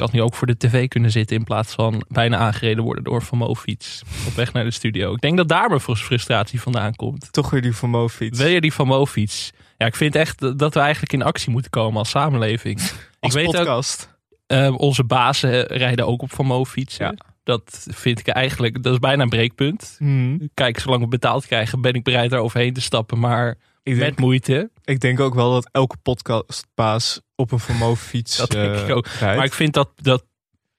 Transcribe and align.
Ik 0.00 0.06
had 0.06 0.14
nu 0.14 0.22
ook 0.22 0.34
voor 0.34 0.46
de 0.46 0.56
tv 0.56 0.88
kunnen 0.88 1.10
zitten 1.10 1.36
in 1.36 1.44
plaats 1.44 1.74
van 1.74 2.04
bijna 2.08 2.36
aangereden 2.36 2.84
worden 2.84 3.04
door 3.04 3.22
Van 3.22 3.56
fiets 3.56 4.02
op 4.26 4.34
weg 4.34 4.52
naar 4.52 4.64
de 4.64 4.70
studio. 4.70 5.14
Ik 5.14 5.20
denk 5.20 5.36
dat 5.36 5.48
daar 5.48 5.68
mijn 5.68 5.80
frustratie 5.80 6.60
vandaan 6.60 6.94
komt. 6.94 7.32
Toch 7.32 7.50
weer 7.50 7.62
die 7.62 7.76
Van 7.76 8.10
fiets. 8.10 8.38
Wil 8.38 8.48
je 8.48 8.60
die 8.60 8.72
Van 8.72 9.06
fiets? 9.06 9.52
Ja, 9.76 9.86
ik 9.86 9.96
vind 9.96 10.14
echt 10.14 10.58
dat 10.58 10.74
we 10.74 10.80
eigenlijk 10.80 11.12
in 11.12 11.22
actie 11.22 11.50
moeten 11.50 11.70
komen 11.70 11.98
als 11.98 12.10
samenleving. 12.10 12.80
Als 13.20 13.34
ik 13.34 13.42
weet 13.42 13.44
podcast. 13.44 14.16
Ook, 14.46 14.58
uh, 14.58 14.78
onze 14.78 15.04
bazen 15.04 15.62
rijden 15.66 16.06
ook 16.06 16.22
op 16.22 16.32
Van. 16.32 16.66
Ja. 16.74 17.14
Dat 17.44 17.86
vind 17.90 18.18
ik 18.18 18.28
eigenlijk, 18.28 18.82
dat 18.82 18.92
is 18.92 18.98
bijna 18.98 19.22
een 19.22 19.28
breekpunt. 19.28 19.94
Hmm. 19.98 20.50
Kijk, 20.54 20.78
zolang 20.78 21.02
we 21.02 21.08
betaald 21.08 21.46
krijgen, 21.46 21.80
ben 21.80 21.94
ik 21.94 22.02
bereid 22.02 22.30
daar 22.30 22.40
overheen 22.40 22.72
te 22.72 22.80
stappen. 22.80 23.18
Maar 23.18 23.58
ik 23.82 23.96
met 23.96 24.18
moeite. 24.18 24.70
Ik 24.84 25.00
denk 25.00 25.20
ook 25.20 25.34
wel 25.34 25.52
dat 25.52 25.68
elke 25.72 25.96
podcastbaas 26.02 27.20
op 27.34 27.52
een 27.52 27.58
vermogen 27.58 28.04
fiets 28.04 28.36
dat 28.46 28.50
denk 28.50 28.76
ik 28.76 28.96
ook. 28.96 29.06
Rijdt. 29.06 29.36
Maar 29.36 29.46
ik 29.46 29.54
vind 29.54 29.74
dat, 29.74 29.90
dat 29.96 30.24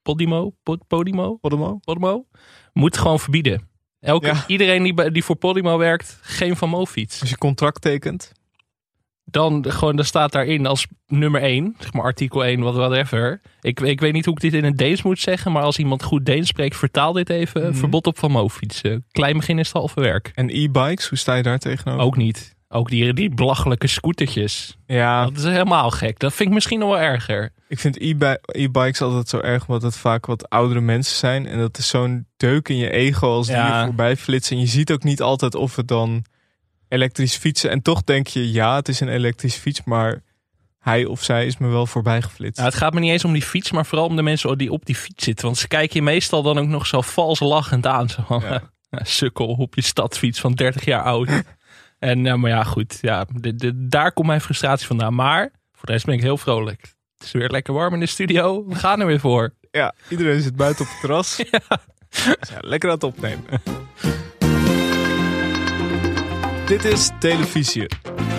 Podimo, 0.01 0.53
Pod, 0.63 0.87
Podimo, 0.87 1.35
Podimo, 1.35 1.79
Podimo 1.83 2.25
moet 2.73 2.97
gewoon 2.97 3.19
verbieden. 3.19 3.69
Elke, 3.99 4.25
ja. 4.25 4.43
Iedereen 4.47 4.83
die, 4.83 5.11
die 5.11 5.23
voor 5.23 5.35
Podimo 5.35 5.77
werkt, 5.77 6.19
geen 6.21 6.55
Van 6.57 6.87
fiets. 6.87 7.21
Als 7.21 7.29
je 7.29 7.37
contract 7.37 7.81
tekent? 7.81 8.31
Dan 9.23 9.65
gewoon, 9.71 9.95
dan 9.95 10.05
staat 10.05 10.31
daarin 10.31 10.65
als 10.65 10.87
nummer 11.07 11.41
1, 11.41 11.75
zeg 11.79 11.93
maar 11.93 12.03
artikel 12.03 12.43
1, 12.45 12.59
wat 12.59 12.75
whatever. 12.75 13.41
Ik, 13.61 13.79
ik 13.79 13.99
weet 13.99 14.13
niet 14.13 14.25
hoe 14.25 14.33
ik 14.33 14.39
dit 14.39 14.53
in 14.53 14.63
het 14.63 14.77
Deens 14.77 15.01
moet 15.01 15.19
zeggen, 15.19 15.51
maar 15.51 15.63
als 15.63 15.77
iemand 15.77 16.03
goed 16.03 16.25
Deens 16.25 16.47
spreekt, 16.47 16.75
vertaal 16.75 17.13
dit 17.13 17.29
even. 17.29 17.61
Mhm. 17.61 17.73
Verbod 17.73 18.07
op 18.07 18.17
Van 18.17 18.49
fietsen. 18.49 19.05
Klein 19.11 19.37
begin 19.37 19.59
is 19.59 19.67
het 19.67 19.77
halve 19.77 19.99
werk. 20.01 20.31
En 20.35 20.49
e-bikes, 20.49 21.09
hoe 21.09 21.17
sta 21.17 21.35
je 21.35 21.43
daar 21.43 21.59
tegenover? 21.59 22.05
Ook 22.05 22.15
niet. 22.15 22.55
Ook 22.73 22.89
die, 22.89 23.13
die 23.13 23.29
belachelijke 23.29 23.87
scootertjes. 23.87 24.77
Ja. 24.85 25.23
Dat 25.25 25.37
is 25.37 25.43
helemaal 25.43 25.89
gek. 25.91 26.19
Dat 26.19 26.33
vind 26.33 26.49
ik 26.49 26.53
misschien 26.55 26.79
nog 26.79 26.89
wel 26.89 26.99
erger. 26.99 27.49
Ik 27.67 27.79
vind 27.79 27.97
e-bikes 28.45 29.01
altijd 29.01 29.29
zo 29.29 29.37
erg, 29.39 29.67
omdat 29.67 29.81
het 29.81 29.97
vaak 29.97 30.25
wat 30.25 30.49
oudere 30.49 30.81
mensen 30.81 31.15
zijn. 31.17 31.47
En 31.47 31.57
dat 31.59 31.77
is 31.77 31.87
zo'n 31.87 32.25
deuk 32.37 32.69
in 32.69 32.75
je 32.77 32.89
ego 32.91 33.27
als 33.27 33.47
die 33.47 33.55
Ja. 33.55 33.79
je 33.79 33.85
voorbij 33.85 34.17
flitsen. 34.17 34.55
En 34.55 34.61
je 34.61 34.67
ziet 34.67 34.91
ook 34.91 35.03
niet 35.03 35.21
altijd 35.21 35.55
of 35.55 35.75
het 35.75 35.87
dan 35.87 36.25
elektrisch 36.87 37.35
fietsen. 37.35 37.69
En 37.69 37.81
toch 37.81 38.03
denk 38.03 38.27
je, 38.27 38.51
ja, 38.51 38.75
het 38.75 38.87
is 38.87 38.99
een 38.99 39.09
elektrisch 39.09 39.55
fiets, 39.55 39.83
maar 39.83 40.23
hij 40.79 41.05
of 41.05 41.23
zij 41.23 41.45
is 41.45 41.57
me 41.57 41.67
wel 41.67 41.85
voorbij 41.85 42.21
geflitst. 42.21 42.57
Nou, 42.57 42.69
het 42.69 42.77
gaat 42.79 42.93
me 42.93 42.99
niet 42.99 43.11
eens 43.11 43.25
om 43.25 43.33
die 43.33 43.41
fiets, 43.41 43.71
maar 43.71 43.85
vooral 43.85 44.07
om 44.07 44.15
de 44.15 44.21
mensen 44.21 44.57
die 44.57 44.71
op 44.71 44.85
die 44.85 44.95
fiets 44.95 45.23
zitten. 45.23 45.45
Want 45.45 45.57
ze 45.57 45.67
kijken 45.67 45.95
je 45.95 46.01
meestal 46.01 46.43
dan 46.43 46.57
ook 46.59 46.67
nog 46.67 46.85
zo 46.87 47.01
vals 47.01 47.39
lachend 47.39 47.87
aan. 47.87 48.09
Zo 48.09 48.23
van, 48.27 48.41
Ja. 48.41 48.61
sukkel 49.03 49.47
op 49.47 49.75
je 49.75 49.81
stadfiets 49.81 50.39
van 50.39 50.53
30 50.53 50.85
jaar 50.85 51.03
oud. 51.03 51.29
en 52.01 52.21
nou, 52.21 52.37
maar 52.37 52.49
ja, 52.49 52.63
goed. 52.63 52.97
Ja, 53.01 53.25
de, 53.33 53.55
de- 53.55 53.87
daar 53.87 54.11
komt 54.11 54.27
mijn 54.27 54.41
frustratie 54.41 54.87
vandaan. 54.87 55.15
Maar 55.15 55.51
voor 55.73 55.85
de 55.85 55.91
rest 55.91 56.05
ben 56.05 56.15
ik 56.15 56.21
heel 56.21 56.37
vrolijk. 56.37 56.81
Het 57.17 57.23
is 57.27 57.31
weer 57.31 57.49
lekker 57.49 57.73
warm 57.73 57.93
in 57.93 57.99
de 57.99 58.05
studio. 58.05 58.65
We 58.67 58.75
gaan 58.75 58.99
er 58.99 59.05
weer 59.05 59.19
voor. 59.19 59.53
Ja, 59.71 59.93
iedereen 60.09 60.41
zit 60.41 60.55
buiten 60.55 60.85
op 60.85 60.91
het 60.91 60.99
terras. 61.01 61.35
Dus 61.35 62.49
ja, 62.53 62.57
lekker 62.59 62.89
aan 62.89 62.95
het 62.95 63.03
opnemen. 63.03 63.45
Dit 66.65 66.85
is 66.85 67.09
Televisie, 67.19 67.87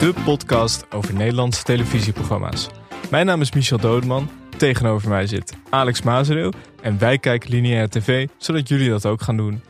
de 0.01 0.15
podcast 0.25 0.87
over 0.95 1.15
Nederlandse 1.15 1.63
televisieprogramma's. 1.63 2.69
Mijn 3.11 3.27
naam 3.27 3.41
is 3.41 3.53
Michel 3.53 3.79
Dodeman. 3.79 4.31
Tegenover 4.57 5.09
mij 5.09 5.27
zit 5.27 5.57
Alex 5.71 6.03
Mazereel. 6.03 6.53
En 6.83 6.99
wij 6.99 7.19
kijken 7.19 7.51
lineaire 7.51 7.89
tv, 7.89 8.29
zodat 8.39 8.69
jullie 8.69 8.89
dat 8.91 9.07
ook 9.07 9.23
gaan 9.23 9.37
doen. 9.37 9.63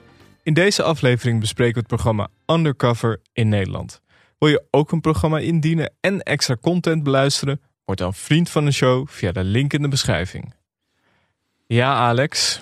In 0.42 0.54
deze 0.54 0.82
aflevering 0.82 1.40
bespreken 1.40 1.74
we 1.74 1.78
het 1.78 1.88
programma 1.88 2.28
Undercover 2.46 3.20
in 3.32 3.48
Nederland. 3.48 4.00
Wil 4.38 4.48
je 4.48 4.64
ook 4.70 4.92
een 4.92 5.00
programma 5.00 5.38
indienen 5.38 5.92
en 6.00 6.20
extra 6.20 6.56
content 6.60 7.02
beluisteren? 7.02 7.60
Word 7.84 7.98
dan 7.98 8.14
vriend 8.14 8.50
van 8.50 8.64
de 8.64 8.70
show 8.72 9.08
via 9.08 9.32
de 9.32 9.44
link 9.44 9.72
in 9.72 9.82
de 9.82 9.88
beschrijving. 9.88 10.54
Ja, 11.66 11.94
Alex. 11.94 12.60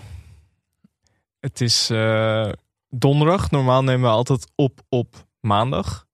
Het 1.40 1.60
is 1.60 1.90
eh, 1.90 2.48
donderdag. 2.88 3.50
Normaal 3.50 3.82
nemen 3.84 4.02
we 4.02 4.14
altijd 4.16 4.46
op 4.54 4.80
op 4.88 5.26
maandag. 5.40 6.06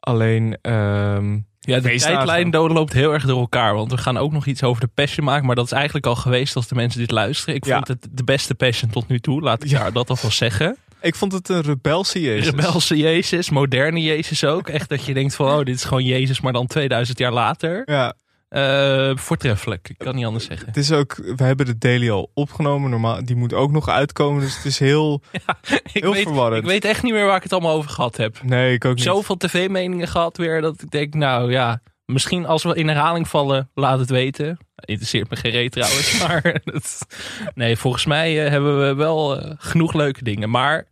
Alleen, 0.00 0.58
ehm, 0.62 1.38
Ja, 1.60 1.80
de 1.80 1.94
tijdlijn 1.96 2.50
loopt 2.50 2.92
heel 2.92 3.12
erg 3.12 3.24
door 3.26 3.40
elkaar. 3.40 3.74
Want 3.74 3.90
we 3.90 3.98
gaan 3.98 4.16
ook 4.16 4.32
nog 4.32 4.46
iets 4.46 4.62
over 4.62 4.80
de 4.80 4.90
Passion 4.94 5.24
maken. 5.26 5.46
Maar 5.46 5.54
dat 5.56 5.64
is 5.64 5.72
eigenlijk 5.72 6.06
al 6.06 6.16
geweest 6.16 6.56
als 6.56 6.68
de 6.68 6.74
mensen 6.74 7.00
dit 7.00 7.10
luisteren. 7.10 7.54
Ik 7.54 7.64
Ja. 7.64 7.74
vond 7.74 7.88
het 7.88 8.06
de 8.10 8.24
beste 8.24 8.54
Passion 8.54 8.90
tot 8.90 9.08
nu 9.08 9.18
toe. 9.20 9.40
Laat 9.40 9.64
ik 9.64 9.70
Ja. 9.70 9.78
daar 9.78 9.92
dat 9.92 10.10
alvast 10.10 10.36
zeggen. 10.36 10.76
Ik 11.00 11.14
vond 11.14 11.32
het 11.32 11.48
een 11.48 11.60
rebelse 11.60 12.20
Jezus. 12.20 12.50
Rebelse 12.50 12.96
Jezus, 12.96 13.50
moderne 13.50 14.00
Jezus 14.02 14.44
ook. 14.44 14.68
Echt 14.78 14.88
dat 14.88 15.04
je 15.04 15.14
denkt 15.14 15.34
van, 15.34 15.46
oh, 15.58 15.64
dit 15.64 15.74
is 15.74 15.84
gewoon 15.84 16.04
Jezus, 16.04 16.40
maar 16.40 16.52
dan 16.52 16.66
2000 16.66 17.18
jaar 17.18 17.32
later. 17.32 17.82
Ja, 17.84 18.14
Eh, 18.48 19.16
voortreffelijk, 19.16 19.88
ik 19.88 19.98
kan 19.98 20.14
niet 20.14 20.24
anders 20.24 20.44
zeggen. 20.44 20.66
het 20.66 20.76
is 20.76 20.92
ook, 20.92 21.14
we 21.36 21.44
hebben 21.44 21.66
de 21.66 21.78
daily 21.78 22.10
al 22.10 22.30
opgenomen. 22.34 22.90
Normaal, 22.90 23.24
die 23.24 23.36
moet 23.36 23.52
ook 23.52 23.70
nog 23.70 23.88
uitkomen. 23.88 24.40
Dus 24.42 24.56
het 24.56 24.64
is 24.64 24.78
heel, 24.78 25.22
ik, 25.32 25.80
heel 25.92 26.12
weet, 26.12 26.22
verwarrend. 26.22 26.62
ik 26.62 26.68
weet 26.68 26.84
echt 26.84 27.02
niet 27.02 27.12
meer 27.12 27.26
waar 27.26 27.36
ik 27.36 27.42
het 27.42 27.52
allemaal 27.52 27.76
over 27.76 27.90
gehad 27.90 28.16
heb. 28.16 28.42
nee, 28.42 28.72
ik 28.74 28.84
ook 28.84 28.94
niet. 28.94 29.04
Zoveel 29.04 29.36
tv-meningen 29.36 30.08
gehad 30.08 30.36
weer, 30.36 30.60
dat 30.60 30.82
ik 30.82 30.90
denk, 30.90 31.14
nou 31.14 31.50
ja, 31.52 31.80
misschien 32.12 32.46
als 32.46 32.62
we 32.62 32.74
in 32.74 32.88
herhaling 32.88 33.28
vallen, 33.28 33.70
laat 33.74 33.98
het 33.98 34.10
weten. 34.10 34.58
Interesseert 34.76 35.30
me 35.30 35.36
geen 35.36 35.50
reet 35.50 35.72
trouwens, 35.72 36.18
maar 36.22 36.60
dat, 36.64 36.98
nee, 37.54 37.76
volgens 37.76 38.04
mij 38.06 38.44
eh, 38.44 38.50
hebben 38.50 38.86
we 38.86 38.94
wel 38.94 39.40
eh, 39.40 39.52
genoeg 39.58 39.94
leuke 39.94 40.24
dingen. 40.24 40.50
Maar 40.50 40.86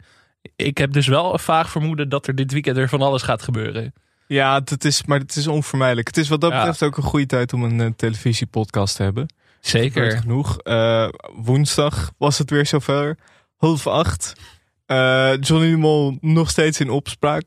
ik 0.56 0.78
heb 0.78 0.92
dus 0.92 1.06
wel 1.06 1.32
een 1.32 1.38
vaag 1.38 1.70
vermoeden 1.70 2.08
dat 2.08 2.26
er 2.26 2.34
dit 2.34 2.52
weekend 2.52 2.76
weer 2.76 2.88
van 2.88 3.02
alles 3.02 3.22
gaat 3.22 3.42
gebeuren. 3.42 3.92
Ja, 4.26 4.60
het 4.64 4.84
is, 4.84 5.04
maar 5.04 5.18
het 5.18 5.36
is 5.36 5.46
onvermijdelijk. 5.46 6.06
Het 6.06 6.16
is 6.16 6.28
wat 6.28 6.40
dat 6.40 6.50
Ja. 6.52 6.56
betreft 6.58 6.82
ook 6.82 6.96
een 6.96 7.02
goede 7.02 7.26
tijd 7.26 7.52
om 7.52 7.62
een 7.62 7.80
eh, 7.80 7.90
televisiepodcast 7.96 8.96
te 8.96 9.02
hebben. 9.02 9.26
Zeker. 9.60 10.10
genoeg. 10.18 10.56
Woensdag 11.34 12.12
was 12.18 12.38
het 12.38 12.50
weer 12.50 12.66
zover. 12.66 13.16
Half 13.56 13.86
acht. 13.86 14.32
Johnny 15.40 15.74
Mol 15.74 16.18
nog 16.20 16.50
steeds 16.50 16.80
in 16.80 16.90
opspraak. 16.90 17.46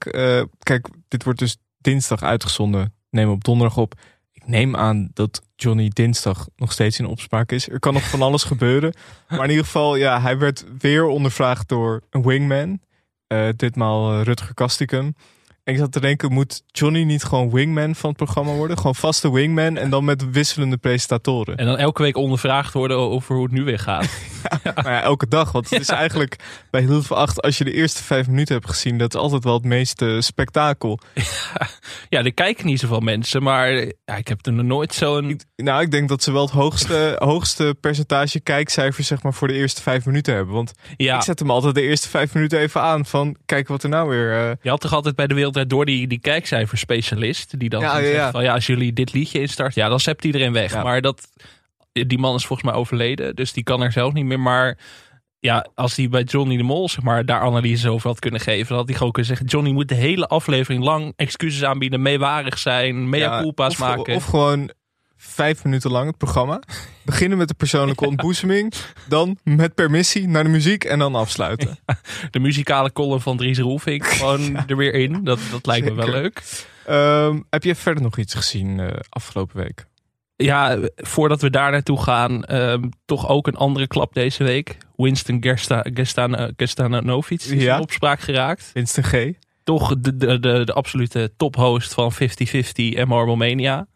Kijk, 0.59 0.87
dit 1.07 1.23
wordt 1.23 1.39
dus 1.39 1.57
dinsdag 1.77 2.21
uitgezonden. 2.21 2.93
Neem 3.09 3.29
op 3.29 3.43
donderdag 3.43 3.77
op. 3.77 3.93
Ik 4.31 4.47
neem 4.47 4.75
aan 4.75 5.09
dat 5.13 5.41
Johnny 5.55 5.89
dinsdag 5.93 6.47
nog 6.55 6.71
steeds 6.71 6.99
in 6.99 7.05
opspraak 7.05 7.51
is. 7.51 7.69
Er 7.69 7.79
kan 7.79 7.93
nog 7.93 8.09
van 8.09 8.21
alles 8.21 8.43
gebeuren. 8.53 8.93
Maar 9.29 9.43
in 9.43 9.49
ieder 9.49 9.65
geval, 9.65 9.95
ja, 9.95 10.21
hij 10.21 10.37
werd 10.37 10.65
weer 10.77 11.05
ondervraagd 11.05 11.69
door 11.69 12.01
een 12.09 12.23
wingman. 12.23 12.79
Eh, 13.27 13.49
ditmaal 13.55 14.11
eh, 14.13 14.23
Rutger 14.23 14.53
Kastikum. 14.53 15.15
En 15.69 15.75
ik 15.75 15.81
zat 15.81 15.91
te 15.91 15.99
denken, 15.99 16.31
moet 16.31 16.63
Johnny 16.67 17.03
niet 17.03 17.23
gewoon 17.23 17.51
wingman 17.51 17.95
van 17.95 18.09
het 18.09 18.17
programma 18.17 18.51
worden? 18.53 18.77
Gewoon 18.77 18.95
vaste 18.95 19.31
wingman 19.31 19.77
en 19.77 19.89
dan 19.89 20.05
met 20.05 20.31
wisselende 20.31 20.77
presentatoren. 20.77 21.57
En 21.57 21.65
dan 21.65 21.77
elke 21.77 22.01
week 22.01 22.17
ondervraagd 22.17 22.73
worden 22.73 22.97
over 22.97 23.35
hoe 23.35 23.43
het 23.43 23.53
nu 23.53 23.63
weer 23.63 23.79
gaat. 23.79 24.09
Nou 24.63 24.89
ja, 24.89 25.01
elke 25.01 25.27
dag. 25.27 25.51
Want 25.51 25.69
het 25.69 25.79
is 25.79 25.89
eigenlijk 25.89 26.35
bij 26.71 26.81
Hilde 26.81 27.03
van 27.03 27.17
8, 27.17 27.41
als 27.41 27.57
je 27.57 27.63
de 27.63 27.73
eerste 27.73 28.03
vijf 28.03 28.27
minuten 28.27 28.55
hebt 28.55 28.69
gezien, 28.69 28.97
dat 28.97 29.13
is 29.13 29.19
altijd 29.19 29.43
wel 29.43 29.53
het 29.53 29.63
meeste 29.63 30.17
spektakel. 30.21 30.99
Ja, 32.09 32.23
er 32.23 32.33
kijken 32.33 32.65
niet 32.65 32.79
zoveel 32.79 32.99
mensen, 32.99 33.43
maar 33.43 33.71
ja, 34.05 34.15
ik 34.17 34.27
heb 34.27 34.45
er 34.45 34.53
nog 34.53 34.65
nooit 34.65 34.93
zo'n... 34.93 35.39
Nou, 35.55 35.81
ik 35.81 35.91
denk 35.91 36.09
dat 36.09 36.23
ze 36.23 36.31
wel 36.31 36.41
het 36.41 36.51
hoogste, 36.51 37.15
hoogste 37.17 37.75
percentage 37.81 38.39
kijkcijfers 38.39 39.07
zeg 39.07 39.23
maar, 39.23 39.33
voor 39.33 39.47
de 39.47 39.53
eerste 39.53 39.81
vijf 39.81 40.05
minuten 40.05 40.33
hebben. 40.33 40.53
Want 40.53 40.73
Ja, 40.97 41.15
ik 41.15 41.21
zet 41.21 41.39
hem 41.39 41.51
altijd 41.51 41.75
de 41.75 41.81
eerste 41.81 42.09
vijf 42.09 42.33
minuten 42.33 42.59
even 42.59 42.81
aan 42.81 43.05
van, 43.05 43.35
kijk 43.45 43.67
wat 43.67 43.83
er 43.83 43.89
nou 43.89 44.09
weer... 44.09 44.33
eh, 44.33 44.51
je 44.61 44.69
had 44.69 44.81
toch 44.81 44.93
altijd 44.93 45.15
bij 45.15 45.27
de 45.27 45.33
Wereld 45.33 45.57
Door 45.67 45.85
die, 45.85 46.07
die 46.07 46.19
kijkcijferspecialist. 46.19 47.59
Die 47.59 47.69
dan 47.69 47.81
Ja, 47.81 47.95
zegt 47.99 48.13
ja. 48.13 48.31
van 48.31 48.43
ja, 48.43 48.53
als 48.53 48.65
jullie 48.65 48.93
dit 48.93 49.13
liedje 49.13 49.39
instart, 49.39 49.75
ja, 49.75 49.89
dan 49.89 49.99
zept 49.99 50.25
iedereen 50.25 50.53
weg. 50.53 50.73
Ja. 50.73 50.83
Maar 50.83 51.01
dat, 51.01 51.27
die 51.91 52.17
man 52.17 52.35
is 52.35 52.45
volgens 52.45 52.69
mij 52.69 52.79
overleden, 52.79 53.35
dus 53.35 53.53
die 53.53 53.63
kan 53.63 53.81
er 53.81 53.91
zelf 53.91 54.13
niet 54.13 54.25
meer. 54.25 54.39
Maar 54.39 54.77
ja, 55.39 55.67
als 55.75 55.95
hij 55.95 56.09
bij 56.09 56.23
Johnny 56.23 56.57
de 56.57 56.63
Mol 56.63 56.89
zeg 56.89 57.03
maar, 57.03 57.25
daar 57.25 57.41
analyses 57.41 57.85
over 57.85 58.07
had 58.09 58.19
kunnen 58.19 58.39
geven, 58.39 58.67
dan 58.67 58.77
had 58.77 58.87
hij 58.87 58.97
gewoon 58.97 59.11
kunnen 59.11 59.29
zeggen: 59.31 59.47
Johnny 59.47 59.71
moet 59.71 59.87
de 59.87 59.95
hele 59.95 60.27
aflevering 60.27 60.83
lang 60.83 61.13
excuses 61.15 61.63
aanbieden, 61.63 62.01
meewarig 62.01 62.57
zijn, 62.57 63.09
mea 63.09 63.41
culpa's 63.41 63.77
maken. 63.77 64.15
Of 64.15 64.25
gewoon 64.25 64.71
vijf 65.21 65.63
minuten 65.63 65.91
lang 65.91 66.07
het 66.07 66.17
programma. 66.17 66.61
Beginnen 67.05 67.37
met 67.37 67.47
de 67.47 67.53
persoonlijke 67.53 68.05
ontboezeming. 68.11 68.73
Dan 69.07 69.37
met 69.43 69.75
permissie 69.75 70.27
naar 70.27 70.43
de 70.43 70.49
muziek 70.49 70.83
en 70.83 70.99
dan 70.99 71.15
afsluiten. 71.15 71.79
de 72.31 72.39
muzikale 72.39 72.91
column 72.91 73.21
van 73.21 73.37
Dries 73.37 73.59
Roelvink 73.59 74.07
gewoon 74.07 74.55
er 74.67 74.77
weer 74.77 74.93
in. 74.93 75.23
Dat, 75.23 75.39
dat 75.51 75.65
lijkt 75.65 75.85
me 75.89 75.93
wel 75.93 76.09
leuk. 76.09 76.65
Ehm, 76.85 77.39
heb 77.49 77.63
je 77.63 77.75
verder 77.75 78.03
nog 78.03 78.17
iets 78.17 78.33
gezien 78.33 78.79
eh, 78.79 78.99
afgelopen 79.09 79.57
week? 79.57 79.85
Ja, 80.35 80.77
voordat 80.95 81.41
we 81.41 81.49
daar 81.49 81.71
naartoe 81.71 82.01
gaan, 82.03 82.43
ehm, 82.43 82.83
toch 83.05 83.27
ook 83.29 83.47
een 83.47 83.55
andere 83.55 83.87
klap 83.87 84.13
deze 84.13 84.43
week. 84.43 84.77
Winston 84.95 85.37
Gersta, 85.41 85.85
Gerstana, 85.93 86.51
Gerstanovic 86.57 87.41
is 87.41 87.63
Ja. 87.63 87.75
in 87.75 87.81
opspraak 87.81 88.19
geraakt. 88.19 88.71
Winston 88.73 89.03
G. 89.03 89.31
Toch 89.63 89.95
de, 89.99 90.17
de, 90.17 90.39
de, 90.39 90.65
de 90.65 90.73
absolute 90.73 91.31
tophost 91.37 91.93
van 91.93 92.13
50-50 92.13 92.17
en 92.75 93.07
Marble 93.07 93.35
Mania. 93.35 93.87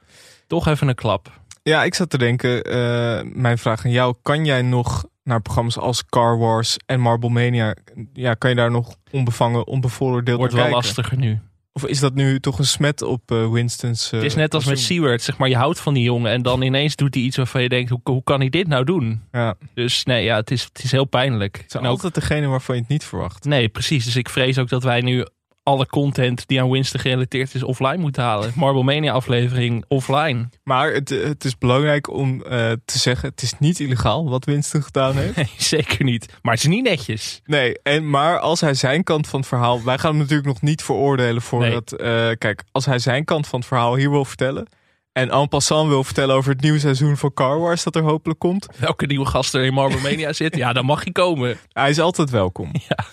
Toch 0.48 0.68
even 0.68 0.88
een 0.88 0.96
klap. 0.96 1.42
Ja, 1.64 1.84
ik 1.84 1.94
zat 1.94 2.10
te 2.10 2.18
denken, 2.18 2.64
eh, 2.64 3.22
mijn 3.34 3.58
vraag 3.58 3.86
aan 3.86 3.92
jou. 3.92 4.16
Kan 4.22 4.46
jij 4.46 4.62
nog 4.62 5.06
naar 5.24 5.42
programma's 5.42 5.78
als 5.78 6.06
Car 6.06 6.38
Wars 6.38 6.78
en 6.86 7.00
Marble 7.00 7.30
Mania... 7.30 7.76
Ja, 8.14 8.34
kan 8.34 8.50
je 8.50 8.56
daar 8.56 8.72
nog 8.72 8.96
onbevangen, 9.12 9.68
onbevooroordeeld 9.68 10.38
Wordt 10.38 10.54
wel 10.54 10.62
kijken? 10.62 10.82
lastiger 10.82 11.18
nu. 11.18 11.40
Of 11.76 11.86
is 11.86 12.00
dat 12.00 12.14
nu 12.14 12.40
toch 12.40 12.60
een 12.60 12.66
smet 12.66 13.02
op 13.02 13.32
uh, 13.32 13.52
Winston's... 13.52 14.10
het 14.12 14.24
is 14.24 14.36
net 14.36 14.54
als 14.54 14.66
met 14.66 14.80
Seward, 14.80 15.22
zeg 15.22 15.38
maar. 15.38 15.50
Je 15.50 15.56
houdt 15.56 15.80
van 15.80 15.94
die 15.94 16.04
jongen 16.04 16.32
en 16.32 16.42
dan 16.42 16.62
ineens 16.62 16.96
doet 16.96 17.14
hij 17.14 17.24
iets 17.24 17.38
waarvan 17.38 17.62
je 17.62 17.70
denkt... 17.70 17.90
hoe, 17.90 18.00
hoe 18.04 18.24
kan 18.24 18.40
hij 18.40 18.50
dit 18.50 18.68
nou 18.68 18.84
doen? 18.84 19.22
Ja. 19.32 19.56
Dus 19.74 20.04
nee, 20.04 20.24
ja, 20.24 20.36
het 20.36 20.52
is, 20.52 20.64
het 20.64 20.84
is 20.84 20.92
heel 20.92 21.06
pijnlijk. 21.06 21.58
Het 21.58 21.82
is 21.82 21.88
altijd 21.88 22.16
degene 22.16 22.48
waarvan 22.48 22.76
je 22.76 22.82
het 22.82 22.90
niet 22.90 23.04
verwacht. 23.04 23.44
Nee, 23.44 23.70
precies. 23.70 24.06
Dus 24.06 24.16
ik 24.16 24.30
vrees 24.30 24.58
ook 24.58 24.70
dat 24.70 24.84
wij 24.84 25.02
nu 25.02 25.26
alle 25.64 25.86
content 25.86 26.48
die 26.48 26.62
aan 26.62 26.70
Winston 26.70 27.00
gerelateerd 27.00 27.56
is 27.56 27.64
offline 27.64 27.98
moeten 27.98 28.24
halen. 28.24 28.52
Marble 28.56 28.84
Mania 28.84 29.12
aflevering 29.12 29.86
offline. 29.88 30.50
Maar 30.64 30.94
het, 30.94 31.10
het 31.10 31.44
is 31.44 31.58
belangrijk 31.58 32.10
om 32.10 32.34
uh, 32.34 32.50
te 32.86 33.00
zeggen, 33.00 33.30
het 33.30 33.42
is 33.42 33.54
niet 33.60 33.80
illegaal 33.80 34.30
wat 34.30 34.46
Winston 34.46 34.84
gedaan 34.84 35.16
heeft. 35.16 35.36
Nee, 35.44 35.52
zeker 35.58 36.06
niet. 36.06 36.28
Maar 36.42 36.54
het 36.54 36.64
is 36.64 36.70
niet 36.70 36.84
netjes. 36.84 37.42
Nee, 37.46 37.82
en, 37.82 38.10
maar 38.10 38.40
als 38.40 38.62
hij 38.62 38.74
zijn 38.74 39.04
kant 39.04 39.28
van 39.28 39.40
het 39.40 39.50
verhaal... 39.50 39.84
Wij 39.84 39.98
gaan 39.98 40.10
hem 40.10 40.20
natuurlijk 40.20 40.48
nog 40.48 40.62
niet 40.62 40.84
veroordelen 40.84 41.42
voordat... 41.42 41.94
Nee. 41.98 42.30
Uh, 42.30 42.36
kijk, 42.38 42.64
als 42.72 42.86
hij 42.86 43.00
zijn 43.00 43.26
kant 43.26 43.48
van 43.48 43.60
het 43.60 43.68
verhaal 43.68 43.96
hier 43.96 44.10
wil 44.10 44.26
vertellen... 44.26 44.68
En 45.14 45.30
en 45.30 45.48
passant 45.48 45.90
wil 45.90 46.04
vertellen 46.04 46.36
over 46.36 46.52
het 46.52 46.62
nieuwe 46.62 46.80
seizoen 46.80 47.18
van 47.18 47.34
Car 47.34 47.60
Wars 47.60 47.84
dat 47.84 47.96
er 47.96 48.02
hopelijk 48.02 48.40
komt. 48.40 48.68
Welke 48.78 49.06
nieuwe 49.06 49.26
gast 49.26 49.54
er 49.54 49.64
in 49.64 49.74
Marble 49.74 50.02
Mania 50.02 50.34
zit, 50.34 50.56
ja, 50.56 50.74
dan 50.74 50.86
mag 50.86 51.04
hij 51.04 51.12
komen. 51.12 51.58
Hij 51.72 51.90
is 51.90 52.00
altijd 52.00 52.30
welkom. 52.30 52.72
Ja. 52.88 53.06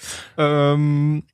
Um, 0.70 1.24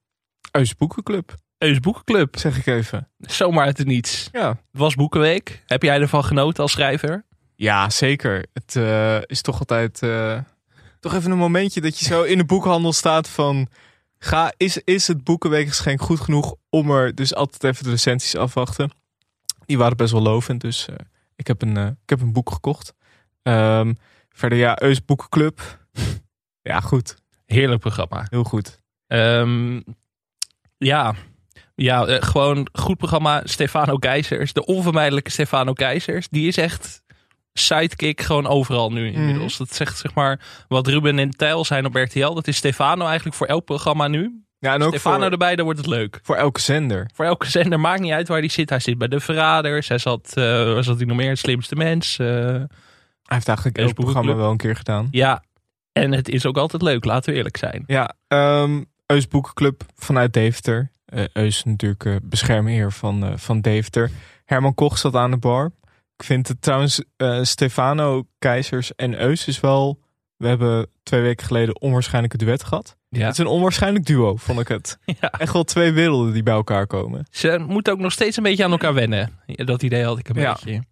Eus 0.56 0.76
Boekenclub. 0.76 1.35
Eus 1.58 1.81
Boekenclub. 1.81 2.38
Zeg 2.38 2.58
ik 2.58 2.67
even. 2.67 3.08
Zomaar 3.19 3.64
uit 3.64 3.79
het 3.79 3.87
niets. 3.87 4.29
Ja. 4.32 4.49
Het 4.49 4.58
was 4.70 4.94
Boekenweek. 4.94 5.62
Heb 5.67 5.82
jij 5.82 6.00
ervan 6.00 6.25
genoten 6.25 6.62
als 6.62 6.73
schrijver? 6.73 7.25
Ja, 7.55 7.91
zeker. 7.91 8.47
Het 8.53 8.75
uh, 8.75 9.23
is 9.23 9.43
toch 9.43 9.58
altijd... 9.58 10.03
Uh, 10.03 10.38
toch 11.00 11.14
even 11.14 11.31
een 11.31 11.38
momentje 11.38 11.81
dat 11.81 11.99
je 11.99 12.05
zo 12.05 12.23
in 12.23 12.38
de 12.38 12.44
boekhandel 12.44 12.93
staat 12.93 13.29
van... 13.29 13.69
Ga, 14.19 14.53
is, 14.56 14.79
is 14.85 15.06
het 15.06 15.25
Boekenweekgeschenk 15.25 16.00
goed 16.00 16.20
genoeg 16.20 16.55
om 16.70 16.91
er 16.91 17.14
dus 17.14 17.35
altijd 17.35 17.64
even 17.64 17.85
de 17.85 17.91
recensies 17.91 18.37
afwachten? 18.37 18.91
Die 19.67 19.79
waren 19.79 19.97
best 19.97 20.12
wel 20.12 20.23
lovend, 20.23 20.61
dus 20.61 20.87
uh, 20.91 20.97
ik, 21.37 21.47
heb 21.47 21.62
een, 21.62 21.76
ik 21.76 22.08
heb 22.08 22.20
een 22.20 22.32
boek 22.32 22.50
gekocht. 22.50 22.94
Um, 23.43 23.99
verder 24.29 24.58
ja, 24.58 24.82
Eus 24.82 25.05
Boekenclub. 25.05 25.79
ja, 26.62 26.81
goed. 26.81 27.17
Heerlijk 27.47 27.81
programma. 27.81 28.26
Heel 28.31 28.44
goed. 28.44 28.81
Um, 29.06 29.85
ja, 30.78 31.14
ja 31.75 32.08
uh, 32.08 32.17
gewoon 32.20 32.69
goed 32.73 32.96
programma. 32.96 33.40
Stefano 33.44 33.96
Keizers, 33.96 34.52
de 34.52 34.64
onvermijdelijke 34.64 35.31
Stefano 35.31 35.73
Keizers. 35.73 36.28
Die 36.28 36.49
is 36.49 36.56
echt 36.56 37.02
sidekick 37.52 38.20
gewoon 38.20 38.46
overal 38.46 38.93
nu 38.93 39.12
inmiddels. 39.12 39.58
Mm. 39.58 39.67
Dat 39.67 39.76
zegt 39.76 39.99
zeg 39.99 40.14
maar 40.14 40.40
wat 40.69 40.87
Ruben 40.87 41.19
en 41.19 41.31
Tijl 41.31 41.64
zijn 41.64 41.87
op 41.87 41.94
RTL. 41.94 42.34
Dat 42.34 42.46
is 42.46 42.56
Stefano 42.56 43.06
eigenlijk 43.06 43.37
voor 43.37 43.46
elk 43.46 43.64
programma 43.64 44.08
nu. 44.08 44.44
Ja, 44.58 44.75
en 44.75 44.82
ook 44.82 44.88
Stefano 44.88 45.23
voor, 45.23 45.31
erbij, 45.31 45.56
dan 45.56 45.64
wordt 45.64 45.81
het 45.81 45.88
leuk. 45.88 46.20
Voor 46.23 46.37
elke 46.37 46.61
zender. 46.61 47.11
Voor 47.14 47.25
elke 47.25 47.46
zender, 47.46 47.81
maakt 47.81 48.00
niet 48.00 48.12
uit 48.12 48.29
waar 48.29 48.38
hij 48.38 48.49
zit. 48.49 48.70
Hij 48.70 48.79
zit 48.79 48.99
bij 48.99 49.08
De 49.08 49.20
Verraders. 49.20 49.88
Hij 49.88 49.99
zat, 49.99 50.34
uh, 50.38 50.44
waar 50.44 50.84
zat 50.84 50.96
hij 50.96 51.06
nog 51.06 51.17
meer? 51.17 51.29
Het 51.29 51.38
slimste 51.38 51.75
mens. 51.75 52.19
Uh, 52.19 52.26
hij 52.26 52.67
heeft 53.26 53.49
eigenlijk 53.49 53.79
elk 53.79 53.94
programma 53.94 54.34
wel 54.34 54.50
een 54.50 54.56
keer 54.56 54.76
gedaan. 54.76 55.08
Ja, 55.11 55.43
en 55.93 56.12
het 56.12 56.29
is 56.29 56.46
ook 56.46 56.56
altijd 56.56 56.82
leuk, 56.82 57.05
laten 57.05 57.31
we 57.31 57.37
eerlijk 57.37 57.56
zijn. 57.56 57.84
Ja, 57.87 58.14
um, 58.29 58.87
Eus 59.06 59.29
Boekenclub 59.29 59.82
vanuit 59.94 60.32
Deventer. 60.32 60.91
Uh, 61.14 61.25
Eus 61.32 61.64
natuurlijk 61.64 62.05
uh, 62.05 62.17
beschermheer 62.23 62.93
van, 62.93 63.25
uh, 63.25 63.37
van 63.37 63.61
Deventer. 63.61 64.11
Herman 64.44 64.75
Koch 64.75 64.99
zat 64.99 65.14
aan 65.14 65.31
de 65.31 65.37
bar. 65.37 65.73
Ik 66.17 66.25
vind 66.25 66.49
het 66.49 66.62
trouwens, 66.62 67.03
Stefano 67.43 68.26
Keizers 68.38 68.94
en 68.94 69.20
Eus 69.20 69.47
is 69.47 69.61
wel... 69.61 70.05
We 70.37 70.49
hebben 70.49 70.91
twee 71.03 71.20
weken 71.20 71.47
geleden 71.47 71.81
onwaarschijnlijke 71.81 72.37
duet 72.37 72.64
gehad. 72.64 72.97
Ja. 73.08 73.25
Het 73.25 73.32
is 73.32 73.38
een 73.38 73.47
onwaarschijnlijk 73.47 74.05
duo, 74.05 74.37
vond 74.37 74.61
ik 74.61 74.69
het. 74.69 74.99
Ja. 75.20 75.31
Echt 75.31 75.53
wel 75.53 75.64
twee 75.64 75.93
werelden 75.93 76.32
die 76.32 76.43
bij 76.43 76.55
elkaar 76.55 76.87
komen. 76.87 77.26
Ze 77.31 77.64
moeten 77.69 77.93
ook 77.93 77.99
nog 77.99 78.12
steeds 78.12 78.37
een 78.37 78.43
beetje 78.43 78.64
aan 78.64 78.70
elkaar 78.70 78.94
wennen. 78.94 79.38
Dat 79.47 79.82
idee 79.82 80.05
had 80.05 80.19
ik 80.19 80.29
een 80.29 80.41
ja. 80.41 80.53
beetje. 80.53 80.82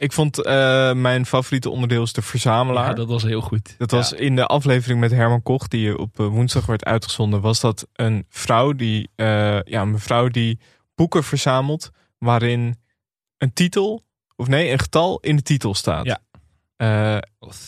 Ik 0.00 0.12
vond 0.12 0.38
uh, 0.38 0.44
mijn 0.92 1.26
favoriete 1.26 1.70
onderdeel 1.70 2.02
is 2.02 2.12
de 2.12 2.22
verzamelaar. 2.22 2.88
Ja, 2.88 2.94
dat 2.94 3.08
was 3.08 3.22
heel 3.22 3.40
goed. 3.40 3.74
Dat 3.78 3.90
was 3.90 4.12
in 4.12 4.36
de 4.36 4.46
aflevering 4.46 5.00
met 5.00 5.10
Herman 5.10 5.42
Koch, 5.42 5.68
die 5.68 5.98
op 5.98 6.16
woensdag 6.16 6.66
werd 6.66 6.84
uitgezonden, 6.84 7.40
was 7.40 7.60
dat 7.60 7.86
een 7.92 8.26
vrouw 8.28 8.72
die, 8.72 9.10
uh, 9.16 9.26
ja, 9.62 9.80
een 9.80 9.90
mevrouw 9.90 10.28
die 10.28 10.58
boeken 10.94 11.24
verzamelt 11.24 11.90
waarin 12.18 12.76
een 13.38 13.52
titel, 13.52 14.04
of 14.36 14.48
nee, 14.48 14.70
een 14.70 14.78
getal 14.78 15.18
in 15.20 15.36
de 15.36 15.42
titel 15.42 15.74
staat. 15.74 16.04
Ja. 16.04 16.18
Uh, 16.82 17.16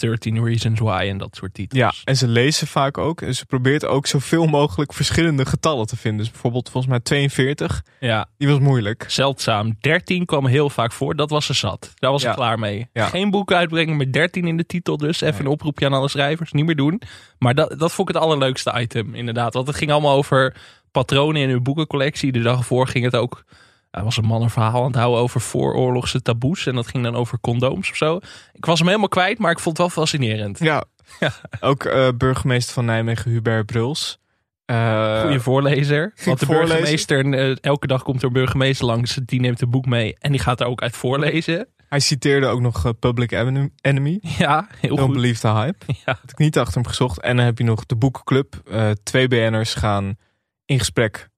13 0.00 0.44
Reasons 0.44 0.80
Why 0.80 1.06
en 1.08 1.18
dat 1.18 1.36
soort 1.36 1.54
titels. 1.54 1.80
Ja, 1.80 1.92
en 2.04 2.16
ze 2.16 2.28
lezen 2.28 2.66
vaak 2.66 2.98
ook. 2.98 3.20
En 3.20 3.34
ze 3.34 3.46
probeert 3.46 3.84
ook 3.86 4.06
zoveel 4.06 4.46
mogelijk 4.46 4.92
verschillende 4.92 5.46
getallen 5.46 5.86
te 5.86 5.96
vinden. 5.96 6.20
Dus 6.20 6.30
bijvoorbeeld 6.30 6.70
volgens 6.70 6.92
mij 6.92 7.00
42. 7.02 7.82
Ja. 8.00 8.26
Die 8.38 8.48
was 8.48 8.58
moeilijk. 8.58 9.04
Zeldzaam. 9.08 9.76
13 9.80 10.24
kwam 10.26 10.46
heel 10.46 10.70
vaak 10.70 10.92
voor. 10.92 11.16
Dat 11.16 11.30
was 11.30 11.46
ze 11.46 11.52
zat. 11.52 11.92
Daar 11.94 12.10
was 12.10 12.22
Ja. 12.22 12.28
ze 12.30 12.36
klaar 12.36 12.58
mee. 12.58 12.88
Ja. 12.92 13.06
Geen 13.06 13.30
boeken 13.30 13.56
uitbrengen 13.56 13.96
met 13.96 14.12
13 14.12 14.46
in 14.46 14.56
de 14.56 14.66
titel 14.66 14.96
dus. 14.96 15.20
Even 15.20 15.34
Nee. 15.34 15.40
een 15.46 15.52
oproepje 15.52 15.86
aan 15.86 15.92
alle 15.92 16.08
schrijvers. 16.08 16.52
Niet 16.52 16.66
meer 16.66 16.76
doen. 16.76 17.02
Maar 17.38 17.54
dat, 17.54 17.78
dat 17.78 17.92
vond 17.92 18.08
ik 18.08 18.14
het 18.14 18.24
allerleukste 18.24 18.72
item 18.80 19.14
inderdaad. 19.14 19.54
Want 19.54 19.66
het 19.66 19.76
ging 19.76 19.90
allemaal 19.90 20.16
over 20.16 20.56
patronen 20.90 21.42
in 21.42 21.48
hun 21.50 21.62
boekencollectie. 21.62 22.32
De 22.32 22.40
dag 22.42 22.58
ervoor 22.58 22.86
ging 22.88 23.04
het 23.04 23.16
ook... 23.16 23.44
Er 23.92 24.04
was 24.04 24.16
een 24.16 24.24
man 24.24 24.42
een 24.42 24.50
verhaal 24.50 24.80
aan 24.80 24.86
het 24.86 24.96
houden 24.96 25.20
over 25.20 25.40
vooroorlogse 25.40 26.22
taboes. 26.22 26.66
En 26.66 26.74
dat 26.74 26.86
ging 26.86 27.04
dan 27.04 27.14
over 27.14 27.40
condooms 27.40 27.90
of 27.90 27.96
zo. 27.96 28.18
Ik 28.52 28.64
was 28.64 28.78
hem 28.78 28.86
helemaal 28.88 29.08
kwijt, 29.08 29.38
maar 29.38 29.50
ik 29.50 29.58
vond 29.58 29.78
het 29.78 29.86
wel 29.86 29.96
fascinerend. 30.04 30.58
Ja. 30.58 30.84
Ja. 31.20 31.32
Ook 31.60 31.84
eh, 31.84 32.08
burgemeester 32.16 32.74
van 32.74 32.84
Nijmegen, 32.84 33.30
Hubert 33.30 33.66
Bruls. 33.66 34.18
Eh, 34.64 35.20
Goede 35.20 35.40
voorlezer. 35.40 36.12
Want 36.24 36.40
de 36.40 36.46
voorlezen. 36.46 36.76
burgemeester, 36.76 37.32
eh, 37.34 37.56
elke 37.60 37.86
dag 37.86 38.02
komt 38.02 38.20
er 38.20 38.26
een 38.26 38.32
burgemeester 38.32 38.86
langs. 38.86 39.18
Die 39.24 39.40
neemt 39.40 39.60
een 39.60 39.70
boek 39.70 39.86
mee 39.86 40.16
en 40.18 40.30
die 40.30 40.40
gaat 40.40 40.60
er 40.60 40.66
ook 40.66 40.82
uit 40.82 40.96
voorlezen. 40.96 41.68
Hij 41.88 42.00
citeerde 42.00 42.46
ook 42.46 42.60
nog 42.60 42.98
Public 42.98 43.32
Enemy-. 43.80 44.18
Ja, 44.20 44.68
heel 44.80 44.96
Don't 44.96 45.00
goed. 45.08 45.12
Believe 45.14 45.40
the 45.40 45.48
Hype. 45.48 45.84
Ja. 46.04 46.18
Had 46.20 46.30
ik 46.30 46.38
niet 46.38 46.58
achter 46.58 46.74
hem 46.74 46.86
gezocht. 46.86 47.20
En 47.20 47.36
dan 47.36 47.44
heb 47.44 47.58
je 47.58 47.64
nog 47.64 47.86
de 47.86 47.96
boekenclub. 47.96 48.54
Twee 49.02 49.28
BN'ers 49.28 49.74
gaan 49.74 50.16
in 50.64 50.78
gesprek 50.78 51.28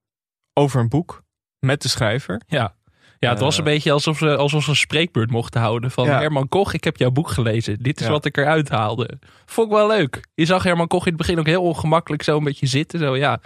over 0.52 0.80
een 0.80 0.88
boek 0.88 1.24
met 1.64 1.82
de 1.82 1.88
schrijver. 1.88 2.40
Ja. 2.46 2.75
Ja, 3.19 3.31
het 3.31 3.38
was 3.40 3.52
Eh. 3.52 3.58
een 3.58 3.64
beetje 3.64 3.93
alsof 3.93 4.19
ze, 4.19 4.37
alsof 4.37 4.62
ze 4.64 4.70
een 4.70 4.76
spreekbeurt 4.76 5.31
mochten 5.31 5.61
houden. 5.61 5.90
Van 5.90 6.05
Ja. 6.06 6.19
Herman 6.19 6.49
Koch, 6.49 6.72
ik 6.72 6.84
heb 6.84 6.96
jouw 6.96 7.11
boek 7.11 7.28
gelezen. 7.28 7.78
Dit 7.82 8.00
is 8.00 8.06
Ja. 8.06 8.12
wat 8.12 8.25
ik 8.25 8.37
eruit 8.37 8.69
haalde. 8.69 9.19
Vond 9.46 9.70
ik 9.70 9.75
wel 9.76 9.87
leuk. 9.88 10.25
Je 10.34 10.44
zag 10.44 10.62
Herman 10.62 10.87
Koch 10.87 11.05
in 11.06 11.12
het 11.12 11.20
begin 11.20 11.38
ook 11.38 11.46
heel 11.46 11.62
ongemakkelijk 11.62 12.22
zo 12.22 12.37
een 12.37 12.44
beetje 12.44 12.66
zitten. 12.66 12.99
Zo 12.99 13.16
ja. 13.16 13.40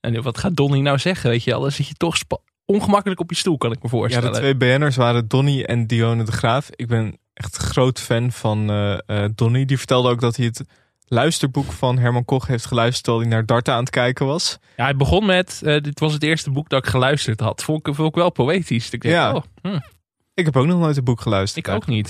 En 0.00 0.22
wat 0.22 0.38
gaat 0.38 0.56
Donnie 0.56 0.82
nou 0.82 0.98
zeggen? 0.98 1.30
Weet 1.30 1.44
je 1.44 1.50
wel, 1.50 1.60
dan 1.60 1.70
zit 1.72 1.88
je 1.88 1.94
toch 1.94 2.16
ongemakkelijk 2.64 3.20
op 3.20 3.30
je 3.30 3.36
stoel, 3.36 3.58
kan 3.58 3.70
ik 3.72 3.76
me 3.82 3.88
Ja, 3.88 3.88
voorstellen. 3.88 4.32
de 4.32 4.38
twee 4.38 4.56
BN'ers 4.56 4.96
waren 4.96 5.28
Donny 5.28 5.62
en 5.62 5.86
Dione 5.86 6.24
de 6.24 6.32
Graaf. 6.32 6.68
Ik 6.70 6.86
ben 6.86 7.18
echt 7.34 7.56
groot 7.56 8.00
fan 8.00 8.32
van 8.32 8.70
eh, 8.70 9.24
Donny. 9.34 9.64
Die 9.64 9.78
vertelde 9.78 10.08
ook 10.10 10.20
dat 10.20 10.36
hij 10.36 10.44
het 10.46 10.64
luisterboek 11.06 11.72
van 11.72 11.98
Herman 11.98 12.24
Koch 12.24 12.46
heeft 12.46 12.66
geluisterd 12.66 13.04
terwijl 13.04 13.24
hij 13.26 13.34
naar 13.34 13.46
Darten 13.46 13.74
aan 13.74 13.80
het 13.80 13.90
kijken 13.90 14.26
was. 14.26 14.58
Ja, 14.76 14.84
hij 14.84 14.96
begon 14.96 15.26
met, 15.26 15.60
eh, 15.64 15.80
dit 15.82 16.00
was 16.00 16.12
het 16.12 16.22
eerste 16.22 16.50
boek 16.50 16.68
dat 16.68 16.84
ik 16.84 16.90
geluisterd 16.90 17.40
had. 17.40 17.62
Vond 17.62 17.86
ik, 17.86 17.94
vond 17.94 18.08
ik 18.08 18.14
wel 18.14 18.30
poëtisch. 18.30 18.90
Ik 18.90 19.00
denk, 19.00 19.14
Ja. 19.14 19.34
oh, 19.34 19.42
hm, 19.62 19.78
Ik 20.34 20.44
heb 20.44 20.56
ook 20.56 20.66
nog 20.66 20.78
nooit 20.80 20.96
een 20.96 21.04
boek 21.04 21.20
geluisterd. 21.20 21.66
ik 21.66 21.72
ook 21.74 21.86
niet. 21.86 22.08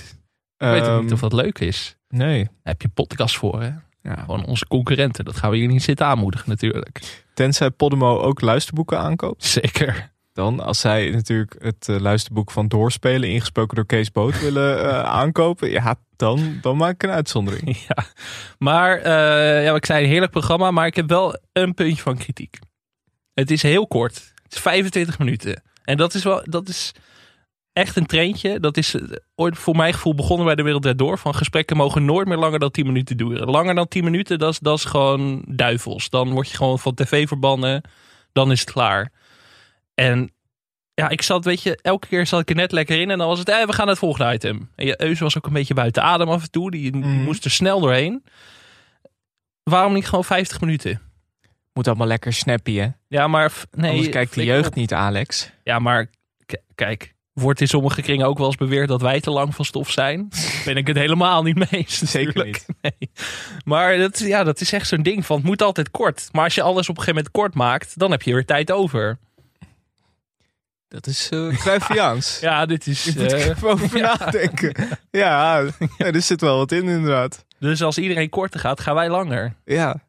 Ik 0.56 0.66
weet 0.66 0.82
ook 0.82 0.88
Ehm, 0.88 1.02
niet 1.02 1.12
of 1.12 1.20
dat 1.20 1.32
leuk 1.32 1.58
is. 1.58 1.96
Nee. 2.08 2.44
Daar 2.44 2.52
heb 2.62 2.82
je 2.82 2.88
podcast 2.88 3.36
voor, 3.36 3.62
hè? 3.62 3.70
Ja. 4.02 4.16
Gewoon 4.16 4.44
onze 4.46 4.66
concurrenten. 4.66 5.24
Dat 5.24 5.36
gaan 5.36 5.50
we 5.50 5.56
hier 5.56 5.68
niet 5.68 5.82
zitten 5.82 6.06
aanmoedigen 6.06 6.48
natuurlijk. 6.48 7.22
Tenzij 7.34 7.70
Podemo 7.70 8.18
ook 8.18 8.40
luisterboeken 8.40 8.98
aankoopt. 8.98 9.44
Zeker. 9.44 10.12
Dan, 10.32 10.60
als 10.60 10.80
zij 10.80 11.10
natuurlijk 11.10 11.54
het 11.58 11.88
eh, 11.88 11.98
luisterboek 12.00 12.50
van 12.50 12.68
Doorspelen, 12.68 13.28
ingesproken 13.28 13.74
door 13.76 13.86
Kees 13.86 14.10
Boot, 14.12 14.40
willen 14.46 14.80
eh, 14.90 15.02
aankopen, 15.02 15.70
ja, 15.70 15.94
dan, 16.16 16.58
dan 16.60 16.76
maak 16.76 16.94
ik 16.94 17.02
een 17.02 17.10
uitzondering. 17.10 17.76
Ja. 17.88 18.04
Maar, 18.58 18.98
eh, 18.98 19.64
ja, 19.64 19.74
ik 19.74 19.86
zei 19.86 20.02
een 20.04 20.10
heerlijk 20.10 20.32
programma, 20.32 20.70
maar 20.70 20.86
ik 20.86 20.96
heb 20.96 21.08
wel 21.08 21.38
een 21.52 21.74
puntje 21.74 22.02
van 22.02 22.16
kritiek. 22.16 22.58
Het 23.34 23.50
is 23.50 23.62
heel 23.62 23.86
kort. 23.86 24.32
Het 24.42 24.52
is 24.54 24.60
25 24.60 25.18
minuten. 25.18 25.62
En 25.84 25.96
dat 25.96 26.14
is 26.14 26.24
wel, 26.24 26.42
dat 26.44 26.68
is 26.68 26.92
echt 27.72 27.96
een 27.96 28.06
treintje. 28.06 28.60
Dat 28.60 28.76
is 28.76 28.94
eh, 28.94 29.02
ooit 29.34 29.58
voor 29.58 29.76
mijn 29.76 29.94
gevoel 29.94 30.14
begonnen 30.14 30.46
bij 30.46 30.54
de 30.54 30.62
Wereld 30.62 30.98
Door. 30.98 31.18
Van 31.18 31.34
gesprekken 31.34 31.76
mogen 31.76 32.04
nooit 32.04 32.28
meer 32.28 32.38
langer 32.38 32.58
dan 32.58 32.70
10 32.70 32.86
minuten 32.86 33.16
duren. 33.16 33.50
Langer 33.50 33.74
dan 33.74 33.88
10 33.88 34.04
minuten, 34.04 34.38
dat 34.38 34.52
is, 34.52 34.58
dat 34.58 34.78
is 34.78 34.84
gewoon 34.84 35.44
duivels. 35.48 36.10
Dan 36.10 36.30
word 36.30 36.50
je 36.50 36.56
gewoon 36.56 36.78
van 36.78 36.94
tv 36.94 37.28
verbannen. 37.28 37.82
Dan 38.32 38.50
is 38.50 38.60
het 38.60 38.72
klaar. 38.72 39.12
En 39.94 40.33
ja, 40.94 41.08
ik 41.08 41.22
zat, 41.22 41.44
weet 41.44 41.62
je, 41.62 41.78
elke 41.82 42.06
keer 42.06 42.26
zat 42.26 42.40
ik 42.40 42.48
er 42.50 42.54
net 42.56 42.72
lekker 42.72 43.00
in. 43.00 43.10
En 43.10 43.18
dan 43.18 43.26
was 43.28 43.38
het, 43.38 43.48
eh, 43.48 43.54
we 43.66 43.72
gaan 43.72 43.76
naar 43.86 43.94
het 43.94 43.98
volgende 43.98 44.32
item. 44.34 44.70
En 44.76 44.86
je 44.86 45.02
Eus 45.02 45.18
was 45.20 45.36
ook 45.36 45.46
een 45.46 45.52
beetje 45.52 45.74
buiten 45.74 46.02
adem 46.02 46.28
af 46.28 46.42
en 46.42 46.50
toe. 46.50 46.70
Die, 46.70 46.92
die 46.92 47.00
Mhm. 47.04 47.22
moest 47.22 47.44
er 47.44 47.50
snel 47.50 47.80
doorheen. 47.80 48.24
Waarom 49.62 49.92
niet 49.92 50.06
gewoon 50.08 50.24
50 50.24 50.60
minuten? 50.60 51.00
Moet 51.72 51.86
allemaal 51.88 52.06
lekker 52.06 52.32
snappy, 52.32 52.74
hè? 52.76 52.88
Ja, 53.08 53.26
maar 53.28 53.52
nee. 53.70 53.90
Anders 53.90 54.08
kijkt 54.08 54.34
de 54.34 54.44
jeugd 54.44 54.68
op. 54.68 54.74
niet, 54.74 54.92
Alex. 54.92 55.50
Ja, 55.64 55.78
maar 55.78 56.06
kijk, 56.74 57.14
wordt 57.32 57.60
in 57.60 57.68
sommige 57.68 58.02
kringen 58.02 58.26
ook 58.26 58.38
wel 58.38 58.46
eens 58.46 58.56
beweerd 58.56 58.88
dat 58.88 59.00
wij 59.00 59.20
te 59.20 59.30
lang 59.30 59.54
van 59.54 59.64
stof 59.64 59.90
zijn. 59.90 60.28
ben 60.64 60.76
ik 60.76 60.86
het 60.86 60.96
helemaal 60.96 61.42
niet 61.42 61.54
mee 61.56 61.68
eens. 61.70 61.98
Zeker 61.98 62.26
natuurlijk. 62.34 62.64
Nee. 62.80 63.10
Maar 63.64 63.96
dat, 63.98 64.18
ja, 64.18 64.44
dat 64.44 64.60
is 64.60 64.72
echt 64.72 64.88
zo'n 64.88 65.02
ding 65.02 65.26
van 65.26 65.36
het 65.36 65.46
moet 65.46 65.62
altijd 65.62 65.90
kort. 65.90 66.28
Maar 66.32 66.44
als 66.44 66.54
je 66.54 66.62
alles 66.62 66.88
op 66.88 66.96
een 66.96 67.02
gegeven 67.02 67.14
moment 67.14 67.30
kort 67.32 67.54
maakt, 67.54 67.98
dan 67.98 68.10
heb 68.10 68.22
je 68.22 68.32
weer 68.32 68.44
tijd 68.44 68.70
over. 68.72 69.18
Dat 70.94 71.06
is 71.06 71.30
uh, 71.32 71.56
Cruyffiaans. 71.58 72.38
Ja, 72.48 72.66
dit 72.66 72.86
is... 72.86 73.04
Je 73.04 73.12
moet 73.16 73.32
er 73.32 73.38
eh, 73.40 73.46
even 73.48 73.68
over 73.68 74.00
nadenken. 74.18 74.74
Ja, 75.10 75.60
ja, 75.98 76.06
er 76.06 76.22
zit 76.22 76.40
wel 76.40 76.56
wat 76.56 76.72
in 76.72 76.88
inderdaad. 76.88 77.44
dus 77.58 77.82
als 77.82 77.98
iedereen 77.98 78.28
korter 78.28 78.60
gaat, 78.60 78.80
gaan 78.80 78.94
wij 78.94 79.08
langer. 79.08 79.54
Ja. 79.64 80.02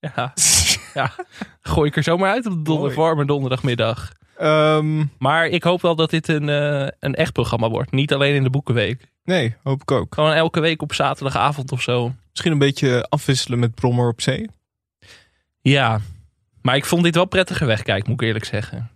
Ja, 0.00 0.32
ja. 0.94 1.12
gooi 1.60 1.88
ik 1.88 1.96
er 1.96 2.02
zomaar 2.02 2.30
uit 2.30 2.46
op 2.46 2.52
de 2.52 2.62
donder, 2.62 2.94
warme 2.94 3.24
donderdagmiddag. 3.26 4.12
Ehm, 4.36 5.04
Maar 5.18 5.46
ik 5.46 5.62
hoop 5.62 5.82
wel 5.82 5.96
dat 5.96 6.10
dit 6.10 6.28
een, 6.28 6.48
eh, 6.48 6.88
een 6.98 7.14
echt 7.14 7.32
programma 7.32 7.68
wordt. 7.68 7.90
Niet 7.90 8.12
alleen 8.12 8.34
in 8.34 8.42
de 8.42 8.50
boekenweek. 8.50 9.06
nee, 9.24 9.56
hoop 9.62 9.80
ik 9.82 9.90
ook. 9.90 10.14
Gewoon 10.14 10.32
elke 10.32 10.60
week 10.60 10.82
op 10.82 10.94
zaterdagavond 10.94 11.72
of 11.72 11.82
zo. 11.82 12.14
Misschien 12.30 12.52
een 12.52 12.58
beetje 12.58 13.06
afwisselen 13.08 13.58
met 13.58 13.74
Brommer 13.74 14.08
op 14.08 14.20
zee. 14.20 14.48
Ja, 15.60 16.00
maar 16.62 16.76
ik 16.76 16.84
vond 16.84 17.02
dit 17.04 17.14
wel 17.14 17.24
prettiger 17.24 17.66
wegkijken, 17.66 18.10
moet 18.10 18.20
ik 18.20 18.26
eerlijk 18.26 18.44
zeggen. 18.44 18.90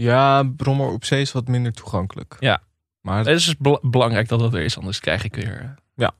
Ja, 0.00 0.42
Brommer 0.56 0.86
op 0.88 1.04
zee 1.04 1.20
is 1.20 1.32
wat 1.32 1.48
minder 1.48 1.72
toegankelijk. 1.72 2.36
Ja. 2.38 2.60
Maar 3.00 3.18
Het 3.18 3.26
is 3.26 3.56
bel- 3.56 3.78
belangrijk 3.82 4.28
dat 4.28 4.38
dat 4.40 4.54
er 4.54 4.60
is, 4.60 4.76
anders 4.78 5.00
krijg 5.00 5.24
ik 5.24 5.34
weer... 5.34 5.60
eh, 5.60 5.68
Ja. 5.94 6.12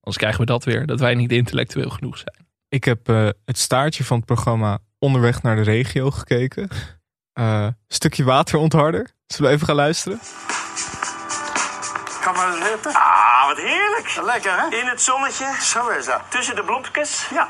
Anders 0.00 0.16
krijgen 0.16 0.40
we 0.40 0.46
dat 0.46 0.64
weer, 0.64 0.86
dat 0.86 1.00
wij 1.00 1.14
niet 1.14 1.32
intellectueel 1.32 1.90
genoeg 1.90 2.16
zijn. 2.18 2.46
ik 2.68 2.84
heb 2.84 3.08
eh, 3.08 3.28
het 3.44 3.58
staartje 3.58 4.04
van 4.04 4.16
het 4.16 4.26
programma 4.26 4.78
Onderweg 4.98 5.42
naar 5.42 5.56
de 5.56 5.62
regio 5.62 6.10
gekeken. 6.10 6.68
Eh, 7.32 7.66
stukje 7.88 8.24
waterontharder. 8.24 9.10
Zullen 9.26 9.50
we 9.50 9.56
even 9.56 9.66
gaan 9.66 9.76
luisteren? 9.76 10.18
Kan 12.22 12.34
maar 12.34 12.56
eens 12.56 12.66
zitten. 12.68 12.92
Ah, 12.94 13.46
wat 13.46 13.56
heerlijk. 13.56 14.20
Lekker, 14.24 14.52
hè? 14.60 14.76
In 14.76 14.86
het 14.86 15.00
zonnetje, 15.02 15.56
Zo 15.60 15.88
is 15.88 16.06
dat. 16.06 16.20
tussen 16.28 16.54
de 16.56 16.62
bloempjes. 16.64 17.28
Ja, 17.34 17.48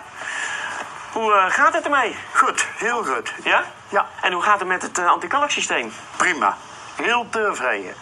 Hoe 1.12 1.32
eh, 1.32 1.50
gaat 1.50 1.74
het 1.74 1.84
ermee? 1.84 2.14
goed. 2.34 2.66
Heel 2.78 3.04
goed. 3.04 3.32
Ja? 3.44 3.64
Ja, 3.92 4.06
En 4.20 4.32
hoe 4.32 4.42
gaat 4.42 4.58
het 4.58 4.68
met 4.68 4.82
het 4.82 4.99
uh, 4.99 5.06
antikalksysteem? 5.11 5.92
prima. 6.16 6.56
Heel 6.96 7.26
tevreden. 7.30 7.94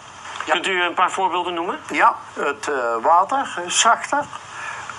Kunt 0.49 0.67
u 0.67 0.83
een 0.83 0.93
paar 0.93 1.11
voorbeelden 1.11 1.53
noemen? 1.53 1.79
Ja, 1.89 2.15
het 2.33 2.67
eh, 2.69 2.95
water 3.01 3.47
is 3.65 3.79
zachter. 3.79 4.23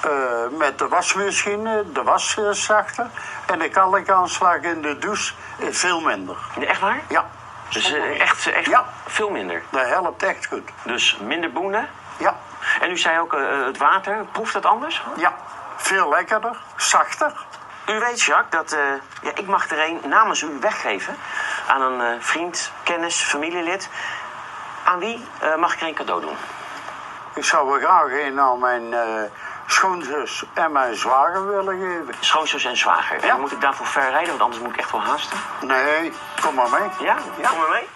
Eh, 0.00 0.11
met 0.50 0.78
de 0.78 0.88
wasmachine, 0.88 1.84
de 1.92 2.02
was 2.02 2.37
zachter. 2.50 3.06
En 3.46 3.58
de 3.58 3.68
kalkaanslag 3.68 4.56
in 4.61 4.82
de 4.82 4.99
douche 4.99 5.34
is 5.58 5.78
veel 5.78 6.00
minder. 6.00 6.37
Echt 6.61 6.80
waar? 6.80 7.00
Ja, 7.08 7.26
Dus 7.68 7.92
eh, 7.92 8.20
echt, 8.20 8.46
echt 8.46 8.66
Ja. 8.66 8.84
veel 9.06 9.30
minder. 9.30 9.62
dat 9.70 9.87
helpt 9.87 10.22
echt 10.22 10.46
goed. 10.46 10.70
Dus 10.84 11.18
minder 11.20 11.52
boenen. 11.52 11.88
Ja, 12.16 12.37
En 12.80 12.90
u 12.90 12.99
zei 12.99 13.20
ook 13.20 13.32
eh, 13.34 13.64
het 13.64 13.78
water. 13.78 14.25
Proeft 14.32 14.52
dat 14.52 14.66
anders? 14.66 15.02
ja. 15.16 15.34
Veel 15.76 16.08
lekkerder, 16.08 16.56
zachter. 16.76 17.32
U 17.88 17.98
weet, 17.98 18.22
Jacques, 18.22 18.50
dat 18.50 18.72
eh, 18.72 18.78
ja, 19.22 19.30
ik 19.34 19.46
mag 19.46 19.70
er 19.70 19.88
een 19.88 20.08
namens 20.08 20.42
u 20.42 20.48
weggeven 20.60 21.14
aan 21.68 21.82
een 21.82 22.00
eh, 22.00 22.20
vriend, 22.20 22.72
kennis, 22.82 23.16
familielid. 23.16 23.88
Aan 24.84 24.98
wie 24.98 25.24
eh, 25.40 25.56
mag 25.56 25.74
ik 25.74 25.80
er 25.80 25.86
een 25.86 25.94
cadeau 25.94 26.20
doen? 26.20 26.36
Ik 27.34 27.44
zou 27.44 27.68
wel 27.68 27.78
graag 27.78 28.26
een 28.26 28.40
aan 28.40 28.58
mijn 28.58 28.92
eh, 28.92 29.22
schoonzus 29.66 30.44
en 30.54 30.72
mijn 30.72 30.96
zwager 30.96 31.46
willen 31.48 31.80
geven. 31.80 32.14
Schoonzus 32.20 32.64
en 32.64 32.76
zwager. 32.76 33.24
Ja. 33.24 33.34
En 33.34 33.40
moet 33.40 33.52
ik 33.52 33.60
daarvoor 33.60 33.86
ver 33.86 34.10
rijden, 34.10 34.28
want 34.28 34.40
anders 34.40 34.62
moet 34.62 34.72
ik 34.72 34.76
echt 34.80 34.90
wel 34.92 35.00
haasten. 35.00 35.38
Nee, 35.66 36.12
kom 36.40 36.54
maar 36.54 36.70
mee. 36.70 37.06
Ja? 37.06 37.16
Ja. 37.40 37.48
Kom 37.48 37.58
maar 37.58 37.70
mee. 37.70 37.88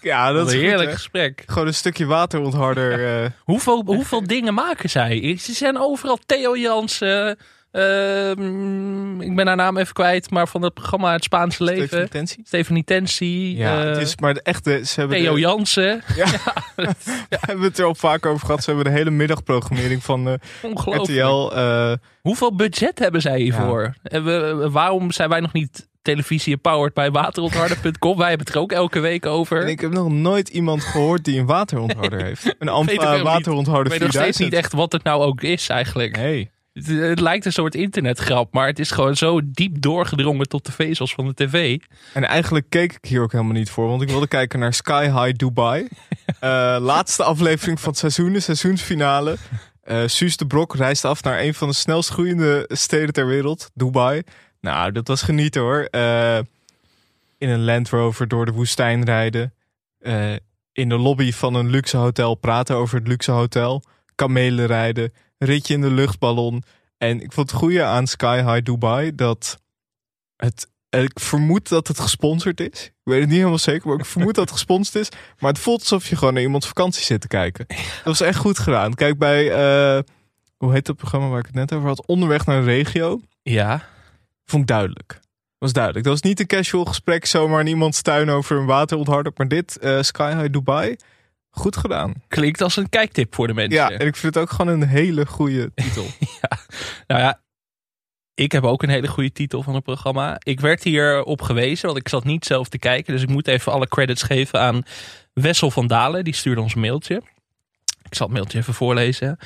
Ja, 0.00 0.32
dat 0.32 0.46
is 0.46 0.52
een 0.52 0.60
heerlijk 0.60 0.92
gesprek. 0.92 1.42
Gewoon 1.46 1.66
een 1.66 1.74
stukje 1.74 2.06
waterontharder. 2.06 3.22
eh 3.22 3.30
Hoeveel, 3.44 3.82
hoeveel 3.86 4.26
dingen 4.26 4.54
maken 4.54 4.90
zij? 4.90 5.36
Ze 5.40 5.52
zijn 5.52 5.78
overal 5.78 6.18
Theo 6.26 6.56
Jansen. 6.56 7.38
Ehm, 7.70 9.20
ik 9.20 9.36
ben 9.36 9.46
haar 9.46 9.56
naam 9.56 9.76
even 9.76 9.92
kwijt, 9.94 10.30
maar 10.30 10.48
van 10.48 10.62
het 10.62 10.74
programma 10.74 11.12
Het 11.12 11.24
Spaanse 11.24 11.64
Leven. 11.64 12.00
Intentie. 12.00 12.40
Stephanie 12.46 12.84
Tensi. 12.84 13.56
Ja, 13.56 13.80
eh, 13.82 13.88
het 13.88 13.96
is 13.98 14.16
maar 14.16 14.34
de 14.34 14.42
echte. 14.42 14.80
Ze 14.84 15.00
hebben, 15.00 15.18
Theo 15.18 15.34
de- 15.34 15.40
Jansen. 15.40 16.02
Ja. 16.16 16.26
we 17.28 17.36
hebben 17.40 17.64
het 17.64 17.78
er 17.78 17.84
al 17.84 17.94
vaak 17.94 18.26
over 18.26 18.46
gehad. 18.46 18.62
Ze 18.64 18.70
hebben 18.70 18.92
de 18.92 18.98
hele 18.98 19.10
middagprogrammering 19.10 20.04
van 20.04 20.28
eh 20.28 20.34
Ongelooflijk. 20.62 21.18
RTL. 21.20 21.56
eh, 21.56 21.92
Hoeveel 22.20 22.54
budget 22.56 22.98
hebben 22.98 23.20
zij 23.20 23.40
hiervoor? 23.40 23.94
En 24.02 24.24
we- 24.24 24.68
waarom 24.70 25.12
zijn 25.12 25.28
wij 25.28 25.40
nog 25.40 25.52
niet 25.52 25.88
televisie 26.02 26.52
empowered 26.54 26.94
bij 26.94 27.10
waterontharder.com? 27.10 28.16
wij 28.18 28.28
hebben 28.28 28.46
het 28.46 28.54
er 28.56 28.60
ook 28.62 28.72
elke 28.72 29.00
week 29.00 29.26
over. 29.26 29.62
en 29.62 29.68
ik 29.68 29.80
heb 29.80 29.92
nog 29.92 30.08
nooit 30.10 30.48
iemand 30.48 30.84
gehoord 30.84 31.24
die 31.24 31.38
een 31.40 31.46
waterontharder 31.46 32.24
heeft. 32.24 32.54
Een 32.58 32.86
niet. 32.86 33.22
waterontharder 33.22 33.92
ik 33.92 33.98
weet 33.98 34.00
nog 34.00 34.10
steeds 34.22 34.36
4000. 34.36 34.50
niet 34.50 34.58
echt 34.58 34.72
wat 34.72 34.92
het 34.92 35.02
nou 35.02 35.22
ook 35.22 35.42
is 35.42 35.68
eigenlijk. 35.68 36.16
Nee. 36.16 36.50
Het, 36.78 37.08
het 37.08 37.20
lijkt 37.20 37.44
een 37.44 37.52
soort 37.52 37.74
internetgrap, 37.74 38.52
maar 38.52 38.66
het 38.66 38.78
is 38.78 38.90
gewoon 38.90 39.16
zo 39.16 39.40
diep 39.44 39.80
doorgedrongen 39.80 40.48
tot 40.48 40.66
de 40.66 40.72
vezels 40.72 41.14
van 41.14 41.26
de 41.26 41.34
tv. 41.34 41.78
En 42.14 42.24
eigenlijk 42.24 42.66
keek 42.68 42.92
ik 42.92 43.04
hier 43.04 43.22
ook 43.22 43.32
helemaal 43.32 43.52
niet 43.52 43.70
voor, 43.70 43.88
want 43.88 44.02
ik 44.02 44.08
wilde 44.08 44.28
kijken 44.28 44.58
naar 44.58 44.74
Sky 44.74 45.04
High 45.04 45.36
Dubai. 45.36 45.88
Eh, 46.40 46.76
laatste 46.80 47.22
aflevering 47.22 47.80
van 47.80 47.88
het 47.88 47.98
seizoen, 47.98 48.32
de 48.32 48.40
seizoensfinale. 48.40 49.36
Eh 49.82 50.02
Suus 50.06 50.36
de 50.36 50.46
Brok 50.46 50.74
reist 50.74 51.04
af 51.04 51.22
naar 51.22 51.40
een 51.40 51.54
van 51.54 51.68
de 51.68 51.74
snelst 51.74 52.10
groeiende 52.10 52.64
steden 52.68 53.12
ter 53.12 53.26
wereld, 53.26 53.70
Dubai. 53.74 54.22
Nou, 54.60 54.92
dat 54.92 55.08
was 55.08 55.22
genieten 55.22 55.60
hoor. 55.60 55.82
Eh, 55.90 56.38
in 57.38 57.48
een 57.48 57.64
Land 57.64 57.88
Rover 57.88 58.28
door 58.28 58.44
de 58.44 58.52
woestijn 58.52 59.04
rijden. 59.04 59.54
In 60.72 60.88
de 60.88 60.98
lobby 60.98 61.32
van 61.32 61.54
een 61.54 61.70
luxe 61.70 61.96
hotel 61.96 62.34
praten 62.34 62.76
over 62.76 62.98
het 62.98 63.08
luxe 63.08 63.30
hotel. 63.30 63.82
Kamelen 64.18 64.66
rijden. 64.66 65.12
Ritje 65.38 65.74
in 65.74 65.80
de 65.80 65.90
luchtballon. 65.90 66.62
En 66.98 67.20
ik 67.20 67.32
vond 67.32 67.50
het 67.50 67.58
goede 67.58 67.82
aan 67.84 68.06
Sky 68.06 68.42
High 68.46 68.62
Dubai 68.62 69.14
dat 69.14 69.60
het 70.36 70.68
en 70.88 71.02
ik 71.02 71.20
vermoed 71.20 71.68
dat 71.68 71.88
het 71.88 72.00
gesponsord 72.00 72.60
is. 72.60 72.84
Ik 72.84 72.92
weet 73.02 73.20
het 73.20 73.28
niet 73.28 73.36
helemaal 73.36 73.58
zeker, 73.58 73.88
maar 73.88 73.98
ik 73.98 74.04
vermoed 74.04 74.34
dat 74.34 74.44
het 74.44 74.52
gesponsord 74.52 74.96
is. 74.96 75.08
Maar 75.38 75.50
het 75.50 75.60
voelt 75.60 75.80
alsof 75.80 76.08
je 76.08 76.16
gewoon 76.16 76.34
naar 76.34 76.42
iemands 76.42 76.66
vakantie 76.66 77.04
zit 77.04 77.20
te 77.20 77.28
kijken. 77.28 77.66
Dat 77.68 78.04
was 78.04 78.20
echt 78.20 78.38
goed 78.38 78.58
gedaan. 78.58 78.94
Kijk 78.94 79.18
bij, 79.18 79.50
eh, 79.50 80.02
hoe 80.56 80.72
heet 80.72 80.86
dat 80.86 80.96
programma 80.96 81.28
waar 81.28 81.38
ik 81.38 81.46
het 81.46 81.54
net 81.54 81.72
over 81.72 81.88
had? 81.88 82.06
Onderweg 82.06 82.46
naar 82.46 82.60
de 82.60 82.66
regio. 82.66 83.20
Ja, 83.42 83.88
Vond 84.48 84.62
ik 84.62 84.68
duidelijk. 84.68 85.20
Was 85.58 85.72
duidelijk. 85.72 86.04
Dat 86.04 86.12
was 86.12 86.22
niet 86.22 86.40
een 86.40 86.46
casual 86.46 86.84
gesprek 86.84 87.26
zomaar 87.26 87.60
in 87.60 87.66
iemands 87.66 88.02
tuin 88.02 88.30
over 88.30 88.56
een 88.56 88.66
waterontharder. 88.66 89.32
Maar 89.36 89.48
dit, 89.48 89.78
eh, 89.78 90.02
Sky 90.02 90.34
High 90.36 90.52
Dubai, 90.52 90.96
goed 91.58 91.76
gedaan. 91.76 92.14
klinkt 92.28 92.60
als 92.60 92.76
een 92.76 92.88
kijktip 92.88 93.34
voor 93.34 93.46
de 93.46 93.54
mensen. 93.54 93.80
Ja, 93.80 93.90
en 93.90 94.06
ik 94.06 94.16
vind 94.16 94.34
het 94.34 94.42
ook 94.42 94.50
gewoon 94.50 94.80
een 94.80 94.88
hele 94.88 95.26
goede 95.26 95.70
titel. 95.74 96.06
Nou 97.06 97.20
ja, 97.20 97.40
ik 98.34 98.52
heb 98.52 98.64
ook 98.64 98.82
een 98.82 98.88
hele 98.88 99.08
goede 99.08 99.32
titel 99.32 99.62
van 99.62 99.74
het 99.74 99.84
programma. 99.84 100.36
Ik 100.38 100.60
werd 100.60 100.82
hier 100.84 101.22
op 101.22 101.42
gewezen, 101.42 101.86
want 101.86 101.98
ik 101.98 102.08
zat 102.08 102.24
niet 102.24 102.44
zelf 102.44 102.68
te 102.68 102.78
kijken. 102.78 103.12
Dus 103.12 103.22
ik 103.22 103.28
moet 103.28 103.48
even 103.48 103.72
alle 103.72 103.88
credits 103.88 104.22
geven 104.22 104.60
aan 104.60 104.82
Wessel 105.32 105.70
van 105.70 105.86
Dalen. 105.86 106.24
Die 106.24 106.34
stuurde 106.34 106.60
ons 106.60 106.74
een 106.74 106.80
mailtje. 106.80 107.22
Ik 108.02 108.14
zal 108.14 108.26
het 108.26 108.34
mailtje 108.36 108.58
even 108.58 108.74
voorlezen. 108.74 109.38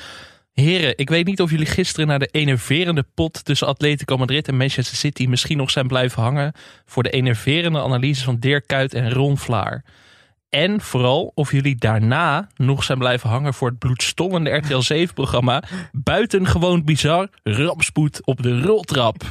Heren, 0.53 0.97
ik 0.97 1.09
weet 1.09 1.25
niet 1.25 1.41
of 1.41 1.49
jullie 1.49 1.65
gisteren 1.65 2.07
naar 2.07 2.19
de 2.19 2.29
enerverende 2.31 3.05
pot 3.13 3.45
tussen 3.45 3.67
Atletico 3.67 4.17
Madrid 4.17 4.47
en 4.47 4.57
Manchester 4.57 4.97
City 4.97 5.25
misschien 5.25 5.57
nog 5.57 5.71
zijn 5.71 5.87
blijven 5.87 6.21
hangen 6.21 6.53
voor 6.85 7.03
de 7.03 7.09
enerverende 7.09 7.79
analyses 7.79 8.23
van 8.23 8.39
Dirk 8.39 8.67
Kuyt 8.67 8.93
en 8.93 9.13
Ron 9.13 9.37
Vlaar. 9.37 9.83
En 10.53 10.81
vooral 10.81 11.31
of 11.35 11.51
jullie 11.51 11.75
daarna 11.75 12.47
nog 12.55 12.83
zijn 12.83 12.97
blijven 12.97 13.29
hangen 13.29 13.53
voor 13.53 13.69
het 13.69 13.79
bloedstollende 13.79 14.49
RTL 14.49 14.93
7-programma 14.93 15.63
Buitengewoon 15.91 16.83
Bizar, 16.83 17.27
Rampspoed 17.43 18.25
op 18.25 18.43
de 18.43 18.61
roltrap. 18.61 19.21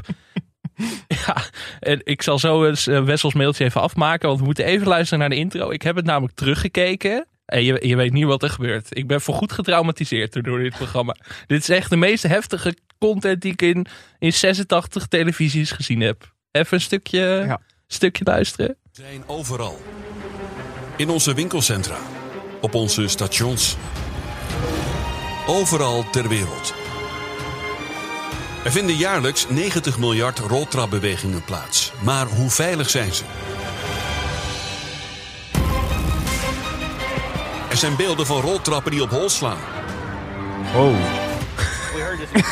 ja, 1.26 1.36
en 1.80 2.00
ik 2.04 2.22
zal 2.22 2.38
zo 2.38 2.64
eens 2.64 2.86
eh, 2.86 3.04
Wessels 3.04 3.34
mailtje 3.34 3.64
even 3.64 3.80
afmaken, 3.80 4.26
want 4.28 4.40
we 4.40 4.46
moeten 4.46 4.64
even 4.64 4.86
luisteren 4.86 5.18
naar 5.18 5.28
de 5.28 5.36
intro. 5.36 5.70
Ik 5.70 5.82
heb 5.82 5.96
het 5.96 6.04
namelijk 6.04 6.34
teruggekeken. 6.34 7.26
En 7.44 7.64
je, 7.64 7.86
je 7.88 7.96
weet 7.96 8.12
niet 8.12 8.24
wat 8.24 8.42
er 8.42 8.50
gebeurt. 8.50 8.96
Ik 8.96 9.06
ben 9.06 9.20
voorgoed 9.20 9.52
getraumatiseerd 9.52 10.44
door 10.44 10.58
dit 10.58 10.74
programma. 10.76 11.16
Dit 11.46 11.60
is 11.60 11.68
echt 11.68 11.90
de 11.90 11.96
meest 11.96 12.22
heftige 12.22 12.76
content 12.98 13.40
die 13.40 13.52
ik 13.52 13.62
in, 13.62 13.86
in 14.18 14.32
86 14.32 15.06
televisies 15.06 15.70
gezien 15.70 16.00
heb. 16.00 16.32
Even 16.50 16.74
een 16.74 16.80
stukje, 16.80 17.20
Ja. 17.46 17.60
stukje 17.86 18.24
luisteren. 18.24 18.76
zijn 18.92 19.22
overal. 19.26 19.78
In 20.96 21.10
onze 21.10 21.34
winkelcentra, 21.34 21.96
op 22.60 22.74
onze 22.74 23.08
stations. 23.08 23.76
Overal 25.46 26.04
ter 26.10 26.28
wereld. 26.28 26.74
Er 28.64 28.72
vinden 28.72 28.96
jaarlijks 28.96 29.46
90 29.48 29.98
miljard 29.98 30.38
roltrapbewegingen 30.38 31.44
plaats. 31.44 31.92
Maar 32.02 32.26
hoe 32.26 32.50
veilig 32.50 32.90
zijn 32.90 33.12
ze? 33.12 33.24
Er 37.70 37.76
zijn 37.76 37.96
beelden 37.96 38.26
van 38.26 38.40
roltrappen 38.40 38.90
die 38.90 39.02
op 39.02 39.10
hol 39.10 39.28
slaan. 39.28 39.60
Oh, 40.74 40.96
We 41.94 42.00
heard 42.00 42.18
this 42.18 42.42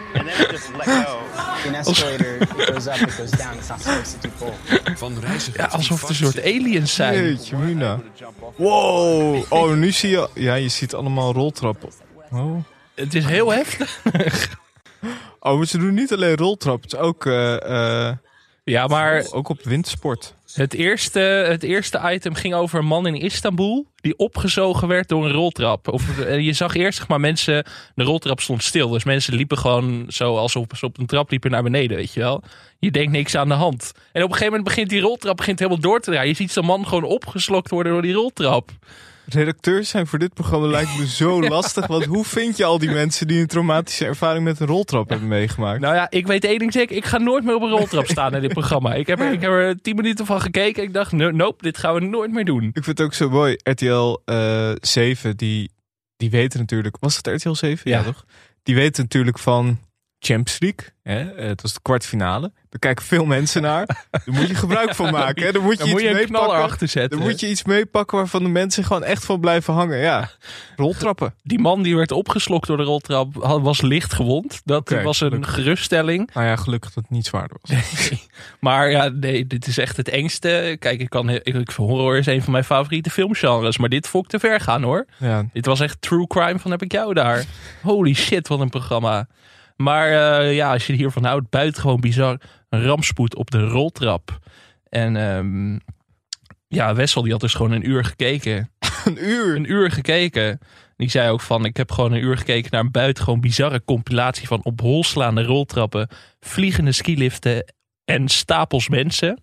Van 4.94 5.18
reizigers 5.20 5.56
Ja, 5.56 5.64
alsof 5.76 6.00
het 6.00 6.08
een 6.08 6.14
soort 6.14 6.42
aliens 6.42 6.94
zijn. 6.94 7.22
jeetje 7.22 7.56
mina. 7.56 8.00
Wow. 8.56 9.44
Oh, 9.48 9.72
nu 9.72 9.92
zie 9.92 10.10
je... 10.10 10.28
Ja, 10.34 10.54
je 10.54 10.68
ziet 10.68 10.94
allemaal 10.94 11.32
roltrappen. 11.32 11.88
Oh. 12.32 12.64
Het 12.94 13.14
is 13.14 13.24
heel 13.24 13.52
heftig. 13.52 14.00
Oh, 15.40 15.56
maar 15.56 15.66
ze 15.66 15.78
doen 15.78 15.94
niet 15.94 16.12
alleen 16.12 16.36
roltrap. 16.36 16.82
Het 16.82 16.92
is 16.92 16.98
ook, 16.98 17.26
eh, 17.26 18.08
eh, 18.08 18.16
Ja, 18.64 18.86
maar 18.86 19.24
ook 19.30 19.48
op 19.48 19.62
windsport. 19.62 20.34
Het 20.52 20.74
eerste, 20.74 21.18
het 21.18 21.62
eerste 21.62 22.00
item 22.04 22.34
ging 22.34 22.54
over 22.54 22.78
een 22.78 22.86
man 22.86 23.06
in 23.06 23.14
Istanbul 23.14 23.86
die 23.96 24.16
opgezogen 24.16 24.88
werd 24.88 25.08
door 25.08 25.24
een 25.24 25.32
roltrap. 25.32 25.88
Of, 25.88 26.18
eh, 26.18 26.38
je 26.40 26.52
zag 26.52 26.74
eerst 26.74 26.98
zeg 26.98 27.08
maar 27.08 27.20
mensen, 27.20 27.64
de 27.94 28.04
roltrap 28.04 28.40
stond 28.40 28.62
stil. 28.62 28.88
Dus 28.88 29.04
mensen 29.04 29.34
liepen 29.34 29.58
gewoon 29.58 30.04
zo 30.08 30.36
alsof 30.36 30.66
ze 30.76 30.86
op 30.86 30.98
een 30.98 31.06
trap 31.06 31.30
liepen 31.30 31.50
naar 31.50 31.62
beneden, 31.62 31.96
weet 31.96 32.12
je 32.12 32.20
wel. 32.20 32.42
Je 32.78 32.90
denkt 32.90 33.12
niks 33.12 33.34
aan 33.34 33.48
de 33.48 33.54
hand. 33.54 33.92
En 34.12 34.22
op 34.22 34.28
een 34.28 34.36
gegeven 34.36 34.46
moment 34.46 34.64
begint 34.64 34.88
die 34.88 35.00
roltrap 35.00 35.36
begint 35.36 35.58
helemaal 35.58 35.80
door 35.80 36.00
te 36.00 36.10
draaien. 36.10 36.28
Je 36.28 36.36
ziet 36.36 36.52
zo'n 36.52 36.64
man 36.64 36.86
gewoon 36.86 37.04
opgeslokt 37.04 37.70
worden 37.70 37.92
door 37.92 38.02
die 38.02 38.14
roltrap. 38.14 38.70
Redacteurs 39.28 39.88
zijn 39.88 40.06
voor 40.06 40.18
dit 40.18 40.34
programma 40.34 40.66
lijkt 40.66 40.98
me 40.98 41.06
zo 41.06 41.40
lastig. 41.48 41.86
Want 41.86 42.04
hoe 42.04 42.24
vind 42.24 42.56
je 42.56 42.64
al 42.64 42.78
die 42.78 42.90
mensen 42.90 43.26
die 43.26 43.40
een 43.40 43.46
traumatische 43.46 44.04
ervaring 44.04 44.44
met 44.44 44.60
een 44.60 44.66
roltrap 44.66 45.08
hebben 45.08 45.28
meegemaakt? 45.28 45.80
Nou 45.80 45.94
ja, 45.94 46.10
ik 46.10 46.26
weet 46.26 46.44
één 46.44 46.58
ding 46.58 46.72
zeker. 46.72 46.96
Ik 46.96 47.04
ga 47.04 47.18
nooit 47.18 47.44
meer 47.44 47.54
op 47.54 47.62
een 47.62 47.70
roltrap 47.70 48.06
staan 48.06 48.34
in 48.34 48.40
dit 48.40 48.52
programma. 48.52 48.94
Ik 48.94 49.06
heb, 49.06 49.20
er, 49.20 49.32
ik 49.32 49.40
heb 49.40 49.50
er 49.50 49.80
tien 49.82 49.96
minuten 49.96 50.26
van 50.26 50.40
gekeken. 50.40 50.82
Ik 50.82 50.92
dacht, 50.92 51.12
no- 51.12 51.30
nope, 51.30 51.62
dit 51.62 51.78
gaan 51.78 51.94
we 51.94 52.00
nooit 52.00 52.32
meer 52.32 52.44
doen. 52.44 52.62
Ik 52.72 52.84
vind 52.84 52.98
het 52.98 53.02
ook 53.02 53.14
zo 53.14 53.30
mooi. 53.30 53.56
RTL 53.62 54.16
eh 54.24 54.70
7, 54.80 55.36
die, 55.36 55.70
die 56.16 56.30
weten 56.30 56.60
natuurlijk... 56.60 56.96
Was 57.00 57.16
het 57.16 57.26
RTL 57.26 57.52
7? 57.52 57.90
Ja, 57.90 57.98
Ja. 57.98 58.04
toch? 58.04 58.24
Die 58.62 58.74
weten 58.74 59.02
natuurlijk 59.02 59.38
van 59.38 59.78
Champions 60.18 60.58
League. 60.60 60.88
Hè? 61.02 61.30
Eh, 61.34 61.48
Het 61.48 61.62
was 61.62 61.72
de 61.74 61.80
kwartfinale. 61.82 62.52
Daar 62.68 62.78
kijken 62.78 63.04
veel 63.04 63.24
mensen 63.24 63.62
naar. 63.62 63.86
Daar 64.10 64.22
moet 64.26 64.48
je 64.48 64.54
gebruik 64.54 64.94
van 64.94 65.10
maken. 65.12 65.44
Hè? 65.46 65.52
Dan 65.52 65.62
moet 65.62 65.72
je, 65.72 65.78
Dan 65.78 65.88
moet 65.88 66.00
je 66.00 66.10
iets 66.10 66.18
een 66.20 66.26
knaller 66.26 66.46
meepakken. 66.46 66.70
achter 66.72 66.88
zetten. 66.88 67.18
Dan 67.18 67.28
moet 67.28 67.40
je 67.40 67.48
iets 67.48 67.64
meepakken 67.64 68.16
waarvan 68.18 68.42
de 68.42 68.48
mensen 68.48 68.84
gewoon 68.84 69.04
echt 69.04 69.24
van 69.24 69.40
blijven 69.40 69.74
hangen. 69.74 69.98
Ja, 69.98 70.30
roltrappen. 70.76 71.34
Die 71.42 71.58
man 71.58 71.82
die 71.82 71.96
werd 71.96 72.12
opgeslokt 72.12 72.66
door 72.66 72.76
de 72.76 72.82
roltrap 72.82 73.34
was 73.62 73.80
licht 73.80 74.12
gewond. 74.14 74.60
Dat 74.64 74.88
was 75.02 75.20
een 75.20 75.28
gelukkig. 75.30 75.54
geruststelling. 75.54 76.30
Nou 76.34 76.46
ja, 76.46 76.56
gelukkig 76.56 76.92
dat 76.92 77.02
het 77.02 77.12
niet 77.12 77.26
zwaarder 77.26 77.56
was. 77.60 78.10
Maar 78.60 78.90
ja, 78.90 79.08
nee, 79.08 79.46
dit 79.46 79.66
is 79.66 79.78
echt 79.78 79.96
het 79.96 80.08
engste. 80.08 80.76
Kijk, 80.78 81.00
ik 81.00 81.10
kan, 81.10 81.28
ik- 81.30 81.70
horror 81.76 82.16
is 82.16 82.26
een 82.26 82.42
van 82.42 82.52
mijn 82.52 82.64
favoriete 82.64 83.10
filmgenres. 83.10 83.78
Maar 83.78 83.88
dit 83.88 84.08
vond 84.08 84.24
ik 84.24 84.30
te 84.30 84.38
ver 84.38 84.60
gaan 84.60 84.82
hoor. 84.82 85.06
Ja, 85.18 85.44
Dit 85.52 85.66
was 85.66 85.80
echt 85.80 86.00
true 86.00 86.26
crime 86.26 86.58
van 86.58 86.70
heb 86.70 86.82
ik 86.82 86.92
jou 86.92 87.14
daar. 87.14 87.44
Holy 87.82 88.14
shit, 88.14 88.48
wat 88.48 88.60
een 88.60 88.68
programma. 88.68 89.26
Maar 89.76 90.40
eh, 90.40 90.54
ja, 90.54 90.72
als 90.72 90.86
je 90.86 90.92
hiervan 90.92 91.24
houdt, 91.24 91.50
buitengewoon 91.50 92.00
bizar. 92.00 92.40
Een 92.68 92.84
rampspoed 92.84 93.34
op 93.34 93.50
de 93.50 93.66
roltrap. 93.66 94.38
En 94.88 95.16
ehm, 95.16 95.78
ja, 96.68 96.94
Wessel 96.94 97.22
die 97.22 97.32
had 97.32 97.40
dus 97.40 97.54
gewoon 97.54 97.72
een 97.72 97.88
uur 97.88 98.04
gekeken. 98.04 98.70
een 99.04 99.24
uur. 99.24 99.56
Een 99.56 99.70
uur 99.70 99.90
gekeken. 99.90 100.58
Die 100.96 101.10
zei 101.10 101.30
ook 101.30 101.40
van, 101.40 101.64
ik 101.64 101.76
heb 101.76 101.92
gewoon 101.92 102.12
een 102.12 102.22
uur 102.22 102.36
gekeken 102.36 102.70
naar 102.70 102.80
een 102.80 102.90
buitengewoon 102.90 103.40
bizarre 103.40 103.84
compilatie 103.84 104.46
van 104.46 104.64
op 104.64 104.80
hol 104.80 105.04
slaande 105.04 105.42
roltrappen, 105.42 106.08
vliegende 106.40 106.92
skiliften 106.92 107.74
en 108.04 108.28
stapels 108.28 108.88
mensen. 108.88 109.40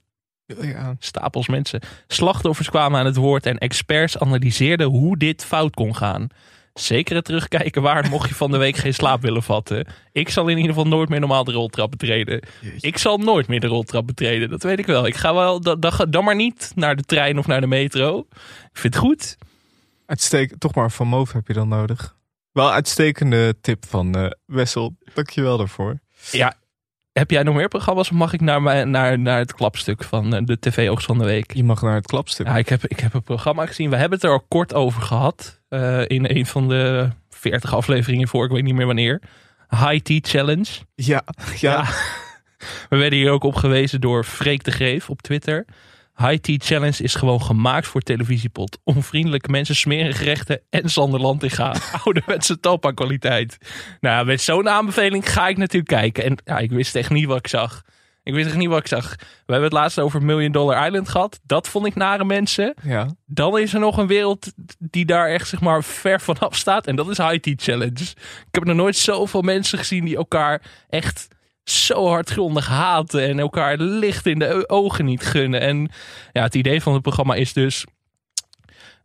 Ja. 0.62 0.96
Stapels 1.00 1.48
mensen. 1.48 1.82
Slachtoffers 2.08 2.70
kwamen 2.70 3.00
aan 3.00 3.06
het 3.06 3.16
woord 3.16 3.46
en 3.46 3.58
experts 3.58 4.18
analyseerden 4.18 4.88
hoe 4.88 5.18
dit 5.18 5.46
fout 5.46 5.74
kon 5.74 5.96
gaan. 5.96 6.28
Zeker 6.74 7.16
het 7.16 7.26
terugkijken 7.26 7.82
waar 7.82 8.10
mocht 8.10 8.30
je 8.30 8.36
van 8.36 8.52
de 8.52 8.58
week 8.58 8.76
geen 8.76 8.94
slaap 8.94 9.22
willen 9.22 9.44
vatten. 9.44 9.88
Ik 10.12 10.30
zal 10.30 10.48
in 10.48 10.58
ieder 10.58 10.74
geval 10.74 10.88
nooit 10.88 11.10
meer 11.10 11.20
normaal 11.20 11.44
de 11.44 11.52
roltrap 11.52 11.92
betreden. 11.92 12.42
Ik 12.80 12.98
zal 12.98 13.18
nooit 13.18 13.48
meer 13.48 13.60
de 13.60 13.68
roltrap 13.68 14.08
betreden, 14.08 14.50
dat 14.50 14.64
weet 14.64 14.80
ik 14.80 14.86
wel. 14.86 15.08
Ik 15.08 15.16
ga 15.16 15.34
wel, 15.34 15.62
dan, 15.62 15.80
dan, 15.80 16.08
dan 16.10 16.24
maar 16.24 16.36
niet 16.36 16.72
naar 16.76 16.96
de 16.96 17.04
trein 17.04 17.38
of 17.38 17.48
naar 17.48 17.62
de 17.62 17.68
metro. 17.68 18.20
Ik 18.72 18.78
vind 18.78 18.94
het 18.94 19.04
goed. 19.04 19.38
Uitstek, 20.06 20.58
toch 20.58 20.76
maar 20.76 20.92
van 20.92 21.08
Moof 21.08 21.32
heb 21.32 21.48
je 21.48 21.54
dan 21.54 21.68
nodig. 21.68 22.16
Wel 22.52 22.72
uitstekende 22.72 23.56
tip 23.62 23.86
van 23.86 24.16
eh, 24.16 24.30
Wessel. 24.46 24.96
Dankjewel 25.14 25.58
daarvoor. 25.58 26.00
Ja, 26.32 26.54
heb 27.14 27.32
jij 27.32 27.44
nog 27.44 27.56
meer 27.56 27.68
programma's 27.68 28.10
of 28.10 28.18
mag 28.18 28.34
ik 28.34 28.42
naar, 28.42 28.62
mijn, 28.62 28.90
naar, 28.90 29.20
naar 29.20 29.40
het 29.40 29.54
klapstuk 29.54 30.04
van 30.04 30.36
eh, 30.36 30.42
de 30.46 30.60
TV-oogst 30.60 31.06
van 31.06 31.18
de 31.18 31.26
week? 31.26 31.54
Je 31.54 31.64
mag 31.64 31.82
naar 31.82 31.96
het 31.96 32.08
klapstuk. 32.08 32.48
Ja, 32.48 32.58
ik 32.58 32.70
heb, 32.70 32.86
ik 32.88 33.00
heb 33.00 33.14
een 33.14 33.24
programma 33.24 33.66
gezien. 33.66 33.90
We 33.90 33.96
hebben 33.96 34.18
het 34.18 34.28
er 34.28 34.34
al 34.34 34.46
kort 34.48 34.74
over 34.74 35.02
gehad. 35.02 35.62
Eh, 35.74 36.02
in 36.08 36.26
een 36.30 36.46
van 36.46 36.68
de 36.68 37.10
40 37.30 37.76
afleveringen 37.76 38.28
voor, 38.28 38.46
ik 38.46 38.52
weet 38.52 38.64
niet 38.64 38.76
meer 38.76 38.86
wanneer. 38.86 39.22
High 39.70 40.04
Tea 40.04 40.20
Challenge. 40.22 40.70
Ja, 40.96 41.24
ja. 41.60 41.86
We 42.90 42.98
werden 42.98 43.20
hier 43.20 43.32
ook 43.32 43.44
op 43.44 43.56
gewezen 43.56 44.02
door 44.02 44.24
Freek 44.24 44.64
de 44.64 44.72
Greef 44.72 45.10
op 45.10 45.22
Twitter. 45.22 45.66
High 46.16 46.36
Tea 46.36 46.58
Challenge 46.60 47.04
is 47.04 47.16
gewoon 47.16 47.42
gemaakt 47.42 47.88
voor 47.88 48.02
televisiepot. 48.02 48.80
Onvriendelijke 48.84 49.50
mensen, 49.50 49.76
smerige 49.76 50.18
gerechten 50.18 50.62
en 50.70 50.90
Sander 50.90 51.20
Lantinga. 51.20 51.76
Ouderwetse 52.04 52.60
tapa 52.60 52.92
kwaliteit. 52.92 53.58
Nou, 54.00 54.26
met 54.26 54.42
zo'n 54.42 54.70
aanbeveling 54.70 55.32
ga 55.32 55.48
ik 55.48 55.58
natuurlijk 55.58 55.92
kijken. 55.92 56.24
En 56.24 56.38
ja, 56.46 56.58
ik 56.58 56.72
wist 56.72 56.96
echt 56.96 57.10
niet 57.10 57.26
wat 57.26 57.38
ik 57.38 57.48
zag. 57.48 57.84
Ik 58.24 58.34
wist 58.34 58.48
echt 58.48 58.58
niet 58.58 58.70
wat 58.70 58.80
ik 58.80 58.88
zag. 58.88 59.16
We 59.18 59.52
hebben 59.52 59.64
het 59.64 59.74
laatst 59.74 60.00
over 60.00 60.24
Million 60.24 60.52
Dollar 60.52 60.86
Island 60.86 61.10
gehad. 61.10 61.40
Dat 61.44 61.68
vond 61.68 61.86
ik 61.86 61.96
nare 61.96 62.26
mensen. 62.26 62.74
ja. 62.84 63.08
Dan 63.26 63.60
is 63.60 63.74
er 63.74 63.80
nog 63.80 63.98
een 63.98 64.08
wereld 64.08 64.52
die 64.78 65.06
daar 65.06 65.30
echt 65.30 65.48
zeg 65.48 65.62
maar 65.62 65.84
ver 65.84 66.22
vanaf 66.22 66.56
staat. 66.56 66.88
En 66.88 66.96
dat 66.96 67.10
is 67.10 67.18
High 67.18 67.38
Tea 67.38 67.54
Challenge. 67.58 68.02
Ik 68.02 68.48
heb 68.52 68.64
nog 68.64 68.76
nooit 68.76 68.96
zoveel 68.96 69.42
mensen 69.42 69.78
gezien 69.78 70.06
die 70.06 70.16
elkaar 70.16 70.62
echt 70.90 71.28
zo 71.64 72.08
hardgrondig 72.08 72.68
haten. 72.68 73.22
En 73.28 73.40
elkaar 73.40 73.78
licht 73.78 74.26
in 74.26 74.40
de 74.40 74.70
ogen 74.70 75.06
niet 75.06 75.26
gunnen. 75.26 75.62
En 75.62 75.90
ja, 76.32 76.44
het 76.44 76.56
idee 76.56 76.82
van 76.82 76.94
het 76.94 77.02
programma 77.02 77.36
is 77.36 77.54
dus... 77.54 77.86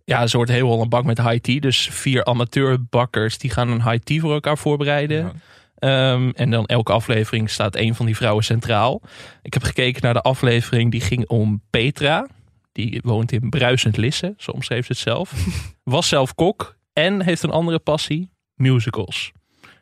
Ja, 0.04 0.22
een 0.22 0.28
soort 0.28 0.48
heel 0.48 0.66
Holland 0.66 0.88
bak 0.90 1.04
met 1.04 1.22
high 1.22 1.40
tea. 1.40 1.60
Dus 1.60 1.88
vier 1.90 2.24
amateurbakkers 2.24 3.38
die 3.38 3.50
gaan 3.50 3.68
een 3.68 3.82
high 3.82 4.04
tea 4.04 4.20
voor 4.20 4.32
elkaar 4.32 4.58
voorbereiden. 4.58 5.18
Ja. 5.18 5.32
Ehm, 5.78 6.30
en 6.34 6.50
dan 6.50 6.66
elke 6.66 6.92
aflevering 6.92 7.50
staat 7.50 7.76
een 7.76 7.94
van 7.94 8.06
die 8.06 8.16
vrouwen 8.16 8.44
centraal. 8.44 9.02
Ik 9.42 9.54
heb 9.54 9.62
gekeken 9.62 10.02
naar 10.02 10.14
de 10.14 10.22
aflevering 10.22 10.90
die 10.90 11.00
ging 11.00 11.28
om 11.28 11.62
Petra. 11.70 12.26
Die 12.72 13.00
woont 13.04 13.32
in 13.32 13.48
Bruisend 13.48 13.96
Lisse, 13.96 14.34
zo 14.36 14.50
omschreef 14.50 14.86
ze 14.86 14.92
het 14.92 15.00
zelf. 15.00 15.32
Was 15.82 16.08
zelf 16.08 16.34
kok 16.34 16.76
en 16.92 17.22
heeft 17.22 17.42
een 17.42 17.50
andere 17.50 17.78
passie, 17.78 18.30
musicals. 18.54 19.32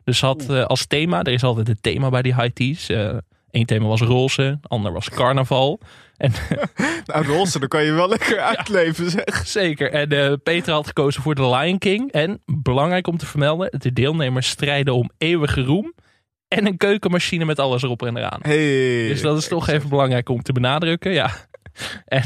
Dus 0.04 0.20
had 0.20 0.50
eh, 0.50 0.64
als 0.64 0.86
thema, 0.86 1.22
er 1.22 1.32
is 1.32 1.42
altijd 1.42 1.68
een 1.68 1.80
thema 1.80 2.08
bij 2.08 2.22
die 2.22 2.34
high 2.34 2.52
teas. 2.52 2.88
Eh 2.88 3.16
Eén 3.56 3.64
thema 3.66 3.86
was 3.86 4.00
roze, 4.00 4.58
ander 4.62 4.92
was 4.92 5.08
carnaval. 5.10 5.80
En 6.16 6.32
Nou, 7.06 7.26
Rolse, 7.26 7.58
dan 7.58 7.68
kan 7.68 7.84
je 7.84 7.92
wel 7.92 8.08
lekker 8.08 8.38
uitleven, 8.56 9.10
zeg. 9.10 9.46
zeker. 9.46 9.92
En 9.92 10.10
eh, 10.10 10.32
Petra 10.42 10.72
had 10.72 10.86
gekozen 10.86 11.22
voor 11.22 11.34
The 11.34 11.48
Lion 11.48 11.78
King. 11.78 12.12
En 12.12 12.42
belangrijk 12.44 13.06
om 13.06 13.16
te 13.16 13.26
vermelden, 13.26 13.70
de 13.78 13.92
deelnemers 13.92 14.48
strijden 14.48 14.94
om 14.94 15.10
eeuwige 15.18 15.62
roem. 15.62 15.94
En 16.48 16.66
een 16.66 16.76
keukenmachine 16.76 17.44
met 17.44 17.58
alles 17.58 17.82
erop 17.82 18.02
en 18.02 18.16
eraan. 18.16 18.40
Hey. 18.42 19.08
Dus 19.08 19.22
dat 19.22 19.38
is 19.38 19.48
toch 19.48 19.68
even 19.68 19.88
belangrijk 19.88 20.28
om 20.28 20.42
te 20.42 20.52
benadrukken. 20.52 21.12
Ja. 21.12 21.30
En 22.06 22.22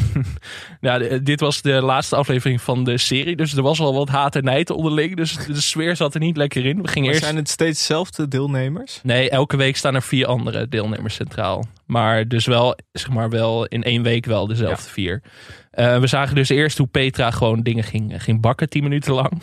nou, 0.81 1.09
de- 1.09 1.23
dit 1.23 1.41
was 1.41 1.63
de 1.63 1.73
laatste 1.83 2.17
aflevering 2.17 2.61
van 2.61 2.85
de 2.85 2.99
serie. 2.99 3.37
Dus 3.37 3.57
er 3.57 3.63
was 3.63 3.81
al 3.81 3.95
wat 3.95 4.09
haat 4.09 4.37
en 4.37 4.45
nijd 4.45 4.71
onderling. 4.71 5.17
Dus 5.17 5.37
de 5.47 5.61
sfeer 5.61 5.97
zat 5.97 6.15
er 6.15 6.21
niet 6.21 6.37
lekker 6.37 6.67
in. 6.67 6.83
We 6.83 6.89
gingen 6.89 7.03
Maar 7.05 7.11
eerst... 7.11 7.25
zijn 7.25 7.37
het 7.37 7.49
steeds 7.49 7.79
dezelfde 7.79 8.29
deelnemers? 8.29 9.01
Nee, 9.03 9.31
elke 9.31 9.57
week 9.57 9.77
staan 9.77 9.95
er 9.95 10.03
vier 10.03 10.27
andere 10.27 10.69
deelnemers 10.69 11.15
centraal. 11.15 11.65
Maar 11.87 12.29
dus 12.29 12.47
wel, 12.47 12.79
zeg 12.93 13.11
maar 13.11 13.31
wel 13.31 13.67
in 13.67 13.83
één 13.83 14.03
week 14.03 14.27
wel 14.27 14.47
dezelfde 14.47 14.91
vier. 14.91 15.23
Eh, 15.71 15.99
we 15.99 16.07
zagen 16.07 16.35
dus 16.35 16.49
eerst 16.49 16.79
hoe 16.79 16.87
Petra 16.87 17.31
gewoon 17.31 17.61
dingen 17.63 17.85
ging, 17.85 18.23
ging 18.23 18.41
bakken 18.41 18.69
tien 18.69 18.83
minuten 18.83 19.13
lang. 19.13 19.43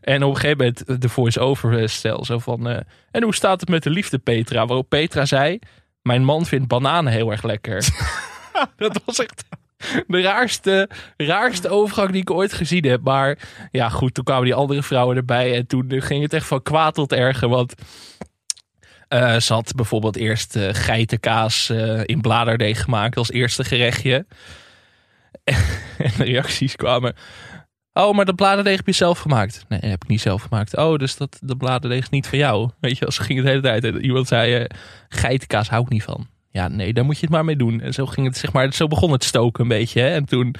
en 0.00 0.22
op 0.22 0.34
een 0.34 0.40
gegeven 0.40 0.58
moment 0.58 1.02
de 1.02 1.08
voice-over 1.08 1.88
stel 1.88 2.24
zo 2.24 2.38
van... 2.38 2.68
eh, 2.68 2.80
en 3.10 3.22
hoe 3.22 3.34
staat 3.34 3.60
het 3.60 3.68
met 3.68 3.82
de 3.82 3.90
liefde 3.90 4.18
Petra? 4.18 4.66
Waarop 4.66 4.88
Petra 4.88 5.24
zei... 5.24 5.58
Mijn 6.02 6.24
man 6.24 6.46
vindt 6.46 6.68
bananen 6.68 7.12
heel 7.12 7.30
erg 7.30 7.42
lekker. 7.42 7.84
dat 8.76 9.00
was 9.04 9.18
echt 9.18 9.44
de 10.06 10.20
raarste, 10.20 10.88
raarste 11.16 11.68
overgang 11.68 12.10
die 12.10 12.20
ik 12.20 12.30
ooit 12.30 12.52
gezien 12.52 12.84
heb. 12.84 13.02
Maar 13.02 13.38
ja, 13.70 13.88
goed, 13.88 14.14
toen 14.14 14.24
kwamen 14.24 14.44
die 14.44 14.54
andere 14.54 14.82
vrouwen 14.82 15.16
erbij. 15.16 15.54
En 15.54 15.66
toen 15.66 16.02
ging 16.02 16.22
het 16.22 16.32
echt 16.32 16.46
van 16.46 16.62
kwaad 16.62 16.94
tot 16.94 17.12
erger. 17.12 17.48
Want 17.48 17.74
eh, 19.08 19.36
ze 19.36 19.52
had 19.52 19.72
bijvoorbeeld 19.76 20.16
eerst 20.16 20.56
eh, 20.56 20.68
geitenkaas 20.72 21.68
eh, 21.68 22.00
in 22.04 22.20
bladerdeeg 22.20 22.82
gemaakt 22.82 23.16
als 23.16 23.30
eerste 23.30 23.64
gerechtje. 23.64 24.26
en 25.98 26.12
de 26.16 26.24
reacties 26.24 26.76
kwamen. 26.76 27.14
Oh, 27.92 28.14
maar 28.14 28.24
dat 28.24 28.36
bladerdeeg 28.36 28.76
heb 28.76 28.86
je 28.86 28.92
zelf 28.92 29.18
gemaakt. 29.18 29.64
Nee, 29.68 29.80
heb 29.82 30.02
ik 30.02 30.08
niet 30.08 30.20
zelf 30.20 30.42
gemaakt. 30.42 30.76
Oh, 30.76 30.96
dus 30.96 31.16
dat, 31.16 31.38
dat 31.40 31.58
bladerdeeg 31.58 32.02
is 32.02 32.08
niet 32.08 32.26
van 32.26 32.38
jou. 32.38 32.70
Weet 32.80 32.98
je, 32.98 33.06
als 33.06 33.18
ging 33.18 33.34
het 33.38 33.44
de 33.44 33.50
hele 33.50 33.62
tijd. 33.62 33.84
En 33.84 34.04
iemand 34.04 34.28
zei, 34.28 34.66
geitenkaas 35.08 35.68
hou 35.68 35.82
ik 35.82 35.88
niet 35.88 36.02
van. 36.02 36.28
Ja, 36.56 36.68
nee, 36.68 36.92
daar 36.92 37.04
moet 37.04 37.14
je 37.14 37.20
het 37.20 37.30
maar 37.30 37.44
mee 37.44 37.56
doen. 37.56 37.80
En 37.80 37.92
zo 37.92 38.06
ging 38.06 38.26
het, 38.26 38.36
zeg 38.36 38.52
maar, 38.52 38.72
zo 38.72 38.86
begon 38.86 39.12
het 39.12 39.24
stoken 39.24 39.62
een 39.62 39.68
beetje. 39.68 40.00
Hè? 40.00 40.08
En 40.08 40.24
toen 40.24 40.54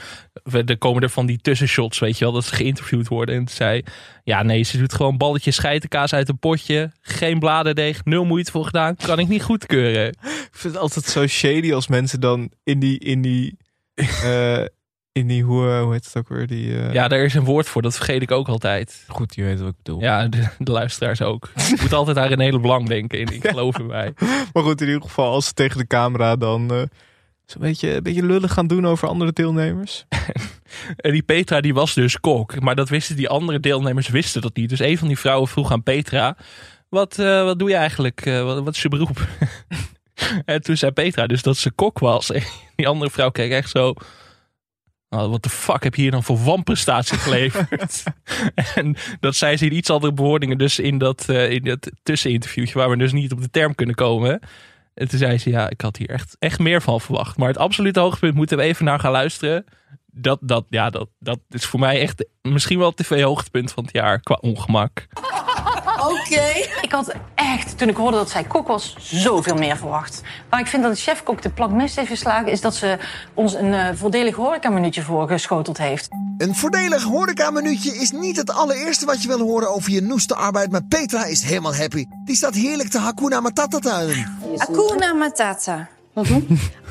er 0.67 0.79
komen 0.79 1.03
er 1.03 1.11
van 1.11 1.27
die 1.27 1.39
tussenshots, 1.39 1.99
weet 1.99 2.19
je 2.19 2.25
wel, 2.25 2.33
dat 2.33 2.45
ze 2.45 2.55
geïnterviewd 2.55 3.09
worden. 3.09 3.35
En 3.35 3.45
toen 3.45 3.55
zei, 3.55 3.83
ja, 4.25 4.43
nee, 4.43 4.63
ze 4.63 4.79
doet 4.79 4.95
gewoon 4.95 5.17
balletjes 5.17 5.59
geitenkaas 5.59 6.13
uit 6.13 6.29
een 6.29 6.39
potje. 6.39 6.93
Geen 7.01 7.39
bladerdeeg, 7.39 8.05
nul 8.05 8.25
moeite 8.25 8.51
voor 8.51 8.65
gedaan. 8.65 8.97
Kan 8.97 9.19
ik 9.19 9.29
niet 9.29 9.43
goedkeuren. 9.43 10.09
Ik 10.09 10.49
vind 10.51 10.75
het 10.75 10.83
altijd 10.83 11.05
zo 11.05 11.27
shady 11.27 11.73
als 11.73 11.87
mensen 11.87 12.21
dan 12.21 12.51
in 12.65 12.79
die, 12.79 12.99
in 12.99 13.23
die, 13.23 13.57
eh, 13.95 14.65
in 15.17 15.27
die, 15.27 15.43
hoe, 15.43 15.71
eh, 15.71 15.83
hoe 15.83 15.93
heet 15.93 16.05
het 16.05 16.17
ook 16.17 16.29
weer? 16.29 16.47
Die, 16.47 16.79
eh, 16.81 16.93
Ja, 16.93 17.09
daar 17.09 17.19
is 17.25 17.35
een 17.35 17.45
woord 17.45 17.69
voor, 17.69 17.83
dat 17.83 17.95
vergeet 17.97 18.23
ik 18.23 18.31
ook 18.31 18.49
altijd. 18.49 19.05
Goed, 19.09 19.35
je 19.35 19.43
weet 19.43 19.61
wat 19.61 19.69
ik 19.69 19.75
bedoel. 19.83 20.01
Ja, 20.01 20.27
de, 20.27 20.49
de 20.59 20.71
luisteraars 20.73 21.23
ook. 21.23 21.51
Je 21.69 21.77
moet 21.81 21.93
altijd 21.93 22.19
aan 22.19 22.29
René 22.29 22.51
Leblanc 22.53 22.89
denken. 22.89 23.19
En 23.19 23.35
ik 23.35 23.49
geloof 23.49 23.79
in 23.79 23.87
mij. 23.87 24.13
Maar 24.53 24.63
goed, 24.63 24.81
in 24.81 24.87
ieder 24.87 25.03
geval, 25.03 25.33
als 25.33 25.47
ze 25.47 25.53
tegen 25.53 25.79
de 25.79 25.87
camera 25.87 26.37
dan... 26.37 26.71
eh, 26.71 26.83
Zo'n 27.47 27.61
beetje, 27.61 27.95
een 27.95 28.03
beetje 28.03 28.23
lullig 28.27 28.53
gaan 28.53 28.67
doen 28.67 28.87
over 28.87 29.09
andere 29.09 29.33
deelnemers. 29.33 30.05
En 30.97 31.13
die 31.13 31.23
Petra 31.23 31.61
die 31.61 31.75
was 31.75 31.95
dus 31.95 32.21
kok. 32.21 32.61
Maar 32.61 32.75
dat 32.75 32.89
wisten 32.89 33.17
die 33.17 33.29
andere 33.29 33.61
deelnemers 33.61 34.09
wisten 34.09 34.41
dat 34.43 34.57
niet. 34.57 34.69
Dus 34.69 34.79
een 34.79 34.99
van 34.99 35.09
die 35.09 35.19
vrouwen 35.19 35.49
vroeg 35.49 35.73
aan 35.73 35.83
Petra. 35.83 36.37
Wat, 36.89 37.19
eh, 37.19 37.45
wat 37.45 37.59
doe 37.59 37.69
je 37.69 37.75
eigenlijk? 37.77 38.27
Eh, 38.27 38.43
wat, 38.43 38.65
wat 38.65 38.75
is 38.75 38.83
je 38.83 38.89
beroep? 38.89 39.27
en 40.45 40.63
toen 40.63 40.77
zei 40.77 40.93
Petra 40.93 41.27
dus 41.27 41.43
dat 41.43 41.57
ze 41.57 41.71
kok 41.71 41.99
was. 41.99 42.31
En 42.31 42.43
die 42.77 42.89
andere 42.89 43.11
vrouw 43.11 43.31
keek 43.31 43.51
echt 43.51 43.71
zo... 43.71 43.95
"Oh, 45.09 45.31
Wat 45.31 45.43
de 45.43 45.49
fuck 45.49 45.83
heb 45.83 45.95
je 45.95 46.03
hier 46.03 46.11
dan 46.11 46.23
voor 46.23 46.45
wanprestatie 46.45 47.19
geleverd? 47.19 48.03
en 48.75 48.97
dat 49.21 49.37
zei 49.37 49.57
ze 49.57 49.67
in 49.67 49.77
iets 49.77 49.91
andere 49.91 50.13
bewoordingen. 50.13 50.59
Dus 50.59 50.79
in 50.79 50.99
dat, 50.99 51.29
eh, 51.29 51.51
in 51.51 51.63
dat 51.63 51.91
tusseninterviewtje 52.03 52.79
waar 52.79 52.91
we 52.91 52.97
dus 52.97 53.13
niet 53.13 53.33
op 53.33 53.41
de 53.41 53.51
term 53.51 53.75
kunnen 53.75 53.95
komen. 53.95 54.41
En 54.95 55.09
toen 55.09 55.19
zei 55.19 55.39
ze, 55.39 55.51
ja, 55.51 55.71
ik 55.71 55.81
had 55.81 55.97
hier 55.97 56.11
echt, 56.11 56.37
echt 56.39 56.59
meer 56.59 56.83
van 56.83 57.01
verwacht. 57.01 57.37
Maar 57.37 57.49
het 57.49 57.59
absolute 57.59 58.01
hoogtepunt 58.01 58.35
moeten 58.35 58.57
we 58.57 58.63
even 58.63 58.85
naar 58.85 59.01
gaan 59.01 59.13
luisteren. 59.13 59.65
Dat, 60.07 60.39
dat, 60.43 60.65
ja, 60.69 60.91
dat, 60.91 61.09
dat 61.19 61.39
is 61.49 61.65
voor 61.65 61.81
mij 61.81 62.01
echt 62.01 62.27
misschien 62.43 62.79
wel 62.79 62.89
het 62.89 62.97
tv-hoogtepunt 62.97 63.73
van 63.73 63.85
het 63.85 63.93
jaar 63.93 64.21
qua 64.21 64.39
ongemak. 64.41 65.07
Ik 66.81 66.93
had 66.93 67.13
echt, 67.35 67.79
toen 67.79 67.89
ik 67.89 67.97
hoorde 67.97 68.17
dat 68.17 68.31
zij 68.31 68.45
kok 68.45 68.67
was, 68.67 68.97
zoveel 68.99 69.55
meer 69.55 69.77
verwacht. 69.77 70.23
Waar 70.51 70.61
ik 70.61 70.67
vind 70.67 70.83
dat 70.83 70.93
de 70.93 71.01
chefkok 71.01 71.43
de 71.43 71.51
plank 71.51 71.73
mis 71.73 71.97
heeft 71.97 72.09
geslagen... 72.09 72.53
is 72.53 72.61
dat 72.61 72.75
ze 72.75 72.99
ons 73.35 73.55
een 73.55 73.75
eh, 73.75 73.89
voordelig 73.95 74.35
horecaminuutje 74.35 75.03
voorgeschoteld 75.03 75.79
heeft. 75.79 76.09
Een 76.39 76.55
voordelig 76.55 77.03
horecamenuutje 77.03 77.97
is 77.97 78.11
niet 78.11 78.37
het 78.37 78.51
allereerste 78.51 79.07
wat 79.07 79.23
je 79.23 79.29
wil 79.29 79.41
horen 79.41 79.75
over 79.75 79.91
je 79.91 80.01
noeste 80.01 80.35
arbeid, 80.35 80.71
maar 80.71 80.85
Petra 80.85 81.25
is 81.25 81.43
helemaal 81.43 81.75
happy. 81.75 82.05
Die 82.25 82.37
staat 82.37 82.55
heerlijk 82.55 82.89
te 82.89 82.99
Hakuna 82.99 83.41
Matata 83.41 83.79
tuinen. 83.79 84.39
Hakuna 84.57 85.13
Matata. 85.13 85.89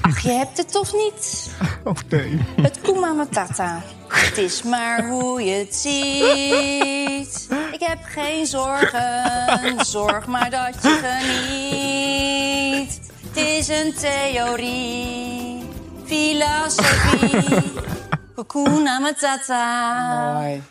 Ach, 0.01 0.19
je 0.19 0.32
hebt 0.32 0.58
het 0.58 0.71
toch 0.71 0.93
niet? 0.93 1.49
Oh 1.84 1.95
nee. 2.10 2.39
Het 2.62 2.82
Kuma 2.82 3.13
Matata. 3.13 3.82
Het 4.25 4.38
is 4.38 4.63
maar 4.63 5.08
hoe 5.08 5.43
je 5.43 5.54
het 5.54 5.75
ziet. 5.75 7.47
Ik 7.71 7.80
heb 7.80 7.99
geen 8.04 8.45
zorgen, 8.45 9.86
zorg 9.86 10.25
maar 10.25 10.49
dat 10.49 10.75
je 10.82 10.99
geniet. 11.04 12.99
Het 13.28 13.38
is 13.38 13.67
een 13.67 13.93
theorie, 13.93 15.69
filosofie. 16.06 17.73
Hakuna 18.36 18.99
Matata. 18.99 20.34
Mooi. 20.34 20.63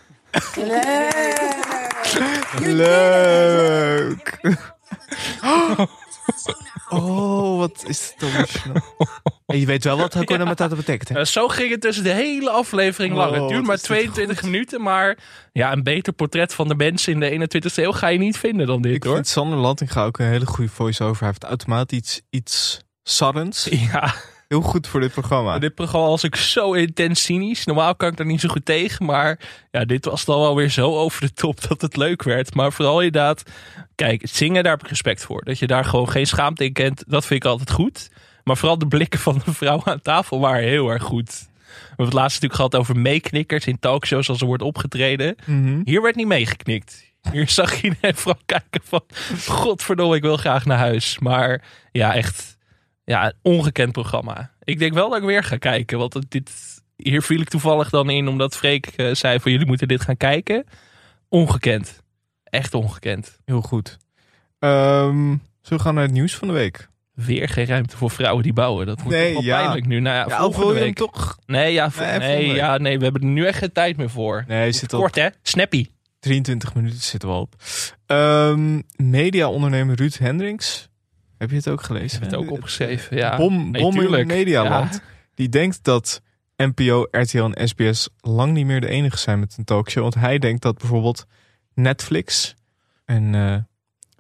Leuk. 2.61 4.39
Oh, 6.89 7.59
wat 7.59 7.85
is 7.87 8.15
het 8.17 8.23
emotional. 8.35 8.83
En 9.47 9.59
je 9.59 9.67
weet 9.67 9.85
wel 9.85 9.97
wat 9.97 10.15
Hakuna 10.15 10.45
Matata 10.55 10.77
betekent, 10.77 11.09
hè? 11.09 11.19
Eh, 11.19 11.25
zo 11.25 11.49
ging 11.49 11.71
het 11.71 11.81
dus 11.81 12.03
de 12.03 12.13
hele 12.13 12.51
aflevering 12.51 13.15
lang. 13.15 13.31
Oh, 13.33 13.41
het 13.41 13.49
duurt 13.49 13.67
wat 13.67 13.67
maar 13.67 13.75
is 13.75 13.81
dit 13.81 13.91
22 14.15 14.43
minuten. 14.43 14.83
Maar 14.83 15.19
ja, 15.53 15.73
een 15.73 15.83
beter 15.83 16.13
portret 16.13 16.55
van 16.55 16.69
de 16.69 16.75
mensen 16.75 17.13
in 17.13 17.21
de 17.21 17.49
21ste 17.61 17.75
eeuw 17.75 17.93
ga 17.93 18.09
je 18.09 18.19
niet 18.19 18.39
vinden 18.39 18.67
dan 18.67 18.83
dit 18.83 18.95
Ik 18.95 19.03
hoor. 19.03 19.15
vind 19.15 19.29
Sander 19.29 19.59
Lantinga 19.59 20.05
ook 20.05 20.19
een 20.19 20.27
hele 20.27 20.47
goede 20.47 20.71
voice-over. 20.71 21.19
Hij 21.19 21.29
heeft 21.29 21.45
automatisch 21.45 21.99
iets, 21.99 22.21
iets 22.31 22.79
sarrends. 23.03 23.65
Ja. 23.71 24.15
Heel 24.49 24.61
goed 24.61 24.87
voor 24.87 25.01
dit 25.01 25.13
programma. 25.13 25.59
Dit 25.59 25.75
programma 25.75 26.09
was 26.09 26.25
ook 26.27 26.37
zo 26.37 26.73
intens 26.73 27.23
cynisch. 27.23 27.65
Normaal 27.65 27.95
kan 27.95 28.09
ik 28.09 28.17
daar 28.17 28.27
niet 28.27 28.41
zo 28.41 28.49
goed 28.49 28.65
tegen. 28.65 29.05
Maar 29.05 29.39
ja, 29.71 29.85
dit 29.85 30.05
was 30.05 30.25
dan 30.25 30.41
wel 30.41 30.57
weer 30.57 30.71
zo 30.71 30.97
over 30.97 31.21
de 31.21 31.33
top 31.33 31.69
dat 31.69 31.81
het 31.81 31.97
leuk 31.97 32.23
werd. 32.23 32.55
Maar 32.55 32.73
vooral 32.73 33.03
inderdaad, 33.03 33.43
kijk, 33.95 34.21
het 34.21 34.31
zingen, 34.31 34.63
daar 34.63 34.73
heb 34.73 34.83
ik 34.83 34.89
respect 34.89 35.25
voor. 35.25 35.45
Dat 35.45 35.59
je 35.59 35.67
daar 35.67 35.85
gewoon 35.85 36.09
geen 36.09 36.27
schaamte 36.27 36.65
in 36.65 36.73
kent, 36.73 37.05
dat 37.07 37.27
vind 37.27 37.45
ik 37.45 37.51
altijd 37.51 37.71
goed. 37.71 38.11
Maar 38.45 38.57
vooral 38.57 38.79
de 38.79 38.87
blikken 38.87 39.21
van 39.21 39.43
de 39.45 39.55
vrouwen 39.55 39.87
aan 39.87 40.03
tafel 40.03 40.41
waren 40.41 40.69
heel 40.69 40.89
erg 40.89 41.03
goed. 41.03 41.49
We 41.75 41.81
hebben 41.89 42.07
het 42.07 42.15
laatst 42.15 42.43
natuurlijk 42.43 42.55
gehad 42.55 42.77
over 42.77 43.01
meeknikkers 43.01 43.67
in 43.67 43.79
talkshows 43.79 44.29
als 44.29 44.41
er 44.41 44.47
wordt 44.47 44.63
opgetreden. 44.63 45.37
Mhm. 45.45 45.81
Hier 45.85 46.03
werd 46.03 46.17
niet 46.17 46.27
meegeknikt. 46.27 47.13
Hier 47.33 47.49
zag 47.49 47.83
iedereen 47.83 48.15
vooral 48.23 48.43
kijken 48.47 48.81
van... 48.85 49.03
Godverdomme, 49.47 50.17
ik 50.17 50.23
wil 50.23 50.37
graag 50.37 50.65
naar 50.65 50.79
huis. 50.79 51.19
Maar 51.19 51.63
ja, 51.93 52.15
echt 52.15 52.57
ja, 53.05 53.25
een 53.27 53.35
ongekend 53.43 53.93
programma. 53.93 54.51
Ik 54.65 54.79
denk 54.79 54.93
wel 54.95 55.09
dat 55.09 55.19
ik 55.19 55.25
weer 55.25 55.45
ga 55.45 55.57
kijken. 55.57 55.99
Want 55.99 56.31
dit, 56.31 56.51
hier 56.97 57.23
viel 57.23 57.41
ik 57.41 57.49
toevallig 57.49 57.91
dan 57.91 58.11
in 58.11 58.29
omdat 58.29 58.57
Freek 58.57 58.87
eh, 58.87 59.15
zei 59.15 59.41
van... 59.41 59.51
jullie 59.53 59.67
moeten 59.67 59.89
dit 59.89 60.01
gaan 60.01 60.17
kijken. 60.17 60.65
Ongekend. 61.29 62.03
Echt 62.45 62.75
ongekend. 62.75 63.39
Heel 63.45 63.61
goed. 63.63 63.97
Ehm 64.59 65.37
zullen 65.61 65.79
we 65.79 65.79
gaan 65.79 65.95
naar 65.95 66.03
het 66.03 66.13
nieuws 66.13 66.35
van 66.35 66.49
de 66.49 66.55
week? 66.55 66.89
Weer 67.15 67.49
geen 67.49 67.67
ruimte 67.67 67.97
voor 67.97 68.11
vrouwen 68.11 68.43
die 68.43 68.53
bouwen. 68.53 68.87
Dat 68.87 69.01
wordt 69.03 69.19
Nee, 69.19 69.33
wel 69.33 69.43
ja. 69.43 69.61
pijnlijk 69.61 69.87
nu. 69.87 70.01
Nou 70.01 70.17
ja, 70.17 70.25
Ja, 70.29 70.39
volgende 70.39 70.73
hem 70.75 70.83
week. 70.83 70.97
toch? 70.97 71.39
Nee, 71.47 71.73
ja, 71.73 71.91
Nee, 72.19 72.55
ja, 72.55 72.79
nee, 72.79 72.99
we 72.99 73.05
hebben 73.05 73.23
er 73.23 73.29
nu 73.29 73.47
echt 73.47 73.59
geen 73.59 73.73
tijd 73.73 73.97
meer 73.97 74.11
voor. 74.11 74.45
Nee, 74.49 74.73
zit 74.73 74.91
Kort 74.91 75.15
hè? 75.15 75.29
Snappy. 75.43 75.87
23 76.21 76.75
minuten 76.75 77.01
zitten 77.01 77.29
we 77.29 77.35
op. 77.35 77.55
Ehm 78.07 78.81
Media-ondernemer 78.97 79.97
Ruud 79.97 80.15
Hendricks. 80.19 80.89
Heb 81.39 81.51
je 81.51 81.57
het 81.57 81.69
ook 81.69 81.83
gelezen? 81.83 82.07
Ik 82.07 82.13
heb 82.13 82.23
het 82.23 82.35
ook 82.35 82.51
opgeschreven. 82.51 83.17
Ja. 83.17 83.37
Bom, 83.37 83.71
Nee, 83.71 83.83
bom 83.83 84.01
in. 84.15 84.27
Medialand. 84.27 84.93
Ja. 84.93 85.01
Die 85.35 85.49
denkt 85.49 85.85
dat 85.85 86.23
NPO, 86.57 87.07
RTL 87.11 87.43
en 87.43 87.69
SBS 87.69 88.09
lang 88.21 88.53
niet 88.53 88.67
meer 88.67 88.81
de 88.81 88.89
enige 88.89 89.17
zijn 89.17 89.41
met 89.41 89.55
een 89.59 89.65
talkshow. 89.65 90.03
Want 90.03 90.15
hij 90.15 90.39
denkt 90.39 90.63
dat 90.63 90.79
bijvoorbeeld 90.79 91.27
Netflix 91.75 92.55
en 93.05 93.35
eh, 93.35 93.57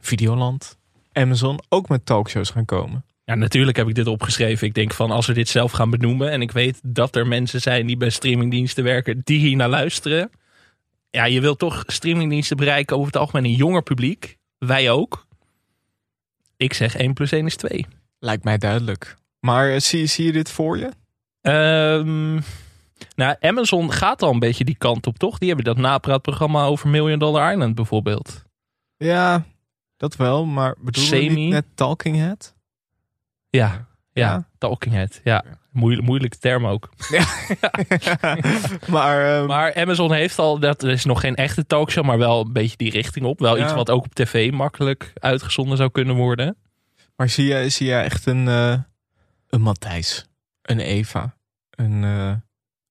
Videoland, 0.00 0.78
Amazon 1.12 1.60
ook 1.68 1.88
met 1.88 2.06
talkshows 2.06 2.50
gaan 2.50 2.64
komen. 2.64 3.04
Ja, 3.24 3.34
natuurlijk 3.34 3.76
heb 3.76 3.88
ik 3.88 3.94
dit 3.94 4.06
opgeschreven. 4.06 4.66
Ik 4.66 4.74
denk 4.74 4.92
van 4.92 5.10
als 5.10 5.26
we 5.26 5.32
dit 5.32 5.48
zelf 5.48 5.72
gaan 5.72 5.90
benoemen. 5.90 6.30
En 6.30 6.42
ik 6.42 6.52
weet 6.52 6.80
dat 6.82 7.16
er 7.16 7.26
mensen 7.26 7.60
zijn 7.60 7.86
die 7.86 7.96
bij 7.96 8.10
streamingdiensten 8.10 8.84
werken. 8.84 9.20
die 9.24 9.38
hier 9.38 9.56
naar 9.56 9.68
luisteren. 9.68 10.30
Ja, 11.10 11.24
je 11.24 11.40
wilt 11.40 11.58
toch 11.58 11.84
streamingdiensten 11.86 12.56
bereiken 12.56 12.96
over 12.96 13.06
het 13.06 13.16
algemeen 13.16 13.44
een 13.44 13.56
jonger 13.56 13.82
publiek. 13.82 14.36
Wij 14.58 14.90
ook. 14.90 15.23
Ik 16.56 16.74
zeg 16.74 16.96
1 16.96 17.12
plus 17.12 17.32
1 17.32 17.46
is 17.46 17.56
2. 17.56 17.86
Lijkt 18.18 18.44
mij 18.44 18.58
duidelijk. 18.58 19.16
Maar 19.40 19.72
eh, 19.72 19.80
zie, 19.80 20.06
zie 20.06 20.24
je 20.26 20.32
dit 20.32 20.50
voor 20.50 20.78
je? 20.78 20.90
Ehm, 21.40 22.40
nou, 23.14 23.36
Amazon 23.40 23.92
gaat 23.92 24.22
al 24.22 24.30
een 24.30 24.38
beetje 24.38 24.64
die 24.64 24.76
kant 24.78 25.06
op, 25.06 25.18
toch? 25.18 25.38
Die 25.38 25.48
hebben 25.48 25.66
dat 25.66 25.76
napraatprogramma 25.76 26.64
over 26.64 26.88
Million 26.88 27.18
Dollar 27.18 27.52
Island 27.52 27.74
bijvoorbeeld. 27.74 28.44
Ja, 28.96 29.44
dat 29.96 30.16
wel. 30.16 30.44
Maar 30.44 30.74
bedoel 30.78 31.14
je 31.14 31.30
niet 31.30 31.50
net 31.50 31.66
Talking 31.74 32.16
Head? 32.16 32.54
Ja, 33.48 33.86
ja, 34.14 34.26
Ja. 34.32 34.48
Talking 34.58 34.94
Head. 34.94 35.20
Ja, 35.24 35.44
Moeilijk, 35.70 36.06
moeilijke 36.06 36.38
term 36.38 36.66
ook. 36.66 36.90
maar, 38.88 39.36
ehm, 39.36 39.46
Maar 39.46 39.74
Amazon 39.74 40.12
heeft 40.12 40.38
al, 40.38 40.58
dat 40.58 40.82
is 40.82 41.04
nog 41.04 41.20
geen 41.20 41.34
echte 41.34 41.66
talkshow, 41.66 42.04
maar 42.04 42.18
wel 42.18 42.40
een 42.40 42.52
beetje 42.52 42.76
die 42.76 42.90
richting 42.90 43.24
op. 43.26 43.38
Wel 43.38 43.56
Ja. 43.56 43.64
iets 43.64 43.72
wat 43.72 43.90
ook 43.90 44.04
op 44.04 44.14
tv 44.14 44.52
makkelijk 44.52 45.12
uitgezonden 45.18 45.76
zou 45.76 45.90
kunnen 45.90 46.16
worden. 46.16 46.56
maar 47.16 47.28
zie 47.28 47.46
jij, 47.46 47.68
zie 47.70 47.86
jij 47.86 48.04
echt 48.04 48.26
een, 48.26 48.48
eh, 48.48 48.78
een 49.48 49.60
Matthijs, 49.60 50.26
een 50.62 50.80
Eva, 50.80 51.34
een, 51.70 52.04
eh, 52.04 52.34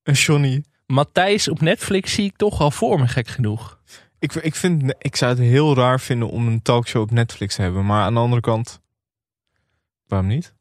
een 0.03 0.13
Johnny? 0.13 0.63
Matthijs 0.87 1.47
op 1.47 1.61
Netflix 1.61 2.13
zie 2.13 2.25
ik 2.25 2.35
toch 2.37 2.59
al 2.61 2.71
voor 2.71 2.99
me, 2.99 3.07
gek 3.07 3.27
genoeg. 3.27 3.79
Ik, 4.19 4.33
ik, 4.33 4.55
vind, 4.55 4.93
ik 4.97 5.15
zou 5.15 5.31
het 5.31 5.39
heel 5.41 5.75
raar 5.75 5.99
vinden 5.99 6.29
om 6.29 6.47
een 6.47 6.61
talkshow 6.61 7.01
op 7.01 7.11
Netflix 7.11 7.55
te 7.55 7.61
hebben. 7.61 7.85
Maar 7.85 8.03
aan 8.03 8.13
de 8.13 8.19
andere 8.19 8.41
kant, 8.41 8.81
waarom 10.07 10.27
niet? 10.27 10.53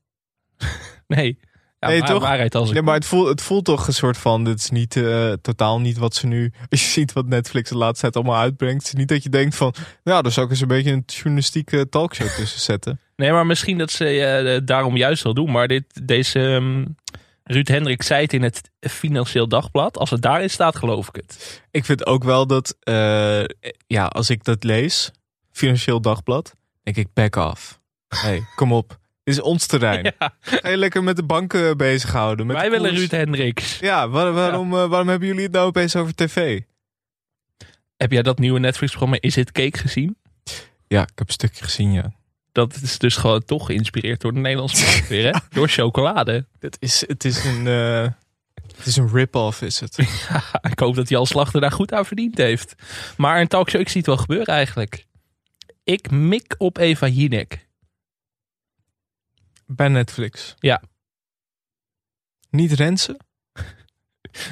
Nee, 1.06 1.38
ja, 1.80 1.88
Nee, 1.88 2.00
waar- 2.00 2.08
toch? 2.08 2.22
waarheid 2.22 2.54
als 2.54 2.68
ik. 2.68 2.74
Nee, 2.74 2.82
maar 2.82 2.94
het 2.94 3.04
voelt, 3.04 3.28
het 3.28 3.42
voelt 3.42 3.64
toch 3.64 3.86
een 3.86 3.92
soort 3.94 4.18
van, 4.18 4.44
dit 4.44 4.58
is 4.58 4.70
niet, 4.70 4.96
eh, 4.96 5.32
totaal 5.32 5.80
niet 5.80 5.96
wat 5.98 6.14
ze 6.14 6.26
nu, 6.26 6.52
als 6.70 6.82
je 6.84 6.90
ziet 6.90 7.12
wat 7.12 7.26
Netflix 7.26 7.68
de 7.68 7.76
laatste 7.76 8.00
tijd 8.00 8.16
allemaal 8.16 8.40
uitbrengt. 8.42 8.82
Het 8.82 8.92
is 8.92 8.98
niet 8.98 9.08
dat 9.08 9.22
je 9.22 9.28
denkt 9.28 9.54
van, 9.54 9.74
nou, 10.04 10.22
daar 10.22 10.32
zou 10.32 10.46
ik 10.46 10.52
eens 10.52 10.60
een 10.60 10.68
beetje 10.68 10.90
een 10.92 11.02
journalistieke 11.06 11.88
talkshow 11.88 12.28
tussen 12.36 12.60
zetten. 12.60 13.00
Nee, 13.16 13.32
maar 13.32 13.46
misschien 13.46 13.78
dat 13.78 13.90
ze 13.90 14.04
eh, 14.24 14.60
daarom 14.64 14.96
juist 14.96 15.22
wel 15.22 15.34
doen. 15.34 15.50
Maar 15.50 15.68
dit, 15.68 15.84
deze 16.06 16.40
ehm, 16.54 16.84
Ruud 17.44 17.68
Hendrik 17.68 18.02
zei 18.02 18.22
het 18.22 18.32
in 18.32 18.42
het 18.42 18.70
Financieel 18.80 19.48
Dagblad. 19.48 19.96
Als 19.98 20.10
het 20.10 20.22
daarin 20.22 20.50
staat, 20.50 20.76
geloof 20.76 21.08
ik 21.08 21.16
het. 21.16 21.62
Ik 21.70 21.84
vind 21.84 22.06
ook 22.06 22.24
wel 22.24 22.46
dat, 22.46 22.76
eh, 22.80 23.44
ja, 23.86 24.06
als 24.06 24.30
ik 24.30 24.44
dat 24.44 24.64
lees, 24.64 25.10
Financieel 25.52 26.00
Dagblad, 26.00 26.54
denk 26.82 26.96
ik, 26.96 27.06
back 27.14 27.36
off. 27.36 27.80
hey, 28.08 28.42
kom 28.56 28.72
op. 28.72 29.00
Is 29.24 29.40
ons 29.40 29.66
terrein. 29.66 30.04
Ja, 30.18 30.34
Ga 30.40 30.68
je 30.68 30.76
lekker 30.76 31.02
met 31.02 31.16
de 31.16 31.22
banken 31.22 31.76
bezighouden. 31.76 32.46
Met 32.46 32.56
wij 32.56 32.70
willen. 32.70 32.94
Ruud 32.94 33.10
Hendricks. 33.10 33.78
Ja, 33.78 34.08
waar- 34.08 34.32
waarom, 34.32 34.72
eh, 34.74 34.86
waarom 34.86 35.08
hebben 35.08 35.28
jullie 35.28 35.42
het 35.42 35.52
nou 35.52 35.66
opeens 35.66 35.96
over 35.96 36.14
tv? 36.14 36.60
Heb 37.96 38.12
jij 38.12 38.22
dat 38.22 38.38
nieuwe 38.38 38.58
Netflix-programma 38.58 39.16
Is 39.20 39.36
It 39.36 39.52
Cake 39.52 39.78
gezien? 39.78 40.16
Ja, 40.88 41.02
ik 41.02 41.12
heb 41.14 41.26
een 41.26 41.32
stukje 41.32 41.64
gezien, 41.64 41.92
ja. 41.92 42.12
Dat 42.52 42.74
is 42.82 42.98
dus 42.98 43.16
gewoon 43.16 43.44
toch 43.44 43.66
geïnspireerd 43.66 44.20
door 44.20 44.32
de 44.34 44.38
Nederlandse 44.40 45.02
weer, 45.08 45.32
hè? 45.32 45.38
Door 45.50 45.68
chocolade. 45.68 46.46
Het 46.58 46.76
is, 46.80 47.04
het 47.06 47.24
is 47.24 47.44
een, 47.44 47.66
eh, 47.66 48.08
het 48.76 48.86
is 48.86 48.96
een 48.96 49.08
rip-off, 49.12 49.62
is 49.62 49.80
het. 49.80 49.98
ik 50.72 50.78
hoop 50.78 50.94
dat 50.94 51.08
Jan 51.08 51.26
Slachter 51.26 51.60
daar 51.60 51.72
goed 51.72 51.92
aan 51.92 52.06
verdiend 52.06 52.38
heeft. 52.38 52.74
Maar 53.16 53.40
een 53.40 53.48
talkshow, 53.48 53.80
ik 53.80 53.88
zie 53.88 53.96
het 53.98 54.06
wel 54.06 54.16
gebeuren 54.16 54.54
eigenlijk. 54.54 55.06
Ik 55.84 56.10
mik 56.10 56.54
op 56.58 56.78
Eva 56.78 57.06
Jinek. 57.08 57.66
Bij 59.76 59.88
Netflix. 59.88 60.54
Ja. 60.58 60.82
Niet 62.50 62.72
Rensen? 62.72 63.16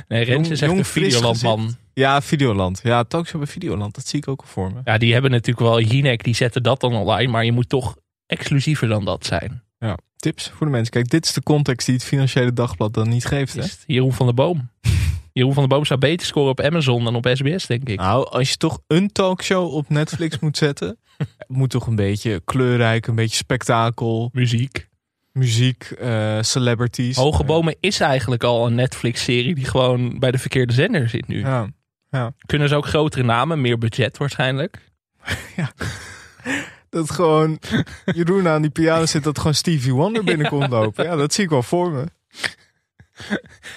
Nee, 0.09 0.25
Rens 0.25 0.41
Jong- 0.49 0.51
is 0.51 0.61
echt 0.61 0.73
een 0.73 0.85
Videolandman. 0.85 1.77
Ja, 1.95 2.23
Videoland. 2.23 2.81
Ja, 2.83 3.05
talkshow 3.05 3.41
bij 3.41 3.51
Videoland. 3.51 3.95
Dat 3.95 4.07
zie 4.07 4.19
ik 4.19 4.29
ook 4.29 4.41
al 4.41 4.47
voor 4.47 4.73
me. 4.73 4.81
Ja, 4.85 4.99
die 4.99 5.13
hebben 5.13 5.31
natuurlijk 5.31 5.67
wel 5.67 5.81
Jinek, 5.81 6.25
die 6.25 6.35
zetten 6.35 6.63
dat 6.63 6.81
dan 6.81 6.95
online. 6.95 7.31
Maar 7.33 7.45
je 7.45 7.53
moet 7.53 7.69
toch 7.69 7.97
exclusiever 8.27 8.89
dan 8.89 9.05
dat 9.05 9.27
zijn. 9.27 9.63
Ja, 9.79 9.97
tips 10.17 10.49
voor 10.51 10.67
de 10.67 10.73
mensen. 10.73 10.93
Kijk, 10.93 11.09
dit 11.11 11.25
is 11.25 11.33
de 11.33 11.43
context 11.43 11.87
die 11.87 11.95
het 11.95 12.05
Financiële 12.05 12.53
Dagblad 12.53 12.95
dan 12.95 13.09
niet 13.09 13.25
geeft. 13.25 13.55
Hè? 13.55 13.65
Jeroen 13.87 14.13
van 14.13 14.27
der 14.27 14.35
Boom. 14.35 14.71
Jeroen 15.33 15.55
van 15.55 15.63
der 15.63 15.77
Boom 15.77 15.85
zou 15.85 16.01
beter 16.01 16.27
scoren 16.27 16.51
op 16.51 16.61
Amazon 16.61 17.05
dan 17.05 17.15
op 17.15 17.29
SBS, 17.35 17.67
denk 17.67 17.89
ik. 17.89 17.99
Nou, 17.99 18.31
als 18.31 18.51
je 18.51 18.57
toch 18.57 18.81
een 18.87 19.13
talkshow 19.13 19.75
op 19.75 19.89
Netflix 19.89 20.39
moet 20.39 20.57
zetten, 20.57 20.99
moet 21.47 21.71
toch 21.71 21.87
een 21.87 21.97
beetje 21.97 22.41
kleurrijk, 22.45 23.07
een 23.07 23.15
beetje 23.15 23.37
spektakel, 23.37 24.31
Muziek. 24.33 24.89
Muziek, 25.33 25.91
eh, 25.99 26.39
celebrities. 26.41 27.17
Hoge 27.17 27.45
Bomen 27.45 27.77
is 27.81 28.01
eigenlijk 28.01 28.45
al 28.45 28.67
een 28.67 28.75
Netflix-serie 28.75 29.55
die 29.55 29.65
gewoon 29.65 30.19
bij 30.19 30.31
de 30.31 30.39
verkeerde 30.39 30.73
zender 30.73 31.09
zit 31.09 31.29
nu. 31.29 31.39
Ja, 31.41 32.33
Kunnen 32.47 32.69
ze 32.69 32.75
ook 32.75 32.87
grotere 32.87 33.23
namen, 33.23 33.61
meer 33.61 33.79
budget 33.79 34.17
waarschijnlijk. 34.19 34.79
dat 36.91 37.11
gewoon 37.11 37.59
Jeroen 38.05 38.49
aan 38.49 38.63
die 38.63 38.71
piano 38.71 39.07
zit, 39.07 39.25
dat 39.25 39.39
gewoon 39.39 39.55
Stevie 39.55 39.95
Wonder 39.95 40.25
binnenkomt 40.35 40.71
lopen. 40.71 41.05
Ja, 41.05 41.17
dat 41.17 41.33
zie 41.33 41.45
ik 41.45 41.51
wel 41.51 41.63
voor 41.63 41.91
me. 41.91 42.05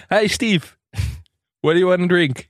Hey 0.07 0.27
Steve, 0.27 0.67
what 1.59 1.73
do 1.73 1.79
you 1.79 1.85
want 1.85 1.99
to 1.99 2.07
drink? 2.07 2.47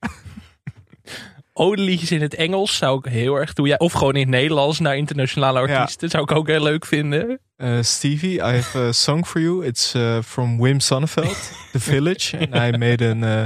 Odeliedjes 1.55 2.11
in 2.11 2.21
het 2.21 2.33
Engels 2.33 2.77
zou 2.77 2.97
ik 2.97 3.11
heel 3.11 3.35
erg 3.35 3.53
doen. 3.53 3.67
Ja, 3.67 3.75
of 3.75 3.91
gewoon 3.91 4.13
in 4.13 4.19
het 4.19 4.29
Nederlands 4.29 4.79
naar 4.79 4.97
internationale 4.97 5.59
artiesten. 5.59 6.09
Zou 6.09 6.23
ik 6.23 6.31
ook 6.31 6.47
heel 6.47 6.63
leuk 6.63 6.85
vinden. 6.85 7.39
Eh, 7.55 7.81
Stevie, 7.81 8.35
I 8.35 8.41
have 8.41 8.79
a 8.79 8.91
song 8.91 9.25
for 9.25 9.41
you. 9.41 9.65
It's 9.65 9.93
eh, 9.93 10.17
from 10.21 10.61
Wim 10.61 10.79
Sonneveld, 10.79 11.51
The 11.71 11.79
Village. 11.79 12.37
En 12.37 12.51
hij 12.51 12.71
made 12.71 13.05
een 13.05 13.23
eh, 13.23 13.43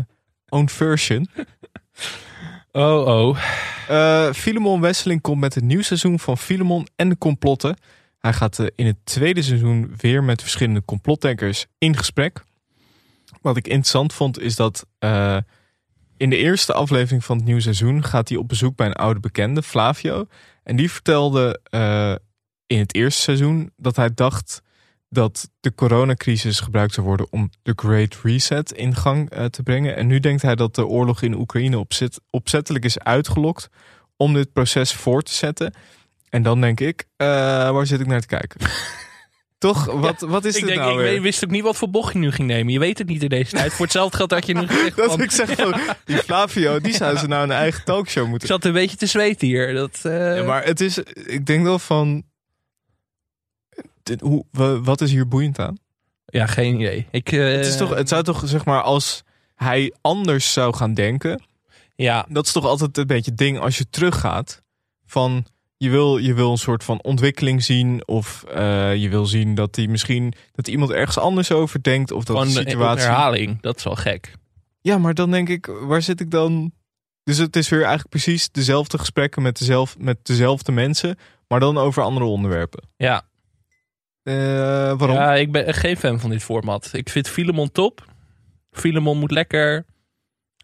own 0.49 0.67
version. 0.67 1.29
Oh, 2.71 3.07
oh. 3.07 3.37
Eh 3.87 4.33
Filemon 4.33 4.81
Wesseling 4.81 5.21
komt 5.21 5.39
met 5.39 5.55
het 5.55 5.63
nieuw 5.63 5.81
seizoen 5.81 6.19
van 6.19 6.37
Filemon 6.37 6.87
en 6.95 7.09
de 7.09 7.17
complotten. 7.17 7.77
Hij 8.19 8.33
gaat 8.33 8.59
in 8.75 8.85
het 8.85 8.97
tweede 9.03 9.41
seizoen 9.41 9.93
weer 9.97 10.23
met 10.23 10.41
verschillende 10.41 10.85
complotdenkers 10.85 11.65
in 11.77 11.97
gesprek. 11.97 12.43
Wat 13.41 13.57
ik 13.57 13.67
interessant 13.67 14.13
vond 14.13 14.39
is 14.39 14.55
dat 14.55 14.85
in 16.17 16.30
de 16.30 16.38
eerste 16.38 16.73
aflevering 16.73 17.25
van 17.25 17.36
het 17.38 17.45
nieuwe 17.45 17.62
seizoen 17.62 18.03
gaat 18.03 18.30
hij 18.30 18.38
op 18.38 18.47
bezoek 18.47 18.75
bij 18.75 18.88
een 18.88 18.93
oude 18.93 19.19
bekende, 19.19 19.63
Flavio. 19.63 20.25
En 20.63 20.75
die 20.75 20.91
vertelde 20.91 21.60
eh, 21.63 22.15
in 22.67 22.80
het 22.80 22.95
eerste 22.95 23.21
seizoen 23.21 23.71
dat 23.75 23.95
hij 23.95 24.13
dacht 24.13 24.62
dat 25.10 25.49
de 25.60 25.75
coronacrisis 25.75 26.60
gebruikt 26.60 26.93
zou 26.93 27.08
worden 27.08 27.27
om 27.30 27.49
de 27.63 27.73
Great 27.75 28.19
Reset 28.23 28.71
in 28.71 28.95
gang 28.95 29.30
eh, 29.30 29.45
te 29.45 29.63
brengen. 29.63 29.95
En 29.95 30.08
nu 30.08 30.19
denkt 30.19 30.41
hij 30.41 30.56
dat 30.56 30.75
de 30.75 30.86
oorlog 30.86 31.21
in 31.21 31.36
Oekraïne 31.36 31.80
opzet, 31.80 32.21
opzettelijk 32.30 32.86
is 32.86 32.99
uitgelokt 32.99 33.69
om 34.15 34.34
dit 34.34 34.53
proces 34.53 34.93
voor 34.93 35.21
te 35.21 35.34
zetten. 35.34 35.73
En 36.30 36.43
dan 36.43 36.62
denk 36.62 36.80
ik, 36.80 37.06
eh, 37.15 37.27
waar 37.71 37.86
zit 37.86 37.99
ik 37.99 38.08
naar 38.08 38.21
te 38.21 38.27
kijken? 38.27 38.60
Toch? 39.57 39.85
Wat, 39.85 40.21
wat 40.21 40.45
is 40.45 40.55
ik 40.55 40.59
dit 40.59 40.69
denk, 40.69 40.79
nou 40.81 41.03
ik 41.03 41.09
weer? 41.09 41.21
wist 41.21 41.43
ook 41.43 41.49
niet 41.51 41.63
wat 41.63 41.77
voor 41.77 41.89
bocht 41.89 42.13
je 42.13 42.19
nu 42.19 42.31
ging 42.31 42.47
nemen. 42.47 42.73
Je 42.73 42.79
weet 42.79 42.97
het 42.97 43.07
niet 43.07 43.23
in 43.23 43.29
deze 43.29 43.51
tijd. 43.51 43.73
Voor 43.73 43.85
hetzelfde 43.85 44.17
geld 44.17 44.31
had 44.31 44.45
je 44.45 44.53
nu 44.53 44.67
gezegd 44.67 44.95
Dat 44.95 45.11
van... 45.11 45.21
ik 45.21 45.31
zeg 45.31 45.51
van, 45.55 45.79
die 46.05 46.17
Flavio, 46.17 46.79
die 46.79 46.93
zou 46.93 47.17
ze 47.17 47.27
nou 47.27 47.43
een 47.43 47.51
eigen 47.51 47.83
talkshow 47.85 48.23
Ik 48.23 48.29
moeten. 48.29 48.47
zat 48.47 48.65
een 48.65 48.73
beetje 48.73 48.97
te 48.97 49.05
zweten 49.05 49.47
hier. 49.47 49.73
Dat, 49.73 49.99
eh, 50.03 50.37
Ja, 50.37 50.43
maar 50.43 50.63
het 50.65 50.81
is, 50.81 50.97
ik 51.13 51.45
denk 51.45 51.63
wel 51.63 51.79
van, 51.79 52.23
dit, 54.03 54.21
hoe, 54.21 54.45
wa- 54.51 54.79
wat 54.81 55.01
is 55.01 55.11
hier 55.11 55.27
boeiend 55.27 55.59
aan? 55.59 55.77
ja, 56.25 56.45
geen 56.45 56.75
idee. 56.79 57.07
Ik, 57.11 57.31
eh, 57.31 57.39
Het, 57.39 57.65
is 57.65 57.77
toch, 57.77 57.89
het 57.95 58.09
zou 58.09 58.23
toch, 58.23 58.41
zeg 58.45 58.65
maar, 58.65 58.81
als 58.81 59.23
hij 59.55 59.93
anders 60.01 60.53
zou 60.53 60.75
gaan 60.75 60.93
denken, 60.93 61.41
Ja, 61.95 62.25
dat 62.29 62.45
is 62.45 62.51
toch 62.51 62.65
altijd 62.65 62.97
een 62.97 63.07
beetje 63.07 63.29
het 63.31 63.39
ding 63.39 63.59
als 63.59 63.77
je 63.77 63.89
teruggaat 63.89 64.63
van 65.05 65.45
je 65.77 65.89
wil, 65.89 66.17
je 66.17 66.33
wil 66.33 66.51
een 66.51 66.57
soort 66.57 66.83
van 66.83 67.01
ontwikkeling 67.03 67.63
zien 67.63 68.07
of 68.07 68.43
eh, 68.43 68.95
je 68.95 69.09
wil 69.09 69.25
zien 69.25 69.55
dat 69.55 69.75
hij 69.75 69.87
misschien 69.87 70.33
dat 70.51 70.67
iemand 70.67 70.91
ergens 70.91 71.17
anders 71.17 71.51
over 71.51 71.83
denkt 71.83 72.11
of 72.11 72.23
dat 72.23 72.35
de 72.35 72.41
een 72.41 72.49
situatie. 72.49 73.05
herhaling. 73.05 73.61
Dat 73.61 73.77
is 73.77 73.83
wel 73.83 73.95
gek. 73.95 74.33
Ja, 74.81 74.97
maar 74.97 75.13
dan 75.13 75.31
denk 75.31 75.49
ik, 75.49 75.65
waar 75.65 76.01
zit 76.01 76.19
ik 76.19 76.31
dan? 76.31 76.71
Dus 77.23 77.37
het 77.37 77.55
is 77.55 77.69
weer 77.69 77.79
eigenlijk 77.79 78.09
precies 78.09 78.49
dezelfde 78.51 78.97
gesprekken 78.97 79.41
met, 79.41 79.57
dezelfde, 79.57 80.03
met 80.03 80.17
dezelfde 80.25 80.71
mensen, 80.71 81.17
maar 81.47 81.59
dan 81.59 81.77
over 81.77 82.03
andere 82.03 82.25
onderwerpen. 82.25 82.83
Ja, 82.97 83.25
Eh, 84.23 84.33
waarom? 84.97 85.11
ja, 85.15 85.33
ik 85.35 85.51
ben 85.51 85.73
geen 85.73 85.97
fan 85.97 86.19
van 86.19 86.29
dit 86.29 86.43
format. 86.43 86.89
Ik 86.93 87.09
vind 87.09 87.27
Filemon 87.29 87.71
top. 87.71 88.05
Filemon 88.71 89.17
moet 89.17 89.31
lekker... 89.31 89.85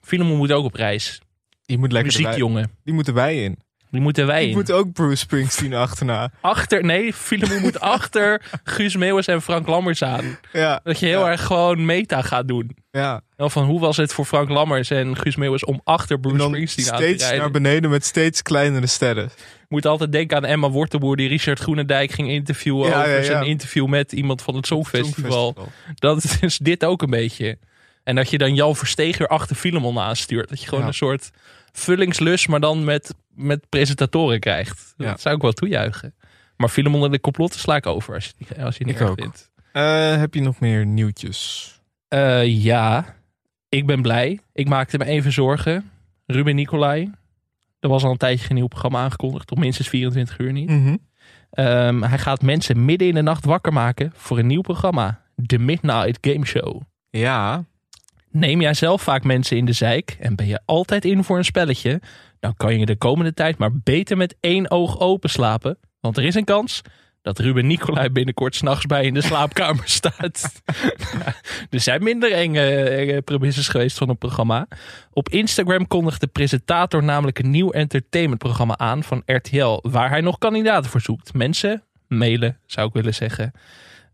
Filemon 0.02 0.38
moet 0.38 0.52
ook 0.52 0.66
op 0.66 0.74
reis. 0.74 1.22
die 1.66 1.78
moet 1.78 1.92
lekker 1.92 2.12
Muziekjongen. 2.22 2.72
Die 2.84 2.94
moeten 2.94 3.14
wij 3.14 3.44
in. 3.44 3.58
Die 3.94 4.02
moeten 4.02 4.28
wij 4.28 4.48
in. 4.48 4.54
moet 4.54 4.72
ook 4.72 4.94
Bruce 4.94 5.16
Springsteen 5.16 5.74
achterna. 5.74 6.32
Achter, 6.42 6.84
nee, 6.84 7.14
Filemon 7.14 7.62
moet 7.62 7.80
achter 7.96 8.42
Guus 8.64 8.96
Meeuwis 8.96 9.28
en 9.28 9.42
Frank 9.42 9.68
Lammers 9.68 10.04
aan. 10.04 10.38
Ja, 10.54 10.80
Dat 10.84 11.00
je 11.00 11.06
heel 11.06 11.20
Ja. 11.20 11.30
erg 11.32 11.44
gewoon 11.46 11.86
meta 11.86 12.22
gaat 12.22 12.48
doen. 12.48 12.78
ja. 12.92 13.22
Wel 13.38 13.50
van 13.50 13.64
hoe 13.66 13.80
was 13.80 13.98
het 13.98 14.14
voor 14.14 14.26
Frank 14.26 14.50
Lammers 14.50 14.90
en 14.90 15.18
Guus 15.18 15.36
Meeuwis 15.36 15.66
om 15.66 15.82
achter 15.84 16.16
En 16.16 16.22
Bruce 16.22 16.38
dan 16.38 16.48
Springsteen 16.50 16.92
aan 16.92 16.98
te 16.98 17.04
steeds 17.04 17.24
rijden. 17.24 17.40
naar 17.42 17.52
beneden 17.52 17.90
met 17.90 18.06
steeds 18.06 18.42
kleinere 18.42 18.88
sterren. 18.88 19.30
moet 19.70 19.86
altijd 19.86 20.12
denken 20.12 20.38
aan 20.38 20.46
Emma 20.46 20.70
Wortelboer 20.70 21.16
die 21.16 21.28
Richard 21.28 21.60
Groenendijk 21.60 22.12
ging 22.12 22.30
interviewen 22.30 22.90
Ja, 22.90 22.98
over 23.00 23.10
ja, 23.12 23.18
ja. 23.18 23.24
zijn 23.24 23.44
interview 23.46 23.88
met 23.88 24.12
iemand 24.12 24.42
van 24.42 24.56
het 24.56 24.68
Songfestival. 24.68 25.56
Dat 25.96 26.24
is 26.42 26.58
dit 26.58 26.86
ook 26.86 27.02
een 27.02 27.10
beetje. 27.10 27.58
En 28.04 28.16
dat 28.16 28.30
je 28.30 28.38
dan 28.38 28.56
Jan 28.56 28.76
Versteger 28.76 29.28
achter 29.28 29.56
Filemon 29.56 30.00
aanstuurt. 30.00 30.50
Dat 30.50 30.60
je 30.62 30.66
gewoon 30.68 30.82
Ja. 30.84 30.88
een 30.90 30.94
soort 30.94 31.30
vullingslus, 31.78 32.48
maar 32.48 32.60
dan 32.60 32.84
met, 32.84 33.14
met 33.36 33.70
presentatoren 33.70 34.40
krijgt. 34.40 34.94
Ja. 34.98 35.06
Dat 35.10 35.22
zou 35.22 35.36
ik 35.36 35.42
wel 35.42 35.52
toejuichen. 35.52 36.14
Maar 36.58 36.70
Filemon 36.70 37.04
en 37.06 37.12
de 37.12 37.20
complotten 37.20 37.60
sla 37.60 37.76
ik 37.76 37.86
over 37.86 38.14
als 38.14 38.24
je, 38.26 38.32
het 38.38 38.50
niet- 38.50 38.60
als 38.66 38.78
je 38.78 38.84
het 38.84 38.94
niet 38.94 39.02
Ik 39.02 39.08
ook. 39.10 39.20
vindt. 39.22 39.52
Eh, 39.72 40.18
heb 40.18 40.34
je 40.34 40.42
nog 40.42 40.60
meer 40.60 40.86
nieuwtjes? 40.86 41.70
Eh, 42.08 42.64
ja, 42.64 43.16
ik 43.70 43.86
ben 43.86 44.02
blij. 44.02 44.40
Ik 44.54 44.68
maakte 44.70 44.98
me 44.98 45.06
even 45.06 45.32
zorgen. 45.32 45.92
Ruben 46.26 46.56
Nicolai. 46.56 47.12
Er 47.80 47.90
was 47.90 48.04
al 48.04 48.12
een 48.12 48.18
tijdje 48.18 48.46
geen 48.46 48.56
nieuw 48.56 48.68
programma 48.68 49.00
aangekondigd. 49.04 49.52
Op 49.52 49.58
minstens 49.60 49.88
24 49.90 50.38
uur 50.40 50.52
niet. 50.52 50.70
Mhm. 50.70 50.96
Ehm, 51.52 52.02
hij 52.02 52.18
gaat 52.18 52.42
mensen 52.42 52.86
midden 52.86 53.08
in 53.08 53.14
de 53.14 53.22
nacht 53.22 53.46
wakker 53.46 53.74
maken 53.74 54.12
voor 54.16 54.38
een 54.40 54.48
nieuw 54.48 54.62
programma. 54.62 55.22
The 55.46 55.58
Midnight 55.58 56.18
Game 56.32 56.46
Show. 56.46 56.82
Ja, 57.10 57.64
Neem 58.34 58.62
jij 58.62 58.74
zelf 58.74 59.02
vaak 59.02 59.24
mensen 59.24 59.58
in 59.58 59.66
de 59.66 59.74
zijk 59.74 60.18
en 60.20 60.36
ben 60.36 60.48
je 60.48 60.60
altijd 60.66 61.06
in 61.06 61.24
voor 61.24 61.38
een 61.38 61.46
spelletje? 61.46 62.02
Dan 62.40 62.54
kan 62.56 62.80
je 62.80 62.86
de 62.86 62.96
komende 62.96 63.34
tijd 63.34 63.58
maar 63.58 63.72
beter 63.74 64.18
met 64.18 64.36
één 64.40 64.72
oog 64.72 65.00
open 65.00 65.30
slapen. 65.30 65.78
Want 66.00 66.18
er 66.18 66.24
is 66.24 66.36
een 66.36 66.44
kans 66.44 66.82
dat 67.22 67.40
Ruben 67.40 67.68
Nicolai 67.68 68.10
binnenkort 68.10 68.56
s'nachts 68.56 68.86
bij 68.86 69.06
in 69.06 69.14
de 69.14 69.22
slaapkamer 69.22 69.84
staat. 70.00 70.62
er 71.70 71.80
zijn 71.80 72.04
minder 72.04 72.32
enge, 72.32 72.90
enge 72.90 73.22
premisses 73.22 73.68
geweest 73.68 73.98
van 73.98 74.10
het 74.10 74.20
programma. 74.20 74.68
Op 75.12 75.30
Instagram 75.30 75.88
kondigt 75.88 76.22
de 76.22 76.28
presentator 76.28 77.04
namelijk 77.04 77.40
een 77.40 77.50
nieuw 77.50 77.72
entertainmentprogramma 77.72 78.78
aan 78.78 79.04
van 79.04 79.22
RTL, 79.26 79.80
waar 79.82 80.10
hij 80.10 80.22
nog 80.22 80.38
kandidaten 80.38 80.90
voor 80.90 81.02
zoekt. 81.02 81.34
Mensen 81.34 81.84
mailen, 82.08 82.60
zou 82.66 82.88
ik 82.88 82.94
willen 82.94 83.14
zeggen. 83.14 83.52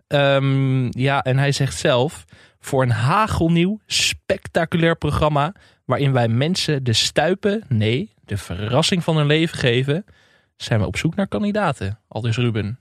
Ehm, 0.07 0.99
ja, 0.99 1.23
en 1.23 1.37
hij 1.37 1.51
zegt 1.51 1.77
zelf: 1.77 2.25
voor 2.59 2.83
een 2.83 2.91
hagelnieuw, 2.91 3.79
spectaculair 3.85 4.95
programma. 4.97 5.53
waarin 5.85 6.11
wij 6.11 6.27
mensen 6.27 6.83
de 6.83 6.93
stuipen, 6.93 7.63
nee, 7.67 8.13
de 8.25 8.37
verrassing 8.37 9.03
van 9.03 9.17
hun 9.17 9.25
leven 9.25 9.57
geven. 9.57 10.05
zijn 10.55 10.79
we 10.79 10.85
op 10.85 10.97
zoek 10.97 11.15
naar 11.15 11.27
kandidaten. 11.27 11.99
Aldus 12.07 12.37
Ruben. 12.37 12.79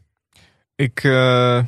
ik, 0.75 1.05
eh, 1.05 1.63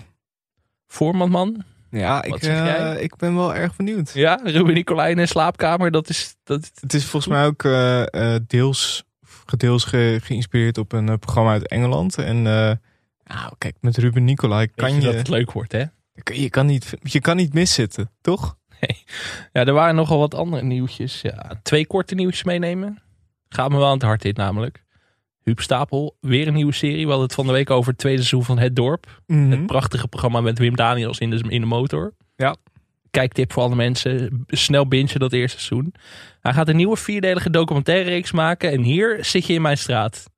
Voorman, 0.86 1.30
man. 1.30 1.64
ja, 1.90 2.22
ik, 2.22 2.34
eh, 2.42 3.02
ik 3.02 3.16
ben 3.16 3.34
wel 3.36 3.54
erg 3.54 3.76
benieuwd. 3.76 4.12
Ja, 4.14 4.40
Ruben 4.44 4.74
Nicolai 4.74 5.10
in 5.10 5.18
een 5.18 5.28
slaapkamer. 5.28 5.90
Dat 5.90 6.08
is. 6.08 6.36
Dat, 6.44 6.70
Het 6.80 6.94
is 6.94 7.04
volgens 7.04 7.32
mij 7.32 7.46
ook 7.46 7.64
eh, 7.64 8.34
deels, 8.46 9.04
gedeels 9.46 9.84
ge- 9.84 10.18
geïnspireerd 10.22 10.78
op 10.78 10.92
een 10.92 11.18
programma 11.18 11.50
uit 11.52 11.68
Engeland. 11.68 12.18
En 12.18 12.42
nou, 12.42 13.54
kijk, 13.58 13.76
met 13.80 13.96
Ruben 13.96 14.24
Nicolai 14.24 14.68
kan 14.74 14.94
je 14.94 15.00
dat 15.00 15.14
het 15.14 15.28
leuk 15.28 15.52
wordt, 15.52 15.72
hè? 15.72 15.84
Je, 16.24 16.50
kan 16.50 16.66
niet, 16.66 16.94
je 17.02 17.20
kan 17.20 17.36
niet 17.36 17.54
miszitten, 17.54 18.10
toch? 18.20 18.58
Ja, 19.52 19.64
er 19.64 19.72
waren 19.72 19.94
nogal 19.94 20.18
wat 20.18 20.34
andere 20.34 20.62
nieuwtjes. 20.62 21.20
Ja, 21.20 21.60
twee 21.62 21.86
korte 21.86 22.14
nieuwtjes 22.14 22.44
meenemen. 22.44 23.02
Gaat 23.48 23.70
me 23.70 23.76
wel 23.76 23.86
aan 23.86 23.92
het 23.92 24.02
hart 24.02 24.22
dit 24.22 24.36
namelijk. 24.36 24.84
Huub 25.42 25.60
Stapel, 25.60 26.16
weer 26.20 26.46
een 26.46 26.54
nieuwe 26.54 26.72
serie. 26.72 27.04
We 27.04 27.08
hadden 27.08 27.26
het 27.26 27.34
van 27.34 27.46
de 27.46 27.52
week 27.52 27.70
over 27.70 27.90
het 27.90 27.98
tweede 27.98 28.22
seizoen 28.22 28.44
van 28.44 28.58
Het 28.58 28.76
Dorp. 28.76 29.22
Mhm. 29.26 29.50
Het 29.50 29.66
prachtige 29.66 30.08
programma 30.08 30.40
met 30.40 30.58
Wim 30.58 30.76
Daniels 30.76 31.18
in 31.18 31.30
de, 31.30 31.44
in 31.48 31.60
de 31.60 31.66
motor. 31.66 32.14
Ja. 32.36 32.56
Kijktip 33.10 33.52
voor 33.52 33.62
alle 33.62 33.74
mensen. 33.74 34.44
Snel 34.46 34.88
bingen 34.88 35.18
dat 35.20 35.32
eerste 35.32 35.60
seizoen. 35.60 35.94
Hij 36.40 36.52
gaat 36.52 36.68
een 36.68 36.76
nieuwe 36.76 36.96
vierdelige 36.96 37.50
documentaire 37.50 38.08
reeks 38.08 38.32
maken. 38.32 38.70
En 38.70 38.82
hier 38.82 39.24
zit 39.24 39.46
je 39.46 39.52
in 39.52 39.62
mijn 39.62 39.78
straat. 39.78 40.30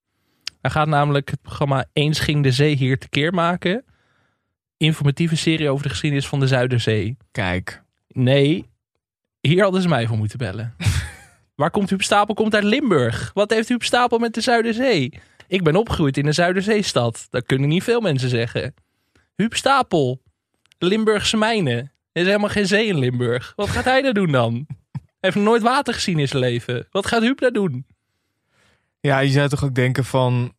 Hij 0.60 0.70
gaat 0.70 0.88
namelijk 0.88 1.30
het 1.30 1.42
programma 1.42 1.84
Eens 1.92 2.20
ging 2.20 2.42
de 2.42 2.52
zee 2.52 2.76
hier 2.76 2.98
tekeer 2.98 3.34
maken. 3.34 3.84
Informatieve 4.82 5.36
serie 5.36 5.70
over 5.70 5.82
de 5.82 5.88
geschiedenis 5.88 6.26
van 6.26 6.40
de 6.40 6.46
Zuiderzee. 6.46 7.16
Kijk, 7.30 7.82
Nee, 8.08 8.70
hier 9.40 9.62
hadden 9.62 9.82
ze 9.82 9.88
mij 9.88 10.06
voor 10.06 10.16
moeten 10.16 10.38
bellen. 10.38 10.74
Waar 11.54 11.70
komt 11.70 11.90
Huub 11.90 12.02
Stapel? 12.02 12.34
Komt 12.34 12.54
uit 12.54 12.64
Limburg. 12.64 13.30
Wat 13.34 13.50
heeft 13.50 13.68
Huub 13.68 13.82
Stapel 13.82 14.18
met 14.18 14.34
de 14.34 14.40
Zuiderzee? 14.40 15.12
Ik 15.48 15.62
ben 15.62 15.76
opgegroeid 15.76 16.16
in 16.16 16.26
een 16.26 16.34
Zuiderzeestad. 16.34 17.26
Dat 17.30 17.46
kunnen 17.46 17.68
niet 17.68 17.82
veel 17.82 18.00
mensen 18.00 18.28
zeggen. 18.28 18.74
Huub 19.36 19.54
Stapel, 19.54 20.22
Limburgse 20.78 21.36
mijnen. 21.36 21.76
Er 22.12 22.20
is 22.20 22.26
helemaal 22.26 22.48
geen 22.48 22.66
zee 22.66 22.86
in 22.86 22.98
Limburg. 22.98 23.52
Wat 23.56 23.68
gaat 23.68 23.84
hij 23.84 24.02
daar 24.02 24.12
doen 24.12 24.32
dan? 24.32 24.66
Hij 24.92 25.02
heeft 25.20 25.36
nooit 25.36 25.62
water 25.62 25.94
gezien 25.94 26.18
in 26.18 26.28
zijn 26.28 26.42
leven. 26.42 26.86
Wat 26.90 27.06
gaat 27.06 27.22
Huub 27.22 27.40
daar 27.40 27.52
doen? 27.52 27.86
Ja, 29.00 29.18
je 29.18 29.30
zou 29.30 29.48
toch 29.48 29.64
ook 29.64 29.74
denken 29.74 30.04
van... 30.04 30.54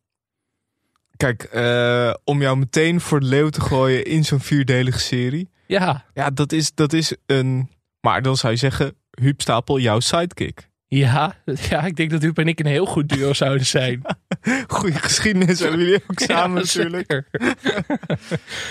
Kijk, 1.24 1.42
eh, 1.42 2.14
om 2.24 2.40
jou 2.40 2.56
meteen 2.56 3.00
voor 3.00 3.20
de 3.20 3.26
leeuw 3.26 3.48
te 3.48 3.60
gooien 3.60 4.04
in 4.04 4.24
zo'n 4.24 4.40
vierdelige 4.40 4.98
serie. 4.98 5.50
Ja, 5.66 6.04
Ja, 6.14 6.30
dat 6.30 6.52
is, 6.52 6.74
dat 6.74 6.92
is 6.92 7.16
een... 7.26 7.70
Maar 8.00 8.22
dan 8.22 8.36
zou 8.36 8.52
je 8.52 8.58
zeggen, 8.58 8.94
Huub 9.10 9.40
Stapel, 9.40 9.78
jouw 9.78 10.00
sidekick. 10.00 10.68
ja, 10.86 11.36
ja, 11.70 11.84
ik 11.84 11.96
denk 11.96 12.10
dat 12.10 12.22
Huub 12.22 12.38
en 12.38 12.48
ik 12.48 12.60
een 12.60 12.66
heel 12.66 12.86
goed 12.86 13.08
duo 13.08 13.32
zouden 13.42 13.66
zijn. 13.66 14.02
Goede 14.66 14.98
geschiedenis 14.98 15.60
hebben 15.60 15.78
jullie 15.78 16.02
ook 16.06 16.20
samen 16.30 16.56
Ja, 16.56 16.62
natuurlijk. 16.62 17.28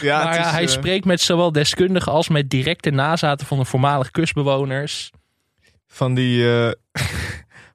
Ja, 0.01 0.23
maar 0.23 0.39
is, 0.39 0.51
hij 0.51 0.63
eh, 0.63 0.67
spreekt 0.67 1.05
met 1.05 1.21
zowel 1.21 1.51
deskundigen 1.51 2.11
als 2.11 2.29
met 2.29 2.49
directe 2.49 2.89
nazaten 2.89 3.47
van 3.47 3.57
de 3.57 3.65
voormalig 3.65 4.11
kustbewoners. 4.11 5.11
Van 5.87 6.13
die, 6.13 6.51
eh, 6.51 6.71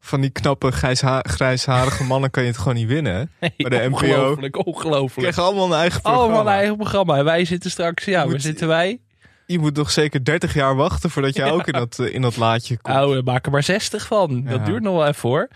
van 0.08 0.20
die 0.20 0.30
knappe 0.30 0.70
grijsha- 0.70 1.22
grijsharige 1.28 2.04
mannen 2.04 2.30
kan 2.30 2.42
je 2.42 2.48
het 2.48 2.58
gewoon 2.58 2.74
niet 2.74 2.86
winnen. 2.88 3.30
Nee, 3.40 3.52
Bij 3.56 3.70
de 3.78 3.88
NPO. 3.88 3.94
ongelooflijk, 3.96 4.66
ongelooflijk. 4.66 5.18
krijgen 5.20 5.42
allemaal 5.42 5.66
een 5.66 5.80
eigen 5.80 6.00
programma. 6.00 6.24
Allemaal 6.24 6.46
een 6.46 6.58
eigen 6.58 6.76
programma. 6.76 7.16
En 7.16 7.24
wij 7.24 7.44
zitten 7.44 7.70
straks, 7.70 8.04
ja, 8.04 8.22
Moet- 8.22 8.30
waar 8.32 8.40
zitten 8.40 8.68
wij? 8.68 9.00
Je 9.46 9.58
moet 9.58 9.76
nog 9.76 9.90
zeker 9.90 10.24
30 10.24 10.54
jaar 10.54 10.76
wachten 10.76 11.10
voordat 11.10 11.36
jij 11.36 11.50
ook 11.56 11.66
in 11.66 11.72
dat, 11.72 11.98
eh, 11.98 12.14
in 12.14 12.22
dat 12.22 12.36
laadje 12.36 12.76
komt. 12.80 12.96
We 13.14 13.22
maken 13.24 13.44
er 13.44 13.50
maar 13.50 13.62
60 13.62 14.06
van. 14.06 14.44
Dat 14.44 14.66
duurt 14.66 14.82
nog 14.82 14.94
wel 14.96 15.06
even 15.06 15.28
hoor. 15.28 15.48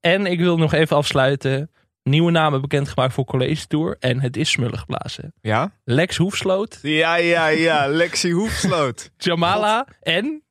En 0.00 0.26
ik 0.26 0.38
wil 0.38 0.56
nog 0.56 0.72
even 0.72 0.96
afsluiten. 0.96 1.70
Nieuwe 2.02 2.30
namen 2.30 2.60
bekendgemaakt 2.60 3.12
voor 3.14 3.24
College 3.24 3.66
Tour. 3.66 3.96
En 4.00 4.20
het 4.20 4.36
is 4.36 4.50
smullig 4.50 4.80
geblazen. 4.80 5.32
Ja? 5.40 5.72
Lex 5.84 6.16
Hoefsloot, 6.16 6.78
Ja, 6.82 7.16
ja, 7.16 7.46
ja. 7.46 7.86
Lexi 7.86 8.32
Hoefsloot. 8.32 9.10
Jamala 9.18 9.86
en 10.02 10.42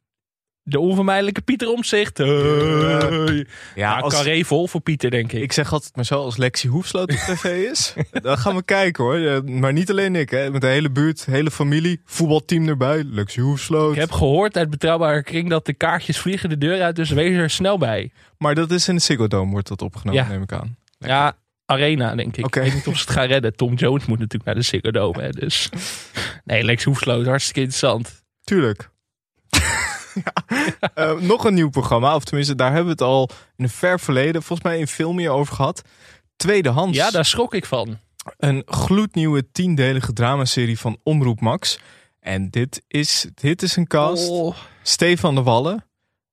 de 0.70 0.80
onvermijdelijke 0.80 1.42
Pieter 1.42 1.68
Omzicht. 1.68 2.18
Hey. 2.18 3.46
Ja, 3.76 4.00
als, 4.00 4.14
carré 4.14 4.44
vol 4.44 4.68
voor 4.68 4.82
Pieter, 4.82 5.12
denk 5.12 5.32
ik. 5.32 5.42
ik 5.42 5.52
zeg 5.52 5.74
altijd 5.74 5.96
maar 5.96 6.06
zo, 6.06 6.24
als 6.24 6.38
Lexi 6.38 6.68
Hoefsloot 6.68 7.12
op 7.12 7.18
tv 7.18 7.70
is, 7.72 7.94
dan 8.22 8.38
gaan 8.38 8.56
we 8.56 8.64
kijken 8.64 9.04
hoor. 9.04 9.44
Maar 9.44 9.74
niet 9.74 9.90
alleen 9.90 10.16
ik, 10.16 10.30
hè. 10.30 10.52
met 10.52 10.62
de 10.62 10.68
hele 10.68 10.90
buurt, 10.90 11.26
hele 11.26 11.52
familie, 11.52 12.02
voetbalteam 12.06 12.68
erbij. 12.68 13.04
Lexi 13.04 13.42
Hoefsloot. 13.42 13.94
Ik 13.94 14.00
heb 14.00 14.12
gehoord 14.12 14.58
uit 14.58 14.70
betrouwbare 14.70 15.24
kring 15.24 15.50
dat 15.50 15.66
de 15.66 15.74
kaartjes 15.74 16.18
vliegen 16.18 16.50
de 16.50 16.58
deur 16.58 16.82
uit, 16.82 16.96
dus 16.96 17.10
wees 17.10 17.36
er 17.36 17.50
snel 17.50 17.78
bij. 17.78 18.12
Maar 18.38 18.56
dat 18.56 18.72
is 18.72 18.88
in 18.88 18.96
de 18.96 19.02
Ziggo 19.02 19.28
Dome 19.28 19.52
wordt 19.52 19.68
dat 19.68 19.82
opgenomen, 19.82 20.24
Ja. 20.24 20.30
neem 20.30 20.42
ik 20.42 20.52
aan. 20.52 20.78
Ja, 21.00 21.38
Arena, 21.66 22.16
denk 22.16 22.38
ik. 22.38 22.46
Oké. 22.46 22.60
Ik 22.60 22.66
weet 22.66 22.74
niet 22.76 22.88
of 22.88 22.98
ze 22.98 23.02
het 23.02 23.10
gaan 23.12 23.28
redden. 23.28 23.56
Tom 23.56 23.74
Jones 23.74 24.06
moet 24.06 24.20
natuurlijk 24.20 24.46
naar 24.46 24.56
de 24.56 24.62
Ziggo 24.62 24.92
Dome, 24.92 25.22
hè, 25.22 25.30
dus... 25.30 25.70
Nee, 26.44 26.64
Lex 26.64 26.84
Hoefsloot, 26.84 27.26
hartstikke 27.26 27.60
interessant. 27.60 28.24
Tuurlijk. 28.44 28.90
ja. 30.26 30.90
Eh, 30.94 31.20
nog 31.20 31.46
een 31.46 31.54
nieuw 31.54 31.70
programma, 31.70 32.16
of 32.16 32.24
tenminste, 32.24 32.56
daar 32.56 32.74
hebben 32.74 32.86
we 32.86 32.92
het 32.92 33.02
al 33.02 33.30
in 33.56 33.64
een 33.64 33.70
ver 33.70 34.00
verleden, 34.00 34.44
volgens 34.44 34.68
mij 34.68 34.80
in 34.80 34.88
veel 34.88 35.14
meer 35.14 35.30
over 35.30 35.56
gehad. 35.56 35.82
Tweedehands. 36.36 36.98
Ja, 36.98 37.12
daar 37.12 37.26
schrok 37.26 37.54
ik 37.54 37.66
van. 37.66 37.98
Een 38.38 38.64
gloednieuwe 38.66 39.52
tiendelige 39.52 40.14
dramaserie 40.14 40.80
van 40.80 40.98
Omroep 41.04 41.40
Max. 41.42 41.80
En 42.20 42.50
dit 42.50 42.84
is, 42.88 43.28
dit 43.34 43.62
is 43.62 43.76
een 43.76 43.88
cast. 43.88 44.30
Oh, 44.30 44.56
Stefan 44.84 45.36
de 45.36 45.44
Wallen, 45.44 45.86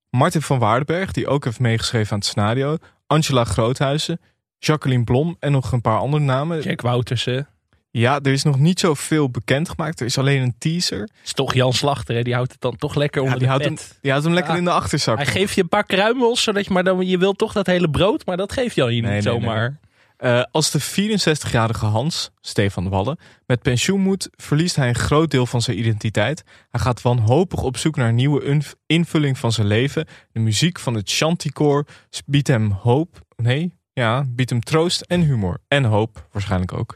Martin 0.09 0.41
van 0.41 0.59
Waardenberg, 0.59 1.11
die 1.11 1.27
ook 1.27 1.43
heeft 1.43 1.59
meegeschreven 1.59 2.11
aan 2.11 2.17
het 2.17 2.27
scenario. 2.27 2.77
Angela 3.07 3.43
Groothuizen, 3.43 4.19
Jacqueline 4.57 5.03
Blom 5.03 5.35
en 5.39 5.51
nog 5.51 5.71
een 5.71 5.81
paar 5.81 5.99
andere 5.99 6.23
namen. 6.23 6.61
Jack 6.61 6.81
Woutersen. 6.81 7.47
Ja, 7.97 8.19
er 8.21 8.31
is 8.31 8.43
nog 8.43 8.59
niet 8.59 8.79
zoveel 8.79 9.29
bekendgemaakt. 9.29 9.99
Er 9.99 10.05
is 10.05 10.17
alleen 10.17 10.41
een 10.41 10.55
teaser. 10.57 11.09
is 11.23 11.33
toch 11.33 11.53
Jan 11.53 11.73
Slachter, 11.73 12.15
hè? 12.15 12.21
die 12.21 12.33
houdt 12.33 12.51
het 12.51 12.61
dan 12.61 12.75
toch 12.75 12.95
lekker 12.95 13.21
onder 13.21 13.41
Ja, 13.41 13.47
die, 13.47 13.47
de 13.47 13.53
houdt 13.53 13.65
hem, 13.81 13.89
pet. 13.89 13.99
die 14.01 14.11
houdt 14.11 14.25
hem 14.25 14.35
lekker 14.35 14.55
in 14.55 14.63
de 14.63 14.71
achterzak. 14.71 15.17
Hij 15.17 15.25
geeft 15.25 15.55
je 15.55 15.61
een 15.61 15.69
paar 15.69 15.85
kruimels, 15.85 16.43
zodat 16.43 16.65
je 16.65 16.73
maar 16.73 16.83
dan... 16.83 17.07
Je 17.07 17.17
wilt 17.17 17.37
toch 17.37 17.53
dat 17.53 17.65
hele 17.65 17.89
brood, 17.89 18.25
maar 18.25 18.37
dat 18.37 18.51
geeft 18.51 18.75
Jan 18.75 18.95
je 18.95 19.01
Nee, 19.01 19.13
niet 19.13 19.23
nee, 19.23 19.33
zomaar. 19.33 19.79
Eh, 20.17 20.43
als 20.51 20.71
de 20.71 20.81
64-jarige 20.81 21.85
Hans, 21.85 22.31
Stefan 22.41 22.89
Wallen, 22.89 23.19
met 23.45 23.61
pensioen 23.61 24.01
moet, 24.01 24.29
verliest 24.35 24.75
hij 24.75 24.87
een 24.87 24.95
groot 24.95 25.31
deel 25.31 25.45
van 25.45 25.61
zijn 25.61 25.79
identiteit. 25.79 26.43
Hij 26.69 26.79
gaat 26.81 27.01
wanhopig 27.01 27.63
op 27.63 27.77
zoek 27.77 27.95
naar 27.95 28.09
een 28.09 28.15
nieuwe 28.15 28.61
invulling 28.85 29.37
van 29.37 29.51
zijn 29.51 29.67
leven. 29.67 30.07
De 30.31 30.39
muziek 30.39 30.79
van 30.79 30.93
het 30.93 31.11
Chanticoor 31.11 31.85
biedt 32.25 32.47
hem 32.47 32.71
hoop. 32.71 33.21
Nee, 33.35 33.73
ja, 33.93 34.23
biedt 34.27 34.49
hem 34.49 34.61
troost 34.61 35.01
en 35.01 35.21
humor. 35.21 35.57
En 35.67 35.83
hoop, 35.83 36.27
waarschijnlijk 36.31 36.73
ook. 36.73 36.95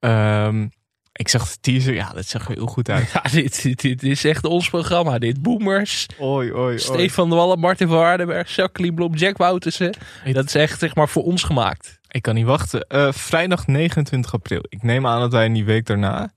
Ehm, 0.00 0.66
ik 1.12 1.28
zag 1.28 1.50
de 1.50 1.56
teaser, 1.60 1.94
ja, 1.94 2.12
dat 2.12 2.26
zag 2.26 2.48
er 2.48 2.54
heel 2.54 2.66
goed 2.66 2.88
uit. 2.88 3.10
Ja, 3.12 3.22
dit, 3.30 3.62
dit, 3.62 3.80
dit 3.80 4.02
is 4.02 4.24
echt 4.24 4.44
ons 4.44 4.70
programma. 4.70 5.18
Dit 5.18 5.42
Boomers, 5.42 6.06
Oei, 6.20 6.52
oei, 6.52 6.60
oei. 6.60 6.78
Stefan 6.78 7.28
de 7.28 7.34
Wallen, 7.34 7.58
Martin 7.58 7.88
van 7.88 7.96
Waardenberg, 7.96 8.54
Jacqueline 8.54 8.94
Blom, 8.94 9.14
Jack 9.14 9.36
Woutersen. 9.36 9.94
Dat 10.32 10.44
is 10.44 10.54
echt 10.54 10.78
zeg 10.78 10.94
maar 10.94 11.08
voor 11.08 11.22
ons 11.24 11.42
gemaakt. 11.42 11.98
Ik 12.08 12.22
kan 12.22 12.34
niet 12.34 12.46
wachten. 12.46 12.86
Eh, 12.86 13.12
vrijdag 13.12 13.66
29 13.66 14.34
april. 14.34 14.60
Ik 14.68 14.82
neem 14.82 15.06
aan 15.06 15.20
dat 15.20 15.32
wij 15.32 15.44
in 15.44 15.52
die 15.52 15.64
week 15.64 15.86
daarna 15.86 16.32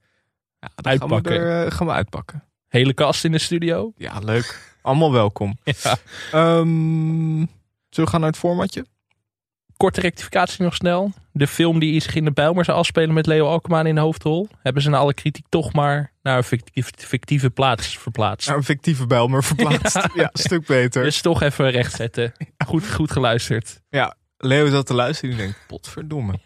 ja, 0.59 0.69
dan 0.75 0.91
Uitpakken. 0.91 1.31
Gaan 1.31 1.41
we, 1.41 1.47
er, 1.47 1.65
eh, 1.65 1.71
gaan 1.71 1.87
we 1.87 1.93
uitpakken. 1.93 2.43
Hele 2.67 2.93
kast 2.93 3.23
in 3.23 3.31
de 3.31 3.39
studio. 3.39 3.93
Ja, 3.97 4.19
leuk. 4.19 4.75
Allemaal 4.81 5.11
welkom. 5.11 5.57
Ja. 5.63 5.97
Ehm, 6.31 7.45
zullen 7.89 8.05
we 8.05 8.07
gaan 8.07 8.19
naar 8.19 8.29
het 8.29 8.37
formatje? 8.39 8.85
Korte 9.83 10.01
rectificatie 10.01 10.63
nog 10.63 10.75
snel. 10.75 11.11
De 11.31 11.47
film 11.47 11.79
die 11.79 12.01
zich 12.01 12.15
in 12.15 12.25
de 12.25 12.31
Bijlmer 12.31 12.65
zou 12.65 12.77
afspelen 12.77 13.13
met 13.13 13.25
Leo 13.25 13.47
Alkmaan 13.47 13.87
in 13.87 13.95
de 13.95 14.01
hoofdrol. 14.01 14.47
Hebben 14.61 14.81
ze 14.81 14.89
na 14.89 14.97
alle 14.97 15.13
kritiek 15.13 15.45
toch 15.49 15.73
maar 15.73 16.11
naar 16.21 16.37
een 16.37 16.59
fictieve 16.95 17.49
plaats 17.49 17.97
verplaatst. 17.97 18.47
Naar 18.47 18.57
een 18.57 18.63
fictieve 18.63 19.07
Bijlmer 19.07 19.43
verplaatst. 19.43 19.95
ja. 20.15 20.29
Stuk 20.33 20.65
beter. 20.65 21.03
Dus 21.03 21.21
toch 21.21 21.41
even 21.41 21.71
rechtzetten. 21.71 22.31
Goed, 22.67 22.91
goed 22.91 23.11
geluisterd. 23.11 23.81
Ja, 23.89 24.15
Leo 24.37 24.69
zat 24.69 24.85
te 24.85 24.93
luisteren 24.93 25.31
en 25.31 25.37
die 25.37 25.45
denkt, 25.45 25.67
potverdomme. 25.67 26.39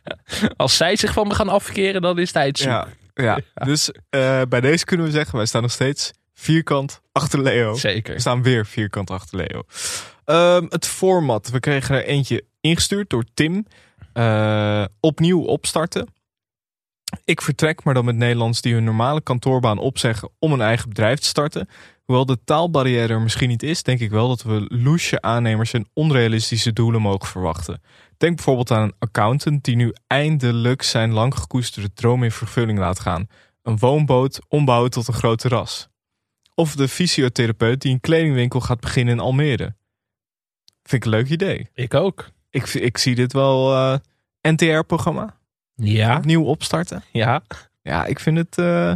Als 0.56 0.78
zij 0.78 0.95
zich 0.95 1.13
van 1.13 1.28
me 1.28 1.34
gaan 1.34 1.50
afkeren, 1.50 2.02
dan 2.02 2.19
is 2.19 2.23
het 2.23 2.34
tijd 2.34 2.58
zoek. 2.58 2.69
Ja, 2.69 2.88
ja. 3.56 3.65
dus 3.65 3.91
eh, 4.10 4.41
bij 4.50 4.62
deze 4.62 4.86
kunnen 4.86 5.06
we 5.06 5.12
zeggen, 5.12 5.38
wij 5.38 5.45
staan 5.45 5.62
nog 5.62 5.71
steeds 5.71 6.12
vierkant 6.34 7.02
achter 7.12 7.41
Leo. 7.41 7.71
We 7.71 7.80
Zeker. 7.80 8.19
staan 8.19 8.43
weer 8.43 8.65
vierkant 8.65 9.10
achter 9.10 9.38
Leo. 9.38 9.63
Ehm, 10.26 10.65
het 10.69 10.88
format. 10.88 11.50
We 11.50 11.60
kregen 11.60 11.95
er 11.95 12.04
eentje 12.04 12.43
ingestuurd 12.67 13.10
door 13.10 13.23
Tim. 13.34 13.65
Eh, 14.13 14.86
opnieuw 14.99 15.41
opstarten. 15.41 16.08
Ik 17.25 17.41
vertrek, 17.41 17.84
maar 17.84 17.93
dan 17.93 18.06
met 18.06 18.15
Nederlands 18.15 18.62
die 18.62 18.73
hun 18.73 18.84
normale 18.84 19.21
kantoorbaan 19.21 19.77
opzeggen 19.77 20.30
om 20.39 20.51
een 20.51 20.62
eigen 20.62 20.89
bedrijf 20.89 21.19
te 21.19 21.27
starten. 21.27 21.67
Hoewel 22.03 22.25
de 22.25 22.43
taalbarrière 22.43 23.13
er 23.13 23.21
misschien 23.21 23.49
niet 23.49 23.63
is, 23.63 23.84
denk 23.84 23.99
ik 23.99 24.10
wel 24.10 24.27
dat 24.27 24.43
we 24.43 24.65
loesje 24.67 25.21
aannemers 25.21 25.73
en 25.73 25.89
onrealistische 25.93 26.73
doelen 26.73 27.01
mogen 27.01 27.27
verwachten. 27.27 27.82
Denk 28.17 28.36
bijvoorbeeld 28.36 28.71
aan 28.71 28.82
een 28.82 28.95
accountant 28.99 29.63
die 29.63 29.75
nu 29.75 29.93
eindelijk 30.08 30.82
zijn 30.82 31.13
lang 31.13 31.36
gekoesterde 31.36 31.93
droom 31.93 32.23
in 32.23 32.32
vervulling 32.32 32.80
laat 32.80 32.99
gaan. 32.99 33.27
Een 33.62 33.77
woonboot 33.77 34.39
ombouwen 34.47 34.91
tot 34.91 35.08
een 35.08 35.13
groot 35.13 35.39
terras. 35.39 35.89
Of 36.56 36.75
de 36.75 36.88
fysiotherapeut 36.88 37.82
die 37.82 37.91
een 37.91 37.99
kledingwinkel 37.99 38.62
gaat 38.62 38.80
beginnen 38.80 39.13
in 39.13 39.19
Almere. 39.19 39.75
Vind 40.84 41.06
ik 41.06 41.12
een 41.12 41.17
leuk 41.17 41.30
idee. 41.30 41.69
Ik 41.73 41.93
ook. 41.93 42.30
Ik, 42.49 42.73
ik 42.73 42.97
zie 42.97 43.15
dit 43.15 43.33
wel 43.33 43.73
eh, 43.73 43.97
NTR-programma. 44.41 45.36
Ja. 45.75 46.17
Opnieuw 46.17 46.43
opstarten. 46.43 47.03
Ja. 47.12 47.41
Ja, 47.81 48.05
ik 48.05 48.19
vind 48.19 48.38
het 48.38 48.57
eh, 48.57 48.93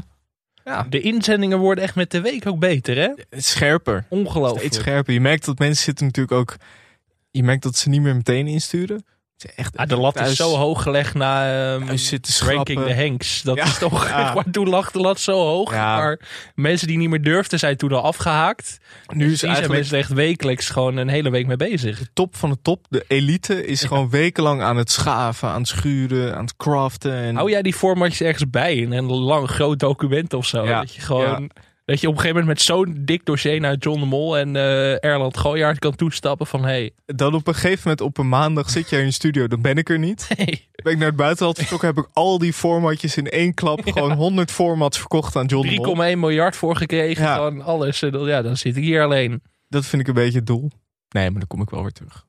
De 0.89 1.01
inzendingen 1.01 1.59
worden 1.59 1.83
echt 1.83 1.95
met 1.95 2.11
de 2.11 2.21
week 2.21 2.47
ook 2.47 2.59
beter, 2.59 2.97
hè? 2.97 3.39
scherper. 3.39 4.05
Ongelooflijk. 4.09 4.59
Steeds 4.59 4.77
scherper. 4.77 5.13
Je 5.13 5.21
merkt 5.21 5.45
dat 5.45 5.59
mensen 5.59 5.83
zitten 5.83 6.05
natuurlijk 6.05 6.35
ook... 6.39 6.55
Je 7.31 7.43
merkt 7.43 7.63
dat 7.63 7.77
ze 7.77 7.89
niet 7.89 8.01
meer 8.01 8.15
meteen 8.15 8.47
insturen. 8.47 9.05
Echt, 9.55 9.73
Ja, 9.77 9.85
de 9.85 9.97
lat 9.97 10.13
thuis- 10.13 10.29
is 10.29 10.35
zo 10.37 10.55
hoog 10.55 10.83
gelegd 10.83 11.13
na 11.13 11.51
ehm, 11.73 11.85
thuis 11.85 12.07
zitten 12.07 12.47
Ranking 12.47 12.83
the 12.85 12.95
Hanks. 12.95 13.41
Dat 13.41 13.55
Ja. 13.57 13.63
is 13.65 13.77
toch... 13.77 14.07
Ja. 14.07 14.33
Maar 14.33 14.43
toen 14.51 14.69
lag 14.69 14.91
de 14.91 14.99
lat 14.99 15.19
zo 15.19 15.33
hoog. 15.33 15.71
Ja. 15.73 15.95
Maar 15.97 16.19
mensen 16.55 16.87
die 16.87 16.97
niet 16.97 17.09
meer 17.09 17.21
durfden 17.21 17.59
zijn 17.59 17.77
toen 17.77 17.91
al 17.91 18.01
afgehaakt. 18.01 18.77
Nu 19.13 19.31
is 19.31 19.39
zijn 19.39 19.71
mensen 19.71 19.97
echt 19.97 20.13
wekelijks 20.13 20.69
gewoon 20.69 20.97
een 20.97 21.07
hele 21.09 21.29
week 21.29 21.47
mee 21.47 21.57
bezig. 21.57 22.01
top 22.13 22.35
van 22.35 22.49
de 22.49 22.57
top. 22.61 22.85
De 22.89 23.05
elite 23.07 23.65
is 23.65 23.83
gewoon 23.83 24.09
wekenlang 24.09 24.61
aan 24.61 24.77
het 24.77 24.91
schaven, 24.91 25.49
aan 25.49 25.59
het 25.59 25.67
schuren, 25.67 26.35
aan 26.35 26.43
het 26.43 26.55
craften. 26.57 27.13
En... 27.13 27.35
Hou 27.35 27.49
jij 27.49 27.61
die 27.61 27.73
formatjes 27.73 28.21
ergens 28.21 28.49
bij 28.49 28.75
in 28.75 28.91
een 28.91 29.11
lang 29.11 29.49
groot 29.49 29.79
document 29.79 30.33
of 30.33 30.45
zo? 30.45 30.65
Ja. 30.65 30.79
Dat 30.79 30.93
je 30.95 31.01
gewoon... 31.01 31.49
Dat 31.91 32.01
je 32.01 32.07
op 32.07 32.13
een 32.13 32.19
gegeven 32.19 32.41
moment 32.41 32.57
met 32.57 32.67
zo'n 32.67 33.01
dik 33.05 33.25
dossier 33.25 33.59
naar 33.59 33.75
John 33.75 33.99
de 33.99 34.05
Mol 34.05 34.37
en 34.37 34.55
eh 34.55 35.03
Erland 35.03 35.37
Gooijaard 35.37 35.79
kan 35.79 35.95
toestappen 35.95 36.47
van... 36.47 36.63
Hey, 36.63 36.91
Dan 37.05 37.33
op 37.33 37.47
een 37.47 37.53
gegeven 37.53 37.79
moment 37.83 38.01
op 38.01 38.17
een 38.17 38.29
maandag 38.29 38.69
zit 38.69 38.89
jij 38.89 38.99
in 38.99 39.05
je 39.05 39.11
studio, 39.11 39.47
dan 39.47 39.61
ben 39.61 39.75
ik 39.77 39.89
er 39.89 39.99
niet. 39.99 40.27
hey, 40.35 40.67
Ben 40.83 40.91
ik 40.93 40.97
naar 40.99 41.07
het 41.07 41.15
buitenland 41.15 41.57
vertrokken, 41.57 41.87
heb 41.87 41.97
ik 41.97 42.09
al 42.13 42.37
die 42.37 42.53
formatjes 42.53 43.17
in 43.17 43.29
één 43.29 43.53
klap, 43.53 43.81
gewoon 43.93 44.11
100 44.11 44.51
formats 44.51 44.97
verkocht 44.99 45.35
aan 45.35 45.45
John 45.45 45.67
de 45.67 45.75
Mol. 45.75 45.95
3,1 45.95 46.17
miljard 46.17 46.55
voor 46.55 46.75
gekregen, 46.75 47.23
Ja. 47.23 47.33
gewoon 47.35 47.61
alles. 47.61 47.99
Dan, 47.99 48.25
ja, 48.25 48.41
dan 48.41 48.57
zit 48.57 48.77
ik 48.77 48.83
hier 48.83 49.03
alleen. 49.03 49.41
Dat 49.67 49.85
vind 49.85 50.01
ik 50.01 50.07
een 50.07 50.13
beetje 50.13 50.37
het 50.37 50.47
doel. 50.47 50.71
Nee, 51.09 51.29
maar 51.29 51.39
dan 51.39 51.47
kom 51.47 51.61
ik 51.61 51.69
wel 51.69 51.81
weer 51.81 51.91
terug. 51.91 52.25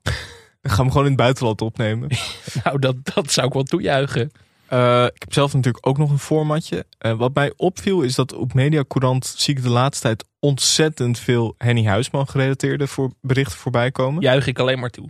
Dan 0.61 0.71
gaan 0.71 0.85
we 0.85 0.91
gewoon 0.91 1.05
in 1.05 1.11
het 1.13 1.21
buitenland 1.21 1.61
opnemen. 1.61 2.09
Nou, 2.63 2.79
dat, 2.79 2.95
dat 3.13 3.31
zou 3.31 3.47
ik 3.47 3.53
wel 3.53 3.63
toejuichen. 3.63 4.31
Eh, 4.73 5.05
ik 5.05 5.21
heb 5.21 5.33
zelf 5.33 5.53
natuurlijk 5.53 5.87
ook 5.87 5.97
nog 5.97 6.09
een 6.09 6.19
formatje. 6.19 6.85
Eh, 6.97 7.13
wat 7.13 7.33
mij 7.33 7.53
opviel 7.55 8.01
is 8.01 8.15
dat 8.15 8.33
op 8.33 8.53
Mediacourant 8.53 9.25
zie 9.25 9.55
ik 9.55 9.63
de 9.63 9.69
laatste 9.69 10.03
tijd 10.03 10.25
ontzettend 10.39 11.19
veel 11.19 11.55
Henny 11.57 11.85
Huisman 11.85 12.27
gerelateerde 12.27 12.87
voor 12.87 13.11
berichten 13.21 13.57
voorbij 13.57 13.91
komen. 13.91 14.21
Juich 14.21 14.47
ik 14.47 14.59
alleen 14.59 14.79
maar 14.79 14.89
toe. 14.89 15.09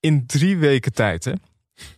In 0.00 0.26
drie 0.26 0.56
weken 0.56 0.92
tijd, 0.92 1.24
hè. 1.24 1.32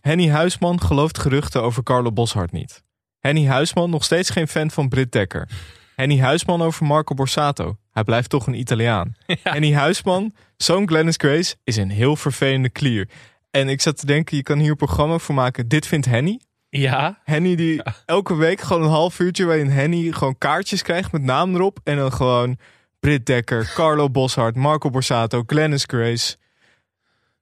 Henny 0.01 0.29
Huisman 0.29 0.81
gelooft 0.81 1.17
geruchten 1.17 1.61
over 1.61 1.83
Carlo 1.83 2.11
Boshart 2.11 2.51
niet. 2.51 2.83
Henny 3.19 3.45
Huisman 3.45 3.89
nog 3.89 4.03
steeds 4.03 4.29
geen 4.29 4.47
fan 4.47 4.71
van 4.71 4.89
Britt 4.89 5.11
Dekker. 5.11 5.49
Henny 5.95 6.19
Huisman 6.19 6.61
over 6.61 6.85
Marco 6.85 7.13
Borsato. 7.13 7.77
Hij 7.91 8.03
blijft 8.03 8.29
toch 8.29 8.47
een 8.47 8.59
Italiaan. 8.59 9.15
Henny 9.43 9.73
Huisman, 9.73 10.33
zoon 10.57 10.87
Glennis 10.87 11.17
Grace, 11.17 11.55
is 11.63 11.77
een 11.77 11.89
heel 11.89 12.15
vervelende 12.15 12.69
klier. 12.69 13.09
En 13.51 13.69
ik 13.69 13.81
zat 13.81 13.97
te 13.97 14.05
denken, 14.05 14.37
je 14.37 14.43
kan 14.43 14.59
hier 14.59 14.69
een 14.69 14.75
programma 14.75 15.17
voor 15.17 15.35
maken. 15.35 15.67
Dit 15.67 15.87
vindt 15.87 16.05
Henny. 16.05 16.39
Ja, 16.69 17.19
Henny 17.23 17.55
die 17.55 17.81
elke 18.05 18.35
week 18.35 18.61
gewoon 18.61 18.83
een 18.83 18.89
half 18.89 19.19
uurtje 19.19 19.45
waarin 19.45 19.69
Henny 19.69 20.11
gewoon 20.11 20.37
kaartjes 20.37 20.81
krijgt 20.81 21.11
met 21.11 21.21
naam 21.21 21.55
erop. 21.55 21.79
En 21.83 21.97
dan 21.97 22.13
gewoon 22.13 22.57
Britt 22.99 23.25
Dekker, 23.25 23.71
Carlo 23.75 24.09
Boshart, 24.09 24.55
Marco 24.55 24.89
Borsato, 24.89 25.43
Glennis 25.45 25.83
Grace. 25.87 26.35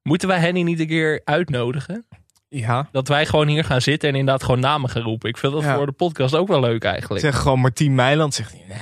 moeten 0.03 0.27
wij 0.27 0.39
Henny 0.39 0.61
niet 0.61 0.79
een 0.79 0.87
keer 0.87 1.21
uitnodigen? 1.23 2.05
Ja, 2.49 2.87
Dat 2.91 3.07
wij 3.07 3.25
gewoon 3.25 3.47
hier 3.47 3.63
gaan 3.63 3.81
zitten 3.81 4.09
en 4.09 4.15
inderdaad 4.15 4.43
gewoon 4.43 4.59
namen 4.59 4.89
gaan 4.89 5.01
roepen. 5.01 5.29
Ik 5.29 5.37
vind 5.37 5.53
dat 5.53 5.61
Ja. 5.63 5.75
voor 5.75 5.85
de 5.85 5.91
podcast 5.91 6.35
ook 6.35 6.47
wel 6.47 6.59
leuk 6.59 6.83
eigenlijk. 6.83 7.21
zeg 7.21 7.37
gewoon 7.39 7.59
Martien 7.59 7.95
Meiland. 7.95 8.33
Zegt 8.33 8.51
hij, 8.51 8.63
nee. 8.67 8.77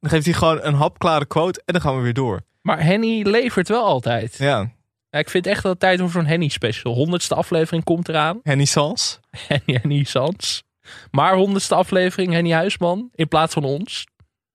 Dan 0.00 0.10
geeft 0.10 0.24
hij 0.24 0.34
gewoon 0.34 0.58
een 0.62 0.74
hapklare 0.74 1.26
quote 1.26 1.62
en 1.64 1.72
dan 1.72 1.82
gaan 1.82 1.96
we 1.96 2.02
weer 2.02 2.12
door. 2.12 2.40
Maar 2.62 2.82
Henny 2.82 3.22
levert 3.22 3.68
wel 3.68 3.84
altijd. 3.84 4.36
Ja, 4.38 4.70
Ja, 5.14 5.20
ik 5.20 5.30
vind 5.30 5.46
echt 5.46 5.62
dat 5.62 5.70
het 5.70 5.80
tijd 5.80 6.00
voor 6.10 6.20
een 6.20 6.26
Henny 6.26 6.48
special. 6.48 6.94
Honderdste 6.94 7.34
aflevering 7.34 7.84
komt 7.84 8.08
eraan. 8.08 8.40
Henny 8.50 8.64
Sans. 8.64 9.20
Henny, 9.30 9.78
Henny 9.82 10.04
Sans. 10.04 10.62
Maar 11.10 11.34
honderdste 11.34 11.74
aflevering 11.74 12.32
Henny 12.32 12.50
Huisman 12.52 13.08
in 13.14 13.28
plaats 13.28 13.52
van 13.54 13.64
ons. 13.64 14.06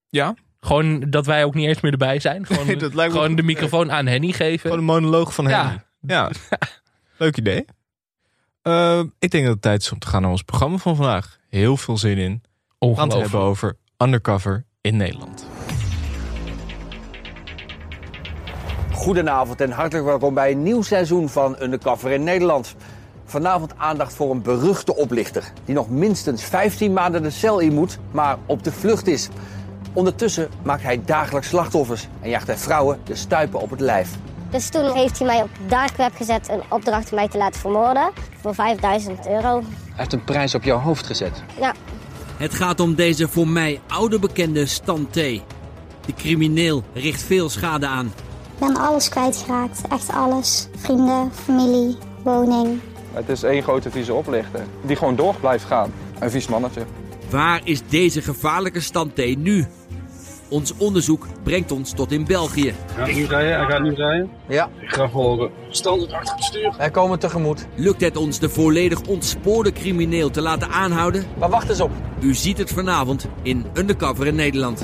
Ja, 0.10 0.36
Gewoon 0.60 1.00
dat 1.10 1.26
wij 1.26 1.44
ook 1.44 1.54
niet 1.54 1.68
eens 1.68 1.82
meer 1.82 1.92
erbij 1.92 2.20
zijn. 2.20 2.46
Gewoon, 2.48 2.66
Nee, 2.66 2.76
dat 2.76 2.94
lijkt 2.94 3.14
me 3.14 3.20
gewoon 3.20 3.36
de 3.36 3.44
microfoon 3.44 3.92
aan 3.92 4.06
Henny 4.06 4.32
geven. 4.32 4.60
gewoon 4.60 4.78
een 4.78 4.84
monoloog 4.84 5.34
van 5.34 5.48
Ja. 5.48 5.64
Henny. 5.66 5.82
Ja, 6.02 6.32
leuk 7.18 7.38
idee. 7.38 7.66
Eh, 8.62 9.02
ik 9.20 9.32
denk 9.32 9.44
dat 9.44 9.54
het 9.54 9.62
tijd 9.62 9.82
is 9.82 9.92
om 9.92 10.00
te 10.00 10.08
gaan 10.08 10.22
naar 10.22 10.32
ons 10.32 10.42
programma 10.44 10.78
van 10.78 10.96
vandaag. 10.96 11.38
Heel 11.50 11.78
veel 11.78 11.98
zin 11.98 12.18
in. 12.18 12.18
We 12.18 12.26
gaan 12.30 12.38
het 12.38 12.80
Ongelooflijk. 12.80 13.22
hebben 13.22 13.40
over 13.42 13.78
Undercover 13.98 14.66
in 14.82 14.98
Nederland. 14.98 15.48
Goedenavond 19.00 19.62
en 19.62 19.72
hartelijk 19.72 20.06
welkom 20.06 20.34
bij 20.34 20.52
een 20.52 20.64
nieuw 20.64 20.82
seizoen 20.82 21.30
van 21.30 21.56
Undercover 21.62 22.12
in 22.12 22.24
Nederland. 22.24 22.76
Vanavond 23.26 23.74
aandacht 23.78 24.14
voor 24.14 24.32
een 24.32 24.42
beruchte 24.42 24.96
oplichter 24.96 25.52
die 25.66 25.76
nog 25.76 25.90
minstens 25.90 26.44
15 26.44 26.94
maanden 26.94 27.24
de 27.24 27.30
cel 27.30 27.60
in 27.60 27.74
moet, 27.74 27.98
maar 28.12 28.38
op 28.46 28.64
de 28.64 28.72
vlucht 28.72 29.08
is. 29.08 29.30
Ondertussen 29.94 30.50
maakt 30.64 30.84
hij 30.84 31.02
dagelijks 31.06 31.48
slachtoffers 31.48 32.08
en 32.22 32.30
jaagt 32.30 32.48
hij 32.48 32.58
vrouwen 32.58 33.00
de 33.04 33.16
stuipen 33.16 33.60
op 33.60 33.70
het 33.70 33.80
lijf. 33.80 34.10
Dus 34.50 34.70
toen 34.70 34.94
heeft 34.94 35.18
hij 35.18 35.28
mij 35.28 35.42
op 35.42 35.50
dark 35.68 35.96
web 35.98 36.16
gezet 36.16 36.50
een 36.50 36.62
opdracht 36.70 37.10
om 37.12 37.16
mij 37.16 37.28
te 37.28 37.38
laten 37.38 37.60
vermoorden 37.60 38.12
voor 38.42 38.56
5000 38.56 39.28
euro. 39.28 39.60
Hij 39.60 39.94
heeft 39.94 40.14
een 40.14 40.24
prijs 40.24 40.56
op 40.56 40.64
jouw 40.64 40.80
hoofd 40.80 41.06
gezet. 41.06 41.44
Ja, 41.60 41.74
Het 42.38 42.54
gaat 42.54 42.80
om 42.80 42.96
deze 42.96 43.28
voor 43.28 43.48
mij 43.48 43.80
oude 43.88 44.20
bekende 44.20 44.66
Stan 44.66 45.08
T. 45.10 45.14
De 45.14 46.14
crimineel 46.16 46.84
richt 46.94 47.22
veel 47.22 47.50
schade 47.50 47.88
aan. 47.88 48.12
Ik 48.60 48.66
ben 48.68 48.78
alles 48.78 49.10
kwijtgeraakt. 49.10 49.82
Echt 49.90 50.10
alles. 50.12 50.68
Vrienden, 50.78 51.32
familie, 51.34 51.98
woning. 52.24 52.80
Het 53.14 53.30
is 53.30 53.44
één 53.44 53.64
grote 53.64 53.92
vieze 53.92 54.14
oplichter 54.14 54.66
die 54.82 54.96
gewoon 54.96 55.16
door 55.16 55.36
blijft 55.40 55.64
gaan. 55.66 55.92
Een 56.20 56.32
vies 56.32 56.48
mannetje. 56.48 56.82
Waar 57.30 57.62
is 57.64 57.82
deze 57.88 58.22
gevaarlijke 58.22 58.80
Stan 58.80 59.14
T 59.14 59.38
nu? 59.38 59.66
Ons 60.50 60.74
onderzoek 60.78 61.28
brengt 61.44 61.72
ons 61.72 61.92
tot 61.94 62.12
in 62.12 62.26
België. 62.26 62.74
Gaat 62.96 63.08
nu 63.14 63.26
rijden? 63.26 63.58
Hij 63.60 63.66
gaat 63.70 63.82
nu 63.82 63.94
rijden. 63.94 64.30
Ja, 64.48 64.70
Ik 64.82 64.90
ga 64.90 65.10
volgen. 65.10 65.50
Standaard 65.70 66.12
achter 66.14 66.36
het 66.36 66.44
stuur. 66.44 66.74
wij 66.78 66.90
komen 66.90 67.20
tegemoet. 67.20 67.66
Lukt 67.76 68.02
het 68.02 68.18
ons 68.18 68.40
de 68.40 68.50
volledig 68.50 69.02
ontspoorde 69.08 69.72
crimineel 69.72 70.30
te 70.30 70.42
laten 70.42 70.70
aanhouden? 70.70 71.26
Maar 71.40 71.50
wacht 71.50 71.70
eens 71.70 71.82
op. 71.82 71.92
U 72.20 72.34
ziet 72.34 72.58
het 72.58 72.70
vanavond 72.70 73.28
in 73.42 73.66
Undercover 73.74 74.28
in 74.28 74.36
Nederland. 74.36 74.84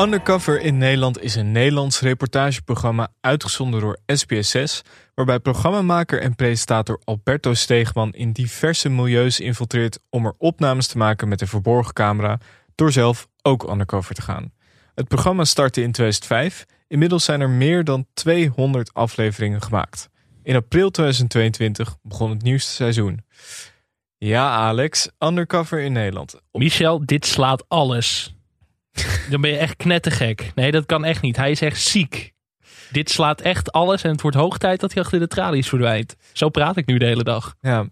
Undercover 0.00 0.60
in 0.60 0.78
Nederland 0.78 1.22
is 1.22 1.34
een 1.34 1.52
Nederlands 1.52 2.00
reportageprogramma 2.00 3.08
uitgezonden 3.20 3.80
door 3.80 3.98
SBS6, 4.12 4.88
waarbij 5.14 5.38
programmamaker 5.38 6.20
en 6.20 6.34
presentator 6.34 7.00
Alberto 7.04 7.54
Steegman 7.54 8.12
in 8.12 8.32
diverse 8.32 8.88
milieus 8.88 9.40
infiltreert 9.40 9.98
om 10.10 10.26
er 10.26 10.34
opnames 10.38 10.86
te 10.86 10.98
maken 10.98 11.28
met 11.28 11.40
een 11.40 11.48
verborgen 11.48 11.94
camera, 11.94 12.38
door 12.74 12.92
zelf 12.92 13.28
ook 13.42 13.70
undercover 13.70 14.14
te 14.14 14.22
gaan. 14.22 14.52
Het 14.94 15.08
programma 15.08 15.44
startte 15.44 15.82
in 15.82 15.92
2005. 15.92 16.64
Inmiddels 16.88 17.24
zijn 17.24 17.40
er 17.40 17.50
meer 17.50 17.84
dan 17.84 18.06
200 18.14 18.94
afleveringen 18.94 19.62
gemaakt. 19.62 20.08
In 20.42 20.54
april 20.54 20.90
2022 20.90 21.96
begon 22.02 22.30
het 22.30 22.42
nieuwste 22.42 22.72
seizoen. 22.72 23.24
Ja, 24.18 24.50
Alex, 24.50 25.08
Undercover 25.18 25.80
in 25.80 25.92
Nederland. 25.92 26.40
Michel, 26.52 27.06
dit 27.06 27.26
slaat 27.26 27.64
alles. 27.68 28.35
Dan 29.30 29.40
ben 29.40 29.50
je 29.50 29.56
echt 29.56 29.76
knettergek. 29.76 30.52
Nee, 30.54 30.70
dat 30.70 30.86
kan 30.86 31.04
echt 31.04 31.22
niet. 31.22 31.36
Hij 31.36 31.50
is 31.50 31.60
echt 31.60 31.80
ziek. 31.80 32.32
Dit 32.90 33.10
slaat 33.10 33.40
echt 33.40 33.72
alles 33.72 34.02
en 34.02 34.10
het 34.10 34.20
wordt 34.20 34.36
hoog 34.36 34.58
tijd 34.58 34.80
dat 34.80 34.92
hij 34.94 35.02
achter 35.02 35.18
de 35.18 35.26
tralies 35.28 35.68
verdwijnt. 35.68 36.16
Zo 36.32 36.48
praat 36.48 36.76
ik 36.76 36.86
nu 36.86 36.98
de 36.98 37.04
hele 37.04 37.22
dag. 37.24 37.54
Ja, 37.60 37.88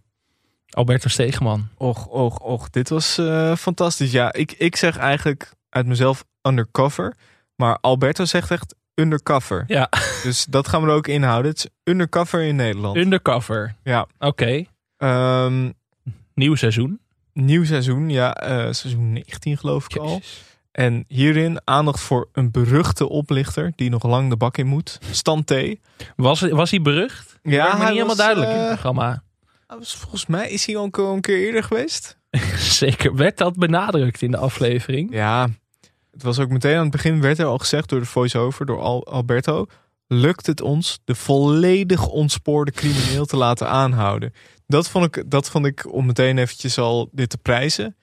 Alberto 0.71 1.09
Stegeman. 1.09 1.69
Och, 1.77 2.07
och, 2.07 2.41
och. 2.41 2.71
Dit 2.71 2.89
was 2.89 3.19
eh, 3.19 3.57
fantastisch. 3.57 4.11
Ja, 4.13 4.33
ik, 4.33 4.53
ik 4.53 4.77
zeg 4.77 4.97
eigenlijk 4.97 5.51
uit 5.71 5.87
mezelf 5.87 6.25
undercover. 6.43 7.15
Maar 7.57 7.79
Alberto 7.81 8.25
zegt 8.25 8.51
echt 8.51 8.75
undercover. 8.95 9.65
Ja, 9.67 9.89
Dus 10.23 10.45
dat 10.45 10.69
gaan 10.69 10.83
we 10.83 10.89
er 10.89 10.95
ook 10.95 11.07
inhouden. 11.09 11.51
Het 11.51 11.59
is 11.65 11.93
undercover 11.93 12.43
in 12.43 12.57
Nederland. 12.57 12.97
undercover. 12.97 13.75
ja. 13.85 14.07
Oké, 14.19 14.65
Ehm, 14.97 15.71
nieuw 16.35 16.55
seizoen. 16.55 17.01
nieuw 17.33 17.65
seizoen. 17.65 18.11
Ja, 18.11 18.35
eh, 18.35 18.73
seizoen 18.73 19.13
19 19.13 19.59
geloof 19.59 19.85
ik 19.85 19.97
al. 19.97 20.21
En 20.75 21.05
hierin 21.09 21.61
aandacht 21.65 22.01
voor 22.01 22.29
een 22.33 22.51
beruchte 22.51 23.09
oplichter 23.09 23.73
die 23.77 23.91
nog 23.91 24.03
lang 24.03 24.31
de 24.31 24.37
bak 24.37 24.57
in 24.57 24.67
moet. 24.67 24.99
Stan 25.11 25.45
T. 25.45 25.55
Was, 26.17 26.41
was 26.41 26.71
hij 26.71 26.83
berucht? 26.83 27.39
Ja, 27.43 27.65
hij 27.67 27.75
niet 27.79 27.83
helemaal 27.89 28.07
was, 28.07 28.17
duidelijk 28.17 28.51
in 28.51 28.57
eh, 28.57 28.63
het 28.63 28.73
programma. 28.73 29.23
hij 29.67 29.79
was- 29.79 29.95
volgens 29.97 30.27
mij 30.27 30.51
is 30.51 30.67
hij 30.67 30.77
al 30.77 30.89
een, 30.93 31.01
een 31.05 31.21
keer 31.21 31.39
eerder 31.47 31.63
geweest. 31.65 32.19
Zeker, 32.81 33.15
werd 33.15 33.39
dat 33.39 33.57
benadrukt 33.57 34.23
in 34.23 34.31
de 34.31 34.37
aflevering? 34.37 35.13
Ja, 35.13 35.49
het 36.11 36.23
was 36.23 36.39
ook 36.39 36.49
meteen 36.49 36.77
aan 36.77 36.83
het 36.83 36.91
begin 36.91 37.21
werd 37.21 37.39
er 37.39 37.47
al 37.47 37.59
gezegd 37.59 37.89
door 37.89 38.01
de 38.01 38.07
voice-over, 38.07 38.67
door 38.67 38.81
Al- 38.81 39.07
Alberto. 39.07 39.67
Lukt 40.07 40.47
het 40.47 40.61
ons 40.61 40.99
de 41.05 41.15
volledig 41.15 42.07
ontspoorde 42.09 42.71
crimineel 42.71 43.25
te 43.25 43.37
laten 43.37 43.69
aanhouden? 43.69 44.33
Dat 44.67 44.89
vond 44.89 45.17
ik, 45.17 45.31
dat 45.31 45.51
vond 45.51 45.67
ik 45.67 45.93
om 45.93 46.07
meteen 46.07 46.39
eventjes 46.39 46.79
al 46.79 47.09
dit 47.13 47.31
te 47.31 47.39
prijzen. 47.39 47.97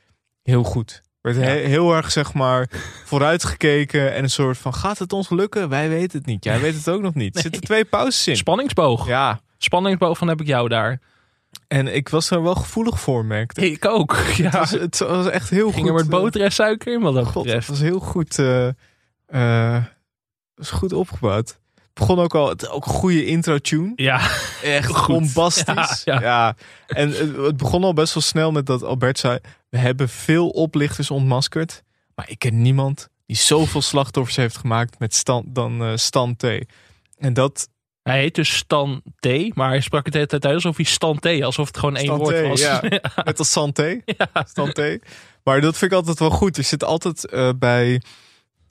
Heel 0.44 0.64
goed. 0.64 1.02
Werd 1.22 1.36
Ja. 1.38 1.42
he- 1.42 1.66
heel 1.68 1.96
erg, 1.96 2.12
zeg 2.12 2.34
maar, 2.34 2.70
vooruitgekeken 3.06 4.14
en 4.14 4.24
een 4.24 4.30
soort 4.30 4.58
van, 4.58 4.74
gaat 4.74 4.98
het 5.00 5.14
ons 5.14 5.30
lukken? 5.30 5.70
Wij 5.70 5.90
weten 5.90 6.18
het 6.18 6.28
niet. 6.28 6.44
Jij 6.44 6.60
weet 6.60 6.76
het 6.76 6.90
ook 6.90 7.02
nog 7.02 7.14
niet. 7.14 7.36
Er 7.36 7.42
zitten 7.42 7.62
twee 7.62 7.86
pauzes 7.86 8.28
in. 8.28 8.36
Spanningsboog. 8.38 9.08
Ja, 9.08 9.40
Spanningsboog 9.58 10.18
van 10.18 10.28
heb 10.28 10.42
ik 10.42 10.48
jou 10.48 10.70
daar. 10.70 11.00
en 11.68 11.96
ik 11.96 12.10
was 12.10 12.30
er 12.30 12.44
wel 12.44 12.56
gevoelig 12.56 13.00
voor, 13.00 13.26
merkte 13.26 13.66
ik. 13.66 13.74
Ik 13.76 13.86
ook. 13.86 14.18
Ja. 14.38 14.44
Het, 14.50 14.54
was, 14.60 14.72
het 14.72 15.00
was 15.00 15.28
echt 15.30 15.50
heel 15.50 15.72
Ging 15.72 15.88
er 15.88 15.94
goed. 15.94 16.04
met 16.04 16.14
eh, 16.14 16.20
boter 16.22 16.42
en 16.42 16.52
suiker 16.52 16.94
in 16.94 17.02
wat 17.02 17.14
dat 17.14 17.26
God, 17.26 17.34
het 17.34 17.44
betreft. 17.44 17.68
was 17.68 17.80
heel 17.80 18.00
goed, 18.00 18.40
eh 18.40 18.68
eh, 19.28 19.84
was 20.56 20.72
goed 20.72 20.94
opgebouwd. 20.94 21.60
Begon 21.94 22.20
ook 22.20 22.36
al, 22.36 22.50
het, 22.50 22.70
ook 22.70 22.86
een 22.86 22.92
goede 22.92 23.26
intro 23.26 23.58
tune. 23.58 23.92
Ja, 23.96 24.30
Echt 24.64 24.88
Goed. 24.88 25.08
bombastisch. 25.08 26.02
Ja, 26.04 26.14
Ja, 26.14 26.22
ja. 26.22 26.56
En 26.88 27.10
het, 27.10 27.36
het 27.36 27.58
begon 27.58 27.84
al 27.84 27.94
best 27.94 28.14
wel 28.14 28.24
snel 28.24 28.52
met 28.52 28.66
dat 28.66 28.84
Albert 28.84 29.20
zei, 29.20 29.40
we 29.70 29.78
hebben 29.78 30.10
veel 30.10 30.50
oplichters 30.50 31.12
ontmaskerd. 31.12 31.84
Maar 32.16 32.30
ik 32.30 32.40
ken 32.40 32.62
niemand 32.62 33.10
die 33.26 33.36
zoveel 33.36 33.82
slachtoffers 33.82 34.36
heeft 34.36 34.58
gemaakt 34.58 35.00
met 35.00 35.16
Stan, 35.16 35.44
dan 35.48 35.84
eh 35.84 35.92
Stan 35.96 36.36
T. 36.36 36.44
En 37.18 37.34
dat... 37.34 37.70
Hij 38.04 38.20
heet 38.20 38.36
dus 38.36 38.56
Stan 38.56 39.02
T, 39.20 39.56
maar 39.56 39.70
hij 39.70 39.82
sprak 39.82 40.04
het 40.04 40.14
de 40.14 40.18
hele 40.18 40.30
tijd 40.30 40.46
uit 40.46 40.54
alsof 40.54 40.76
hij 40.76 40.86
Stan 40.86 41.20
T, 41.20 41.26
alsof 41.26 41.68
het 41.68 41.78
gewoon 41.78 41.96
één 41.96 42.18
woord 42.18 42.48
was. 42.48 42.62
Ja. 42.62 42.82
Net 43.24 43.40
als 43.40 43.52
santé. 43.52 44.02
Santé. 44.54 45.00
Maar 45.44 45.62
dat 45.62 45.78
vind 45.78 45.92
ik 45.92 45.98
altijd 45.98 46.20
wel 46.20 46.30
goed. 46.30 46.58
Er 46.58 46.64
zit 46.64 46.84
altijd 46.84 47.26
eh, 47.26 47.50
bij 47.60 48.02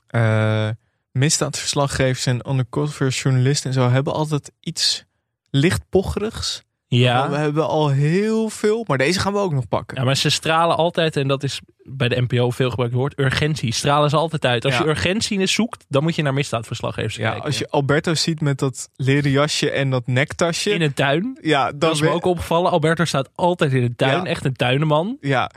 eh 0.07 0.69
misdaadverslaggevers 1.13 2.27
en 2.27 2.49
undercover 2.51 3.09
journalisten 3.09 3.71
en 3.71 3.75
zo 3.75 3.89
hebben 3.91 4.13
altijd 4.13 4.53
iets 4.61 5.05
licht 5.51 5.83
pocherigs. 5.91 6.63
Ja. 6.87 7.31
We 7.31 7.37
hebben 7.37 7.67
al 7.69 7.89
heel 7.89 8.49
veel, 8.49 8.85
maar 8.87 8.99
deze 8.99 9.21
gaan 9.21 9.33
we 9.33 9.39
ook 9.39 9.53
nog 9.53 9.69
pakken. 9.69 9.97
Ja, 9.99 10.05
maar 10.05 10.17
ze 10.17 10.31
stralen 10.31 10.77
altijd, 10.77 11.17
en 11.17 11.29
dat 11.29 11.43
is 11.43 11.61
bij 11.83 12.09
de 12.09 12.21
NPO 12.29 12.51
veel 12.51 12.71
gebruikt 12.71 12.95
woord, 12.95 13.19
urgentie. 13.19 13.73
Stralen 13.75 14.11
ze 14.11 14.17
altijd 14.17 14.45
uit. 14.45 14.65
Als 14.65 14.75
Ja. 14.79 14.83
je 14.83 14.89
urgentie 14.89 15.47
zoekt, 15.47 15.85
dan 15.89 16.03
moet 16.03 16.15
je 16.15 16.23
naar 16.23 16.35
misdaadverslaggevers 16.35 17.17
Ja, 17.17 17.29
kijken. 17.29 17.45
als 17.45 17.59
je 17.59 17.69
Alberto 17.71 18.15
ziet 18.15 18.41
met 18.41 18.59
dat 18.59 18.89
leren 18.97 19.31
jasje 19.31 19.71
en 19.71 19.91
dat 19.91 20.07
nektasje. 20.07 20.71
In 20.71 20.83
een 20.83 20.95
tuin. 20.95 21.39
Ja, 21.43 21.69
dan 21.71 21.79
Dat 21.79 21.95
is 21.95 22.01
me 22.01 22.09
ook 22.09 22.25
opgevallen. 22.25 22.71
Alberto 22.71 23.05
staat 23.05 23.29
altijd 23.35 23.73
in 23.73 23.83
de 23.83 23.95
tuin. 23.97 24.17
Ja. 24.17 24.25
Echt 24.25 24.45
een 24.45 24.57
tuinenman. 24.57 25.17
Ja, 25.21 25.51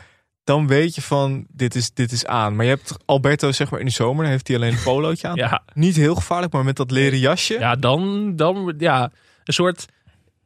dan 0.43 0.67
weet 0.67 0.95
je 0.95 1.01
van, 1.01 1.45
dit 1.49 1.75
is, 1.75 1.93
dit 1.93 2.11
is 2.11 2.25
aan. 2.25 2.55
Maar 2.55 2.65
je 2.65 2.71
hebt 2.71 2.95
Alberto 3.05 3.51
zeg 3.51 3.69
maar 3.71 3.79
in 3.79 3.85
de 3.85 3.91
zomer, 3.91 4.25
heeft 4.25 4.47
hij 4.47 4.57
alleen 4.57 4.71
een 4.73 4.83
polootje 4.83 5.27
aan. 5.27 5.35
Ja. 5.43 5.63
Niet 5.73 5.95
heel 5.95 6.15
gevaarlijk, 6.15 6.53
maar 6.53 6.63
met 6.63 6.75
dat 6.75 6.91
leren 6.91 7.19
jasje. 7.19 7.59
Ja, 7.59 7.75
dan, 7.75 8.31
dan 8.35 8.73
ja, 8.77 9.11
een 9.43 9.53
soort... 9.53 9.85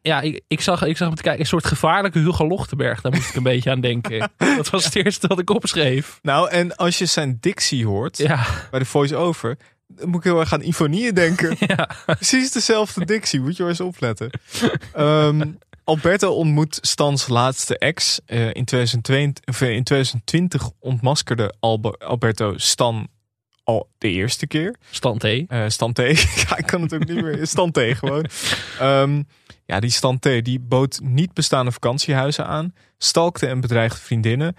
Ja, 0.01 0.21
ik, 0.21 0.41
ik, 0.47 0.61
zag, 0.61 0.83
ik 0.85 0.97
zag 0.97 1.07
hem 1.07 1.15
te 1.15 1.21
kijken, 1.21 1.41
een 1.41 1.47
soort 1.47 1.65
gevaarlijke 1.65 2.19
Hugo 2.19 2.47
Lochtenberg. 2.47 3.01
Daar 3.01 3.11
moest 3.11 3.29
ik 3.29 3.35
een 3.35 3.43
beetje 3.53 3.71
aan 3.71 3.81
denken. 3.81 4.31
Dat 4.37 4.69
was 4.69 4.85
het 4.85 4.95
eerste 4.95 5.27
wat 5.27 5.39
ik 5.39 5.49
opschreef. 5.49 6.19
Nou, 6.21 6.49
en 6.49 6.75
als 6.75 6.97
je 6.97 7.05
zijn 7.05 7.37
dictie 7.41 7.85
hoort 7.85 8.17
Ja. 8.17 8.45
bij 8.71 8.79
de 8.79 8.85
voice-over, 8.85 9.57
dan 9.87 10.09
moet 10.09 10.17
ik 10.17 10.23
heel 10.23 10.39
erg 10.39 10.53
aan 10.53 10.61
Ivonie 10.61 11.13
denken. 11.13 11.57
Precies 12.05 12.51
dezelfde 12.51 13.05
dictie, 13.05 13.41
moet 13.41 13.55
je 13.55 13.61
wel 13.63 13.71
eens 13.71 13.81
opletten. 13.81 14.29
Ehm, 14.93 15.51
Alberto 15.87 16.33
ontmoet 16.33 16.77
Stans 16.81 17.27
laatste 17.27 17.77
ex. 17.77 18.19
Eh, 18.25 18.53
in, 18.53 18.65
2022, 18.65 19.43
of, 19.45 19.61
eh, 19.61 19.69
in 19.75 19.83
2020 19.83 20.69
ontmaskerde 20.79 21.53
Albe- 21.59 21.97
Alberto 21.99 22.57
Stan 22.57 23.07
al 23.63 23.89
de 23.97 24.09
eerste 24.09 24.47
keer. 24.47 24.75
Stan 24.91 25.17
T. 25.17 25.23
Eh, 25.23 25.63
Stan 25.67 25.93
T. 25.93 25.97
ja, 26.47 26.57
ik 26.57 26.65
kan 26.65 26.81
het 26.81 26.93
ook 26.93 27.05
niet 27.05 27.21
meer. 27.21 27.47
Stan 27.47 27.71
T 27.71 27.79
gewoon. 27.79 28.25
Ehm, 28.79 29.23
ja, 29.65 29.79
die 29.79 29.89
Stan 29.89 30.19
T. 30.19 30.23
die 30.23 30.59
bood 30.59 30.99
niet 31.03 31.33
bestaande 31.33 31.71
vakantiehuizen 31.71 32.45
aan. 32.45 32.73
Stalkte 32.97 33.47
en 33.47 33.59
bedreigde 33.59 33.99
vriendinnen. 33.99 34.55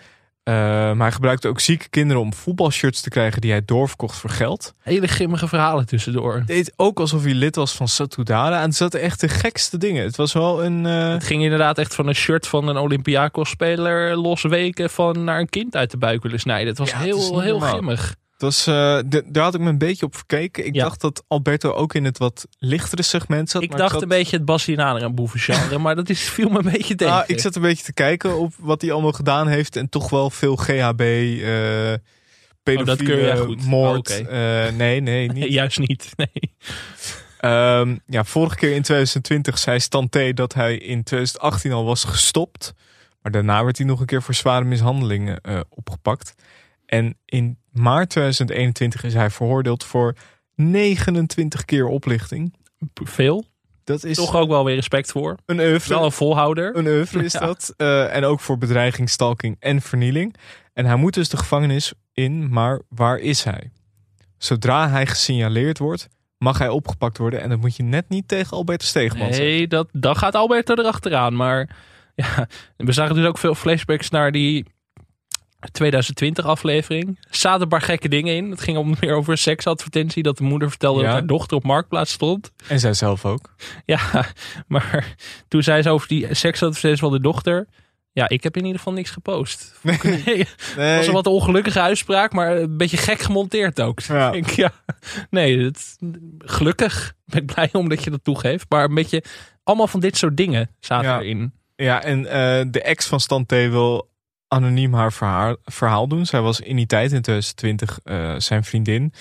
Eh, 0.48 0.54
maar 0.54 0.96
hij 0.98 1.12
gebruikte 1.12 1.48
ook 1.48 1.60
zieke 1.60 1.88
kinderen 1.88 2.22
om 2.22 2.34
voetbalshirts 2.34 3.00
te 3.00 3.08
krijgen 3.08 3.40
die 3.40 3.50
hij 3.50 3.62
doorverkocht 3.64 4.16
voor 4.16 4.30
geld. 4.30 4.74
Hele 4.82 5.06
grimmige 5.06 5.48
verhalen 5.48 5.86
tussendoor. 5.86 6.42
Deed 6.46 6.72
ook 6.76 7.00
alsof 7.00 7.22
hij 7.22 7.34
lid 7.34 7.56
was 7.56 7.72
van 7.72 7.88
Satudara. 7.88 8.56
En 8.58 8.62
het 8.66 8.74
zaten 8.76 9.00
echt 9.00 9.20
de 9.20 9.28
gekste 9.28 9.78
dingen. 9.78 10.04
Het 10.04 10.16
was 10.16 10.32
wel 10.32 10.64
een... 10.64 10.86
eh, 10.86 11.08
Het 11.12 11.24
ging 11.24 11.42
inderdaad 11.42 11.78
echt 11.78 11.94
van 11.94 12.06
een 12.08 12.14
shirt 12.14 12.46
van 12.46 12.68
een 12.68 12.76
Olympiakos-speler 12.76 14.16
los 14.16 14.42
weken 14.42 14.90
van 14.90 15.24
naar 15.24 15.40
een 15.40 15.48
kind 15.48 15.76
uit 15.76 15.90
de 15.90 15.96
buik 15.98 16.22
willen 16.22 16.40
snijden. 16.40 16.68
Het 16.68 16.78
was 16.78 16.90
Ja, 16.90 16.98
heel, 16.98 17.40
heel 17.40 17.50
normaal. 17.52 17.68
grimmig. 17.72 18.14
Eh, 18.42 18.98
de- 19.06 19.24
daar 19.26 19.42
had 19.44 19.54
ik 19.54 19.60
me 19.60 19.68
een 19.68 19.78
beetje 19.78 20.06
op 20.06 20.16
verkeken. 20.16 20.66
Ik 20.66 20.74
Ja. 20.74 20.82
dacht 20.82 21.00
dat 21.00 21.24
Alberto 21.28 21.72
ook 21.72 21.94
in 21.94 22.04
het 22.04 22.18
wat 22.18 22.46
lichtere 22.58 23.02
segment 23.02 23.50
zat. 23.50 23.62
Ik 23.62 23.68
maar 23.68 23.78
dacht 23.78 23.92
zat- 23.92 24.02
een 24.02 24.08
beetje 24.08 24.36
het 24.36 24.44
Bastianer 24.44 25.02
en 25.02 25.14
boevengenre, 25.14 25.78
maar 25.84 25.94
dat 25.96 26.08
is, 26.08 26.20
viel 26.28 26.48
me 26.48 26.58
een 26.58 26.70
beetje 26.72 26.94
tegen. 26.94 27.14
Ah, 27.14 27.22
ik 27.26 27.40
zat 27.40 27.56
een 27.56 27.62
beetje 27.62 27.84
te 27.84 27.92
kijken 27.92 28.38
op 28.38 28.52
wat 28.58 28.80
hij 28.80 28.92
allemaal 28.92 29.12
gedaan 29.12 29.48
heeft. 29.48 29.76
En 29.76 29.88
toch 29.88 30.10
wel 30.10 30.30
veel 30.30 30.56
GHB, 30.56 31.00
eh 31.00 31.92
pedofiele, 32.62 33.30
Oh, 33.30 33.36
dat 33.36 33.46
goed. 33.46 33.64
moord. 33.66 34.10
Oh, 34.10 34.18
oké. 34.18 34.28
eh, 34.28 34.72
nee, 34.72 35.00
nee, 35.00 35.28
niet. 35.32 35.52
Juist 35.52 35.78
niet. 35.78 36.12
Nee. 36.16 36.54
Ehm, 37.38 37.96
ja, 38.06 38.24
vorige 38.24 38.56
keer 38.56 38.74
in 38.74 38.82
2020 38.82 39.58
zei 39.58 39.80
Stan 39.80 40.08
T 40.08 40.18
dat 40.34 40.54
hij 40.54 40.76
in 40.78 41.02
2018 41.02 41.72
al 41.72 41.84
was 41.84 42.04
gestopt. 42.04 42.74
Maar 43.22 43.32
daarna 43.32 43.64
werd 43.64 43.78
hij 43.78 43.86
nog 43.86 44.00
een 44.00 44.06
keer 44.06 44.22
voor 44.22 44.34
zware 44.34 44.64
mishandelingen 44.64 45.40
eh, 45.40 45.60
opgepakt. 45.68 46.34
En 46.88 47.18
in 47.24 47.58
maart 47.70 48.10
2021 48.10 49.04
is 49.04 49.14
hij 49.14 49.30
veroordeeld 49.30 49.84
voor 49.84 50.14
29 50.54 51.64
keer 51.64 51.86
oplichting. 51.86 52.54
Veel. 53.04 53.44
Dat 53.84 54.04
is 54.04 54.16
Toch 54.16 54.36
ook 54.36 54.48
wel 54.48 54.64
weer 54.64 54.74
respect 54.74 55.12
voor. 55.12 55.36
een 55.46 55.58
oeuvre. 55.60 55.94
Wel 55.94 56.04
een 56.04 56.12
volhouder. 56.12 56.76
Een 56.76 56.86
oeuvre 56.86 57.24
is 57.24 57.32
Ja. 57.32 57.40
dat. 57.40 57.74
Eh, 57.76 58.16
en 58.16 58.24
ook 58.24 58.40
voor 58.40 58.58
bedreiging, 58.58 59.10
stalking 59.10 59.56
en 59.58 59.80
vernieling. 59.80 60.34
En 60.72 60.86
hij 60.86 60.96
moet 60.96 61.14
dus 61.14 61.28
de 61.28 61.36
gevangenis 61.36 61.92
in, 62.12 62.48
maar 62.50 62.80
waar 62.88 63.18
is 63.18 63.44
hij? 63.44 63.70
Zodra 64.38 64.88
hij 64.88 65.06
gesignaleerd 65.06 65.78
wordt, 65.78 66.08
mag 66.38 66.58
hij 66.58 66.68
opgepakt 66.68 67.18
worden. 67.18 67.40
En 67.40 67.48
dat 67.48 67.60
moet 67.60 67.76
je 67.76 67.82
net 67.82 68.08
niet 68.08 68.28
tegen 68.28 68.56
Albert 68.56 68.82
Steegman 68.82 69.26
zeggen. 69.26 69.44
Nee, 69.44 69.68
dat, 69.68 69.88
dan 69.92 70.16
gaat 70.16 70.34
Alberto 70.34 70.74
erachteraan. 70.74 71.36
Maar 71.36 71.76
ja, 72.14 72.46
we 72.76 72.92
zagen 72.92 73.14
dus 73.14 73.26
ook 73.26 73.38
veel 73.38 73.54
flashbacks 73.54 74.10
naar 74.10 74.32
die 74.32 74.66
2020 75.72 76.44
aflevering. 76.44 77.06
Er 77.30 77.36
zaten 77.36 77.62
een 77.62 77.68
paar 77.68 77.82
gekke 77.82 78.08
dingen 78.08 78.34
in. 78.36 78.50
Het 78.50 78.60
ging 78.60 78.76
om 78.78 78.94
meer 79.00 79.14
over 79.14 79.32
een 79.32 79.38
seksadvertentie. 79.38 80.22
Dat 80.22 80.36
de 80.38 80.44
moeder 80.44 80.68
vertelde 80.68 81.00
Ja. 81.00 81.06
dat 81.06 81.14
haar 81.14 81.26
dochter 81.26 81.56
op 81.56 81.64
marktplaats 81.64 82.12
stond. 82.12 82.52
En 82.68 82.80
zij 82.80 82.92
zelf 82.94 83.24
ook. 83.24 83.54
Ja, 83.84 84.00
maar 84.66 85.14
toen 85.48 85.62
zei 85.62 85.82
ze 85.82 85.90
over 85.90 86.08
die 86.08 86.34
seksadvertentie 86.34 87.00
van 87.00 87.12
de 87.12 87.20
dochter. 87.20 87.66
Ja, 88.12 88.28
ik 88.28 88.42
heb 88.42 88.56
in 88.56 88.62
ieder 88.62 88.78
geval 88.78 88.92
niks 88.92 89.10
gepost. 89.10 89.78
Nee, 89.82 89.98
Het 90.76 90.96
was 90.96 91.06
een 91.06 91.12
wat 91.12 91.26
ongelukkige 91.26 91.80
uitspraak, 91.80 92.32
maar 92.32 92.56
een 92.56 92.76
beetje 92.76 92.96
gek 92.96 93.20
gemonteerd 93.20 93.80
ook. 93.80 94.00
Ja. 94.00 94.32
Ik 94.42 94.50
ja, 94.50 94.70
nee, 95.30 95.58
het, 95.64 95.96
gelukkig 96.38 97.14
ben 97.24 97.40
ik 97.40 97.46
blij 97.54 97.68
omdat 97.72 98.04
je 98.04 98.10
dat 98.10 98.24
toegeeft. 98.24 98.66
Maar 98.68 98.84
een 98.84 98.94
beetje 98.94 99.22
allemaal 99.64 99.86
van 99.86 100.00
dit 100.00 100.16
soort 100.16 100.36
dingen 100.36 100.70
zaten 100.80 101.08
Ja. 101.10 101.20
erin. 101.20 101.52
Ja, 101.76 102.02
en 102.02 102.26
eh, 102.26 102.64
de 102.70 102.82
ex 102.82 103.06
van 103.06 103.20
Stan 103.20 103.46
T 103.46 103.50
wil 103.50 104.07
anoniem 104.48 104.94
haar 104.94 105.12
verhaal, 105.12 105.56
verhaal 105.64 106.08
doen. 106.08 106.26
Zij 106.26 106.40
was 106.40 106.60
in 106.60 106.76
die 106.76 106.86
tijd, 106.86 107.12
in 107.12 107.22
2020, 107.22 107.98
eh, 108.04 108.34
zijn 108.38 108.64
vriendin. 108.64 109.12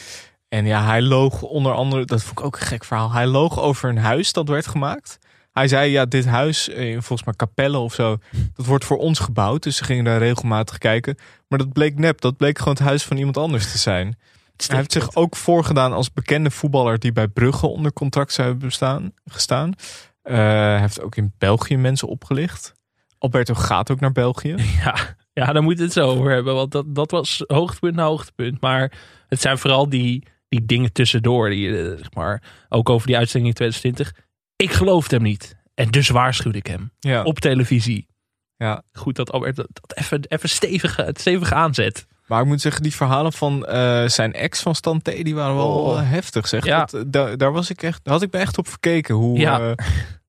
En 0.49 0.65
ja, 0.65 0.86
hij 0.86 1.01
loog 1.01 1.41
onder 1.41 1.73
andere, 1.73 2.05
dat 2.05 2.23
vond 2.23 2.39
ik 2.39 2.45
ook 2.45 2.55
een 2.55 2.67
gek 2.67 2.84
verhaal. 2.84 3.11
Hij 3.11 3.25
loog 3.25 3.59
over 3.59 3.89
een 3.89 3.97
huis 3.97 4.34
dat 4.34 4.47
werd 4.47 4.67
gemaakt. 4.67 5.19
Hij 5.51 5.67
zei, 5.67 5.91
ja, 5.91 6.05
dit 6.05 6.25
huis, 6.25 6.69
eh, 6.69 6.91
volgens 6.91 7.23
mij 7.23 7.34
Capelle 7.34 7.78
of 7.78 7.93
zo, 7.93 8.17
dat 8.55 8.65
wordt 8.65 8.86
voor 8.86 8.97
ons 8.97 9.19
gebouwd. 9.19 9.63
Dus 9.63 9.75
ze 9.75 9.84
gingen 9.84 10.03
daar 10.03 10.19
regelmatig 10.19 10.78
kijken. 10.78 11.17
Maar 11.47 11.59
dat 11.59 11.73
bleek 11.73 11.99
nep, 11.99 12.21
dat 12.21 12.38
bleek 12.38 12.57
gewoon 12.57 12.73
het 12.73 12.84
huis 12.84 13.03
van 13.03 13.17
iemand 13.17 13.38
anders 13.38 13.71
te 13.71 13.78
zijn. 13.78 14.17
Hij 14.67 14.78
heeft 14.78 14.91
zich 14.91 15.15
ook 15.15 15.36
voorgedaan 15.36 15.93
als 15.93 16.13
bekende 16.13 16.51
voetballer 16.51 16.99
die 16.99 17.11
bij 17.11 17.28
Brugge 17.28 17.67
onder 17.67 17.93
contract 17.93 18.34
zou 18.34 18.47
hebben 18.47 18.67
bestaan, 18.67 19.13
gestaan. 19.25 19.73
Eh, 20.21 20.36
hij 20.36 20.80
heeft 20.80 21.01
ook 21.01 21.15
in 21.15 21.34
België 21.38 21.78
mensen 21.78 22.07
opgelicht. 22.07 22.73
Alberto 23.18 23.53
gaat 23.53 23.91
ook 23.91 23.99
naar 23.99 24.11
België. 24.11 24.55
Ja, 24.84 24.95
ja, 25.34 25.53
daar 25.53 25.63
moet 25.63 25.80
het 25.80 25.93
zo 25.93 26.07
over 26.09 26.32
hebben. 26.32 26.55
Want 26.55 26.72
dat, 26.72 26.95
dat 26.95 27.11
was 27.11 27.43
hoogtepunt 27.47 27.95
na 27.95 28.05
hoogtepunt. 28.05 28.61
Maar 28.61 28.91
het 29.28 29.41
zijn 29.41 29.57
vooral 29.57 29.89
die, 29.89 30.24
die 30.49 30.65
dingen 30.65 30.91
tussendoor. 30.93 31.49
Die, 31.49 31.78
eh, 31.78 31.97
zeg 31.97 32.13
maar, 32.13 32.43
ook 32.70 32.89
over 32.89 33.07
die 33.07 33.18
uitzending 33.18 33.49
in 33.49 33.55
2020. 33.55 34.26
Ik 34.55 34.72
geloofde 34.72 35.15
hem 35.15 35.24
niet. 35.24 35.55
En 35.74 35.89
dus 35.91 36.09
waarschuwde 36.09 36.57
ik 36.57 36.68
hem. 36.68 36.91
Ja. 36.99 37.24
Op 37.24 37.39
televisie. 37.39 38.07
Ja. 38.55 38.84
Goed 38.93 39.15
dat 39.15 39.32
Albert 39.32 39.55
dat, 39.55 39.68
dat 39.72 39.97
even, 39.97 40.22
even 40.28 40.49
stevig, 40.49 40.99
stevig 41.13 41.51
aanzet. 41.53 42.05
Maar 42.28 42.41
ik 42.41 42.47
moet 42.47 42.61
zeggen, 42.61 42.82
die 42.84 42.95
verhalen 42.95 43.34
van 43.34 43.65
eh, 43.65 44.05
zijn 44.07 44.34
ex 44.34 44.61
van 44.61 44.76
Stan 44.76 45.01
T, 45.01 45.05
die 45.05 45.36
waren 45.36 45.55
wel 45.55 45.68
Oh. 45.80 45.99
heftig. 46.09 46.47
Zeg. 46.47 46.65
Ja. 46.65 46.86
Dat, 46.86 47.28
eh, 47.28 47.34
daar, 47.38 47.51
was 47.51 47.70
ik 47.70 47.84
echt, 47.84 47.99
daar 48.03 48.13
had 48.13 48.24
ik 48.24 48.32
me 48.32 48.39
echt 48.39 48.57
op 48.57 48.68
verkeken. 48.68 49.15
Hoe, 49.15 49.39
Ja. 49.39 49.76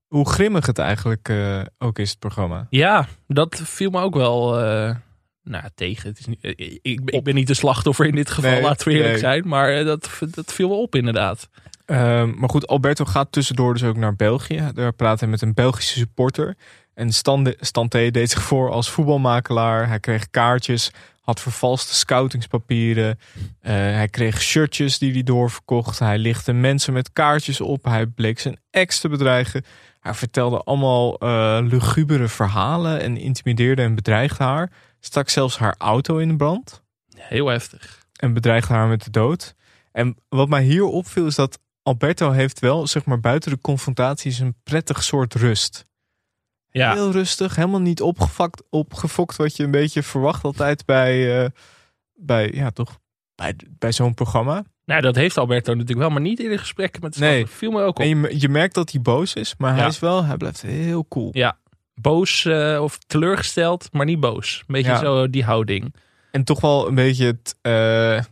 Hoe 0.09 0.29
grimmig 0.31 0.67
het 0.67 0.79
eigenlijk 0.79 1.29
eh, 1.29 1.61
ook 1.79 1.99
is, 1.99 2.11
het 2.11 2.19
programma. 2.19 2.67
Ja, 2.71 3.07
dat 3.27 3.61
viel 3.65 3.91
me 3.91 4.01
ook 4.01 4.15
wel 4.15 4.61
eh, 4.65 4.95
nou, 5.43 5.65
tegen. 5.75 6.09
Het 6.09 6.19
is 6.19 6.27
niet, 6.27 6.39
eh, 6.41 6.53
ik, 6.83 7.05
ben- 7.05 7.15
ik 7.15 7.25
ben 7.25 7.35
niet 7.35 7.47
de 7.47 7.55
slachtoffer 7.55 8.07
in 8.07 8.15
dit 8.15 8.31
geval, 8.31 8.51
Nee, 8.51 8.63
laten 8.63 8.89
we 8.89 8.95
eerlijk 8.95 9.11
nee. 9.13 9.21
zijn. 9.21 9.49
Maar 9.49 9.85
dat, 9.85 10.11
dat 10.31 10.53
viel 10.53 10.69
wel 10.69 10.81
op 10.83 10.95
inderdaad. 10.95 11.49
Ehm, 11.85 12.33
maar 12.39 12.49
goed, 12.49 12.67
Alberto 12.67 13.05
gaat 13.05 13.33
tussendoor 13.33 13.73
dus 13.73 13.83
ook 13.85 13.97
naar 13.97 14.17
België. 14.17 14.71
Daar 14.75 14.93
praat 14.93 15.21
hij 15.21 15.29
met 15.29 15.43
een 15.43 15.55
Belgische 15.55 15.99
supporter. 15.99 16.57
En 16.95 17.13
Stan, 17.13 17.45
de- 17.45 17.57
Stan 17.61 17.89
T 17.89 17.93
deed 17.93 18.31
zich 18.31 18.43
voor 18.43 18.71
als 18.71 18.91
voetbalmakelaar. 18.91 19.89
Hij 19.89 20.01
kreeg 20.01 20.31
kaartjes, 20.31 20.91
had 21.21 21.41
vervalste 21.41 21.95
scoutingspapieren. 21.95 23.19
Hij 23.61 24.09
kreeg 24.09 24.41
shirtjes 24.43 24.99
die 24.99 25.13
hij 25.13 25.23
doorverkocht. 25.23 25.99
Hij 25.99 26.19
lichtte 26.19 26.53
mensen 26.53 26.93
met 26.93 27.13
kaartjes 27.13 27.61
op. 27.61 27.85
Hij 27.85 28.07
bleek 28.07 28.39
zijn 28.39 28.61
ex 28.71 29.01
te 29.01 29.09
bedreigen. 29.09 29.65
Hij 30.09 30.17
vertelde 30.17 30.63
allemaal 30.63 31.19
eh, 31.19 31.59
lugubere 31.63 32.29
verhalen 32.29 33.01
en 33.01 33.17
intimideerde 33.17 33.83
en 33.83 33.95
bedreigde 33.95 34.45
haar. 34.45 34.73
Stak 35.01 35.29
zelfs 35.29 35.59
haar 35.59 35.75
auto 35.79 36.17
in 36.17 36.29
de 36.29 36.37
brand 36.37 36.83
Heel 37.17 37.47
heftig. 37.47 38.07
en 38.13 38.33
bedreigde 38.33 38.75
haar 38.75 38.89
met 38.89 39.05
de 39.05 39.11
dood. 39.11 39.55
En 39.93 40.17
wat 40.29 40.49
mij 40.49 40.63
hier 40.63 40.85
opviel 40.85 41.27
is 41.27 41.35
dat 41.35 41.59
Alberto 41.83 42.31
heeft 42.31 42.59
wel, 42.59 42.87
zeg 42.87 43.05
maar, 43.05 43.21
buiten 43.21 43.51
de 43.51 43.61
confrontaties 43.61 44.39
een 44.39 44.55
prettig 44.63 45.03
soort 45.03 45.35
rust. 45.35 45.85
Ja. 46.71 46.93
Heel 46.93 47.11
rustig, 47.11 47.57
helemaal 47.57 47.81
niet 47.81 48.03
opgefakt, 48.03 48.63
opgefokt 48.71 49.37
wat 49.37 49.57
je 49.57 49.65
een 49.65 49.71
beetje 49.71 50.03
verwacht 50.03 50.45
altijd 50.45 50.85
bij, 50.85 51.43
eh, 51.45 51.51
bij 52.15 52.51
ja 52.53 52.71
toch, 52.71 52.99
bij, 53.35 53.57
bij 53.79 53.93
zo'n 53.93 54.15
programma. 54.15 54.65
Nou, 54.89 55.01
dat 55.01 55.14
heeft 55.14 55.36
Alberto 55.39 55.72
natuurlijk 55.72 56.01
wel, 56.01 56.11
maar 56.11 56.20
niet 56.20 56.41
in 56.41 56.51
de 56.51 56.59
gesprekken 56.59 57.01
met 57.03 57.14
de 57.14 57.20
Nee. 57.20 57.34
nee. 57.34 57.47
viel 57.47 57.70
me 57.70 57.82
ook 57.82 57.99
op. 57.99 58.05
En 58.05 58.09
je, 58.09 58.41
je 58.41 58.49
merkt 58.49 58.74
dat 58.74 58.91
hij 58.91 59.01
boos 59.01 59.34
is, 59.34 59.55
maar 59.59 59.76
hij 59.76 59.86
is 59.86 59.99
wel, 59.99 60.24
hij 60.24 60.36
blijft 60.36 60.62
heel 60.62 61.07
cool. 61.09 61.28
Ja, 61.32 61.59
boos 61.95 62.45
eh, 62.45 62.78
of 62.82 62.99
teleurgesteld, 62.99 63.89
maar 63.93 64.05
niet 64.05 64.20
boos. 64.20 64.59
Een 64.66 64.72
beetje 64.74 64.91
Ja. 64.91 64.99
zo 64.99 65.30
die 65.30 65.45
houding. 65.45 65.95
En 66.30 66.45
toch 66.45 66.61
wel 66.61 66.89
een 66.89 66.95
beetje 66.95 67.26
het, 67.26 67.57
eh, 67.61 68.22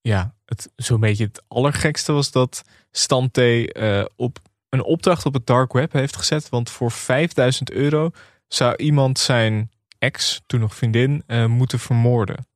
ja, 0.00 0.34
het, 0.44 0.72
zo'n 0.76 1.00
beetje 1.00 1.24
het 1.24 1.42
allergekste 1.48 2.12
was 2.12 2.30
dat 2.30 2.62
Stante 2.90 3.72
eh, 3.72 4.04
op 4.16 4.38
een 4.68 4.82
opdracht 4.82 5.26
op 5.26 5.34
het 5.34 5.46
dark 5.46 5.72
web 5.72 5.92
heeft 5.92 6.16
gezet. 6.16 6.48
Want 6.48 6.70
voor 6.70 6.90
5000 6.90 7.70
euro 7.70 8.10
zou 8.48 8.76
iemand 8.76 9.18
zijn 9.18 9.70
ex, 9.98 10.40
toen 10.46 10.60
nog 10.60 10.74
vriendin, 10.74 11.22
moeten 11.46 11.78
vermoorden. 11.78 12.47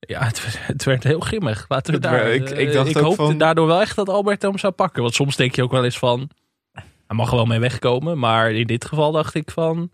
Ja, 0.00 0.24
het, 0.24 0.42
werd- 0.42 0.66
het 0.66 0.84
werd 0.84 1.04
heel 1.04 1.20
grimmig. 1.20 1.64
Laten 1.68 1.86
we 1.86 1.92
Het 2.00 2.02
daar. 2.02 2.24
werd- 2.24 2.50
ik- 2.50 2.56
eh, 2.56 2.66
ik 2.66 2.72
dacht 2.72 2.96
ook 2.96 3.02
hoopte 3.04 3.16
van- 3.22 3.38
daardoor 3.38 3.66
wel 3.66 3.80
echt 3.80 3.96
dat 3.96 4.08
Alberto 4.08 4.48
hem 4.48 4.58
zou 4.58 4.72
pakken. 4.72 5.02
Want 5.02 5.14
soms 5.14 5.36
denk 5.36 5.54
je 5.54 5.62
ook 5.62 5.70
wel 5.70 5.84
eens 5.84 5.98
van. 5.98 6.30
Hij 6.72 7.16
mag 7.18 7.30
er 7.30 7.36
wel 7.36 7.46
mee 7.46 7.58
wegkomen. 7.58 8.18
Maar 8.18 8.52
in 8.52 8.66
dit 8.66 8.84
geval 8.84 9.12
dacht 9.12 9.34
ik 9.34 9.50
van. 9.50 9.90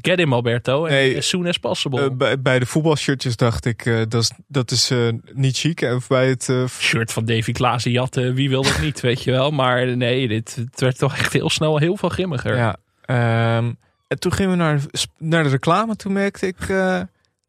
Get 0.00 0.18
him, 0.18 0.32
Alberto. 0.32 0.84
En 0.84 0.92
Nee, 0.92 1.16
as 1.16 1.28
soon 1.28 1.46
as 1.46 1.58
possible. 1.58 2.00
Eh, 2.04 2.10
bij, 2.16 2.40
bij 2.40 2.58
de 2.58 2.66
voetbalshirtjes 2.66 3.36
dacht 3.36 3.64
ik, 3.64 3.86
eh, 3.86 3.96
dat 4.08 4.22
is, 4.22 4.30
dat 4.46 4.70
is 4.70 4.92
niet 5.32 5.58
chic. 5.58 5.80
En 5.80 6.00
bij 6.08 6.28
het 6.28 6.52
Shirt 6.78 7.12
van 7.12 7.24
Davy 7.24 7.52
Klaassen 7.52 7.90
jatten. 7.90 8.34
Wie 8.34 8.48
wil 8.48 8.62
dat 8.62 8.80
niet, 8.80 9.00
weet 9.10 9.22
je 9.22 9.30
wel. 9.30 9.50
Maar 9.50 9.96
nee, 9.96 10.28
dit, 10.28 10.54
het 10.54 10.80
werd 10.80 10.98
toch 10.98 11.16
echt 11.16 11.32
heel 11.32 11.50
snel 11.50 11.78
heel 11.78 11.96
veel 11.96 12.08
grimmiger. 12.08 12.56
Ja, 12.56 12.76
ehm, 13.04 13.72
en 14.08 14.18
toen 14.18 14.32
gingen 14.32 14.50
we 14.50 14.56
naar, 14.56 14.80
naar 15.18 15.42
de 15.42 15.48
reclame. 15.48 15.96
Toen 15.96 16.12
merkte 16.12 16.46
ik, 16.46 16.56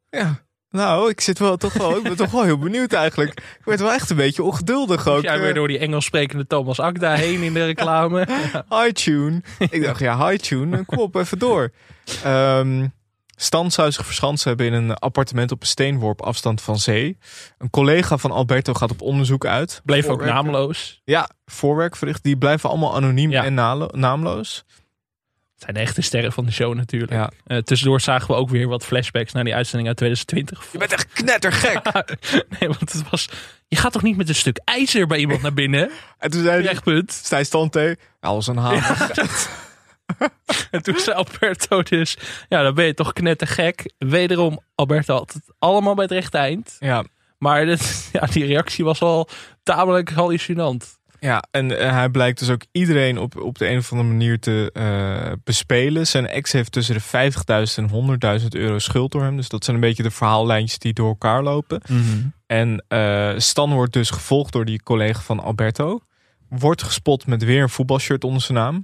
ja, 0.10 0.40
nou, 0.74 1.10
ik 1.10 1.22
zit 1.22 1.40
wel 1.40 1.58
toch 1.58 1.74
wel, 1.74 1.98
ik 1.98 2.04
ben 2.04 2.16
toch 2.16 2.32
wel 2.32 2.44
heel 2.44 2.58
benieuwd 2.58 2.94
eigenlijk. 2.94 3.30
Ik 3.32 3.66
werd 3.66 3.80
wel 3.80 3.92
echt 3.92 4.10
een 4.10 4.16
beetje 4.16 4.44
ongeduldig 4.44 5.08
ook. 5.08 5.22
Jij 5.22 5.40
weer 5.40 5.50
Eh, 5.50 5.56
door 5.56 5.68
die 5.68 5.78
Engels 5.78 6.06
sprekende 6.06 6.48
Thomas 6.48 6.80
Akda 6.80 7.14
heen 7.14 7.42
in 7.42 7.54
de 7.54 7.66
reclame. 7.66 8.28
Hi 8.76 8.92
Tune. 8.92 9.42
Ik 9.60 9.84
dacht, 9.84 10.00
ja, 10.00 10.28
hi 10.28 10.38
Tune, 10.38 10.86
kom 10.86 10.98
op, 10.98 11.16
even 11.16 11.40
door. 11.40 11.72
Stan 13.36 13.72
zou 13.72 13.92
zich 13.92 14.44
hebben 14.44 14.66
in 14.66 14.74
een 14.74 14.94
appartement 14.94 15.52
op 15.52 15.62
een 15.62 15.68
steenworp 15.68 16.22
afstand 16.22 16.62
van 16.62 16.78
zee. 16.78 17.18
Een 17.58 17.70
collega 17.70 18.18
van 18.18 18.32
Alberto 18.32 18.74
gaat 18.74 18.92
op 18.92 19.02
onderzoek 19.02 19.46
uit. 19.46 19.82
Bleef 19.86 20.08
ook 20.08 20.26
naamloos. 20.26 21.02
Ja, 21.04 21.30
voorwerk 21.46 21.96
verricht. 21.96 22.24
Die 22.24 22.38
blijven 22.38 22.70
allemaal 22.70 22.96
anoniem 22.96 23.32
en 23.34 23.54
naamloos. 23.94 24.66
Het 25.66 25.72
zijn 25.72 25.86
de 25.86 25.92
echte 25.92 26.02
sterren 26.02 26.32
van 26.32 26.46
de 26.46 26.52
show 26.52 26.76
natuurlijk. 26.76 27.12
Ja. 27.12 27.32
Eh, 27.46 27.58
tussendoor 27.58 28.02
zagen 28.02 28.28
we 28.28 28.34
ook 28.34 28.50
weer 28.50 28.68
wat 28.68 28.86
flashbacks 28.86 29.32
naar 29.32 29.44
die 29.44 29.56
uitzending 29.56 29.88
uit 29.88 29.98
2020. 29.98 30.72
Je 30.72 30.78
bent 30.78 30.92
echt 30.92 31.14
knettergek. 31.14 31.86
nee, 32.60 32.70
want 32.70 32.94
het 32.94 33.10
was... 33.10 33.30
Je 33.68 33.76
gaat 33.76 33.92
toch 33.92 34.02
niet 34.02 34.18
met 34.18 34.30
een 34.30 34.36
stuk 34.36 34.60
ijzer 34.66 35.08
bij 35.08 35.18
iemand 35.18 35.42
naar 35.42 35.54
binnen? 35.54 35.90
En 36.20 36.32
toen 36.32 36.42
zei 36.42 36.54
hij, 36.54 36.62
Rechtpunt. 36.62 37.12
Stijn 37.12 37.46
Stante, 37.46 37.98
als 38.20 38.48
een 38.48 38.58
hamer. 38.58 39.12
En 40.72 40.84
toen 40.84 41.00
zei 41.00 41.16
Alberto 41.16 41.84
dus... 41.84 42.18
Ja, 42.50 42.64
dan 42.64 42.74
ben 42.74 42.86
je 42.86 42.94
toch 42.94 43.14
knettergek. 43.14 43.94
Wederom, 43.98 44.60
Alberto 44.76 45.16
had 45.16 45.34
het 45.34 45.44
allemaal 45.60 45.94
bij 45.96 46.04
het 46.04 46.14
rechte 46.14 46.38
eind. 46.38 46.76
Ja. 46.80 47.04
Maar 47.38 47.66
dit, 47.66 48.10
ja, 48.12 48.26
die 48.26 48.46
reactie 48.46 48.86
was 48.86 49.02
al 49.02 49.30
tamelijk 49.64 50.10
hallucinant. 50.10 51.00
Ja, 51.24 51.44
en 51.52 51.80
eh, 51.80 51.92
hij 51.92 52.10
blijkt 52.10 52.40
dus 52.40 52.50
ook 52.50 52.62
iedereen 52.72 53.18
op, 53.18 53.42
op 53.42 53.58
de 53.58 53.70
een 53.70 53.78
of 53.78 53.92
andere 53.92 54.10
manier 54.10 54.40
te 54.40 54.70
eh, 54.74 55.32
bespelen. 55.44 56.08
Zijn 56.08 56.28
ex 56.28 56.52
heeft 56.52 56.72
tussen 56.72 56.96
de 56.96 57.02
50.000 57.02 57.76
en 57.76 58.40
100.000 58.42 58.48
euro 58.50 58.80
schuld 58.80 59.12
door 59.12 59.22
hem. 59.22 59.36
Dus 59.36 59.50
dat 59.50 59.64
zijn 59.64 59.76
een 59.76 59.82
beetje 59.82 60.04
de 60.04 60.12
verhaallijntjes 60.12 60.80
die 60.80 60.94
door 60.94 61.08
elkaar 61.08 61.44
lopen. 61.44 61.82
En 62.46 62.86
eh, 62.88 63.32
Stan 63.38 63.74
wordt 63.74 63.94
dus 63.94 64.10
gevolgd 64.10 64.54
door 64.54 64.66
die 64.66 64.84
collega 64.84 65.22
van 65.22 65.40
Alberto. 65.40 66.00
Wordt 66.50 66.84
gespot 66.84 67.28
met 67.28 67.44
weer 67.44 67.62
een 67.62 67.70
voetbalshirt 67.70 68.24
onder 68.24 68.42
zijn 68.42 68.58
naam. 68.58 68.84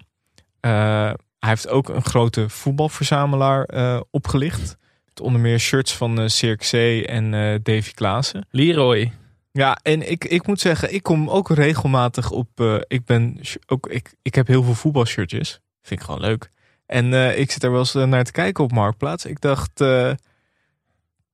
Hij 1.39 1.49
heeft 1.49 1.67
ook 1.67 1.89
een 1.89 2.03
grote 2.03 2.49
voetbalverzamelaar 2.49 3.69
opgelicht. 4.11 4.77
Met 5.05 5.21
onder 5.21 5.41
meer 5.41 5.59
shirts 5.59 5.95
van 5.95 6.29
Cirque 6.29 6.65
C 6.65 7.05
en 7.05 7.31
Davy 7.63 7.91
Klaassen. 7.91 8.47
Leroy. 8.51 9.11
Ja, 9.51 9.79
en 9.81 10.11
ik, 10.11 10.25
ik 10.25 10.47
moet 10.47 10.59
zeggen, 10.59 10.93
ik 10.93 11.03
kom 11.03 11.29
ook 11.29 11.49
regelmatig 11.49 12.31
op. 12.31 12.47
eh, 12.59 12.75
ik 12.87 13.05
ben 13.05 13.39
ook, 13.67 13.87
ik, 13.87 14.13
ik 14.21 14.35
heb 14.35 14.47
heel 14.47 14.63
veel 14.63 14.73
voetbalshirtjes. 14.73 15.59
Vind 15.81 15.99
ik 15.99 16.05
gewoon 16.05 16.21
leuk. 16.21 16.51
En 16.85 17.13
eh, 17.13 17.39
ik 17.39 17.51
zit 17.51 17.63
er 17.63 17.71
wel 17.71 17.79
eens 17.79 17.95
eh, 17.95 18.03
naar 18.03 18.23
te 18.23 18.31
kijken 18.31 18.63
op 18.63 18.71
Marktplaats. 18.71 19.25
Ik 19.25 19.41
dacht, 19.41 19.81
eh, 19.81 20.11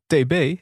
TB, 0.08 0.30
die 0.30 0.62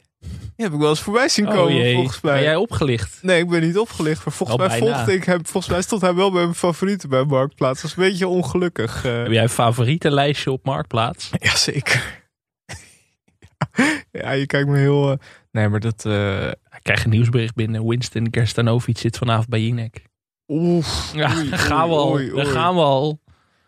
heb 0.55 0.73
ik 0.73 0.79
wel 0.79 0.89
eens 0.89 1.01
voorbij 1.01 1.29
zien 1.29 1.47
Oh 1.47 1.53
komen, 1.53 1.93
volgens 1.93 2.21
mij. 2.21 2.33
ben 2.33 2.43
jij 2.43 2.55
opgelicht? 2.55 3.19
Nee, 3.23 3.39
ik 3.41 3.49
ben 3.49 3.61
niet 3.61 3.77
opgelicht. 3.77 4.25
Maar 4.25 4.33
volgens 4.33 4.57
mij 4.67 4.77
volgde 4.77 5.13
ik 5.13 5.23
hem. 5.23 5.45
Volgens 5.45 5.73
mij 5.73 5.81
stond 5.81 6.01
hij 6.01 6.13
wel 6.13 6.31
bij 6.31 6.41
mijn 6.43 6.55
favorieten 6.55 7.09
bij 7.09 7.23
Marktplaats. 7.23 7.81
Dat 7.81 7.91
is 7.91 7.97
een 7.97 8.03
beetje 8.03 8.27
ongelukkig. 8.27 9.01
Heb 9.01 9.31
jij 9.31 9.43
een 9.43 9.49
favoriete 9.49 10.11
lijstje 10.11 10.51
op 10.51 10.65
Marktplaats? 10.65 11.29
Jazeker. 11.49 12.21
ja, 14.11 14.31
je 14.31 14.45
kijkt 14.45 14.69
me 14.69 14.77
heel. 14.77 15.17
Nee, 15.51 15.69
maar 15.69 15.79
dat. 15.79 16.03
Ik 16.75 16.83
krijg 16.83 17.03
een 17.03 17.09
nieuwsbericht 17.09 17.55
binnen. 17.55 17.87
Winston 17.87 18.29
Kerstanovic 18.29 18.97
zit 18.97 19.17
vanavond 19.17 19.47
bij 19.47 19.61
Jinek. 19.61 20.03
Oef. 20.47 21.11
Ja, 21.15 21.35
oei, 21.37 21.49
daar 21.49 21.59
gaan 21.59 21.89
we 21.89 21.95
al. 21.95 22.11
oei, 22.11 22.23
oei, 22.25 22.35
Daar 22.35 22.45
oei. 22.45 22.53
gaan 22.55 22.75
we 22.75 22.81
al. 22.81 23.21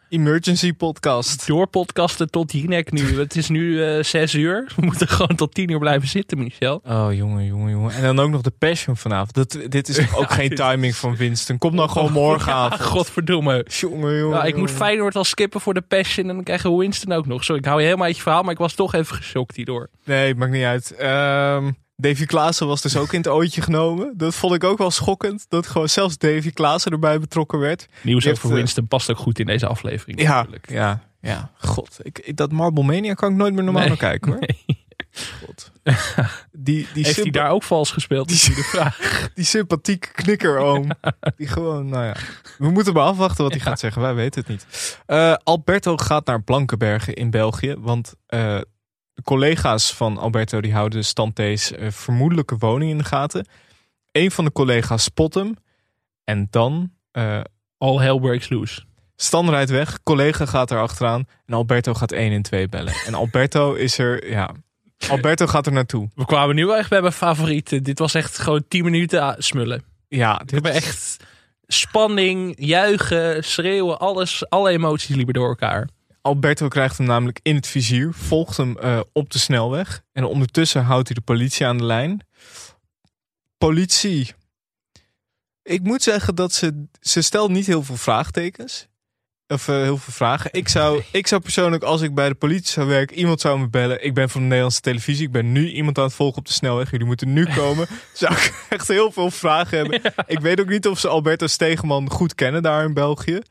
Emergency 0.10 0.74
podcast. 0.74 1.47
Door 1.47 1.68
podcasten 1.68 2.30
tot 2.32 2.51
Jinek 2.51 2.91
nu. 2.91 3.01
Het 3.20 3.36
is 3.36 3.49
nu 3.49 3.84
eh, 3.84 4.03
zes 4.03 4.34
uur. 4.34 4.72
We 4.76 4.82
moeten 4.86 5.08
gewoon 5.08 5.36
tot 5.36 5.53
tien 5.53 5.72
uur 5.72 5.80
blijven 5.80 6.08
zitten, 6.08 6.38
Michel. 6.38 6.82
Oh, 6.84 7.08
jongen, 7.14 7.45
jongen, 7.45 7.72
jongen. 7.72 7.91
En 7.93 8.01
dan 8.03 8.20
ook 8.20 8.30
nog 8.32 8.41
de 8.41 8.51
Passion 8.51 8.97
vanavond. 8.97 9.34
Dat, 9.34 9.58
dit 9.70 9.88
is 9.89 9.99
ook 10.16 10.30
Ja, 10.30 10.36
geen 10.36 10.49
dit- 10.49 10.58
timing 10.58 10.95
van 10.95 11.16
Winston. 11.16 11.58
Kom 11.58 11.76
dan 11.76 11.89
gewoon 11.89 12.12
morgenavond. 12.24 12.80
Ja, 12.82 12.86
godverdomme. 12.88 13.66
Jongen, 13.70 14.18
jongen, 14.18 14.45
ik 14.47 14.56
moet. 14.58 14.72
Feyenoord 14.72 15.16
al 15.16 15.24
skippen 15.24 15.62
voor 15.62 15.74
de 15.74 15.82
Passion. 15.82 16.30
En 16.30 16.36
dan 16.36 16.43
krijgen 16.43 16.72
we 16.72 16.78
Winston 16.78 17.12
ook 17.12 17.26
nog. 17.26 17.43
Sorry, 17.43 17.62
ik 17.62 17.68
hou 17.68 17.80
je 17.80 17.86
helemaal 17.86 18.06
uit 18.08 18.16
je 18.16 18.22
verhaal. 18.22 18.41
Maar 18.43 18.51
ik 18.51 18.58
was 18.58 18.74
toch 18.74 18.93
even 18.93 19.16
geschokt 19.16 19.56
hierdoor. 19.56 19.89
Nee, 20.03 20.36
maakt 20.36 20.51
niet 20.51 20.64
uit. 20.64 20.95
Ehm 20.95 21.72
Davy 21.96 22.26
Klaassen 22.26 22.68
was 22.68 22.82
dus 22.82 22.98
ook 22.98 23.12
in 23.14 23.18
het 23.18 23.28
ootje 23.28 23.62
genomen. 23.62 24.14
Dat 24.18 24.36
vond 24.36 24.54
ik 24.54 24.64
ook 24.64 24.78
wel 24.78 24.91
schokkend. 24.91 25.46
Dat 25.50 25.68
gewoon 25.68 25.89
zelfs 25.89 26.18
Davy 26.18 26.52
Klaassen 26.52 26.91
erbij 26.91 27.20
betrokken 27.20 27.60
werd. 27.60 27.88
Nieuws 28.02 28.24
Die 28.24 28.32
over 28.32 28.43
heeft, 28.43 28.43
eh, 28.43 28.52
Winston 28.52 28.88
past 28.88 29.12
ook 29.12 29.18
goed 29.18 29.39
in 29.39 29.46
deze 29.46 29.68
aflevering. 29.68 30.22
Ja, 30.22 30.36
natuurlijk. 30.36 30.70
ja, 30.70 31.04
ja. 31.22 31.52
God, 31.58 31.98
ik, 32.02 32.38
dat 32.38 32.52
Marble 32.52 32.84
Mania 32.84 33.14
kan 33.14 33.32
ik 33.32 33.38
nooit 33.38 33.54
meer 33.54 33.64
normaal 33.64 33.82
Nee, 33.82 33.89
naar 33.89 34.00
kijken 34.00 34.32
hoor. 34.32 34.41
God. 35.46 35.72
Die, 36.52 36.88
die, 36.93 37.06
Heeft 37.06 37.22
hij 37.22 37.32
daar 37.32 37.50
ook 37.50 37.64
vals 37.64 37.91
gespeeld? 37.91 38.32
is 38.32 38.48
nu 38.48 38.56
de 38.56 38.64
vraag. 38.76 39.30
die 39.34 39.46
sympathieke 39.46 40.12
knikkeroom. 40.12 40.89
Die 41.38 41.48
gewoon, 41.48 41.89
nou 41.89 42.06
ja. 42.06 42.16
We 42.58 42.70
moeten 42.70 42.93
maar 42.93 43.04
afwachten 43.04 43.43
wat 43.43 43.54
hij 43.54 43.62
gaat 43.62 43.80
zeggen. 43.80 44.02
Wij 44.02 44.14
weten 44.14 44.41
het 44.41 44.50
niet. 44.50 44.66
Eh, 45.06 45.34
Alberto 45.43 45.98
gaat 45.98 46.26
naar 46.26 46.41
Blankenbergen 46.43 47.14
in 47.14 47.30
België. 47.30 47.76
Want 47.80 48.14
eh, 48.28 48.60
de 49.16 49.22
collega's 49.24 49.93
van 49.93 50.18
Alberto 50.18 50.61
die 50.61 50.74
houden 50.74 51.05
Stante's 51.05 51.72
eh, 51.72 51.91
vermoedelijke 51.91 52.55
woning 52.57 52.91
in 52.91 52.97
de 52.97 53.03
gaten. 53.03 53.47
Een 54.11 54.32
van 54.32 54.45
de 54.45 54.51
collega's 54.51 55.03
spot 55.03 55.34
hem. 55.34 55.55
En 56.24 56.47
dan... 56.49 56.91
eh, 57.11 57.41
All 57.78 57.97
hell 57.97 58.20
breaks 58.20 58.49
loose. 58.49 58.84
Stan 59.16 59.49
rijdt 59.49 59.70
weg, 59.70 60.03
collega 60.03 60.45
gaat 60.45 60.72
er 60.72 60.80
achteraan 60.80 61.28
en 61.45 61.53
Alberto 61.53 61.93
gaat 61.93 62.11
1 62.11 62.32
en 62.32 62.41
2 62.41 62.68
bellen. 62.70 62.93
En 63.05 63.13
Alberto 63.13 63.74
is 63.74 63.97
er, 63.97 64.30
ja, 64.30 64.51
Alberto 65.09 65.47
gaat 65.47 65.66
er 65.66 65.72
naartoe. 65.72 66.09
We 66.16 66.26
kwamen 66.26 66.55
nu 66.55 66.72
echt 66.74 66.89
bij 66.89 67.01
mijn 67.01 67.13
favorieten. 67.13 67.84
Dit 67.84 67.99
was 67.99 68.13
echt 68.13 68.38
gewoon 68.38 68.66
10 68.68 68.84
minuten 68.84 69.22
ah, 69.22 69.34
smullen. 69.38 69.84
Ja, 70.07 70.41
dit 70.45 70.66
is- 70.68 70.72
echt 70.76 71.18
spanning, 71.68 72.53
juichen, 72.57 73.43
schreeuwen, 73.43 73.99
alles, 73.99 74.49
alle 74.49 74.70
emoties 74.72 75.16
liepen 75.16 75.34
door 75.34 75.47
elkaar. 75.47 75.88
Alberto 76.26 76.68
krijgt 76.68 76.98
hem 76.98 77.08
namelijk 77.08 77.40
in 77.42 77.56
het 77.56 77.68
vizier, 77.68 78.14
volgt 78.14 78.58
hem 78.58 78.78
eh, 78.78 79.00
op 79.14 79.32
de 79.32 79.40
snelweg. 79.40 80.02
En 80.12 80.24
ondertussen 80.24 80.84
houdt 80.84 81.08
hij 81.08 81.16
de 81.16 81.22
politie 81.22 81.66
aan 81.66 81.78
de 81.78 81.84
lijn. 81.84 82.28
Politie. 83.58 84.34
Ik 85.64 85.82
moet 85.84 86.04
zeggen 86.04 86.36
dat 86.36 86.54
ze, 86.54 86.86
ze 87.00 87.22
stelt 87.22 87.50
niet 87.50 87.66
heel 87.66 87.84
veel 87.84 87.98
vraagtekens. 87.98 88.88
Of 89.48 89.68
eh, 89.68 89.76
heel 89.76 89.98
veel 89.98 90.14
vragen. 90.14 90.54
Ik 90.54 90.68
zou, 90.68 91.04
ik 91.12 91.28
zou 91.28 91.42
persoonlijk, 91.42 91.84
als 91.84 92.02
ik 92.02 92.14
bij 92.14 92.30
de 92.30 92.36
politie 92.36 92.72
zou 92.72 92.88
werken, 92.88 93.18
iemand 93.18 93.42
zou 93.42 93.60
me 93.60 93.70
bellen. 93.70 94.04
Ik 94.04 94.14
ben 94.14 94.30
van 94.30 94.42
de 94.42 94.48
Nederlandse 94.48 94.82
televisie. 94.82 95.26
Ik 95.26 95.32
ben 95.32 95.52
nu 95.52 95.72
iemand 95.72 95.98
aan 95.98 96.04
het 96.04 96.14
volgen 96.14 96.38
op 96.38 96.46
de 96.46 96.54
snelweg. 96.54 96.92
Jullie 96.92 97.06
moeten 97.06 97.34
nu 97.34 97.46
komen. 97.46 97.88
zou 98.14 98.34
ik 98.34 98.66
echt 98.70 98.88
heel 98.88 99.12
veel 99.12 99.32
vragen 99.32 99.78
hebben. 99.78 100.14
Ik 100.28 100.40
weet 100.40 100.60
ook 100.60 100.70
niet 100.70 100.88
of 100.88 101.00
ze 101.00 101.08
Alberto 101.08 101.48
Stegeman 101.48 102.10
goed 102.10 102.36
kennen 102.36 102.64
daar 102.64 102.84
in 102.84 102.94
België. 102.94 103.42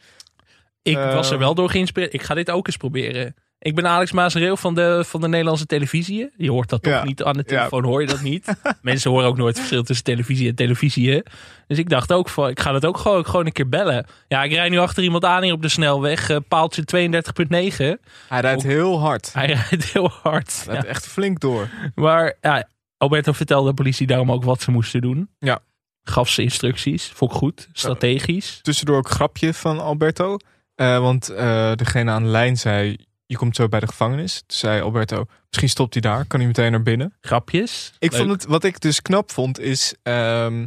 Ik 0.84 0.96
was 0.96 1.30
er 1.30 1.38
wel 1.38 1.54
door 1.54 1.70
geïnspireerd. 1.70 2.12
Ik 2.14 2.22
ga 2.22 2.34
dit 2.34 2.50
ook 2.50 2.66
eens 2.66 2.76
proberen. 2.76 3.34
Ik 3.58 3.74
ben 3.74 3.86
Alex 3.86 4.12
Maasreel 4.12 4.56
van 4.56 4.74
de, 4.74 5.04
van 5.06 5.20
de 5.20 5.28
Nederlandse 5.28 5.66
televisie. 5.66 6.30
Je 6.36 6.50
hoort 6.50 6.68
dat 6.68 6.82
toch 6.82 6.92
Ja. 6.92 7.04
niet 7.04 7.22
aan 7.22 7.32
de 7.32 7.38
Ja. 7.46 7.56
telefoon, 7.56 7.84
hoor 7.84 8.00
je 8.00 8.06
dat 8.06 8.20
niet? 8.20 8.54
Mensen 8.82 9.10
horen 9.10 9.26
ook 9.26 9.36
nooit 9.36 9.48
het 9.48 9.58
verschil 9.58 9.82
tussen 9.82 10.04
televisie 10.04 10.48
en 10.48 10.54
televisie. 10.54 11.22
Dus 11.66 11.78
ik 11.78 11.88
dacht 11.88 12.12
ook 12.12 12.28
van, 12.28 12.48
ik 12.48 12.60
ga 12.60 12.72
dat 12.72 12.86
ook 12.86 12.96
gewoon, 12.98 13.26
gewoon 13.26 13.46
een 13.46 13.52
keer 13.52 13.68
bellen. 13.68 14.06
Ja, 14.28 14.42
ik 14.42 14.52
rij 14.52 14.68
nu 14.68 14.78
achter 14.78 15.02
iemand 15.02 15.24
aan 15.24 15.42
hier 15.42 15.52
op 15.52 15.62
de 15.62 15.68
snelweg. 15.68 16.30
eh, 16.30 16.36
paaltje 16.48 16.84
32.9. 16.84 17.98
Hij 18.28 18.40
rijdt 18.40 18.64
Ook- 18.64 18.70
heel 18.70 19.00
hard. 19.00 19.32
Hij 19.32 19.46
rijdt 19.46 19.92
heel 19.92 20.10
hard. 20.22 20.62
Hij 20.64 20.72
rijdt 20.72 20.86
Ja. 20.86 20.90
echt 20.92 21.06
flink 21.06 21.40
door. 21.40 21.68
Maar 21.94 22.34
ja, 22.40 22.68
Alberto 22.96 23.32
vertelde 23.32 23.68
de 23.68 23.74
politie 23.74 24.06
daarom 24.06 24.32
ook 24.32 24.44
wat 24.44 24.62
ze 24.62 24.70
moesten 24.70 25.00
doen. 25.00 25.28
Ja. 25.38 25.58
Gaf 26.02 26.28
ze 26.28 26.42
instructies. 26.42 27.10
Vond 27.14 27.30
ik 27.30 27.36
goed. 27.36 27.68
Strategisch. 27.72 28.58
Tussendoor 28.62 28.96
ook 28.96 29.08
grapje 29.10 29.54
van 29.54 29.80
Alberto. 29.80 30.36
Eh, 30.74 30.98
want 30.98 31.28
eh, 31.28 31.72
degene 31.74 32.10
aan 32.10 32.22
de 32.22 32.28
lijn 32.28 32.56
zei, 32.56 32.96
je 33.26 33.36
komt 33.36 33.56
zo 33.56 33.68
bij 33.68 33.80
de 33.80 33.86
gevangenis. 33.86 34.42
Toen 34.46 34.58
zei 34.58 34.80
Alberto, 34.80 35.24
misschien 35.46 35.68
stopt 35.68 35.92
hij 35.92 36.02
daar. 36.02 36.24
Kan 36.26 36.38
hij 36.38 36.48
meteen 36.48 36.70
naar 36.70 36.82
binnen. 36.82 37.14
Grapjes. 37.20 37.92
Ik 37.98 38.10
Leuk. 38.10 38.20
vond 38.20 38.32
het, 38.32 38.44
wat 38.44 38.64
ik 38.64 38.80
dus 38.80 39.02
knap 39.02 39.30
vond, 39.32 39.58
is 39.58 39.94
ehm, 40.02 40.66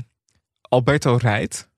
Alberto 0.61 1.17
rijdt. 1.21 1.69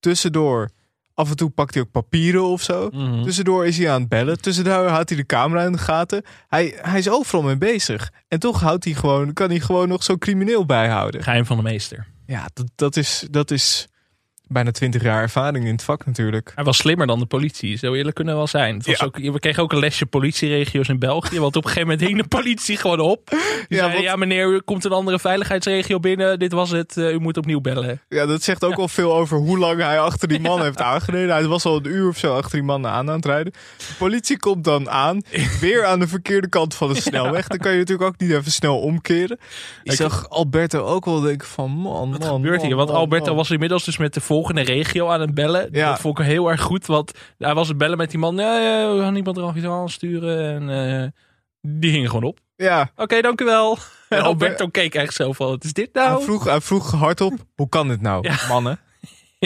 Tussendoor, 0.00 0.70
af 1.14 1.30
en 1.30 1.36
toe 1.36 1.50
pakt 1.50 1.74
hij 1.74 1.82
ook 1.82 1.90
papieren 1.90 2.44
of 2.44 2.62
zo. 2.62 2.88
Mhm. 2.92 3.22
Tussendoor 3.22 3.66
is 3.66 3.78
hij 3.78 3.90
aan 3.90 4.00
het 4.00 4.08
bellen. 4.08 4.40
Tussendoor 4.40 4.88
houdt 4.88 5.08
hij 5.08 5.18
de 5.18 5.26
camera 5.26 5.64
in 5.64 5.72
de 5.72 5.78
gaten. 5.78 6.22
Hij, 6.48 6.74
hij 6.76 6.98
is 6.98 7.08
overal 7.08 7.42
mee 7.42 7.56
bezig. 7.56 8.12
En 8.28 8.38
toch 8.38 8.60
houdt 8.60 8.84
hij 8.84 8.94
gewoon, 8.94 9.32
kan 9.32 9.50
hij 9.50 9.60
gewoon 9.60 9.88
nog 9.88 10.02
zo 10.02 10.16
crimineel 10.16 10.66
bijhouden. 10.66 11.22
Geheim 11.22 11.46
van 11.46 11.56
de 11.56 11.62
meester. 11.62 12.06
Ja, 12.26 12.48
dat, 12.52 12.66
dat, 12.74 12.96
is, 12.96 13.26
dat 13.30 13.50
is 13.50 13.88
bijna 14.48 14.70
twintig 14.70 15.02
jaar 15.02 15.22
ervaring 15.22 15.64
in 15.64 15.72
het 15.72 15.82
vak 15.82 16.06
natuurlijk. 16.06 16.52
Hij 16.54 16.64
was 16.64 16.76
slimmer 16.76 17.06
dan 17.06 17.18
de 17.18 17.26
politie. 17.26 17.76
Zo 17.76 17.94
eerlijk 17.94 18.14
kunnen 18.14 18.32
we 18.34 18.38
wel 18.38 18.48
zijn. 18.48 18.76
Het 18.76 18.86
was 18.86 18.98
Ja. 18.98 19.04
ook, 19.04 19.16
we 19.18 19.38
kregen 19.38 19.62
ook 19.62 19.72
een 19.72 19.78
lesje 19.78 20.06
politieregio's 20.06 20.88
in 20.88 20.98
België. 20.98 21.38
Want 21.40 21.56
op 21.56 21.64
een 21.64 21.70
gegeven 21.70 21.88
moment 21.88 22.08
hing 22.08 22.22
de 22.22 22.28
politie 22.28 22.76
gewoon 22.76 23.00
op. 23.00 23.20
Die 23.68 23.78
Ja, 23.78 23.90
zei, 23.90 24.02
ja 24.02 24.16
meneer, 24.16 24.48
u 24.52 24.60
komt 24.60 24.84
een 24.84 24.90
andere 24.92 25.18
veiligheidsregio 25.18 26.00
binnen. 26.00 26.38
Dit 26.38 26.52
was 26.52 26.70
het. 26.70 26.96
eh, 26.96 27.12
u 27.12 27.18
moet 27.18 27.36
opnieuw 27.36 27.60
bellen. 27.60 28.00
Ja, 28.08 28.26
dat 28.26 28.42
zegt 28.42 28.64
ook 28.64 28.76
wel 28.76 28.88
veel 28.88 29.14
over 29.16 29.38
hoe 29.38 29.58
lang 29.58 29.80
hij 29.80 30.00
achter 30.00 30.28
die 30.28 30.40
man 30.50 30.62
heeft 30.62 30.80
aangereden. 30.80 31.34
Hij 31.34 31.46
was 31.46 31.64
al 31.64 31.76
een 31.76 31.86
uur 31.86 32.08
of 32.08 32.16
zo 32.18 32.34
achter 32.36 32.50
die 32.58 32.62
man 32.66 32.86
aan 32.86 33.08
aan 33.08 33.16
het 33.16 33.24
rijden. 33.24 33.52
De 33.78 33.94
politie 33.98 34.38
komt 34.38 34.64
dan 34.64 34.90
aan, 34.90 35.20
weer 35.60 35.84
aan 35.84 35.98
de 36.00 36.08
verkeerde 36.08 36.48
kant 36.48 36.74
van 36.74 36.88
de 36.92 37.00
snelweg. 37.00 37.46
Dan 37.48 37.58
kan 37.58 37.72
je 37.72 37.78
natuurlijk 37.78 38.08
ook 38.08 38.20
niet 38.20 38.30
even 38.30 38.52
snel 38.52 38.78
omkeren. 38.78 39.38
Ik 39.82 39.92
Ik- 39.92 39.98
zag 39.98 40.28
Alberto 40.28 40.84
ook 40.84 41.04
wel 41.04 41.20
denken 41.20 41.48
van 41.48 41.70
man, 41.70 42.10
Wat 42.10 42.20
man, 42.20 42.34
gebeurt 42.34 42.56
man, 42.56 42.66
hier? 42.66 42.76
Want 42.76 42.88
man, 42.88 42.98
Alberto 42.98 43.34
was 43.34 43.50
inmiddels 43.50 43.84
dus 43.84 43.96
met 43.96 44.14
de 44.14 44.20
volgende 44.36 44.60
regio 44.62 45.08
aan 45.08 45.20
het 45.20 45.34
bellen. 45.34 45.68
Ja. 45.72 45.88
Dat 45.90 46.00
vond 46.00 46.18
ik 46.18 46.24
heel 46.24 46.50
erg 46.50 46.60
goed. 46.60 46.86
Want 46.86 47.12
hij 47.38 47.54
was 47.54 47.68
het 47.68 47.78
bellen 47.78 47.96
met 47.98 48.10
die 48.10 48.18
man. 48.18 48.34
Nee, 48.34 48.86
we 48.86 48.98
gaan 49.00 49.12
niemand 49.12 49.36
er 49.36 49.56
iets 49.56 49.66
aan 49.66 49.88
sturen. 49.88 50.54
En 50.68 50.92
eh, 51.02 51.06
die 51.60 51.90
hing 51.92 52.06
gewoon 52.08 52.24
op. 52.24 52.38
Ja, 52.56 52.90
Oké, 52.96 53.20
dank 53.20 53.40
u 53.40 53.44
wel. 53.44 53.78
En 54.08 54.20
Alberto 54.28 54.66
keek 54.68 54.94
echt 54.94 55.14
zo 55.14 55.32
van, 55.32 55.46
wat 55.46 55.64
is 55.64 55.72
dit 55.72 55.88
nou? 55.92 56.16
hij 56.16 56.24
vroeg, 56.24 56.44
hij 56.44 56.60
vroeg 56.60 56.90
hardop, 56.90 57.32
hoe 57.54 57.68
kan 57.68 57.88
dit 57.88 58.00
nou, 58.00 58.28
Ja. 58.28 58.36
mannen? 58.48 58.78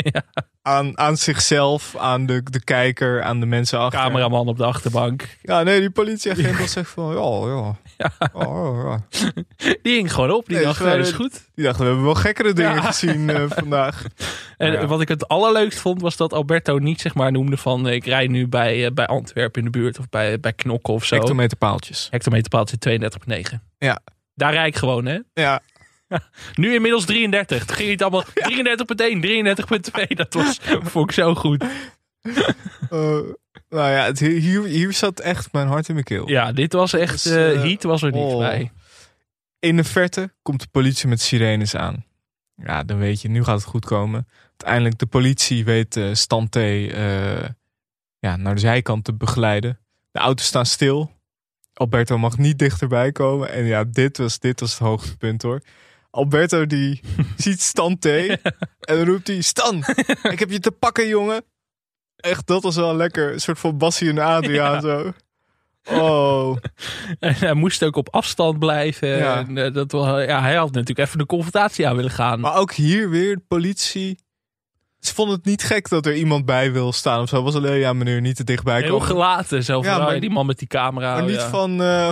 Ja. 0.13 0.23
Aan, 0.63 0.99
aan 0.99 1.17
zichzelf, 1.17 1.97
aan 1.97 2.27
de, 2.27 2.43
de 2.43 2.65
kijker, 2.65 3.23
aan 3.23 3.41
de 3.41 3.47
mensen 3.47 3.79
achter. 3.79 4.01
Cameraman 4.01 4.49
op 4.49 4.57
de 4.57 4.65
achterbank. 4.65 5.37
Ja, 5.43 5.63
nee, 5.63 5.81
die 5.81 5.91
politieagent 5.91 6.59
was 6.59 6.77
echt 6.77 6.91
van, 6.91 7.13
ja, 7.15 7.53
ja. 7.55 7.77
ja. 7.97 8.31
ja. 8.85 9.01
Die 9.83 9.95
hing 9.95 10.13
gewoon 10.13 10.31
op. 10.31 10.47
Die 10.47 10.57
Nee, 10.57 10.65
dacht, 10.65 10.79
dat 10.79 10.97
is 10.99 11.13
goed. 11.13 11.49
Die 11.55 11.65
dachten, 11.65 11.81
we 11.83 11.87
hebben 11.89 12.05
wel 12.07 12.15
gekkere 12.15 12.53
dingen 12.53 12.75
Ja. 12.75 12.81
gezien 12.83 13.31
eh, 13.31 13.45
vandaag. 13.61 14.05
En 14.57 14.73
Ja. 14.73 14.87
wat 14.87 15.01
ik 15.01 15.09
het 15.09 15.29
allerleukst 15.29 15.79
vond, 15.79 16.01
was 16.01 16.17
dat 16.17 16.33
Alberto 16.33 16.79
niet 16.79 17.01
zeg 17.01 17.15
maar 17.15 17.33
noemde 17.33 17.57
van... 17.57 17.89
ik 17.89 18.05
rij 18.05 18.27
nu 18.27 18.49
bij, 18.49 18.85
eh, 18.87 18.93
bij 18.93 19.07
Antwerpen 19.07 19.59
in 19.65 19.71
de 19.73 19.79
buurt 19.79 19.99
of 19.99 20.09
bij, 20.09 20.41
bij 20.41 20.53
Knokken 20.53 20.95
of 20.95 21.05
zo. 21.05 21.15
Hectometerpaaltjes. 21.15 22.09
Hectometerpaaltje 22.11 22.77
32,9. 23.57 23.59
Ja. 23.79 24.01
Daar 24.35 24.53
rijd 24.53 24.67
ik 24.75 24.77
gewoon, 24.77 25.07
hè? 25.07 25.19
Ja, 25.33 25.61
Nu 26.63 26.75
inmiddels 26.75 27.05
33. 27.05 27.65
Toen 27.65 27.77
ging 27.77 27.91
het 27.91 28.03
allemaal 28.03 28.25
33,1, 28.35 30.03
33,2. 30.03 30.07
Dat 30.07 30.35
was, 30.35 30.59
vond 30.93 31.09
ik 31.09 31.15
zo 31.15 31.35
goed. 31.35 31.65
Eh, 32.91 33.19
nou 33.69 33.91
ja, 33.91 34.05
het, 34.05 34.19
hier, 34.19 34.65
hier 34.65 34.93
zat 34.93 35.21
echt 35.21 35.53
mijn 35.53 35.69
hart 35.69 35.89
in 35.89 35.95
mijn 35.95 36.07
keel. 36.07 36.29
Ja, 36.29 36.53
dit 36.53 36.73
was 36.73 36.93
echt... 36.93 37.23
Dus, 37.23 37.33
eh 37.33 37.53
eh, 37.53 37.63
heat 37.63 37.83
was 37.83 38.03
er 38.03 38.13
niet 38.13 38.33
oh. 38.33 38.39
bij. 38.39 38.73
In 39.59 39.77
de 39.77 39.85
verte 39.85 40.33
komt 40.43 40.61
de 40.61 40.69
politie 40.71 41.09
met 41.09 41.21
sirenes 41.21 41.75
aan. 41.75 42.05
Ja, 42.55 42.85
dan 42.85 42.99
weet 42.99 43.23
je, 43.23 43.29
nu 43.29 43.45
gaat 43.45 43.59
het 43.59 43.69
goed 43.69 43.85
komen. 43.85 44.29
Uiteindelijk, 44.49 44.99
de 44.99 45.07
politie 45.07 45.65
weet 45.65 45.97
eh 45.97 46.09
Stante 46.13 46.61
ja, 48.19 48.37
naar 48.37 48.55
de 48.55 48.61
zijkant 48.61 49.05
te 49.05 49.15
begeleiden. 49.15 49.79
De 50.11 50.19
auto's 50.19 50.47
staan 50.47 50.67
stil. 50.67 51.11
Alberto 51.75 52.19
mag 52.19 52.39
niet 52.39 52.59
dichterbij 52.59 53.13
komen. 53.13 53.53
En 53.53 53.65
ja, 53.65 53.85
dit 53.85 54.17
was, 54.19 54.39
dit 54.39 54.61
was 54.61 54.71
het 54.71 54.79
hoogtepunt 54.79 55.43
hoor. 55.43 55.61
Alberto 56.11 56.67
die 56.67 57.01
ziet 57.37 57.63
Stante 57.63 58.39
en 58.81 58.97
dan 58.97 59.05
roept 59.05 59.27
hij... 59.27 59.41
Stan, 59.41 59.77
ik 60.23 60.39
heb 60.39 60.51
je 60.51 60.59
te 60.61 60.71
pakken 60.71 61.09
jongen. 61.09 61.45
Echt, 62.17 62.47
dat 62.47 62.63
was 62.63 62.77
wel 62.77 62.97
lekker. 62.97 63.33
Een 63.33 63.41
soort 63.41 63.59
van 63.59 63.79
Bassie 63.79 64.09
en 64.09 64.19
Adriaan 64.19 64.73
Ja. 64.75 64.81
zo. 64.81 65.13
Oh, 65.91 66.57
En 67.19 67.35
hij 67.35 67.55
moest 67.55 67.85
ook 67.85 67.97
op 67.97 68.09
afstand 68.09 68.59
blijven. 68.59 69.09
Ja. 69.09 69.39
En, 69.39 69.59
eh, 69.59 69.73
dat, 69.73 69.93
ja, 70.27 70.41
hij 70.41 70.55
had 70.55 70.73
natuurlijk 70.73 70.99
even 70.99 71.19
de 71.19 71.27
confrontatie 71.27 71.89
aan 71.89 71.97
willen 71.97 72.11
gaan. 72.11 72.41
Maar 72.41 72.57
ook 72.57 72.73
hier 72.73 73.11
weer 73.11 73.35
de 73.37 73.43
politie. 73.49 74.19
Ze 74.99 75.15
vonden 75.15 75.37
het 75.37 75.45
niet 75.45 75.63
gek 75.63 75.89
dat 75.89 76.07
er 76.07 76.15
iemand 76.15 76.45
bij 76.45 76.73
wil 76.73 76.93
staan 76.93 77.21
of 77.23 77.29
zo. 77.29 77.43
Was 77.43 77.55
alleen, 77.55 77.79
ja 77.79 77.93
meneer, 77.93 78.21
niet 78.21 78.37
te 78.37 78.45
dichtbij 78.45 78.81
Heel 78.81 78.91
komen. 78.91 79.07
gelaten. 79.07 79.65
Zo 79.65 79.83
van, 79.83 79.93
Ja, 79.93 79.99
oh, 79.99 80.05
maar- 80.05 80.21
die 80.21 80.31
man 80.31 80.47
met 80.47 80.59
die 80.59 80.69
camera. 80.69 81.15
maar 81.15 81.25
niet 81.25 81.35
ja. 81.35 81.49
van, 81.49 81.83
eh, 81.83 82.11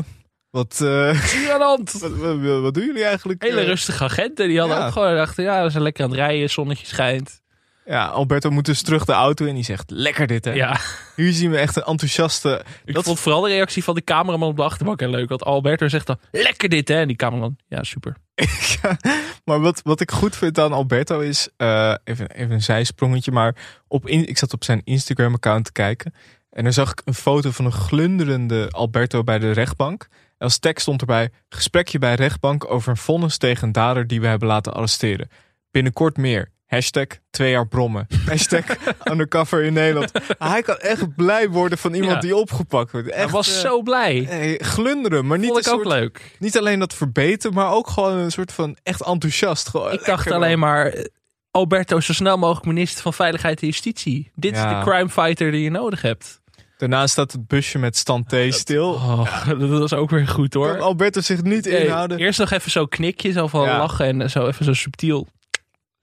wat, 0.51 0.81
eh, 0.81 1.49
Wat 1.59 2.61
wat, 2.61 2.75
doen 2.75 2.85
jullie 2.87 3.05
eigenlijk? 3.05 3.43
Hele 3.43 3.61
Eh, 3.61 3.67
rustige 3.67 4.05
agenten. 4.05 4.49
Die 4.49 4.59
hadden 4.59 4.79
Ja. 4.79 4.87
ook 4.87 4.93
gewoon 4.93 5.15
dachten, 5.17 5.45
ja, 5.45 5.63
we 5.65 5.71
zijn 5.71 5.83
lekker 5.83 6.05
aan 6.05 6.11
het 6.11 6.19
rijden. 6.19 6.51
Zonnetje 6.51 6.87
schijnt. 6.87 7.41
Ja, 7.85 8.07
Alberto 8.07 8.51
moet 8.51 8.65
dus 8.65 8.83
terug 8.83 9.05
de 9.05 9.13
auto 9.13 9.45
in. 9.45 9.55
Die 9.55 9.65
zegt, 9.65 9.91
lekker 9.91 10.27
dit 10.27 10.45
hè. 10.45 10.53
Ja, 10.53 10.81
Hier 11.17 11.33
zien 11.33 11.51
we 11.51 11.59
echt 11.59 11.77
een 11.77 11.83
enthousiaste... 11.83 12.63
ik 12.85 12.95
Dat- 12.95 13.05
vond 13.05 13.21
vooral 13.21 13.41
de 13.41 13.49
reactie 13.49 13.85
van 13.85 13.95
de 13.95 14.05
cameraman 14.05 14.49
op 14.49 14.57
de 14.57 14.63
achterbank 14.63 15.01
heel 15.01 15.11
leuk. 15.11 15.29
Want 15.29 15.45
Alberto 15.45 15.89
zegt 15.89 16.07
dan, 16.07 16.19
lekker 16.31 16.69
dit 16.69 16.89
hè. 16.89 16.95
En 17.01 17.07
die 17.09 17.17
cameraman, 17.17 17.57
ja 17.69 17.83
super. 17.83 18.17
Ja, 18.83 18.97
maar 19.45 19.61
wat, 19.61 19.81
wat 19.85 20.01
ik 20.01 20.11
goed 20.11 20.37
vind 20.37 20.59
aan 20.59 20.73
Alberto 20.73 21.21
is, 21.21 21.49
eh, 21.57 21.95
even, 22.05 22.31
even 22.31 22.51
een 22.53 22.63
zijsprongetje, 22.63 23.33
maar 23.33 23.55
op 23.89 24.07
in, 24.09 24.29
ik 24.29 24.39
zat 24.39 24.53
op 24.53 24.65
zijn 24.65 24.81
Instagram 24.85 25.35
account 25.35 25.65
te 25.65 25.73
kijken 25.73 26.15
en 26.51 26.65
daar 26.65 26.73
zag 26.73 26.91
ik 26.91 27.01
een 27.05 27.15
foto 27.15 27.51
van 27.51 27.65
een 27.65 27.73
glunderende 27.73 28.69
Alberto 28.71 29.23
bij 29.25 29.39
de 29.39 29.51
rechtbank. 29.51 30.09
Als 30.39 30.59
tekst 30.59 30.83
stond 30.83 31.01
erbij, 31.01 31.31
gesprekje 31.49 31.99
bij 31.99 32.15
rechtbank 32.15 32.71
over 32.71 32.91
een 32.91 32.97
vonnis 32.97 33.37
tegen 33.39 33.67
een 33.67 33.73
dader 33.73 34.07
die 34.07 34.21
we 34.21 34.27
hebben 34.27 34.49
laten 34.49 34.75
arresteren. 34.75 35.29
Binnenkort 35.71 36.17
meer. 36.17 36.51
Hashtag 36.67 37.07
twee 37.31 37.51
jaar 37.51 37.69
brommen. 37.69 38.07
Hashtag 38.27 38.65
undercover 39.13 39.63
in 39.63 39.73
Nederland. 39.73 40.11
Hij 40.39 40.63
kan 40.63 40.77
echt 40.77 41.15
blij 41.17 41.49
worden 41.49 41.79
van 41.79 41.95
iemand 41.95 42.13
Ja. 42.13 42.21
die 42.21 42.37
opgepakt 42.37 42.93
wordt. 42.93 43.09
Echt, 43.09 43.17
Hij 43.19 43.29
was 43.29 43.49
eh, 43.55 43.61
zo 43.61 43.83
blij. 43.83 44.27
eh, 44.29 44.61
glunderen, 44.67 45.27
maar 45.27 45.39
niet 45.39 45.51
Vond 45.53 45.67
een 45.67 45.73
ook 45.73 45.79
soort 45.85 45.95
leuk. 45.99 46.37
niet 46.39 46.59
alleen 46.59 46.79
dat 46.79 46.95
verbeten, 46.95 47.53
maar 47.55 47.73
ook 47.73 47.89
gewoon 47.91 48.17
een 48.17 48.31
soort 48.33 48.53
van 48.53 48.77
echt 48.83 49.03
enthousiast. 49.03 49.69
Gewoon 49.69 49.93
Ik 49.93 50.05
dacht 50.05 50.31
alleen 50.31 50.59
maar, 50.59 50.87
eh, 50.87 51.05
Alberto 51.51 52.01
zo 52.01 52.13
snel 52.13 52.39
mogelijk 52.39 52.67
minister 52.67 53.03
van 53.03 53.15
Veiligheid 53.15 53.61
en 53.61 53.67
Justitie. 53.67 54.31
Dit 54.35 54.53
is 54.57 54.61
de 54.63 54.81
crime 54.85 55.09
fighter 55.09 55.51
die 55.51 55.63
je 55.63 55.71
nodig 55.71 56.03
hebt. 56.03 56.38
Daarna 56.79 57.07
staat 57.07 57.33
het 57.33 57.47
busje 57.47 57.79
met 57.79 57.97
Stante 57.97 58.47
stil. 58.51 58.93
Oh, 58.93 59.49
dat 59.59 59.69
was 59.69 59.93
ook 59.93 60.11
weer 60.11 60.29
goed 60.29 60.55
hoor. 60.55 60.73
Kan 60.73 60.81
Alberto 60.81 61.21
zich 61.21 61.43
niet 61.43 61.65
Nee, 61.65 61.85
inhouden. 61.85 62.19
eerst 62.19 62.39
nog 62.39 62.51
even 62.51 62.71
zo'n 62.71 62.89
knikje, 62.89 63.33
zo 63.33 63.47
van 63.47 63.65
Ja. 63.65 63.79
lachen 63.79 64.21
en 64.21 64.31
zo 64.31 64.47
even 64.47 64.65
zo 64.65 64.73
subtiel. 64.73 65.27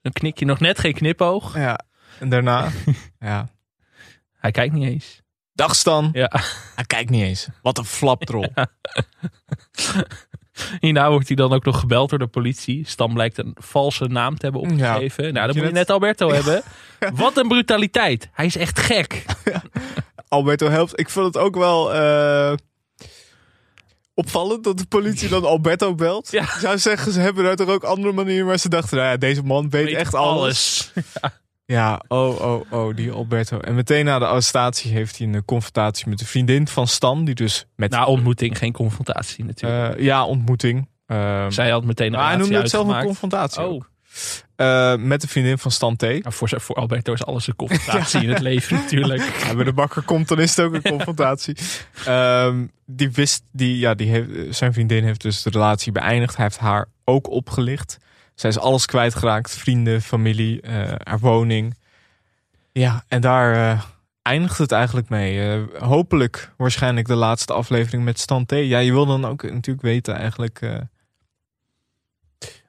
Een 0.02 0.12
knikje, 0.12 0.44
nog 0.44 0.60
net 0.60 0.78
geen 0.78 0.92
knipoog. 0.94 1.54
Ja. 1.56 1.80
En 2.20 2.28
daarna, 2.28 2.68
ja. 3.18 3.48
Hij 4.38 4.50
kijkt 4.50 4.74
niet 4.74 4.88
eens. 4.88 5.20
Dag 5.52 5.74
Stan. 5.76 6.08
Ja. 6.12 6.30
Hij 6.74 6.84
kijkt 6.84 7.10
niet 7.10 7.22
eens. 7.22 7.48
Wat 7.62 7.78
een 7.78 7.84
flapdrol. 7.84 8.46
Hierna 10.80 11.10
wordt 11.10 11.26
hij 11.26 11.36
dan 11.36 11.52
ook 11.52 11.64
nog 11.64 11.80
gebeld 11.80 12.10
door 12.10 12.18
de 12.18 12.26
politie. 12.26 12.86
Stam 12.86 13.14
blijkt 13.14 13.38
een 13.38 13.56
valse 13.60 14.04
naam 14.04 14.36
te 14.38 14.42
hebben 14.44 14.60
opgegeven. 14.60 15.22
Nou, 15.32 15.34
dan 15.34 15.42
je 15.46 15.46
moet 15.46 15.56
je 15.56 15.62
net- 15.62 15.72
net 15.72 15.90
Alberto 15.90 16.30
hebben. 16.32 16.62
Wat 17.14 17.36
een 17.36 17.48
brutaliteit. 17.48 18.28
Hij 18.32 18.46
is 18.46 18.56
echt 18.56 18.78
gek. 18.80 19.24
Alberto 20.28 20.68
helpt. 20.68 21.00
Ik 21.00 21.10
vond 21.10 21.26
het 21.26 21.36
ook 21.36 21.56
wel 21.56 21.94
eh, 21.94 22.52
opvallend 24.14 24.64
dat 24.64 24.78
de 24.78 24.86
politie 24.86 25.28
dan 25.28 25.44
Alberto 25.44 25.94
belt. 25.94 26.30
Ja. 26.30 26.42
Ik 26.42 26.48
zou 26.48 26.78
zeggen, 26.78 27.12
ze 27.12 27.20
hebben 27.20 27.44
daar 27.44 27.56
toch 27.56 27.68
ook 27.68 27.84
andere 27.84 28.12
manieren, 28.12 28.46
maar 28.46 28.58
ze 28.58 28.68
dachten, 28.68 28.96
nou 28.96 29.08
ja, 29.10 29.16
deze 29.16 29.42
man 29.42 29.70
weet, 29.70 29.94
echt 29.94 30.14
alles. 30.14 30.92
Ja, 31.66 32.00
oh, 32.08 32.40
oh, 32.40 32.72
oh, 32.72 32.96
die 32.96 33.10
Alberto. 33.10 33.60
En 33.60 33.74
meteen 33.74 34.04
na 34.04 34.18
de 34.18 34.26
arrestatie 34.26 34.92
heeft 34.92 35.18
hij 35.18 35.26
een 35.26 35.44
confrontatie 35.44 36.08
met 36.08 36.18
de 36.18 36.26
vriendin 36.26 36.68
van 36.68 36.86
Stan, 36.86 37.24
die 37.24 37.34
dus 37.34 37.66
met 37.76 37.90
Na 37.90 38.04
ontmoeting 38.04 38.58
geen 38.58 38.72
confrontatie 38.72 39.44
natuurlijk. 39.44 39.96
Eh, 39.96 40.04
ja, 40.04 40.24
ontmoeting. 40.24 40.88
Ehm, 41.06 41.50
Zij 41.50 41.70
had 41.70 41.84
meteen 41.84 42.06
een 42.06 42.18
maar 42.18 42.28
hij 42.28 42.36
noemde 42.36 42.56
het 42.56 42.70
zelf 42.70 42.88
een 42.88 43.04
confrontatie. 43.04 43.62
Oh. 43.62 43.82
Eh, 44.56 44.96
met 44.96 45.20
de 45.20 45.28
vriendin 45.28 45.58
van 45.58 45.70
Stan 45.70 45.96
T. 45.96 46.02
Nou, 46.02 46.22
voor, 46.26 46.60
voor 46.60 46.76
Alberto 46.76 47.12
is 47.12 47.24
alles 47.24 47.46
een 47.46 47.56
confrontatie 47.66 48.22
in 48.22 48.28
het 48.28 48.40
leven 48.40 48.76
natuurlijk. 48.76 49.22
Ja, 49.46 49.54
bij 49.54 49.64
de 49.64 49.72
bakker 49.72 50.02
komt, 50.02 50.28
dan 50.28 50.40
is 50.40 50.56
het 50.56 50.66
ook 50.66 50.74
een 50.74 50.82
confrontatie. 50.82 51.56
Ehm, 52.04 52.66
die 52.86 53.10
wist, 53.10 53.42
die, 53.52 53.78
ja, 53.78 53.94
die 53.94 54.10
heeft, 54.10 54.56
zijn 54.56 54.72
vriendin 54.72 55.04
heeft 55.04 55.20
dus 55.20 55.42
de 55.42 55.50
relatie 55.50 55.92
beëindigd. 55.92 56.36
Hij 56.36 56.44
heeft 56.44 56.58
haar 56.58 56.88
ook 57.04 57.30
opgelicht. 57.30 57.98
Zij 58.34 58.50
is 58.50 58.58
alles 58.58 58.86
kwijtgeraakt. 58.86 59.56
Vrienden, 59.56 60.02
familie, 60.02 60.60
eh, 60.60 60.92
haar 61.02 61.18
woning. 61.18 61.76
Ja, 62.72 63.04
en 63.08 63.20
daar 63.20 63.54
eh, 63.54 63.82
eindigt 64.22 64.58
het 64.58 64.72
eigenlijk 64.72 65.08
mee. 65.08 65.60
Hopelijk 65.78 66.52
waarschijnlijk 66.56 67.06
de 67.06 67.14
laatste 67.14 67.52
aflevering 67.52 68.04
met 68.04 68.18
Stan 68.18 68.46
T. 68.46 68.50
Ja, 68.50 68.78
je 68.78 68.92
wil 68.92 69.06
dan 69.06 69.24
ook 69.24 69.42
natuurlijk 69.42 69.86
weten 69.86 70.14
eigenlijk... 70.14 70.60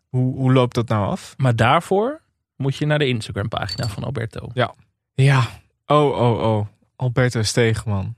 hoe, 0.09 0.35
hoe 0.35 0.53
loopt 0.53 0.75
dat 0.75 0.87
nou 0.87 1.05
af? 1.05 1.33
Maar 1.37 1.55
daarvoor 1.55 2.21
moet 2.55 2.75
je 2.75 2.85
naar 2.85 2.99
de 2.99 3.07
Instagram 3.07 3.47
pagina 3.47 3.87
van 3.87 4.03
Alberto. 4.03 4.49
Ja. 4.53 4.75
Ja. 5.13 5.49
Oh, 5.85 6.19
oh, 6.19 6.41
oh. 6.41 6.67
Alberto 6.95 7.41
Stegeman. 7.41 8.15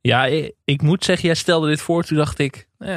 Ja, 0.00 0.26
ik, 0.26 0.54
ik 0.64 0.82
moet 0.82 1.04
zeggen, 1.04 1.26
jij 1.26 1.34
stelde 1.34 1.68
dit 1.68 1.80
voor. 1.80 2.02
Toen 2.02 2.16
dacht 2.16 2.38
ik, 2.38 2.68
eh, 2.78 2.96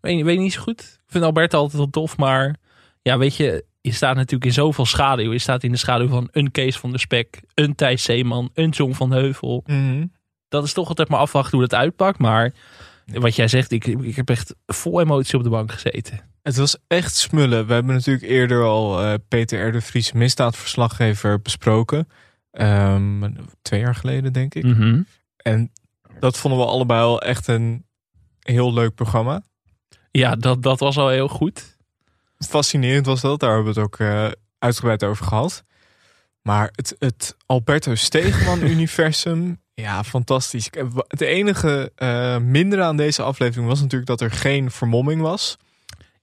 weet, 0.00 0.22
weet 0.22 0.38
niet 0.38 0.52
zo 0.52 0.62
goed. 0.62 0.80
Ik 0.80 1.12
vind 1.12 1.24
Alberto 1.24 1.58
altijd 1.58 1.76
wel 1.76 1.90
tof. 1.90 2.16
Maar 2.16 2.56
ja, 3.02 3.18
weet 3.18 3.36
je, 3.36 3.64
je 3.80 3.92
staat 3.92 4.16
natuurlijk 4.16 4.44
in 4.44 4.52
zoveel 4.52 4.86
schaduw. 4.86 5.32
Je 5.32 5.38
staat 5.38 5.62
in 5.62 5.70
de 5.70 5.76
schaduw 5.76 6.08
van 6.08 6.28
een 6.30 6.50
Kees 6.50 6.78
van 6.78 6.90
der 6.90 7.00
Spek, 7.00 7.40
een 7.54 7.74
Thijs 7.74 8.02
Zeeman, 8.02 8.50
een 8.54 8.70
John 8.70 8.92
van 8.92 9.12
Heuvel. 9.12 9.62
Mhm. 9.66 10.06
Dat 10.48 10.64
is 10.64 10.72
toch 10.72 10.88
altijd 10.88 11.08
maar 11.08 11.18
afwachten 11.18 11.58
hoe 11.58 11.68
dat 11.68 11.78
uitpakt. 11.78 12.18
Maar 12.18 12.52
wat 13.06 13.36
jij 13.36 13.48
zegt, 13.48 13.72
ik, 13.72 13.86
ik 13.86 14.16
heb 14.16 14.30
echt 14.30 14.54
vol 14.66 15.00
emotie 15.00 15.38
op 15.38 15.44
de 15.44 15.50
bank 15.50 15.72
gezeten. 15.72 16.20
Het 16.46 16.56
was 16.56 16.76
echt 16.86 17.16
smullen. 17.16 17.66
We 17.66 17.72
hebben 17.72 17.94
natuurlijk 17.94 18.24
eerder 18.24 18.64
al 18.64 19.02
eh, 19.02 19.14
Peter 19.28 19.68
R. 19.68 19.72
de 19.72 19.80
Vries, 19.80 20.12
misdaadverslaggever, 20.12 21.42
besproken. 21.42 22.08
Ehm, 22.50 23.30
twee 23.62 23.80
jaar 23.80 23.94
geleden, 23.94 24.32
denk 24.32 24.54
ik. 24.54 24.64
Mhm. 24.64 25.02
En 25.36 25.72
dat 26.20 26.38
vonden 26.38 26.60
we 26.60 26.66
allebei 26.66 27.00
al 27.00 27.22
echt 27.22 27.46
een 27.46 27.84
heel 28.40 28.72
leuk 28.72 28.94
programma. 28.94 29.42
Ja, 30.10 30.36
dat, 30.36 30.62
dat 30.62 30.80
was 30.80 30.96
al 30.96 31.08
heel 31.08 31.28
goed. 31.28 31.76
Fascinerend 32.38 33.06
was 33.06 33.20
dat. 33.20 33.40
Daar 33.40 33.54
hebben 33.54 33.74
we 33.74 33.80
het 33.80 33.88
ook 33.88 33.98
eh, 33.98 34.28
uitgebreid 34.58 35.04
over 35.04 35.24
gehad. 35.24 35.64
Maar 36.42 36.68
het, 36.72 36.96
het 36.98 37.36
Alberto 37.46 37.94
Stegeman-universum, 37.94 39.60
ja, 39.74 40.04
fantastisch. 40.04 40.68
Het 41.08 41.20
enige 41.20 41.92
eh 41.94 42.38
mindere 42.38 42.82
aan 42.82 42.96
deze 42.96 43.22
aflevering 43.22 43.68
was 43.68 43.80
natuurlijk 43.80 44.10
dat 44.10 44.20
er 44.20 44.30
geen 44.30 44.70
vermomming 44.70 45.20
was. 45.20 45.56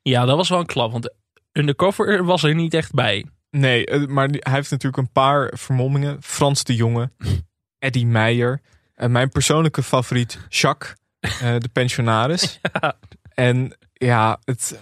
Ja, 0.04 0.26
dat 0.26 0.36
was 0.38 0.50
wel 0.50 0.60
een 0.60 0.66
klap. 0.66 0.92
Want 0.92 1.14
Undercover 1.52 2.24
was 2.26 2.44
er 2.44 2.56
niet 2.56 2.74
echt 2.74 2.92
bij. 2.92 3.26
Nee, 3.50 3.86
eh, 3.86 4.08
maar 4.08 4.28
hij 4.30 4.54
heeft 4.54 4.72
natuurlijk 4.72 5.04
een 5.04 5.12
paar 5.12 5.52
vermommingen. 5.58 6.18
Frans 6.22 6.64
de 6.64 6.76
Jonge, 6.76 7.12
Eddie 7.80 8.06
Meijer. 8.06 8.62
En 8.96 9.12
mijn 9.12 9.30
persoonlijke 9.30 9.84
favoriet, 9.84 10.40
Jacques, 10.50 10.96
eh, 11.20 11.30
de 11.58 11.70
pensionaris. 11.74 12.60
En 13.34 13.78
ja, 13.94 14.40
het, 14.44 14.80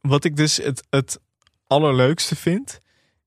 wat 0.00 0.24
ik 0.24 0.36
dus 0.36 0.56
het, 0.56 0.86
het 0.90 1.20
allerleukste 1.66 2.36
vind, 2.36 2.80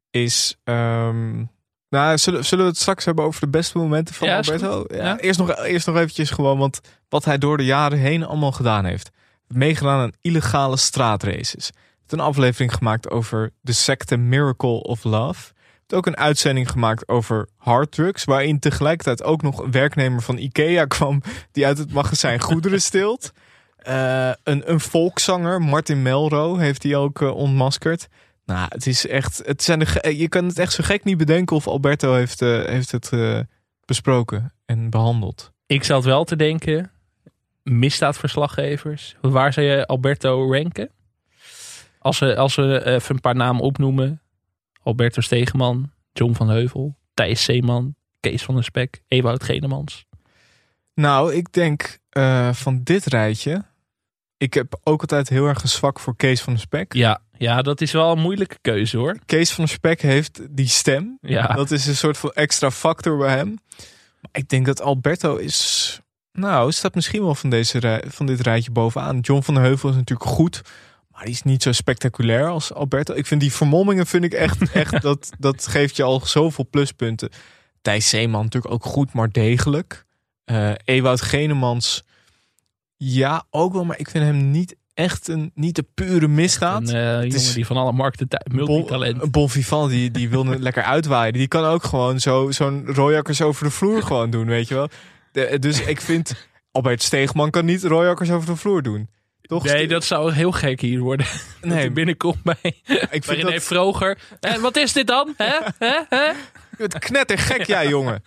is... 0.09 0.57
ehm, 0.63 1.43
nou, 1.89 2.17
zullen, 2.17 2.45
zullen 2.45 2.63
we 2.65 2.71
het 2.71 2.79
straks 2.79 3.05
hebben 3.05 3.25
over 3.25 3.41
de 3.41 3.47
beste 3.47 3.77
momenten 3.77 4.15
van 4.15 4.27
Ja, 4.27 4.35
Alberto? 4.35 4.85
Ja, 4.87 4.95
Ja. 5.03 5.17
Eerst, 5.17 5.39
nog, 5.39 5.57
eerst 5.57 5.87
nog 5.87 5.95
eventjes 5.95 6.29
gewoon, 6.29 6.57
want 6.57 6.81
wat 7.09 7.25
hij 7.25 7.37
door 7.37 7.57
de 7.57 7.65
jaren 7.65 7.99
heen 7.99 8.25
allemaal 8.25 8.51
gedaan 8.51 8.85
heeft. 8.85 9.09
Meegedaan 9.53 9.99
aan 9.99 10.11
illegale 10.21 10.77
straatraces. 10.77 11.63
heeft 11.99 12.11
een 12.11 12.19
aflevering 12.19 12.73
gemaakt 12.73 13.09
over 13.09 13.51
de 13.61 13.71
secte 13.73 14.17
Miracle 14.17 14.81
of 14.83 15.03
Love. 15.03 15.51
heeft 15.77 15.93
ook 15.93 16.05
een 16.05 16.17
uitzending 16.17 16.69
gemaakt 16.71 17.07
over 17.07 17.47
harddrugs. 17.57 18.23
Waarin 18.23 18.59
tegelijkertijd 18.59 19.23
ook 19.23 19.41
nog 19.41 19.59
een 19.59 19.71
werknemer 19.71 20.21
van 20.21 20.37
Ikea 20.37 20.85
kwam. 20.95 21.21
Die 21.51 21.65
uit 21.65 21.77
het 21.77 21.93
magazijn 21.93 22.39
goederen 22.41 22.81
steelt. 22.81 23.31
Eh, 23.77 24.31
een, 24.43 24.71
een 24.71 24.79
volkszanger, 24.79 25.61
Martin 25.61 26.01
Melro, 26.01 26.55
heeft 26.57 26.83
hij 26.83 26.95
ook 26.95 27.21
eh, 27.21 27.35
ontmaskerd. 27.35 28.07
Nou, 28.45 28.65
het 28.69 28.87
is 28.87 29.07
echt. 29.07 29.41
Het 29.45 29.63
zijn 29.63 29.79
de, 29.79 29.85
ge- 29.85 30.17
je 30.17 30.29
kan 30.29 30.45
het 30.45 30.59
echt 30.59 30.73
zo 30.73 30.83
gek 30.83 31.03
niet 31.03 31.17
bedenken 31.17 31.55
of 31.55 31.67
Alberto 31.67 32.13
heeft, 32.13 32.41
eh, 32.41 32.63
heeft 32.65 32.91
het 32.91 33.09
eh, 33.13 33.39
besproken 33.85 34.53
en 34.65 34.89
behandeld. 34.89 35.51
Ik 35.65 35.83
zat 35.83 36.03
wel 36.03 36.23
te 36.23 36.35
denken, 36.35 36.91
misdaadverslaggevers. 37.63 39.15
Waar 39.21 39.53
zou 39.53 39.65
je 39.65 39.85
Alberto 39.85 40.51
ranken? 40.53 40.89
Als 41.99 42.19
we, 42.19 42.35
als 42.35 42.55
we 42.55 42.85
even 42.85 43.15
een 43.15 43.21
paar 43.21 43.35
namen 43.35 43.61
opnoemen. 43.61 44.21
Alberto 44.83 45.21
Stegeman, 45.21 45.91
John 46.13 46.33
van 46.33 46.49
Heuvel, 46.49 46.97
Thijs 47.13 47.43
Zeeman, 47.43 47.95
Kees 48.19 48.43
van 48.43 48.55
der 48.55 48.63
Spek, 48.63 49.01
Ewout 49.07 49.43
Genemans. 49.43 50.05
Nou, 50.93 51.33
ik 51.33 51.53
denk 51.53 51.99
eh, 52.09 52.53
van 52.53 52.83
dit 52.83 53.05
rijtje. 53.05 53.63
Ik 54.37 54.53
heb 54.53 54.79
ook 54.83 55.01
altijd 55.01 55.29
heel 55.29 55.47
erg 55.47 55.61
zwak 55.67 55.99
voor 55.99 56.15
Kees 56.15 56.41
van 56.41 56.53
der 56.53 56.61
Spek. 56.61 56.93
Ja, 56.93 57.21
ja, 57.37 57.61
dat 57.61 57.81
is 57.81 57.91
wel 57.91 58.11
een 58.11 58.19
moeilijke 58.19 58.57
keuze 58.61 58.97
hoor. 58.97 59.17
Kees 59.25 59.51
van 59.51 59.63
der 59.63 59.73
Spek 59.73 60.01
heeft 60.01 60.41
die 60.49 60.67
stem. 60.67 61.17
Ja. 61.21 61.47
Dat 61.47 61.71
is 61.71 61.87
een 61.87 61.95
soort 61.95 62.17
van 62.17 62.31
extra 62.31 62.71
factor 62.71 63.17
bij 63.17 63.35
hem. 63.35 63.57
Maar 64.21 64.31
ik 64.31 64.49
denk 64.49 64.65
dat 64.65 64.81
Alberto 64.81 65.35
is. 65.35 65.99
Nou, 66.39 66.71
staat 66.71 66.95
misschien 66.95 67.21
wel 67.23 67.35
van, 67.35 67.49
deze 67.49 68.03
van 68.07 68.25
dit 68.25 68.39
rijtje 68.41 68.71
bovenaan. 68.71 69.19
John 69.19 69.41
van 69.41 69.53
der 69.53 69.63
Heuvel 69.63 69.89
is 69.89 69.95
natuurlijk 69.95 70.29
goed. 70.29 70.61
Maar 71.11 71.23
die 71.23 71.33
is 71.33 71.43
niet 71.43 71.63
zo 71.63 71.71
spectaculair 71.71 72.47
als 72.47 72.73
Alberto. 72.73 73.13
Ik 73.13 73.25
vind 73.25 73.41
die 73.41 73.53
vermommingen 73.53 74.05
vind 74.05 74.23
ik 74.23 74.33
echt, 74.33 74.71
echt 74.73 75.01
dat, 75.01 75.29
dat 75.39 75.67
geeft 75.67 75.95
je 75.95 76.03
al 76.03 76.19
zoveel 76.25 76.67
pluspunten. 76.69 77.29
Thijs 77.81 78.09
Zeeman 78.09 78.43
natuurlijk 78.43 78.73
ook 78.73 78.85
goed, 78.85 79.13
maar 79.13 79.31
degelijk. 79.31 80.05
Eh 80.45 80.71
Ewout 80.85 81.21
Genemans, 81.21 82.03
ja, 82.95 83.45
ook 83.49 83.73
wel. 83.73 83.85
Maar 83.85 83.99
ik 83.99 84.09
vind 84.09 84.23
hem 84.23 84.51
niet 84.51 84.75
echt 84.93 85.27
een, 85.27 85.51
niet 85.55 85.75
de 85.75 85.85
pure 85.93 86.27
misdaad. 86.27 86.89
Een 86.89 86.95
eh, 86.95 87.03
Het 87.13 87.23
jongen 87.23 87.35
is- 87.35 87.53
die 87.53 87.65
van 87.65 87.77
alle 87.77 87.91
markten 87.91 88.27
multitalent. 88.51 89.19
Bon, 89.19 89.31
bon 89.31 89.49
Vivant, 89.49 89.89
die, 89.91 90.11
die 90.11 90.29
wil 90.29 90.45
lekker 90.59 90.83
uitwaaien. 90.83 91.33
Die 91.33 91.47
kan 91.47 91.63
ook 91.65 91.83
gewoon 91.83 92.19
zo, 92.19 92.51
zo'n 92.51 92.85
rooijakkers 92.87 93.41
over 93.41 93.63
de 93.63 93.71
vloer 93.71 94.03
gewoon 94.03 94.29
doen, 94.29 94.45
weet 94.47 94.67
je 94.67 94.73
wel. 94.75 94.89
De- 95.31 95.59
dus 95.59 95.81
ik 95.93 96.01
vind, 96.01 96.47
Albert 96.71 97.03
Steegman 97.03 97.49
kan 97.49 97.65
niet 97.65 97.83
rooijakkers 97.83 98.31
over 98.31 98.49
de 98.49 98.55
vloer 98.55 98.81
doen. 98.81 99.09
Toch? 99.41 99.63
Nee, 99.63 99.87
dat 99.87 100.03
zou 100.03 100.31
heel 100.31 100.51
gek 100.51 100.81
hier 100.81 100.99
worden. 100.99 101.25
Nee. 101.61 101.83
Dat 101.83 101.93
binnenkomt 101.93 102.43
bij, 102.43 102.81
ik 103.11 103.23
vind 103.23 103.41
dat 103.41 103.63
Vroger. 103.63 104.17
En 104.39 104.61
wat 104.61 104.75
is 104.75 104.93
dit 104.93 105.07
dan? 105.07 105.33
Hè? 105.37 105.57
Hè? 105.77 105.99
Hè? 106.09 106.31
het 106.83 106.99
knettergek, 106.99 107.65
jij 107.65 107.87
jongen. 107.87 108.23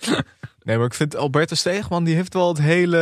Nee, 0.65 0.77
maar 0.77 0.87
ik 0.87 0.95
vind 0.95 1.17
Alberto 1.17 1.55
Steegman, 1.55 2.05
die 2.05 2.15
heeft 2.15 2.35
wel 2.35 2.49
het 2.49 2.61
hele, 2.61 2.97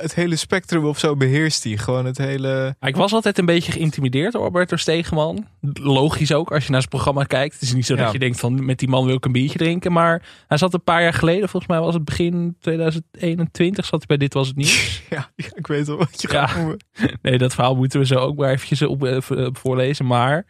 het 0.00 0.14
hele 0.14 0.36
spectrum 0.36 0.84
of 0.84 0.98
zo 0.98 1.16
beheerst 1.16 1.64
hij. 1.64 1.76
Gewoon 1.76 2.04
het 2.04 2.18
hele... 2.18 2.76
Ik 2.80 2.96
was 2.96 3.12
altijd 3.12 3.38
een 3.38 3.46
beetje 3.46 3.72
geïntimideerd 3.72 4.32
door 4.32 4.42
Alberto 4.42 4.76
Stegeman. 4.76 5.46
Logisch 5.72 6.32
ook, 6.32 6.52
als 6.52 6.64
je 6.64 6.70
naar 6.70 6.80
zijn 6.80 6.90
programma 6.92 7.24
kijkt. 7.24 7.54
Het 7.54 7.62
is 7.62 7.74
niet 7.74 7.86
zo 7.86 7.96
dat 7.96 8.12
je 8.12 8.18
denkt 8.18 8.40
van 8.40 8.64
met 8.64 8.78
die 8.78 8.88
man 8.88 9.06
wil 9.06 9.14
ik 9.14 9.24
een 9.24 9.32
biertje 9.32 9.58
drinken. 9.58 9.92
Maar 9.92 10.22
hij 10.46 10.58
zat 10.58 10.74
een 10.74 10.82
paar 10.84 11.02
jaar 11.02 11.12
geleden, 11.14 11.48
volgens 11.48 11.72
mij 11.72 11.80
was 11.80 11.94
het 11.94 12.04
begin 12.04 12.56
2021, 12.60 13.84
zat 13.84 13.98
hij 13.98 14.06
bij 14.06 14.16
Dit 14.16 14.34
Was 14.34 14.46
Het 14.46 14.56
Nieuws. 14.56 15.00
Ja, 15.10 15.30
ik 15.54 15.66
weet 15.66 15.86
wel 15.86 15.96
wat 15.96 16.22
je 16.22 16.28
Ja. 16.32 16.46
gaat 16.46 16.56
noemen. 16.56 16.76
Nee, 17.22 17.38
dat 17.38 17.54
verhaal 17.54 17.76
moeten 17.76 18.00
we 18.00 18.06
zo 18.06 18.14
ook 18.14 18.36
maar 18.36 18.50
eventjes 18.50 18.82
op, 18.82 19.04
eh, 19.04 19.16
voorlezen. 19.52 20.06
Maar 20.06 20.44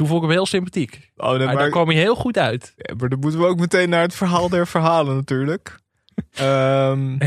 toen 0.00 0.08
vond 0.08 0.22
ik 0.22 0.28
hem 0.28 0.36
heel 0.36 0.46
sympathiek. 0.46 1.10
Oh, 1.16 1.30
nee, 1.30 1.46
Maar 1.46 1.56
daar 1.56 1.70
kwam 1.70 1.88
hij 1.88 1.96
heel 1.96 2.14
goed 2.14 2.38
uit. 2.38 2.72
Ja, 2.76 2.94
maar 2.94 3.08
dan 3.08 3.18
moeten 3.18 3.40
we 3.40 3.46
ook 3.46 3.58
meteen 3.58 3.88
naar 3.88 4.02
het 4.02 4.14
verhaal 4.14 4.48
der 4.48 4.66
verhalen 4.66 5.14
natuurlijk. 5.14 5.78
Ehm, 6.34 7.18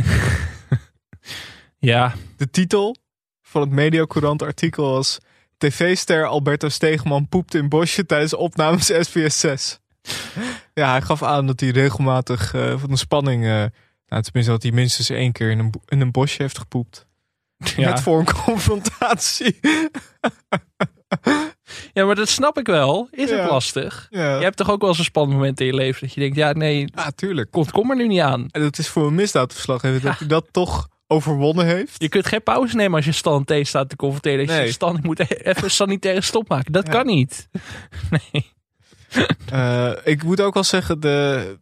Ja, 1.78 2.13
de 2.38 2.49
titel 2.49 2.95
van 3.41 3.61
het 3.61 3.69
Mediacourant 3.69 4.41
artikel 4.41 4.91
was... 4.91 5.19
TV-ster 5.57 6.26
Alberto 6.26 6.69
Stegeman 6.69 7.28
poept 7.28 7.53
in 7.53 7.69
bosje 7.69 8.05
tijdens 8.05 8.34
opnames 8.34 8.86
SBS 8.99 9.39
6. 9.39 9.80
Ja, 10.74 10.89
hij 10.89 11.01
gaf 11.01 11.24
aan 11.24 11.47
dat 11.47 11.59
hij 11.59 11.69
regelmatig 11.69 12.53
eh, 12.53 12.80
van 12.80 12.89
de 12.89 12.97
spanning... 12.97 13.43
eh, 13.43 13.65
nou, 14.07 14.24
tenminste 14.24 14.51
dat 14.51 14.63
hij 14.63 14.71
minstens 14.71 15.09
één 15.09 15.32
keer 15.32 15.49
in 15.51 15.59
een, 15.59 15.74
in 15.86 16.01
een 16.01 16.11
bosje 16.11 16.41
heeft 16.41 16.57
gepoept. 16.57 17.07
Ja. 17.76 17.89
Met 17.89 18.01
voor 18.01 18.19
een 18.19 18.34
confrontatie. 18.45 19.59
Ja, 21.94 22.06
maar 22.06 22.16
dat 22.16 22.30
snap 22.30 22.58
ik 22.58 22.68
wel. 22.68 23.08
Is 23.12 23.30
Ja. 23.30 23.36
het 23.41 23.50
lastig? 23.50 24.08
Ja. 24.10 24.38
Je 24.38 24.44
hebt 24.44 24.58
toch 24.58 24.70
ook 24.72 24.80
wel 24.80 24.89
eens 24.89 24.98
een 25.00 25.04
spannend 25.04 25.38
moment 25.38 25.60
in 25.60 25.66
je 25.66 25.74
leven 25.74 26.02
dat 26.02 26.14
je 26.14 26.20
denkt, 26.20 26.36
ja 26.36 26.52
nee, 26.52 26.88
Ja, 26.96 27.12
tuurlijk. 27.16 27.52
komt 27.52 27.72
kom 27.72 27.89
er 27.89 27.96
nu 27.96 28.08
niet 28.08 28.20
aan. 28.20 28.48
En 28.52 28.62
dat 28.62 28.78
is 28.78 28.88
voor 28.88 29.08
een 29.08 29.16
misdaadverslaggever 29.16 30.02
dat 30.02 30.20
hij 30.20 30.28
dat 30.28 30.46
toch 30.52 30.88
overwonnen 31.08 31.66
heeft. 31.66 32.02
Je 32.02 32.10
kunt 32.10 32.28
geen 32.28 32.44
pauze 32.44 32.76
nemen 32.76 32.96
als 32.96 33.06
je 33.06 33.12
Stan 33.12 33.44
T 33.46 33.54
staat 33.62 33.89
te 33.89 33.96
confronteren. 33.96 34.38
Dat 34.38 34.48
je 34.48 34.54
Nee. 34.54 34.62
zegt, 34.62 34.74
Stan, 34.76 34.98
ik 34.98 35.04
moet 35.04 35.20
e- 35.20 35.26
even 35.30 35.72
sanitaire 35.72 36.22
stop 36.22 36.50
maken. 36.50 36.72
Dat 36.72 36.89
kan 36.89 37.06
niet. 37.06 37.48
Nee. 38.34 38.52
Eh, 39.52 39.91
ik 40.04 40.24
moet 40.24 40.41
ook 40.41 40.54
wel 40.54 40.64
zeggen, 40.64 41.00
de, 41.00 41.58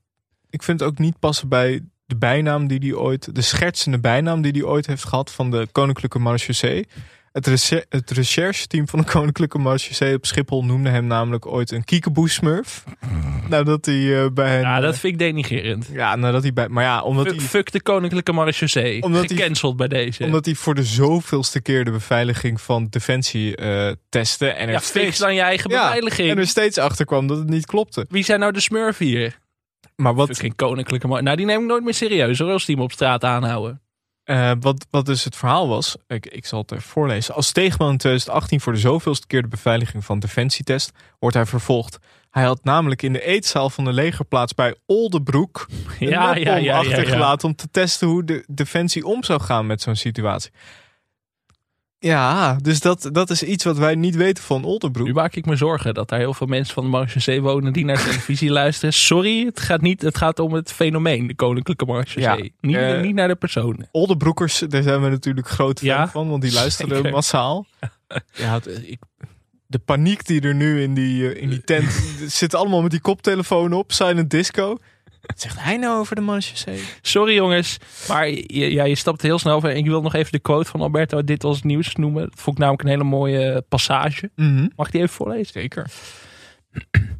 ik 0.49 0.63
vind 0.63 0.79
het 0.79 0.89
ook 0.89 0.97
niet 0.97 1.19
passen 1.19 1.47
bij 1.49 1.81
de 2.05 2.15
bijnaam 2.17 2.67
die 2.67 2.79
hij 2.79 2.93
ooit, 2.93 3.35
de 3.35 3.41
schertsende 3.41 3.99
bijnaam 3.99 4.41
die 4.41 4.51
hij 4.51 4.63
ooit 4.63 4.85
heeft 4.87 5.03
gehad 5.05 5.31
van 5.31 5.51
de 5.51 5.67
Koninklijke 5.71 6.19
Marechaussee. 6.19 6.87
Het, 7.31 7.47
reche- 7.47 7.85
het 7.89 8.11
rechercheteam 8.11 8.87
van 8.87 8.99
de 8.99 9.05
Koninklijke 9.05 9.57
Marechaussee 9.57 10.15
op 10.15 10.25
Schiphol 10.25 10.65
noemde 10.65 10.89
hem 10.89 11.05
namelijk 11.07 11.45
ooit 11.45 11.71
een 11.71 11.83
kiekeboe-smurf. 11.83 12.83
nadat 13.49 13.85
hij 13.85 14.23
eh, 14.23 14.29
bij 14.33 14.49
hen... 14.49 14.59
Ja, 14.61 14.79
dat 14.79 14.97
vind 14.97 15.13
ik 15.13 15.19
denigrerend. 15.19 15.89
Ja, 15.91 16.15
nadat 16.15 16.41
hij 16.41 16.53
bij... 16.53 16.67
Maar 16.69 16.83
ja, 16.83 17.01
omdat 17.01 17.27
Fuck, 17.27 17.35
hij, 17.35 17.45
fuck 17.45 17.71
de 17.71 17.81
koninklijke 17.81 18.31
marechaussee. 18.31 19.01
Omdat 19.01 19.29
hij- 19.29 19.37
Gecanceld 19.37 19.77
bij 19.77 19.87
deze. 19.87 20.23
omdat 20.23 20.45
hij 20.45 20.55
voor 20.55 20.75
de 20.75 20.83
zoveelste 20.83 21.61
keer 21.61 21.85
de 21.85 21.91
beveiliging 21.91 22.61
van 22.61 22.87
Defensie 22.89 23.55
eh 23.55 23.91
testte. 24.09 24.47
En 24.49 24.67
er 24.67 24.73
ja, 24.73 24.79
steeds, 24.79 25.05
fix 25.05 25.17
dan 25.17 25.35
je 25.35 25.41
eigen 25.41 25.69
Ja, 25.69 25.81
beveiliging. 25.83 26.29
en 26.29 26.37
er 26.37 26.47
steeds 26.47 26.77
achter 26.77 27.05
kwam 27.05 27.27
dat 27.27 27.37
het 27.37 27.49
niet 27.49 27.65
klopte. 27.65 28.05
Wie 28.09 28.23
zijn 28.23 28.39
nou 28.39 28.51
de 28.51 28.59
smurf 28.59 28.97
hier? 28.97 29.39
Maar 29.95 30.15
wat, 30.15 30.27
Fucking 30.27 30.55
koninklijke 30.55 31.07
Nou, 31.07 31.35
die 31.35 31.45
neem 31.45 31.61
ik 31.61 31.67
nooit 31.67 31.83
meer 31.83 31.93
serieus 31.93 32.39
hoor, 32.39 32.51
als 32.51 32.65
die 32.65 32.75
hem 32.75 32.83
op 32.83 32.91
straat 32.91 33.23
aanhouden. 33.23 33.81
Eh, 34.23 34.51
wat, 34.59 34.85
wat 34.89 35.05
dus 35.05 35.23
het 35.23 35.35
verhaal 35.35 35.67
was, 35.67 35.95
ik, 36.07 36.25
ik 36.25 36.45
zal 36.45 36.61
het 36.61 36.71
even 36.71 36.89
voorlezen. 36.89 37.35
Als 37.35 37.47
Steegman 37.47 37.91
in 37.91 37.97
2018 37.97 38.61
voor 38.61 38.73
de 38.73 38.79
zoveelste 38.79 39.27
keer 39.27 39.41
de 39.41 39.47
beveiliging 39.47 40.05
van 40.05 40.19
Defensie 40.19 40.65
test, 40.65 40.91
wordt 41.19 41.35
hij 41.35 41.45
vervolgd. 41.45 41.99
Hij 42.29 42.43
had 42.43 42.63
namelijk 42.63 43.01
in 43.01 43.13
de 43.13 43.25
eetzaal 43.25 43.69
van 43.69 43.83
de 43.83 43.93
legerplaats 43.93 44.53
bij 44.53 44.75
Oldebroek 44.85 45.65
een 45.99 46.07
Ja, 46.07 46.25
nepbom 46.25 46.43
ja, 46.43 46.55
ja, 46.55 46.55
ja, 46.55 46.63
ja. 46.63 46.77
achtergelaten 46.77 47.47
om 47.47 47.55
te 47.55 47.67
testen 47.71 48.07
hoe 48.07 48.23
de 48.23 48.43
defensie 48.47 49.05
om 49.05 49.23
zou 49.23 49.41
gaan 49.41 49.65
met 49.65 49.81
zo'n 49.81 49.95
situatie. 49.95 50.51
Ja, 52.03 52.55
dus 52.61 52.79
dat, 52.79 53.09
dat 53.11 53.29
is 53.29 53.43
iets 53.43 53.63
wat 53.63 53.77
wij 53.77 53.95
niet 53.95 54.15
weten 54.15 54.43
van 54.43 54.63
Oldebroek. 54.63 55.07
Nu 55.07 55.13
maak 55.13 55.35
ik 55.35 55.45
me 55.45 55.55
zorgen 55.55 55.93
dat 55.93 56.09
daar 56.09 56.19
heel 56.19 56.33
veel 56.33 56.47
mensen 56.47 56.73
van 56.73 56.83
de 56.83 56.89
Marechaussee 56.89 57.41
wonen 57.41 57.73
die 57.73 57.85
naar 57.85 58.03
televisie 58.03 58.49
luisteren. 58.61 58.93
Sorry, 58.93 59.45
het 59.45 59.59
gaat, 59.59 59.81
niet, 59.81 60.01
het 60.01 60.17
gaat 60.17 60.39
om 60.39 60.53
het 60.53 60.71
fenomeen, 60.71 61.27
de 61.27 61.35
Koninklijke 61.35 61.85
Marechaussee. 61.85 62.43
Ja, 62.43 62.49
niet, 62.61 62.75
eh, 62.75 63.01
niet 63.01 63.15
naar 63.15 63.27
de 63.27 63.35
personen. 63.35 63.87
Oldebroekers, 63.91 64.59
daar 64.59 64.83
zijn 64.83 65.01
we 65.01 65.09
natuurlijk 65.09 65.47
groot 65.49 65.79
fan 65.79 65.87
Ja, 65.87 66.07
van, 66.09 66.29
want 66.29 66.41
die 66.41 66.53
luisteren 66.53 66.95
zeker. 66.95 67.11
massaal. 67.11 67.65
Ja, 68.33 68.53
het- 68.53 68.81
ik, 68.85 68.99
de 69.67 69.79
paniek 69.79 70.25
die 70.25 70.41
er 70.41 70.55
nu 70.55 70.81
in 70.81 70.93
die, 70.93 71.33
eh, 71.33 71.41
in 71.41 71.49
die 71.49 71.63
tent 71.63 71.91
zitten 72.41 72.59
allemaal 72.59 72.81
met 72.81 72.91
die 72.91 73.01
koptelefoon 73.01 73.73
op, 73.73 73.91
silent 73.91 74.29
disco. 74.29 74.77
Wat 75.21 75.41
zegt 75.41 75.59
hij 75.59 75.77
nou 75.77 75.99
over 75.99 76.15
de 76.15 76.21
Marechaussee? 76.21 76.83
Sorry 77.01 77.33
jongens, 77.33 77.77
maar 78.07 78.29
je, 78.29 78.71
ja, 78.71 78.83
je 78.83 78.95
stapt 78.95 79.21
heel 79.21 79.39
snel 79.39 79.55
over. 79.55 79.69
En 79.69 79.75
ik 79.75 79.85
wil 79.85 80.01
nog 80.01 80.13
even 80.13 80.31
de 80.31 80.39
quote 80.39 80.69
van 80.69 80.81
Alberto 80.81 81.23
Dit 81.23 81.43
Was 81.43 81.61
Nieuws 81.61 81.95
noemen. 81.95 82.23
Dat 82.23 82.39
vond 82.39 82.55
ik 82.55 82.61
namelijk 82.61 82.83
een 82.83 82.89
hele 82.89 83.03
mooie 83.03 83.61
passage. 83.69 84.31
Mag 84.75 84.85
ik 84.85 84.91
die 84.91 85.01
even 85.01 85.15
voorlezen? 85.15 85.53
Zeker. 85.53 85.91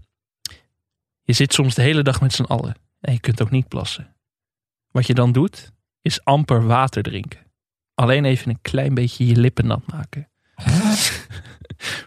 Je 1.23 1.33
zit 1.33 1.53
soms 1.53 1.75
de 1.75 1.81
hele 1.81 2.03
dag 2.03 2.21
met 2.21 2.33
z'n 2.33 2.43
allen 2.43 2.75
en 3.01 3.13
je 3.13 3.19
kunt 3.19 3.41
ook 3.41 3.51
niet 3.51 3.67
plassen. 3.67 4.15
Wat 4.91 5.07
je 5.07 5.13
dan 5.13 5.31
doet, 5.31 5.71
is 6.01 6.23
amper 6.23 6.65
water 6.65 7.03
drinken. 7.03 7.39
Alleen 7.93 8.25
even 8.25 8.49
een 8.49 8.61
klein 8.61 8.93
beetje 8.93 9.25
je 9.25 9.35
lippen 9.35 9.67
nat 9.67 9.91
maken. 9.91 10.29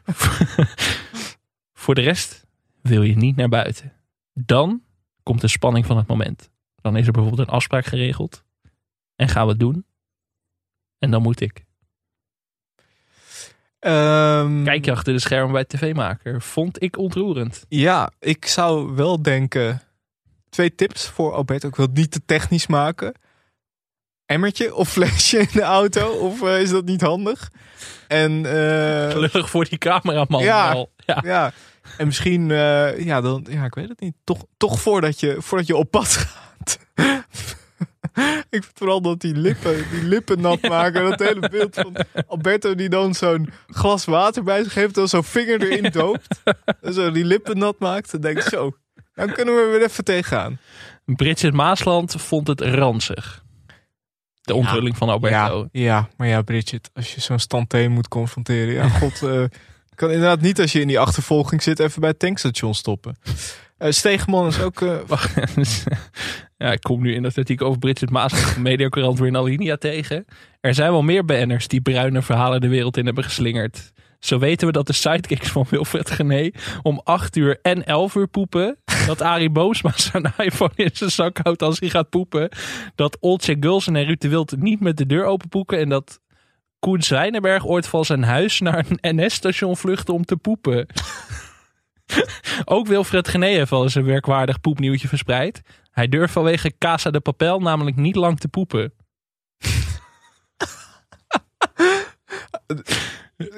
Voor 1.72 1.94
de 1.94 2.00
rest 2.00 2.46
wil 2.82 3.02
je 3.02 3.16
niet 3.16 3.36
naar 3.36 3.48
buiten. 3.48 3.92
Dan 4.32 4.82
komt 5.24 5.40
de 5.40 5.48
spanning 5.48 5.86
van 5.86 5.96
het 5.96 6.06
moment. 6.06 6.50
Dan 6.80 6.96
is 6.96 7.06
er 7.06 7.12
bijvoorbeeld 7.12 7.48
een 7.48 7.54
afspraak 7.54 7.84
geregeld. 7.86 8.44
En 9.16 9.28
gaan 9.28 9.44
we 9.44 9.50
het 9.50 9.60
doen. 9.60 9.86
En 10.98 11.10
dan 11.10 11.22
moet 11.22 11.40
ik. 11.40 11.64
Ehm, 13.78 14.64
Kijk 14.64 14.84
je 14.84 14.90
achter 14.92 15.12
de 15.12 15.18
schermen 15.18 15.52
bij 15.52 15.64
tv-maker. 15.64 16.42
Vond 16.42 16.82
ik 16.82 16.98
ontroerend. 16.98 17.64
Ja, 17.68 18.10
ik 18.18 18.46
zou 18.46 18.94
wel 18.94 19.22
denken. 19.22 19.80
Twee 20.48 20.74
tips 20.74 21.08
voor 21.08 21.32
Alberto. 21.32 21.68
Ik 21.68 21.76
wil 21.76 21.86
het 21.86 21.94
niet 21.96 22.10
te 22.10 22.24
technisch 22.24 22.66
maken. 22.66 23.14
Emmertje 24.26 24.74
of 24.74 24.88
flesje 24.88 25.38
in 25.38 25.48
de 25.52 25.62
auto? 25.62 26.08
Of 26.10 26.42
eh, 26.42 26.60
is 26.60 26.70
dat 26.70 26.84
niet 26.84 27.00
handig? 27.00 27.50
En, 28.08 28.46
eh, 28.46 29.10
Gelukkig 29.10 29.50
voor 29.50 29.64
die 29.64 29.78
cameraman 29.78 30.42
ja, 30.42 30.72
wel. 30.72 30.92
ja. 31.06 31.20
Ja. 31.24 31.52
En 31.98 32.06
misschien, 32.06 32.50
eh, 32.50 33.04
ja, 33.04 33.20
dan, 33.20 33.46
ja, 33.50 33.64
ik 33.64 33.74
weet 33.74 33.88
het 33.88 34.00
niet. 34.00 34.14
Toch, 34.24 34.44
toch 34.56 34.80
voordat, 34.80 35.20
je, 35.20 35.36
voordat 35.38 35.66
je 35.66 35.76
op 35.76 35.90
pad 35.90 36.08
gaat. 36.16 36.78
ik 38.50 38.62
vind 38.62 38.70
vooral 38.74 39.00
dat 39.00 39.20
die 39.20 39.34
lippen, 39.34 39.84
die 39.90 40.02
lippen 40.02 40.40
nat 40.40 40.62
maken. 40.62 41.04
Dat 41.04 41.18
hele 41.18 41.48
beeld 41.48 41.74
van 41.74 41.96
Alberto 42.26 42.74
die 42.74 42.88
dan 42.88 43.14
zo'n 43.14 43.50
glas 43.66 44.04
water 44.04 44.42
bij 44.42 44.62
zich 44.62 44.74
heeft. 44.74 44.94
Dan 44.94 45.08
zo'n 45.08 45.24
vinger 45.24 45.62
erin 45.62 45.90
doopt. 45.90 46.42
En 46.80 46.92
zo 46.92 47.10
die 47.10 47.24
lippen 47.24 47.58
nat 47.58 47.78
maakt. 47.78 48.10
Dan 48.10 48.20
denk 48.20 48.36
ik 48.36 48.42
zo, 48.42 48.76
dan 49.14 49.32
kunnen 49.32 49.54
we 49.54 49.60
er 49.60 49.70
weer 49.70 49.82
even 49.82 50.04
tegenaan. 50.04 50.58
Bridget 51.04 51.52
Maasland 51.52 52.14
vond 52.18 52.46
het 52.46 52.60
ranzig. 52.60 53.42
De 54.40 54.54
onthulling 54.54 54.96
van 54.96 55.08
Alberto. 55.08 55.68
Ja, 55.72 55.82
ja, 55.82 56.08
maar 56.16 56.28
ja, 56.28 56.42
Bridget, 56.42 56.90
als 56.94 57.14
je 57.14 57.20
zo'n 57.20 57.38
standteen 57.38 57.92
moet 57.92 58.08
confronteren. 58.08 58.74
Ja, 58.74 58.88
god, 59.00 59.22
eh, 59.94 59.96
kan 59.96 60.10
inderdaad 60.10 60.40
niet 60.40 60.60
als 60.60 60.72
je 60.72 60.80
in 60.80 60.88
die 60.88 60.98
achtervolging 60.98 61.62
zit 61.62 61.78
even 61.78 62.00
bij 62.00 62.10
het 62.10 62.18
tankstation 62.18 62.74
stoppen. 62.74 63.16
Eh 63.78 63.90
Stegeman 63.90 64.46
is 64.46 64.60
ook... 64.60 64.80
eh, 64.80 64.98
Ja, 66.58 66.72
ik 66.72 66.80
kom 66.80 67.02
nu 67.02 67.14
in 67.14 67.22
dat 67.22 67.38
artikel 67.38 67.66
over 67.66 67.78
Bridget 67.78 68.10
Maasland 68.10 68.44
van 68.44 68.62
Mediacorant 68.62 69.18
weer 69.18 69.28
in 69.28 69.36
Alinea 69.36 69.76
tegen. 69.76 70.24
Er 70.60 70.74
zijn 70.74 70.90
wel 70.90 71.02
meer 71.02 71.24
BN'ers 71.24 71.68
die 71.68 71.80
bruine 71.80 72.22
verhalen 72.22 72.60
de 72.60 72.68
wereld 72.68 72.96
in 72.96 73.04
hebben 73.04 73.24
geslingerd. 73.24 73.92
Zo 74.18 74.38
weten 74.38 74.66
we 74.66 74.72
dat 74.72 74.86
de 74.86 74.92
sidekicks 74.92 75.48
van 75.48 75.66
Wilfred 75.70 76.10
Gené 76.10 76.50
om 76.82 77.00
8 77.04 77.36
uur 77.36 77.58
en 77.62 77.86
11 77.86 78.14
uur 78.14 78.28
poepen. 78.28 78.76
Dat 79.06 79.22
Arie 79.22 79.50
Boomsma 79.50 79.92
zijn 79.96 80.32
iPhone 80.36 80.72
in 80.74 80.90
zijn 80.92 81.10
zak 81.10 81.38
houdt 81.42 81.62
als 81.62 81.78
hij 81.80 81.88
gaat 81.88 82.08
poepen. 82.10 82.48
Dat 82.94 83.16
Olcay 83.20 83.56
Gulsen 83.60 83.96
en 83.96 84.04
Ruud 84.04 84.20
de 84.20 84.28
Wild 84.28 84.56
niet 84.56 84.80
met 84.80 84.96
de 84.96 85.06
deur 85.06 85.24
open 85.24 85.48
poeken. 85.48 85.78
En 85.78 85.88
dat 85.88 86.20
Koen 86.84 87.02
Zwijnenberg 87.02 87.66
ooit 87.66 87.86
van 87.86 88.04
zijn 88.04 88.22
huis 88.22 88.60
naar 88.60 88.86
een 88.88 89.16
NS-station 89.16 89.76
vluchtte 89.76 90.12
om 90.12 90.24
te 90.24 90.36
poepen. 90.36 90.86
Ook 92.64 92.86
Wilfred 92.86 93.28
Gené 93.28 93.46
heeft 93.46 93.70
wel 93.70 93.82
eens 93.82 93.94
een 93.94 94.04
werkwaardig 94.04 94.60
poepnieuwtje 94.60 95.08
verspreid. 95.08 95.60
Hij 95.90 96.08
durft 96.08 96.32
vanwege 96.32 96.74
Casa 96.78 97.10
de 97.10 97.20
Papel 97.20 97.60
namelijk 97.60 97.96
niet 97.96 98.16
lang 98.16 98.40
te 98.40 98.48
poepen. 98.48 98.92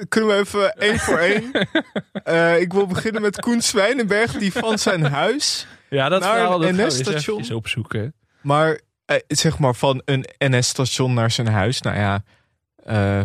Kunnen 0.09 0.29
we 0.29 0.35
even 0.35 0.73
één 0.73 0.99
voor 0.99 1.17
één? 1.17 1.51
Eh, 2.23 2.61
ik 2.61 2.73
wil 2.73 2.87
beginnen 2.87 3.21
met 3.21 3.39
Koen 3.39 3.61
Zwijnenberg, 3.61 4.31
die 4.31 4.51
van 4.51 4.79
zijn 4.79 5.05
huis 5.05 5.67
Ja, 5.89 6.09
dat 6.09 6.21
naar 6.21 6.33
verhaal, 6.33 6.65
een 6.65 6.75
NS-station. 6.75 7.53
opzoeken. 7.53 8.13
Maar 8.41 8.79
eh, 9.05 9.17
zeg 9.27 9.59
maar 9.59 9.75
van 9.75 10.01
een 10.05 10.25
NS-station 10.37 11.13
naar 11.13 11.31
zijn 11.31 11.47
huis. 11.47 11.81
Nou 11.81 11.97
ja, 11.97 12.23
eh, 12.87 13.21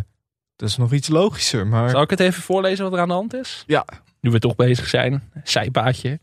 dat 0.57 0.69
is 0.69 0.77
nog 0.77 0.93
iets 0.93 1.09
logischer. 1.09 1.67
Maar 1.67 1.91
Zal 1.91 2.03
ik 2.03 2.11
het 2.11 2.21
even 2.21 2.43
voorlezen 2.43 2.85
wat 2.85 2.93
er 2.93 3.01
aan 3.01 3.09
de 3.09 3.15
hand 3.15 3.35
is? 3.35 3.65
Ja. 3.67 3.85
Nu 4.21 4.31
we 4.31 4.39
toch 4.39 4.55
bezig 4.55 4.89
zijn. 4.89 5.31
Zijpaadje. 5.45 6.21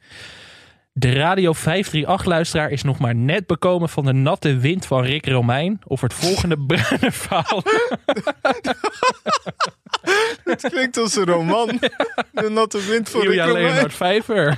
De 0.91 1.13
Radio 1.13 1.53
538-luisteraar 1.55 2.71
is 2.71 2.83
nog 2.83 2.99
maar 2.99 3.15
net 3.15 3.47
bekomen 3.47 3.89
van 3.89 4.05
de 4.05 4.13
natte 4.13 4.57
wind 4.57 4.85
van 4.85 5.03
Rick 5.03 5.27
Romein. 5.27 5.81
Of 5.85 6.01
het 6.01 6.13
volgende 6.13 6.57
bruine 6.67 7.11
verhaal. 7.11 7.63
het 10.43 10.67
klinkt 10.69 10.97
als 10.97 11.15
een 11.15 11.25
roman. 11.25 11.67
De 12.31 12.49
natte 12.49 12.85
wind 12.85 13.09
van 13.09 13.21
Rick 13.21 13.29
Julia 13.29 13.45
Romein. 13.45 13.63
Leonard 13.63 13.93
Vijver. 13.93 14.57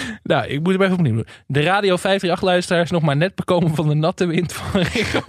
nou, 0.22 0.46
ik 0.46 0.62
moet 0.62 0.72
hem 0.72 0.82
even 0.82 0.94
opnieuw 0.94 1.14
doen. 1.14 1.26
De 1.46 1.62
Radio 1.62 1.96
538-luisteraar 1.98 2.82
is 2.82 2.90
nog 2.90 3.02
maar 3.02 3.16
net 3.16 3.34
bekomen 3.34 3.74
van 3.74 3.88
de 3.88 3.94
natte 3.94 4.26
wind 4.26 4.52
van 4.58 4.80
Rick. 4.80 5.22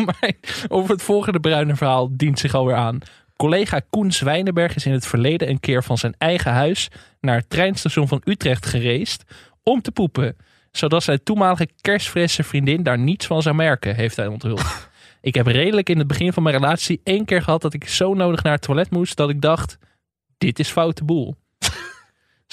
Over 0.68 0.91
het 0.91 1.01
volgende 1.01 1.39
bruine 1.39 1.76
verhaal 1.76 2.09
dient 2.11 2.39
zich 2.39 2.53
alweer 2.53 2.76
aan. 2.76 2.99
Collega 3.36 3.82
Koen 3.89 4.11
Zwijnenberg 4.11 4.76
is 4.76 4.86
in 4.86 4.91
het 4.91 5.07
verleden 5.07 5.49
een 5.49 5.59
keer 5.59 5.84
van 5.84 5.97
zijn 5.97 6.16
eigen 6.18 6.51
huis 6.51 6.89
naar 7.22 7.36
het 7.36 7.49
treinstation 7.49 8.07
van 8.07 8.22
Utrecht 8.24 8.66
gereisd 8.66 9.24
om 9.64 9.82
te 9.82 9.91
poepen. 9.91 10.36
Zodat 10.72 11.03
zijn 11.03 11.24
toenmalige 11.24 11.68
kerstfrisse 11.82 12.43
vriendin 12.43 12.84
daar 12.84 12.99
niets 12.99 13.26
van 13.26 13.41
zou 13.41 13.55
merken, 13.55 13.95
heeft 13.95 14.16
hij 14.16 14.28
onthuld. 14.28 14.61
Ik 15.22 15.36
heb 15.36 15.47
redelijk 15.47 15.89
in 15.89 15.97
het 15.97 16.07
begin 16.07 16.34
van 16.34 16.43
mijn 16.43 16.55
relatie 16.55 17.01
één 17.03 17.26
keer 17.26 17.41
gehad 17.41 17.61
dat 17.61 17.74
ik 17.74 17.88
zo 17.88 18.14
nodig 18.14 18.43
naar 18.43 18.53
het 18.53 18.61
toilet 18.61 18.91
moest 18.91 19.18
dat 19.18 19.30
ik 19.30 19.41
dacht, 19.41 19.78
dit 20.38 20.59
is 20.59 20.70
foute 20.70 21.03
boel. 21.03 21.36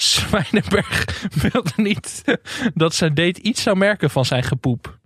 Zwijnenberg 0.01 1.23
wilde 1.51 1.71
niet 1.75 2.23
dat 2.73 2.95
zijn 2.95 3.13
date 3.13 3.41
iets 3.41 3.61
zou 3.61 3.77
merken 3.77 4.09
van 4.09 4.25
zijn 4.25 4.43
gepoep. 4.43 4.99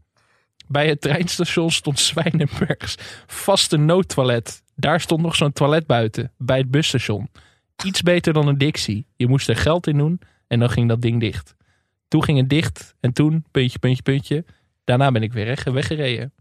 Bij 0.67 0.87
het 0.87 1.01
treinstation 1.01 1.71
stond 1.71 1.99
Zwijnenbergs 1.99 2.95
vaste 3.25 3.77
noodtoilet. 3.77 4.63
Daar 4.75 5.01
stond 5.01 5.21
nog 5.21 5.35
zo'n 5.35 5.53
toilet 5.53 5.87
buiten, 5.87 6.31
bij 6.37 6.57
het 6.57 6.71
busstation. 6.71 7.29
Iets 7.83 8.01
beter 8.01 8.33
dan 8.33 8.47
een 8.47 8.57
Dixie. 8.57 9.07
Je 9.15 9.27
moest 9.27 9.49
er 9.49 9.55
geld 9.55 9.87
in 9.87 9.97
doen 9.97 10.19
en 10.47 10.59
dan 10.59 10.69
ging 10.69 10.89
dat 10.89 11.01
ding 11.01 11.19
dicht. 11.19 11.55
Toen 12.07 12.23
ging 12.23 12.37
het 12.37 12.49
dicht 12.49 12.95
en 12.99 13.13
toen, 13.13 13.45
puntje, 13.51 13.79
puntje, 13.79 14.03
puntje. 14.03 14.45
Daarna 14.83 15.11
ben 15.11 15.23
ik 15.23 15.33
weer 15.33 15.45
weg, 15.45 15.63
weggereden. 15.63 16.33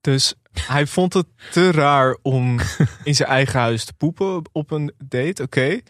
Dus 0.00 0.34
hij 0.52 0.86
vond 0.86 1.12
het 1.12 1.26
te 1.50 1.70
raar 1.70 2.18
om 2.22 2.60
in 3.04 3.14
zijn 3.14 3.28
eigen 3.28 3.60
huis 3.60 3.84
te 3.84 3.92
poepen 3.92 4.42
op 4.52 4.70
een 4.70 4.92
date. 5.04 5.42
Oké. 5.42 5.80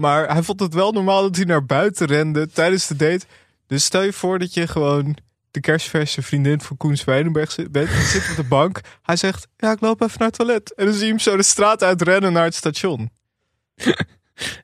Maar 0.00 0.32
hij 0.32 0.42
vond 0.42 0.60
het 0.60 0.74
wel 0.74 0.92
normaal 0.92 1.22
dat 1.22 1.36
hij 1.36 1.44
naar 1.44 1.66
buiten 1.66 2.06
rende 2.06 2.46
tijdens 2.46 2.86
de 2.86 2.96
date. 2.96 3.26
Dus 3.66 3.84
stel 3.84 4.02
je 4.02 4.12
voor 4.12 4.38
dat 4.38 4.54
je 4.54 4.66
gewoon 4.66 5.16
de 5.50 5.60
kerstverse 5.60 6.22
vriendin 6.22 6.60
van 6.60 6.76
Koen 6.76 6.96
Zwijnenberg 6.96 7.50
zit- 7.52 7.72
bent. 7.72 7.90
Die 7.90 8.00
zit 8.00 8.30
op 8.30 8.36
de 8.36 8.44
bank. 8.44 8.80
Hij 9.02 9.16
zegt, 9.16 9.48
ja, 9.56 9.72
ik 9.72 9.80
loop 9.80 10.00
even 10.00 10.18
naar 10.18 10.28
het 10.28 10.36
toilet. 10.36 10.74
En 10.74 10.84
dan 10.84 10.94
zie 10.94 11.04
je 11.04 11.10
hem 11.10 11.18
zo 11.18 11.36
de 11.36 11.42
straat 11.42 11.82
uitrennen 11.82 12.32
naar 12.32 12.44
het 12.44 12.54
station. 12.54 13.10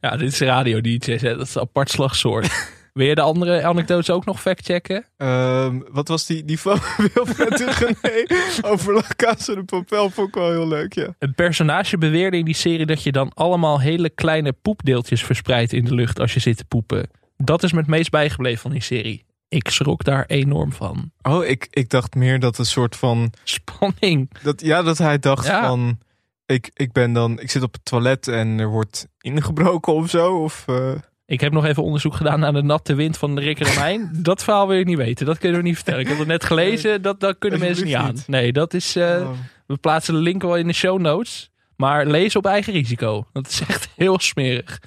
Ja, 0.01 0.17
dit 0.17 0.33
is 0.33 0.39
radio 0.41 0.81
hè. 0.81 1.37
dat 1.37 1.47
is 1.47 1.55
een 1.55 1.61
apart 1.61 1.91
slagsoort. 1.91 2.53
Wil 2.95 3.07
je 3.07 3.15
de 3.15 3.21
andere 3.21 3.63
anekdotes 3.65 4.11
ook 4.11 4.25
nog 4.25 4.41
factchecken? 4.41 5.05
Ehm, 5.17 5.81
wat 5.91 6.09
was 6.09 6.27
die, 6.27 6.45
die 6.45 6.61
van 6.61 6.79
Wilfred 7.15 7.63
Gené 7.67 8.25
over 8.73 8.95
La 8.95 9.03
Casa 9.17 9.55
de 9.55 9.65
Papel? 9.65 10.11
Vond 10.11 10.29
ik 10.29 10.35
wel 10.35 10.51
heel 10.51 10.69
leuk, 10.69 10.93
ja. 10.93 11.15
Een 11.19 11.35
personage 11.35 11.99
beweerde 11.99 12.37
in 12.37 12.45
die 12.45 12.55
serie 12.55 12.87
dat 12.87 13.03
je 13.03 13.13
dan 13.13 13.33
allemaal 13.35 13.81
hele 13.81 14.11
kleine 14.11 14.53
poepdeeltjes 14.53 15.25
verspreidt 15.25 15.73
in 15.73 15.85
de 15.85 15.95
lucht 15.95 16.21
als 16.21 16.35
je 16.35 16.41
zit 16.41 16.57
te 16.57 16.65
poepen. 16.65 17.11
Dat 17.37 17.63
is 17.63 17.73
me 17.73 17.79
het 17.79 17.87
meest 17.89 18.11
bijgebleven 18.11 18.61
van 18.61 18.71
die 18.71 18.83
serie. 18.83 19.25
Ik 19.49 19.69
schrok 19.69 20.05
daar 20.05 20.25
enorm 20.27 20.73
van. 20.73 21.11
Oh, 21.23 21.45
ik, 21.45 21.67
ik 21.71 21.89
dacht 21.91 22.15
meer 22.15 22.41
dat 22.41 22.59
een 22.59 22.65
soort 22.67 22.97
van... 22.97 23.33
Spanning. 23.45 24.31
Dat, 24.43 24.61
ja, 24.61 24.83
dat 24.83 24.99
hij 24.99 25.19
dacht 25.19 25.47
Ja. 25.47 25.67
van... 25.67 25.99
Ik, 26.47 26.71
ik 26.75 26.93
ben 26.93 27.13
dan... 27.13 27.41
Ik 27.41 27.51
zit 27.51 27.63
op 27.63 27.73
het 27.73 27.85
toilet 27.85 28.29
en 28.29 28.59
er 28.59 28.69
wordt 28.69 29.07
ingebroken 29.21 29.93
of 29.95 30.11
zo. 30.11 30.37
Of, 30.43 30.65
eh, 30.67 30.93
Ik 31.27 31.41
heb 31.41 31.53
nog 31.53 31.65
even 31.65 31.83
onderzoek 31.83 32.15
gedaan 32.15 32.41
naar 32.41 32.53
de 32.53 32.63
natte 32.63 32.95
wind 32.95 33.19
van 33.19 33.39
Rick 33.39 33.61
en 33.61 33.75
Mijn. 33.75 34.11
dat 34.23 34.45
verhaal 34.45 34.69
wil 34.69 34.79
ik 34.79 34.87
niet 34.87 34.97
weten. 34.97 35.27
Dat 35.27 35.39
kunnen 35.39 35.59
we 35.61 35.65
niet 35.67 35.75
vertellen. 35.75 36.01
Ik 36.01 36.09
heb 36.09 36.19
het 36.19 36.27
net 36.27 36.45
gelezen. 36.45 37.03
Dat, 37.03 37.21
dat 37.21 37.37
kunnen 37.39 37.59
mensen 37.61 37.85
niet 37.85 37.95
aan. 37.95 38.17
Nee, 38.27 38.53
dat 38.53 38.75
is... 38.75 38.97
eh, 38.97 39.21
Oh. 39.21 39.31
We 39.67 39.77
plaatsen 39.77 40.15
de 40.15 40.21
link 40.21 40.43
wel 40.43 40.57
in 40.57 40.67
de 40.67 40.73
show 40.73 41.01
notes. 41.01 41.51
Maar 41.77 42.07
lees 42.07 42.37
op 42.37 42.47
eigen 42.47 42.73
risico. 42.73 43.27
Dat 43.33 43.49
is 43.49 43.61
echt 43.61 43.89
heel 43.97 44.19
smerig. 44.21 44.79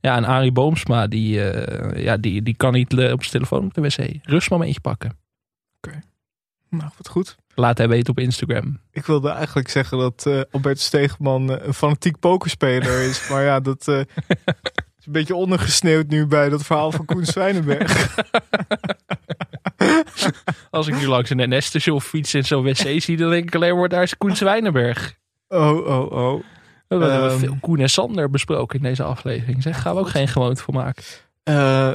Ja, 0.00 0.16
en 0.16 0.24
Arie 0.24 0.52
Boomsma, 0.52 1.06
die, 1.06 1.50
eh, 1.50 2.02
ja, 2.04 2.16
die, 2.16 2.42
die 2.42 2.56
kan 2.56 2.72
niet 2.72 2.98
eh, 2.98 3.12
op 3.12 3.20
zijn 3.24 3.32
telefoon 3.32 3.64
op 3.64 3.74
de 3.74 3.80
wc. 3.80 4.18
Rustmomentje 4.22 4.80
pakken. 4.80 5.18
Nou, 6.70 6.90
wat 6.96 7.08
goed. 7.08 7.36
Laat 7.54 7.78
hij 7.78 7.88
weten 7.88 8.10
op 8.10 8.18
Instagram. 8.18 8.80
Ik 8.90 9.06
wilde 9.06 9.28
eigenlijk 9.30 9.68
zeggen 9.68 9.98
dat 9.98 10.26
Albertus 10.50 10.84
Stegeman 10.84 11.52
eh, 11.52 11.66
een 11.66 11.74
fanatiek 11.74 12.18
pokerspeler 12.18 13.02
is. 13.08 13.28
maar 13.28 13.42
ja, 13.42 13.60
dat 13.60 13.86
is 15.06 15.14
een 15.14 15.20
beetje 15.20 15.34
ondergesneeuwd 15.34 16.08
nu 16.08 16.26
bij 16.26 16.48
dat 16.48 16.62
verhaal 16.62 16.92
van 16.92 17.04
Koen 17.04 17.24
Zwijnenberg. 17.24 18.16
Als 20.70 20.86
ik 20.86 20.94
nu 20.98 21.06
langs 21.06 21.30
een 21.30 21.56
NS-station 21.56 22.00
fiets 22.00 22.34
en 22.34 22.44
zo'n 22.44 22.62
wc 22.62 23.02
zie, 23.02 23.16
dan 23.16 23.30
denk 23.30 23.44
ik 23.44 23.54
alleen 23.54 23.76
maar, 23.76 23.88
daar 23.88 24.02
is 24.02 24.16
Koen 24.16 24.36
Zwijnenberg. 24.36 25.14
Oh, 25.48 25.86
oh, 25.86 26.12
oh. 26.12 26.42
We 26.88 26.96
hebben 26.96 27.30
Ehm. 27.30 27.38
veel 27.38 27.56
Koen 27.60 27.78
en 27.80 27.90
Sander 27.90 28.30
besproken 28.30 28.76
in 28.78 28.84
deze 28.84 29.02
aflevering. 29.02 29.62
Zeg, 29.62 29.80
gaan 29.82 29.94
we 29.94 30.00
ook 30.00 30.08
geen 30.08 30.28
gewoonte 30.28 30.62
voor 30.62 30.74
maken. 30.74 31.02
Eh, 31.42 31.90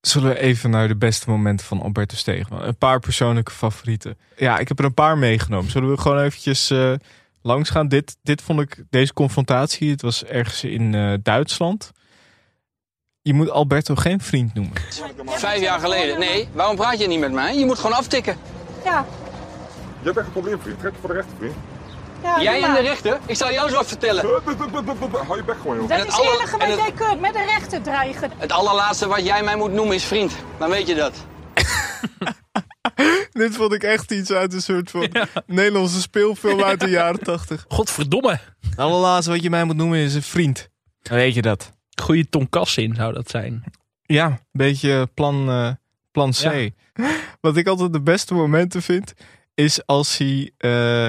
zullen 0.00 0.28
we 0.28 0.38
even 0.38 0.70
naar 0.70 0.88
de 0.88 0.96
beste 0.96 1.30
momenten 1.30 1.66
van 1.66 1.82
Albertus 1.82 2.18
Stegeman. 2.18 2.62
Een 2.62 2.76
paar 2.78 3.00
persoonlijke 3.00 3.52
favorieten. 3.52 4.18
Ja, 4.36 4.58
ik 4.58 4.68
heb 4.68 4.78
er 4.78 4.84
een 4.84 4.94
paar 4.94 5.18
meegenomen. 5.18 5.70
Zullen 5.70 5.90
we 5.90 5.98
gewoon 6.00 6.20
eventjes 6.20 6.70
eh, 6.70 6.92
langs 7.42 7.70
gaan? 7.70 7.88
Dit, 7.88 8.16
dit 8.22 8.42
vond 8.42 8.60
ik, 8.60 8.82
deze 8.90 9.12
confrontatie, 9.12 9.90
het 9.90 10.02
was 10.02 10.24
ergens 10.24 10.64
in 10.64 10.94
eh, 10.94 11.12
Duitsland. 11.22 11.92
Je 13.26 13.34
moet 13.34 13.50
Alberto 13.50 13.94
geen 13.94 14.20
vriend 14.20 14.54
noemen. 14.54 14.72
Vijf 15.26 15.60
jaar 15.60 15.80
geleden. 15.80 16.18
Nee, 16.18 16.48
waarom 16.52 16.76
praat 16.76 16.98
je 16.98 17.06
niet 17.06 17.18
met 17.20 17.32
mij? 17.32 17.58
Je 17.58 17.64
moet 17.64 17.78
gewoon 17.78 17.96
aftikken. 17.96 18.36
Ja. 18.84 19.06
Je 20.00 20.04
hebt 20.04 20.16
echt 20.16 20.26
een 20.26 20.32
probleem, 20.32 20.60
vriend. 20.60 20.78
Trek 20.78 20.92
je 20.92 20.98
voor 21.00 21.08
de 21.08 21.14
rechter, 21.14 21.34
vriend. 21.38 21.54
ja 22.22 22.42
Jij 22.42 22.62
en 22.62 22.74
de 22.74 22.80
rechter? 22.80 23.18
Ik 23.26 23.36
zal 23.36 23.52
jou 23.52 23.66
eens 23.66 23.76
wat 23.76 23.86
vertellen. 23.86 24.24
Hou 25.26 25.36
je 25.36 25.42
bek 25.44 25.56
gewoon, 25.60 25.76
joh. 25.76 25.88
Dat 25.88 25.98
is 25.98 26.04
het 26.04 26.12
aller- 26.12 26.32
enige 26.34 26.52
en 26.52 26.58
wat 26.58 26.68
het- 26.68 26.78
jij 26.78 26.92
kunt, 27.08 27.20
met 27.20 27.32
de 27.32 27.44
rechter 27.44 27.82
dreigen. 27.82 28.30
Het 28.36 28.52
allerlaatste 28.52 29.06
wat 29.08 29.24
jij 29.24 29.42
mij 29.42 29.56
moet 29.56 29.72
noemen 29.72 29.94
is 29.94 30.04
vriend. 30.04 30.32
Dan 30.58 30.70
weet 30.70 30.86
je 30.86 30.94
dat. 30.94 31.12
Dit 33.32 33.54
vond 33.56 33.72
ik 33.72 33.82
echt 33.82 34.10
iets 34.12 34.30
uit 34.32 34.52
een 34.52 34.62
soort 34.62 34.90
van 34.90 35.08
Nederlandse 35.46 36.00
speelfilm 36.00 36.62
uit 36.62 36.80
de 36.80 36.90
jaren 36.90 37.22
tachtig. 37.22 37.64
Godverdomme. 37.68 38.38
Het 38.70 38.78
allerlaatste 38.78 39.30
wat 39.30 39.42
je 39.42 39.50
mij 39.50 39.64
moet 39.64 39.76
noemen 39.76 39.98
is 39.98 40.14
een 40.14 40.22
vriend. 40.22 40.68
Dan 41.02 41.16
weet 41.18 41.34
je 41.34 41.42
dat. 41.42 41.72
Goeie 42.02 42.28
tonkas 42.28 42.76
in 42.76 42.94
zou 42.94 43.12
dat 43.12 43.30
zijn. 43.30 43.64
Ja, 44.02 44.26
een 44.26 44.38
beetje 44.52 45.08
plan, 45.14 45.48
eh, 45.48 45.70
plan 46.10 46.30
C. 46.30 46.36
Ja. 46.42 46.70
Wat 47.40 47.56
ik 47.56 47.66
altijd 47.66 47.92
de 47.92 48.00
beste 48.00 48.34
momenten 48.34 48.82
vind, 48.82 49.14
is 49.54 49.86
als 49.86 50.18
hij 50.18 50.50
eh, 50.56 51.08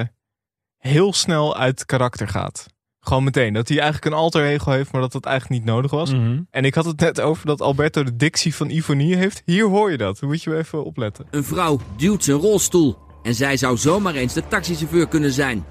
heel 0.78 1.12
snel 1.12 1.56
uit 1.56 1.86
karakter 1.86 2.28
gaat. 2.28 2.66
Gewoon 3.00 3.24
meteen. 3.24 3.52
Dat 3.52 3.68
hij 3.68 3.78
eigenlijk 3.78 4.12
een 4.12 4.20
alter 4.20 4.44
ego 4.44 4.70
heeft, 4.70 4.92
maar 4.92 5.00
dat 5.00 5.12
dat 5.12 5.24
eigenlijk 5.24 5.60
niet 5.60 5.70
nodig 5.74 5.90
was. 5.90 6.12
Mhm. 6.12 6.40
En 6.50 6.64
ik 6.64 6.74
had 6.74 6.84
het 6.84 7.00
net 7.00 7.20
over 7.20 7.46
dat 7.46 7.60
Alberto 7.60 8.02
de 8.02 8.16
dictie 8.16 8.54
van 8.54 8.70
Ivonie 8.70 9.16
heeft. 9.16 9.42
Hier 9.44 9.64
hoor 9.64 9.90
je 9.90 9.96
dat. 9.96 10.18
Dan 10.18 10.28
moet 10.28 10.42
je 10.42 10.56
even 10.56 10.84
opletten. 10.84 11.26
Een 11.30 11.44
vrouw 11.44 11.80
duwt 11.96 12.24
zijn 12.24 12.36
rolstoel 12.36 12.98
en 13.22 13.34
zij 13.34 13.56
zou 13.56 13.76
zomaar 13.76 14.14
eens 14.14 14.32
de 14.32 14.48
taxichauffeur 14.48 15.08
kunnen 15.08 15.32
zijn. 15.32 15.64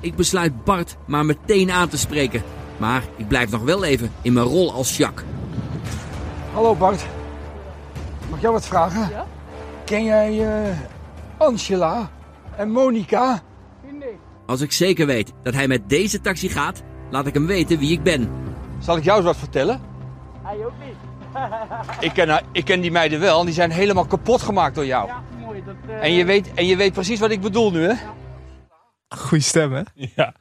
Ik 0.00 0.14
besluit 0.14 0.64
Bart 0.64 0.96
maar 1.06 1.24
meteen 1.24 1.70
aan 1.70 1.88
te 1.88 1.98
spreken. 1.98 2.42
Maar 2.80 3.04
ik 3.16 3.28
blijf 3.28 3.50
nog 3.50 3.62
wel 3.62 3.84
even 3.84 4.12
in 4.22 4.32
mijn 4.32 4.46
rol 4.46 4.72
als 4.72 4.96
Jacques. 4.96 5.28
Hallo 6.52 6.74
Bart. 6.74 7.06
Mag 8.28 8.36
ik 8.36 8.42
jou 8.42 8.52
wat 8.54 8.66
vragen? 8.66 9.26
Ken 9.84 10.04
jij 10.04 10.46
eh, 10.48 10.76
Angela 11.38 12.10
en 12.56 12.70
Monica? 12.70 13.42
Als 14.46 14.60
ik 14.60 14.72
zeker 14.72 15.06
weet 15.06 15.32
dat 15.42 15.54
hij 15.54 15.68
met 15.68 15.88
deze 15.88 16.20
taxi 16.20 16.48
gaat, 16.48 16.82
laat 17.10 17.26
ik 17.26 17.34
hem 17.34 17.46
weten 17.46 17.78
wie 17.78 17.92
ik 17.92 18.02
ben. 18.02 18.30
Zal 18.78 18.96
ik 18.96 19.04
jou 19.04 19.16
eens 19.16 19.26
wat 19.26 19.36
vertellen? 19.36 19.80
Hij 20.42 20.64
ook 20.64 20.72
niet. 20.84 20.96
Ik 22.00 22.12
ken, 22.12 22.44
ik 22.52 22.64
ken 22.64 22.80
die 22.80 22.90
meiden 22.90 23.20
wel 23.20 23.40
en 23.40 23.44
die 23.44 23.54
zijn 23.54 23.70
helemaal 23.70 24.06
kapot 24.06 24.42
gemaakt 24.42 24.74
door 24.74 24.86
jou. 24.86 25.06
Ja, 25.06 25.22
mooi. 25.40 25.62
Dat, 25.64 25.74
eh, 25.88 26.02
En 26.02 26.12
je 26.12 26.24
weet, 26.24 26.54
en 26.54 26.66
je 26.66 26.76
weet 26.76 26.92
precies 26.92 27.20
wat 27.20 27.30
ik 27.30 27.40
bedoel 27.40 27.70
nu, 27.70 27.82
hè? 27.82 27.94
Goeie 29.08 29.42
stem, 29.42 29.72
hè? 29.72 29.82
Ja. 29.94 30.34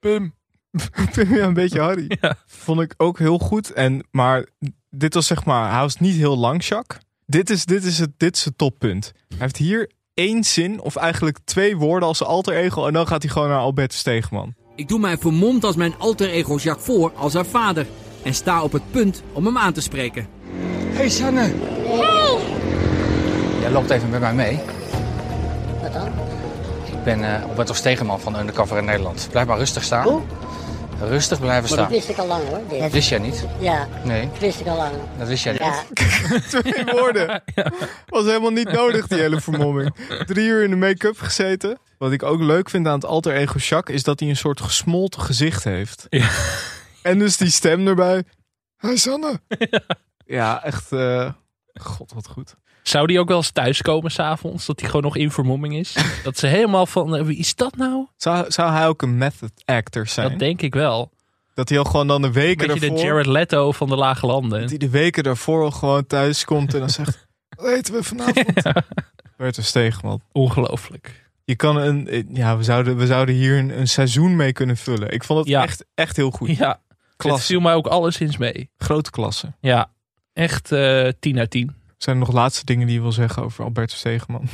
Pim, 0.00 0.34
ja, 1.36 1.44
een 1.44 1.54
beetje 1.54 1.80
Harry. 1.80 2.18
Vond 2.46 2.80
ik 2.80 2.94
ook 2.96 3.18
heel 3.18 3.38
goed. 3.38 3.72
En, 3.72 4.06
maar 4.10 4.46
dit 4.90 5.14
was 5.14 5.26
zeg 5.26 5.44
maar, 5.44 5.70
hij 5.70 5.80
was 5.80 5.96
niet 5.96 6.16
heel 6.16 6.38
lang, 6.38 6.64
Jacques. 6.64 7.02
Dit 7.26 7.50
is, 7.50 7.64
dit 7.64 7.84
is, 7.84 7.98
het, 7.98 8.10
dit 8.16 8.36
is 8.36 8.44
het 8.44 8.58
toppunt. 8.58 9.12
Hij 9.28 9.38
heeft 9.38 9.56
hier 9.56 9.90
één 10.14 10.44
zin, 10.44 10.80
of 10.80 10.96
eigenlijk 10.96 11.38
twee 11.44 11.76
woorden 11.76 12.08
als 12.08 12.22
alter 12.22 12.54
ego. 12.54 12.86
En 12.86 12.92
dan 12.92 13.06
gaat 13.06 13.22
hij 13.22 13.32
gewoon 13.32 13.48
naar 13.48 13.58
Albertus 13.58 13.98
Stegeman. 13.98 14.54
Ik 14.76 14.88
doe 14.88 14.98
mij 14.98 15.18
vermomd 15.18 15.64
als 15.64 15.76
mijn 15.76 15.94
alter 15.98 16.30
ego 16.30 16.56
Jacques 16.56 16.84
voor 16.86 17.12
als 17.14 17.34
haar 17.34 17.46
vader. 17.46 17.86
En 18.22 18.34
sta 18.34 18.62
op 18.62 18.72
het 18.72 18.90
punt 18.90 19.22
om 19.32 19.46
hem 19.46 19.58
aan 19.58 19.72
te 19.72 19.80
spreken. 19.80 20.28
Hey 20.92 21.08
Sanne. 21.08 21.40
Hey! 21.40 22.38
Jij 23.60 23.70
loopt 23.70 23.90
even 23.90 24.10
met 24.10 24.20
mij 24.20 24.34
mee. 24.34 24.60
Wat 25.82 25.92
dan? 25.92 26.08
Ik 26.86 27.04
ben 27.04 27.18
uh, 27.18 27.44
Alberto 27.44 27.72
Stegeman 27.72 28.20
van 28.20 28.38
Undercover 28.38 28.78
in 28.78 28.84
Nederland. 28.84 29.28
Blijf 29.30 29.46
maar 29.46 29.58
rustig 29.58 29.84
staan. 29.84 30.04
Hoe? 30.08 30.20
Rustig 31.00 31.40
blijven 31.40 31.60
Maar 31.60 31.70
staan. 31.70 31.82
dat 31.84 31.92
wist 31.92 32.08
ik 32.08 32.16
al 32.18 32.26
lang 32.26 32.48
hoor. 32.48 32.60
dit. 32.68 32.80
Dat 32.80 32.90
wist 32.90 33.08
jij 33.08 33.18
niet? 33.18 33.44
Ja, 33.58 33.88
Nee, 34.04 34.28
dat 34.30 34.38
wist 34.38 34.60
ik 34.60 34.66
al 34.66 34.76
lang. 34.76 34.92
dat 35.18 35.28
wist 35.28 35.44
jij 35.44 35.52
niet. 35.52 35.60
Ja. 35.62 35.82
Twee 36.60 36.84
woorden. 36.84 37.42
Was 38.06 38.24
helemaal 38.24 38.50
niet 38.50 38.72
nodig, 38.72 39.06
die 39.06 39.18
hele 39.18 39.40
vermomming. 39.40 39.94
Drie 40.26 40.46
uur 40.48 40.62
in 40.64 40.70
de 40.70 40.76
make-up 40.76 41.18
gezeten. 41.18 41.78
Wat 41.98 42.12
ik 42.12 42.22
ook 42.22 42.40
leuk 42.40 42.70
vind 42.70 42.86
aan 42.86 42.94
het 42.94 43.04
alter 43.04 43.32
ego 43.34 43.58
Jacques... 43.58 43.96
is 43.96 44.02
dat 44.02 44.20
hij 44.20 44.28
een 44.28 44.36
soort 44.36 44.60
gesmolten 44.60 45.20
gezicht 45.20 45.64
heeft. 45.64 46.06
En 47.02 47.18
dus 47.18 47.36
die 47.36 47.50
stem 47.50 47.86
erbij. 47.86 48.24
Hi 48.80 48.96
Sanne. 48.96 49.40
Ja, 50.26 50.62
echt... 50.64 50.92
eh, 50.92 51.32
God, 51.80 52.12
wat 52.14 52.28
goed. 52.28 52.54
Zou 52.90 53.06
die 53.06 53.20
ook 53.20 53.28
wel 53.28 53.36
eens 53.36 53.50
thuiskomen 53.50 54.10
s'avonds? 54.10 54.66
Dat 54.66 54.80
hij 54.80 54.88
gewoon 54.88 55.04
nog 55.04 55.16
in 55.16 55.30
vermomming 55.30 55.76
is? 55.76 55.96
dat 56.24 56.38
ze 56.38 56.46
helemaal 56.46 56.86
van, 56.86 57.16
eh, 57.16 57.24
wie 57.24 57.38
is 57.38 57.54
dat 57.54 57.76
nou? 57.76 58.06
Zou, 58.16 58.50
zou 58.50 58.72
hij 58.72 58.88
ook 58.88 59.02
een 59.02 59.18
method 59.18 59.52
actor 59.64 60.06
zijn? 60.06 60.28
Dat 60.28 60.38
denk 60.38 60.62
ik 60.62 60.74
wel. 60.74 61.10
Dat 61.54 61.68
hij 61.68 61.78
al 61.78 61.84
gewoon 61.84 62.06
dan 62.06 62.22
de 62.22 62.32
weken 62.32 62.66
Beetje 62.66 62.80
de 62.80 62.86
daarvoor... 62.86 63.06
Jared 63.06 63.26
Leto 63.26 63.72
van 63.72 63.88
de 63.88 63.96
lage 63.96 64.26
landen. 64.26 64.60
Dat 64.60 64.68
hij 64.68 64.78
de 64.78 64.90
weken 64.90 65.22
daarvoor 65.22 65.62
al 65.62 65.70
gewoon 65.70 66.06
thuis 66.06 66.44
komt 66.44 66.74
en 66.74 66.80
dan 66.80 66.90
zegt... 66.90 67.26
Wat 67.48 67.66
eten 67.76 67.94
we 67.94 68.02
vanavond? 68.02 68.62
Werd 69.36 69.56
er 69.56 69.64
Stegeman. 69.64 70.20
Ongelooflijk. 70.32 71.30
Je 71.44 71.56
kan 71.56 71.76
een... 71.76 72.28
Ja, 72.32 72.56
we 72.56 72.62
zouden, 72.62 72.96
we 72.96 73.06
zouden 73.06 73.34
hier 73.34 73.58
een, 73.58 73.78
een 73.78 73.88
seizoen 73.88 74.36
mee 74.36 74.52
kunnen 74.52 74.76
vullen. 74.76 75.12
Ik 75.12 75.24
vond 75.24 75.38
het 75.38 75.48
Ja. 75.48 75.62
echt, 75.62 75.84
echt 75.94 76.16
heel 76.16 76.30
goed. 76.30 76.56
Ja, 76.56 76.68
het 76.68 77.16
Klasse. 77.16 77.46
viel 77.46 77.60
mij 77.60 77.74
ook 77.74 77.86
alleszins 77.86 78.36
mee. 78.36 78.70
Grote 78.78 79.10
klasse. 79.10 79.52
Ja, 79.60 79.90
echt 80.32 80.72
eh 80.72 81.08
10 81.20 81.38
uit 81.38 81.50
10. 81.50 81.74
Zijn 82.02 82.16
er 82.16 82.22
nog 82.26 82.32
laatste 82.34 82.64
dingen 82.64 82.86
die 82.86 82.96
je 82.96 83.02
wil 83.02 83.12
zeggen 83.12 83.42
over 83.42 83.64
Albertus 83.64 83.98
Stegeman? 83.98 84.48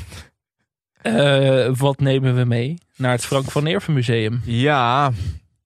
Eh, 1.02 1.68
wat 1.76 2.00
nemen 2.00 2.34
we 2.36 2.44
mee 2.44 2.78
naar 2.96 3.10
het 3.10 3.24
Frank 3.24 3.50
van 3.50 3.62
Neerven 3.64 3.92
Museum? 3.92 4.40
Ja. 4.44 5.10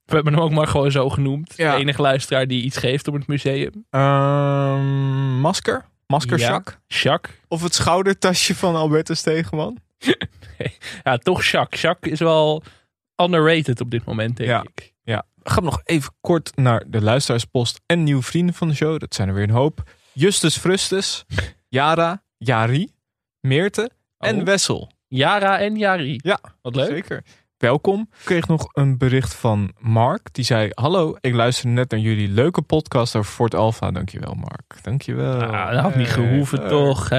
We 0.05 0.15
hebben 0.15 0.33
hem 0.33 0.43
ook 0.43 0.51
maar 0.51 0.67
gewoon 0.67 0.91
zo 0.91 1.09
genoemd. 1.11 1.53
Ja. 1.57 1.75
De 1.75 1.81
enige 1.81 2.03
luisteraar 2.03 2.47
die 2.47 2.63
iets 2.63 2.77
geeft 2.77 3.09
op 3.09 3.15
het 3.15 3.27
museum. 3.27 3.85
Ehm, 3.91 5.41
masker? 5.41 5.85
Masker 6.07 6.39
Ja, 6.39 6.49
Jacques? 6.49 7.03
Jacques. 7.03 7.37
Of 7.49 7.63
het 7.63 7.75
schoudertasje 7.75 8.55
van 8.55 8.75
Albertus 8.77 9.19
Stegeman? 9.19 9.79
Ja, 11.05 11.17
toch 11.19 11.45
Jacques. 11.45 11.81
Jacques 11.81 12.13
is 12.13 12.19
wel 12.19 12.63
underrated 13.23 13.81
op 13.81 13.91
dit 13.91 14.05
moment, 14.05 14.37
denk 14.37 14.49
Ja. 14.49 14.65
ik. 14.75 14.93
Ja. 15.03 15.27
Gaan 15.43 15.65
nog 15.65 15.81
even 15.85 16.13
kort 16.21 16.57
naar 16.57 16.85
de 16.87 17.03
luisteraarspost 17.03 17.81
en 17.87 18.03
nieuwe 18.03 18.23
vrienden 18.23 18.55
van 18.55 18.69
de 18.69 18.75
show. 18.75 18.99
Dat 18.99 19.15
zijn 19.15 19.29
er 19.29 19.35
weer 19.35 19.43
een 19.45 19.51
hoop. 19.51 19.83
Justus 20.13 20.57
Frustus, 20.57 21.25
Jara, 21.81 22.23
Jari, 22.39 22.93
Meerte 23.41 23.91
en 24.19 24.39
Oh. 24.39 24.45
Wessel. 24.45 24.91
Yara 25.09 25.59
en 25.59 25.77
Jari. 25.77 26.19
Ja, 26.23 26.39
Wat 26.63 26.75
leuk. 26.75 26.89
Zeker. 26.89 27.25
Welkom. 27.57 28.01
Ik 28.19 28.25
kreeg 28.25 28.49
nog 28.49 28.69
een 28.73 28.99
bericht 28.99 29.35
van 29.35 29.73
Mark. 29.79 30.29
Die 30.35 30.45
zei, 30.45 30.71
hallo, 30.75 31.17
ik 31.21 31.35
luisterde 31.35 31.73
net 31.75 31.91
naar 31.91 32.01
jullie 32.01 32.29
leuke 32.29 32.63
podcast 32.63 33.17
over 33.17 33.33
Fort 33.33 33.55
Alpha. 33.55 33.91
Dankjewel 33.91 34.35
Mark. 34.35 34.83
Dankjewel. 34.83 35.43
Ah, 35.43 35.71
dat 35.73 35.81
had 35.81 35.95
niet 35.95 36.09
gehoeven, 36.11 36.63
Eh, 36.63 36.69
toch? 36.69 37.11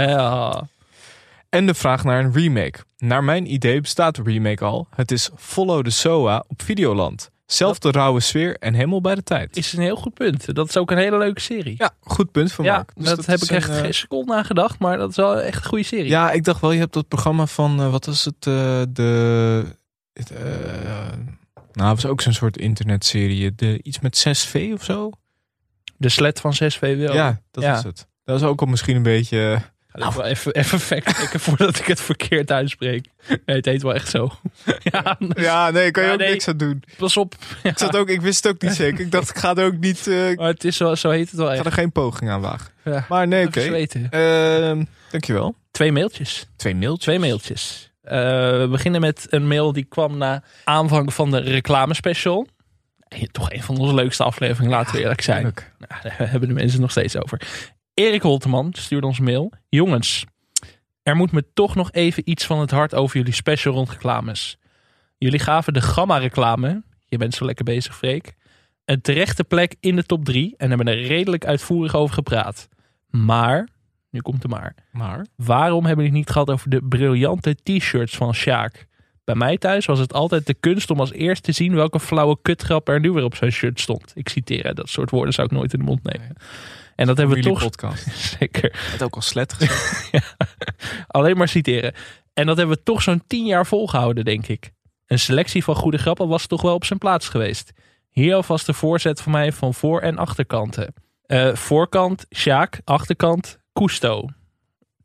En 1.50 1.66
de 1.66 1.74
vraag 1.74 2.04
naar 2.04 2.24
een 2.24 2.34
remake. 2.34 2.80
Naar 2.98 3.24
mijn 3.24 3.54
idee 3.54 3.82
bestaat 3.82 4.16
de 4.16 4.22
remake 4.24 4.64
al. 4.66 4.88
Het 4.96 5.12
is 5.12 5.30
Follow 5.36 5.84
the 5.84 5.90
SOA 5.90 6.44
op 6.48 6.62
Videoland. 6.62 7.31
Zelfde 7.54 7.92
rauwe 7.92 8.20
sfeer 8.20 8.58
en 8.58 8.74
helemaal 8.74 9.02
bij 9.02 9.16
de 9.16 9.24
tijd. 9.24 9.58
Is 9.58 9.74
een 9.74 9.82
heel 9.82 9.96
goed 9.96 10.14
punt. 10.14 10.56
Dat 10.56 10.68
is 10.70 10.78
ook 10.78 10.92
een 10.92 10.98
hele 10.98 11.18
leuke 11.18 11.42
serie. 11.42 11.76
Ja, 11.78 11.92
goed 12.00 12.32
punt 12.32 12.52
van 12.52 12.66
Ja, 12.66 12.76
Mark. 12.76 12.92
Dus 12.96 13.10
dat, 13.10 13.26
heb 13.26 13.40
ik 13.42 13.50
echt 13.50 13.70
een, 13.70 13.76
eh, 13.76 13.82
geen 13.82 13.94
seconde 13.94 14.34
aan 14.34 14.46
gedacht. 14.46 14.80
Maar 14.80 14.98
dat 14.98 15.10
is 15.10 15.16
wel 15.16 15.40
echt 15.42 15.58
een 15.64 15.70
goede 15.70 15.84
serie. 15.84 16.10
Ja, 16.10 16.32
ik 16.32 16.44
dacht 16.44 16.62
wel, 16.62 16.72
je 16.72 16.80
hebt 16.80 16.94
dat 16.94 17.08
programma 17.08 17.46
van, 17.46 17.80
eh, 17.80 17.92
wat 17.92 18.06
was 18.06 18.26
het, 18.26 18.36
eh, 18.48 18.82
de, 18.90 19.66
het, 20.14 20.32
nou, 21.74 21.90
het 21.90 22.02
was 22.02 22.06
ook 22.06 22.22
zo'n 22.22 22.34
soort 22.34 22.58
internetserie, 22.58 23.56
de, 23.56 23.80
iets 23.84 24.00
met 24.00 24.18
6V 24.18 24.72
of 24.74 24.84
zo. 24.84 25.10
De 25.98 26.10
sled 26.10 26.40
van 26.40 26.54
6 26.54 26.78
VWO. 26.78 27.14
Ja, 27.14 27.42
dat 27.52 27.64
Ja. 27.64 27.78
is 27.78 27.84
het. 27.84 28.08
Dat 28.24 28.40
is 28.42 28.46
ook 28.48 28.62
al 28.62 28.68
misschien 28.68 28.96
een 28.96 29.04
beetje... 29.04 29.62
Ga 29.94 30.08
ik 30.08 30.14
wel 30.14 30.26
even, 30.26 30.54
even 30.54 30.80
factchecken 30.80 31.40
voordat 31.50 31.80
ik 31.80 31.86
het 31.86 32.02
verkeerd 32.02 32.52
uitspreek. 32.52 33.06
Nee, 33.28 33.56
het 33.56 33.66
heet 33.66 33.82
wel 33.82 33.94
echt 33.94 34.10
zo. 34.10 34.32
ja, 34.92 35.18
Ja, 35.36 35.70
nee, 35.72 35.92
kan 35.92 36.04
je 36.04 36.08
Ja, 36.10 36.14
ook 36.16 36.20
nee. 36.20 36.32
niks 36.32 36.48
aan 36.48 36.58
doen. 36.58 36.84
pas 36.98 37.18
op. 37.18 37.36
Ik, 37.64 37.78
zat 37.78 37.96
ook, 37.98 38.10
ik 38.10 38.22
wist 38.22 38.44
het 38.44 38.54
ook 38.54 38.62
niet 38.62 38.74
zeker. 38.74 39.00
Ik 39.00 39.12
dacht, 39.12 39.30
ik 39.30 39.38
ga 39.38 39.56
er 39.56 39.66
ook 39.66 39.78
niet... 39.78 40.08
eh, 40.08 40.30
ik 40.30 40.38
Maar 40.40 40.48
het 40.48 40.64
is 40.64 40.78
wel, 40.78 40.96
zo 40.96 41.10
heet 41.10 41.30
het 41.30 41.40
wel 41.40 41.48
ga 41.48 41.54
echt. 41.54 41.66
er 41.66 41.72
geen 41.72 41.92
poging 41.92 42.30
aan 42.30 42.42
wagen. 42.42 42.72
Ja. 42.84 43.06
Maar 43.10 43.28
nee, 43.28 43.48
oké. 43.48 43.62
zweten. 43.62 44.08
Ehm, 44.10 44.84
dankjewel. 45.12 45.56
Twee 45.72 45.92
mailtjes. 45.92 46.48
Twee 46.56 46.76
mailtjes. 46.76 47.04
Twee 47.04 47.20
mailtjes. 47.20 47.92
Eh, 48.02 48.18
we 48.60 48.68
beginnen 48.72 49.02
met 49.02 49.28
een 49.30 49.48
mail 49.48 49.74
die 49.74 49.84
kwam 49.84 50.18
na 50.18 50.44
aanvang 50.64 51.14
van 51.14 51.32
de 51.32 51.38
reclamespecial. 51.40 52.48
Toch 53.32 53.52
een 53.52 53.64
van 53.64 53.78
onze 53.78 53.94
leukste 53.94 54.24
afleveringen, 54.24 54.72
laten 54.72 54.96
we 54.96 55.02
eerlijk 55.02 55.22
zijn. 55.22 55.38
Tuurlijk. 55.38 55.72
Nou, 55.78 56.02
daar 56.04 56.30
hebben 56.30 56.48
de 56.50 56.56
mensen 56.56 56.82
nog 56.82 56.92
steeds 56.92 57.18
over. 57.18 57.42
Erik 57.94 58.22
Holteman 58.22 58.74
stuurde 58.74 59.08
ons 59.08 59.20
mail. 59.20 59.52
Jongens, 59.70 60.26
er 61.04 61.16
moet 61.16 61.32
me 61.32 61.46
toch 61.54 61.76
nog 61.76 61.92
even 61.92 62.30
iets 62.30 62.46
van 62.46 62.60
het 62.60 62.72
hart 62.72 62.96
over 62.96 63.18
jullie 63.18 63.34
special 63.34 63.74
rond 63.74 63.90
reclames. 63.90 64.58
Jullie 65.18 65.40
gaven 65.40 65.74
de 65.74 65.82
Gamma-reclame, 65.82 66.84
je 67.08 67.18
bent 67.18 67.34
zo 67.34 67.46
lekker 67.46 67.66
bezig 67.66 67.98
Freek, 67.98 68.36
een 68.86 69.02
terechte 69.02 69.44
plek 69.44 69.76
in 69.80 69.96
de 69.96 70.04
top 70.04 70.26
3 70.26 70.54
en 70.58 70.70
hebben 70.70 70.88
er 70.88 71.02
redelijk 71.02 71.46
uitvoerig 71.46 71.96
over 71.96 72.14
gepraat. 72.14 72.70
Maar, 73.10 73.68
nu 74.10 74.20
komt 74.20 74.42
de 74.42 74.48
maar, 74.48 74.76
Maar? 74.92 75.26
waarom 75.36 75.86
hebben 75.86 76.06
jullie 76.06 76.20
het 76.20 76.28
niet 76.28 76.36
gehad 76.36 76.50
over 76.50 76.70
de 76.70 76.84
briljante 76.84 77.56
t-shirts 77.64 78.16
van 78.16 78.34
Sjaak? 78.34 78.88
Bij 79.24 79.36
mij 79.36 79.58
thuis 79.58 79.86
was 79.86 80.00
het 80.00 80.14
altijd 80.14 80.46
de 80.46 80.54
kunst 80.54 80.90
om 80.90 81.00
als 81.00 81.12
eerst 81.12 81.44
te 81.44 81.52
zien 81.52 81.76
welke 81.76 82.00
flauwe 82.00 82.38
kutgrap 82.42 82.88
er 82.88 83.00
nu 83.00 83.12
weer 83.12 83.24
op 83.24 83.36
zijn 83.36 83.52
shirt 83.52 83.80
stond. 83.80 84.12
Ik 84.16 84.30
citeer, 84.30 84.74
dat 84.76 84.90
soort 84.90 85.10
woorden 85.10 85.34
zou 85.34 85.48
ik 85.48 85.54
nooit 85.54 85.74
in 85.74 85.80
de 85.80 85.86
mond 85.86 86.04
nemen. 86.04 86.36
En 87.02 87.08
dat 87.08 87.18
hebben 87.18 87.36
we 87.36 87.44
toch... 87.44 87.60
podcast. 87.60 88.08
Zeker. 88.40 88.80
Het 88.92 89.04
ook 89.04 89.16
al 89.16 89.22
slet 89.22 89.54
gezegd. 89.54 90.10
Alleen 91.08 91.38
maar 91.38 91.48
citeren. 91.48 91.94
En 92.34 92.46
dat 92.46 92.58
hebben 92.58 92.76
we 92.76 92.84
toch 92.84 93.02
zo'n 93.02 93.24
tien 93.28 93.46
jaar 93.46 93.66
volgehouden, 93.66 94.26
denk 94.26 94.48
ik. 94.48 94.72
Een 95.06 95.20
selectie 95.20 95.64
van 95.64 95.76
goede 95.76 95.98
grappen 95.98 96.28
was 96.28 96.48
toch 96.48 96.62
wel 96.62 96.74
op 96.74 96.86
zijn 96.86 97.00
plaats 97.00 97.30
geweest. 97.30 97.72
Hier 98.10 98.36
alvast 98.36 98.66
de 98.66 98.74
voorzet 98.74 99.22
van 99.22 99.32
mij 99.32 99.52
van 99.52 99.74
voor- 99.74 100.02
en 100.02 100.18
achterkanten. 100.18 100.94
Eh, 101.26 101.56
voorkant, 101.56 102.26
Sjaak. 102.36 102.82
Achterkant, 102.84 103.60
Cousteau. 103.74 104.30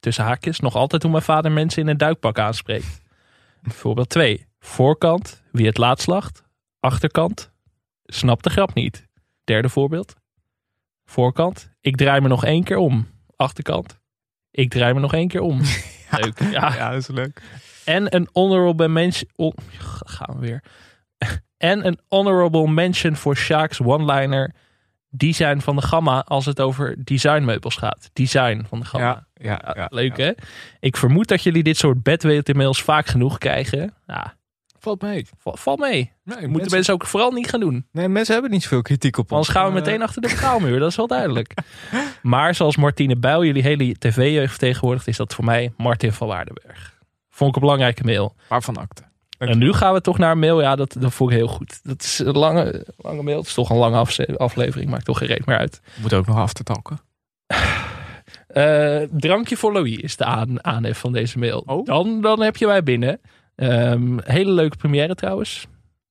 Tussen 0.01 0.25
haakjes, 0.25 0.61
nog 0.61 0.75
altijd 0.75 1.03
hoe 1.03 1.11
mijn 1.11 1.23
vader 1.23 1.53
mensen 1.53 1.83
in 1.83 1.89
een 1.89 1.97
duikpak 1.97 2.39
aanspreekt. 2.39 3.01
Voorbeeld 3.63 4.09
2. 4.09 4.47
Voorkant, 4.59 5.43
wie 5.53 5.67
het 5.67 5.79
laatst 5.79 6.07
lacht. 6.07 6.45
Achterkant, 6.81 7.53
snap 8.05 8.43
de 8.43 8.51
grap 8.51 8.75
niet. 8.75 9.07
Derde 9.45 9.69
voorbeeld. 9.69 10.15
Voorkant, 11.07 11.71
ik 11.81 11.97
draai 11.97 12.21
me 12.21 12.29
nog 12.29 12.45
één 12.45 12.65
keer 12.65 12.77
om. 12.77 13.07
Achterkant, 13.37 14.01
ik 14.51 14.71
draai 14.71 14.95
me 14.95 15.01
nog 15.01 15.13
één 15.15 15.29
keer 15.29 15.41
om. 15.41 15.61
Leuk. 16.21 16.41
Ja. 16.41 16.75
Ja, 16.75 16.91
dat 16.91 17.01
is 17.01 17.09
leuk. 17.09 17.43
En 17.85 18.15
een 18.17 18.29
honorable 18.33 18.89
mention. 18.89 19.31
Oh, 19.37 19.53
gaan 20.07 20.35
we 20.35 20.47
weer. 20.47 20.63
En 21.57 21.87
een 21.87 21.99
honorable 22.09 22.69
mention 22.69 23.17
voor 23.17 23.37
Sjaak's 23.37 23.81
one-liner. 23.81 24.55
Design 25.09 25.59
van 25.59 25.77
de 25.77 25.83
Gamma 25.83 26.23
als 26.23 26.47
het 26.47 26.61
over 26.61 27.05
designmeubels 27.05 27.77
gaat. 27.77 28.11
Design 28.13 28.65
van 28.69 28.81
de 28.81 28.85
Gamma. 28.85 29.27
Ja, 29.35 29.61
ja, 29.65 29.73
ja. 29.77 29.87
Leuk 29.91 30.17
hè? 30.17 30.33
Ik 30.81 30.97
vermoed 30.97 31.29
dat 31.29 31.43
jullie 31.43 31.63
dit 31.63 31.77
soort 31.77 32.03
bedwetermails 32.03 32.83
vaak 32.83 33.07
genoeg 33.07 33.39
krijgen. 33.39 33.95
Ja, 34.07 34.37
Valt 34.87 35.03
mee. 35.03 35.27
val, 35.39 35.57
val 35.57 35.77
mee. 35.77 36.13
Nee, 36.25 36.47
Moeten 36.47 36.71
mensen 36.71 36.95
ook 36.95 37.07
vooral 37.07 37.31
niet 37.31 37.49
gaan 37.51 37.61
doen. 37.61 37.87
Nee, 37.93 38.09
mensen 38.09 38.33
hebben 38.33 38.53
niet 38.53 38.63
zoveel 38.63 38.83
kritiek 38.83 39.19
op 39.19 39.25
ons. 39.25 39.33
Anders 39.33 39.49
gaan 39.49 39.67
we 39.67 39.73
meteen 39.73 39.99
eh, 39.99 40.03
achter 40.03 40.23
de 40.23 40.29
betaalmuur. 40.29 40.79
Dat 40.79 40.91
is 40.91 40.97
wel 40.97 41.07
duidelijk. 41.07 41.55
Maar 42.23 42.55
zoals 42.55 42.77
Martine 42.77 43.17
Bijl 43.17 43.45
jullie 43.45 43.63
hele 43.63 43.99
tv-jeugd 43.99 44.51
vertegenwoordigt... 44.51 45.09
is 45.09 45.17
dat 45.17 45.35
voor 45.35 45.45
mij 45.45 45.73
Martin 45.77 46.13
van 46.13 46.29
Waardenberg. 46.29 46.99
Vond 47.31 47.51
ik 47.51 47.57
een 47.57 47.63
belangrijke 47.63 48.05
mail. 48.05 48.35
Waarvan 48.49 48.77
akte. 48.77 49.03
En 49.39 49.59
nu 49.59 49.73
gaan 49.73 49.93
we 49.93 50.01
toch 50.01 50.19
naar 50.19 50.31
een 50.31 50.39
mail. 50.39 50.61
Ja, 50.61 50.77
dat, 50.77 50.97
dat 50.99 51.15
vond 51.15 51.31
ik 51.31 51.37
heel 51.37 51.49
goed. 51.49 51.81
Dat 51.83 52.03
is 52.03 52.19
een 52.19 52.39
lange, 52.39 52.87
lange 52.97 53.23
mail. 53.23 53.39
Het 53.39 53.47
is 53.47 53.55
toch 53.55 53.71
een 53.71 53.77
lange 53.77 54.07
aflevering. 54.37 54.91
Maakt 54.91 55.05
toch 55.05 55.19
geen 55.19 55.29
reet 55.29 55.47
meer 55.47 55.59
uit. 55.59 55.81
Moet 56.03 56.15
ook 56.15 56.27
nog 56.27 56.37
af 56.37 56.53
te 56.53 56.63
talken. 56.63 57.01
Eh, 58.47 59.03
drankje 59.11 59.57
voor 59.57 59.73
Louis 59.73 59.97
is 59.97 60.17
de 60.17 60.25
aan, 60.25 60.65
aanhef 60.65 60.99
van 60.99 61.13
deze 61.13 61.39
mail. 61.39 61.63
Oh. 61.67 61.85
Dan, 61.85 62.21
dan 62.21 62.43
heb 62.43 62.57
je 62.57 62.67
wij 62.67 62.83
binnen. 62.83 63.21
Ehm, 63.57 64.19
hele 64.25 64.51
leuke 64.51 64.77
première 64.77 65.15
trouwens. 65.15 65.67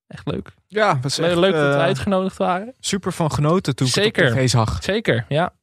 Echt 0.08 0.28
leuk. 0.28 0.50
Ja, 0.68 1.00
was 1.02 1.18
echt, 1.20 1.36
leuk 1.36 1.52
dat 1.54 1.62
we 1.62 1.74
eh, 1.74 1.80
uitgenodigd 1.82 2.38
waren. 2.38 2.74
super 2.80 3.14
van 3.14 3.32
genoten 3.32 3.76
toen 3.76 3.88
ik 3.88 3.94
Zeker. 3.94 4.24
het 4.24 4.34
op 4.34 4.40
tv 4.40 4.50
zag. 4.50 4.84
Zeker, 4.84 5.26
ja. 5.30 5.54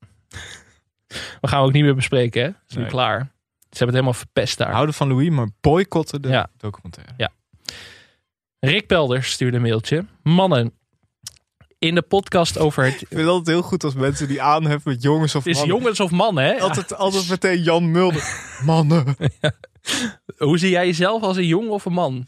We 1.40 1.48
gaan 1.48 1.62
ook 1.62 1.72
niet 1.72 1.82
meer 1.82 1.94
bespreken, 1.94 2.42
hè? 2.42 2.48
Is 2.48 2.74
nu 2.74 2.80
Nee. 2.80 2.90
klaar. 2.90 3.18
Ze 3.18 3.78
hebben 3.78 3.86
het 3.86 3.90
helemaal 3.94 4.12
verpest 4.12 4.58
daar. 4.58 4.72
Houden 4.72 4.94
van 4.94 5.08
Louis, 5.08 5.30
maar 5.30 5.48
boycotten 5.60 6.22
de 6.22 6.28
Ja. 6.28 6.48
documentaire. 6.56 7.30
Rick 8.60 8.86
Pelder 8.86 9.24
stuurde 9.24 9.56
een 9.56 9.62
mailtje. 9.62 10.04
Mannen, 10.22 10.72
in 11.78 11.94
de 11.94 12.02
podcast 12.02 12.58
over 12.58 12.84
het... 12.84 12.92
Ik 13.02 13.06
vind 13.08 13.20
het 13.20 13.28
altijd 13.28 13.46
heel 13.56 13.62
goed 13.62 13.84
als 13.84 13.94
mensen 13.94 14.28
die 14.28 14.42
aanheffen 14.42 14.92
met 14.92 15.02
jongens 15.02 15.34
of 15.34 15.44
Het 15.44 15.52
is 15.52 15.58
mannen. 15.58 15.76
jongens 15.78 16.00
of 16.00 16.10
mannen, 16.10 16.44
hè? 16.44 16.60
Altijd, 16.60 16.96
altijd 16.96 17.28
meteen 17.28 17.62
Jan 17.62 17.90
Mulder. 17.90 18.22
Mannen. 18.64 19.04
Hoe 20.36 20.58
zie 20.58 20.70
jij 20.70 20.86
jezelf 20.86 21.22
als 21.22 21.36
een 21.36 21.46
jongen 21.46 21.70
of 21.70 21.84
een 21.84 21.92
man? 21.92 22.26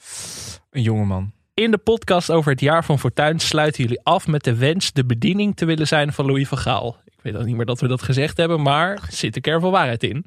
Een 0.70 0.82
jongeman. 0.82 1.32
In 1.54 1.70
de 1.70 1.78
podcast 1.78 2.30
over 2.30 2.50
het 2.50 2.60
jaar 2.60 2.84
van 2.84 2.98
Fortuin 2.98 3.38
sluiten 3.38 3.82
jullie 3.82 4.00
af 4.02 4.26
met 4.26 4.44
de 4.44 4.54
wens 4.54 4.92
de 4.92 5.04
bediening 5.04 5.56
te 5.56 5.64
willen 5.64 5.86
zijn 5.86 6.12
van 6.12 6.26
Louis 6.26 6.48
van 6.48 6.58
Gaal. 6.58 6.96
Ik 7.04 7.18
weet 7.22 7.36
ook 7.36 7.44
niet 7.44 7.56
meer 7.56 7.66
dat 7.66 7.80
we 7.80 7.88
dat 7.88 8.02
gezegd 8.02 8.36
hebben, 8.36 8.62
maar 8.62 9.06
zit 9.10 9.36
een 9.36 9.42
kern 9.42 9.60
van 9.60 9.70
waarheid 9.70 10.02
in. 10.02 10.26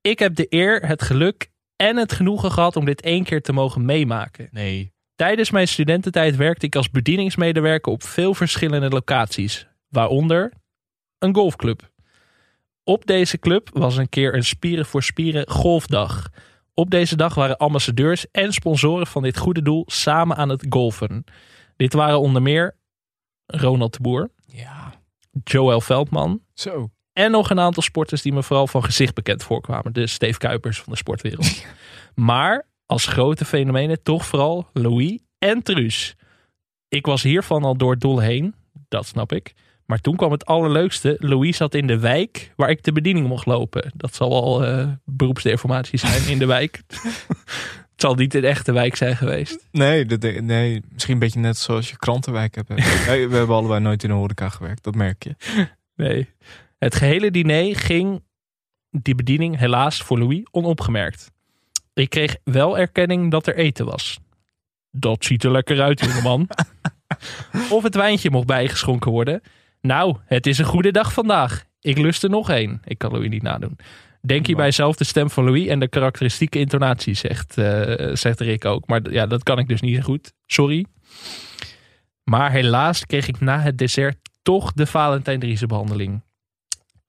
Ik 0.00 0.18
heb 0.18 0.34
de 0.34 0.46
eer, 0.48 0.86
het 0.86 1.02
geluk 1.02 1.50
en 1.76 1.96
het 1.96 2.12
genoegen 2.12 2.52
gehad 2.52 2.76
om 2.76 2.84
dit 2.84 3.00
één 3.00 3.24
keer 3.24 3.42
te 3.42 3.52
mogen 3.52 3.84
meemaken. 3.84 4.48
Nee. 4.50 4.92
Tijdens 5.14 5.50
mijn 5.50 5.68
studententijd 5.68 6.36
werkte 6.36 6.66
ik 6.66 6.76
als 6.76 6.90
bedieningsmedewerker 6.90 7.92
op 7.92 8.02
veel 8.02 8.34
verschillende 8.34 8.88
locaties, 8.88 9.66
waaronder 9.88 10.52
een 11.18 11.34
golfclub. 11.34 11.91
Op 12.84 13.06
deze 13.06 13.38
club 13.38 13.68
was 13.72 13.96
een 13.96 14.08
keer 14.08 14.34
een 14.34 14.44
Spieren 14.44 14.86
voor 14.86 15.02
Spieren 15.02 15.48
golfdag. 15.50 16.28
Op 16.74 16.90
deze 16.90 17.16
dag 17.16 17.34
waren 17.34 17.56
ambassadeurs 17.56 18.30
en 18.30 18.52
sponsoren 18.52 19.06
van 19.06 19.22
dit 19.22 19.38
goede 19.38 19.62
doel 19.62 19.84
samen 19.86 20.36
aan 20.36 20.48
het 20.48 20.66
golfen. 20.68 21.24
Dit 21.76 21.92
waren 21.92 22.20
onder 22.20 22.42
meer 22.42 22.76
Ronald 23.46 23.92
de 23.92 24.00
Boer, 24.00 24.30
Ja. 24.46 24.94
Joël 25.44 25.80
Veldman 25.80 26.40
Zo. 26.54 26.90
en 27.12 27.30
nog 27.30 27.50
een 27.50 27.60
aantal 27.60 27.82
sporters 27.82 28.22
die 28.22 28.32
me 28.32 28.42
vooral 28.42 28.66
van 28.66 28.84
gezicht 28.84 29.14
bekend 29.14 29.42
voorkwamen. 29.42 29.92
De 29.92 30.06
Steve 30.06 30.38
Kuipers 30.38 30.80
van 30.80 30.92
de 30.92 30.98
sportwereld. 30.98 31.64
maar 32.14 32.66
als 32.86 33.06
grote 33.06 33.44
fenomenen 33.44 34.02
toch 34.02 34.26
vooral 34.26 34.68
Louis 34.72 35.18
en 35.38 35.62
Truus. 35.62 36.14
Ik 36.88 37.06
was 37.06 37.22
hiervan 37.22 37.64
al 37.64 37.76
door 37.76 37.90
het 37.90 38.00
doel 38.00 38.18
heen, 38.18 38.54
dat 38.88 39.06
snap 39.06 39.32
ik. 39.32 39.54
Maar 39.86 40.00
toen 40.00 40.16
kwam 40.16 40.32
het 40.32 40.46
allerleukste. 40.46 41.16
Louis 41.18 41.56
zat 41.56 41.74
in 41.74 41.86
de 41.86 41.98
wijk 41.98 42.52
waar 42.56 42.70
ik 42.70 42.82
de 42.82 42.92
bediening 42.92 43.26
mocht 43.28 43.46
lopen. 43.46 43.92
Dat 43.96 44.14
zal 44.14 44.30
wel 44.30 44.64
eh, 44.66 44.88
beroepsdeformatie 45.04 45.98
zijn 45.98 46.28
in 46.28 46.38
de 46.38 46.46
wijk. 46.46 46.82
het 47.92 48.00
zal 48.10 48.14
niet 48.14 48.34
een 48.34 48.44
echte 48.44 48.72
wijk 48.72 48.96
zijn 48.96 49.16
geweest. 49.16 49.68
Nee, 49.70 50.04
de- 50.06 50.40
nee, 50.42 50.82
misschien 50.92 51.14
een 51.14 51.20
beetje 51.20 51.40
net 51.40 51.56
zoals 51.56 51.90
je 51.90 51.96
krantenwijk 51.96 52.54
hebt. 52.54 52.68
Nee, 53.08 53.28
we 53.28 53.36
hebben 53.36 53.56
allebei 53.56 53.80
nooit 53.80 54.02
in 54.02 54.08
de 54.08 54.14
horeca 54.14 54.48
gewerkt, 54.48 54.84
dat 54.84 54.94
merk 54.94 55.22
je. 55.24 55.36
Nee. 55.96 56.28
Het 56.78 56.94
gehele 56.94 57.30
diner 57.30 57.76
ging 57.76 58.22
die 58.90 59.14
bediening 59.14 59.58
helaas 59.58 60.02
voor 60.02 60.18
Louis 60.18 60.42
onopgemerkt. 60.50 61.30
Ik 61.94 62.10
kreeg 62.10 62.36
wel 62.44 62.78
erkenning 62.78 63.30
dat 63.30 63.46
er 63.46 63.56
eten 63.56 63.84
was. 63.86 64.18
Dat 64.90 65.24
ziet 65.24 65.44
er 65.44 65.50
lekker 65.50 65.80
uit, 65.82 66.00
jongeman. 66.00 66.48
of 67.70 67.82
het 67.82 67.94
wijntje 67.94 68.30
mocht 68.30 68.46
bijgeschonken 68.46 69.10
worden. 69.10 69.40
Nou, 69.82 70.16
het 70.24 70.46
is 70.46 70.58
een 70.58 70.64
goede 70.64 70.90
dag 70.90 71.12
vandaag. 71.12 71.64
Ik 71.80 71.98
lust 71.98 72.22
er 72.22 72.30
nog 72.30 72.50
één. 72.50 72.80
Ik 72.84 72.98
kan 72.98 73.12
Louis 73.12 73.28
niet 73.28 73.42
nadoen. 73.42 73.78
Denk 74.20 74.46
hierbij 74.46 74.70
zelf 74.70 74.96
de 74.96 75.04
stem 75.04 75.30
van 75.30 75.44
Louis 75.44 75.66
en 75.66 75.80
de 75.80 75.88
karakteristieke 75.88 76.58
intonatie, 76.58 77.14
zegt, 77.14 77.58
eh, 77.58 78.14
zegt 78.14 78.40
Rick 78.40 78.64
ook. 78.64 78.86
Maar 78.86 79.12
ja, 79.12 79.26
dat 79.26 79.42
kan 79.42 79.58
ik 79.58 79.68
dus 79.68 79.80
niet 79.80 79.96
zo 79.96 80.02
goed. 80.02 80.32
Sorry. 80.46 80.86
Maar 82.24 82.50
helaas 82.50 83.06
kreeg 83.06 83.28
ik 83.28 83.40
na 83.40 83.60
het 83.60 83.78
dessert 83.78 84.16
toch 84.42 84.72
de 84.72 84.86
Valentijn 84.86 85.40
Driessen 85.40 85.68
behandeling. 85.68 86.22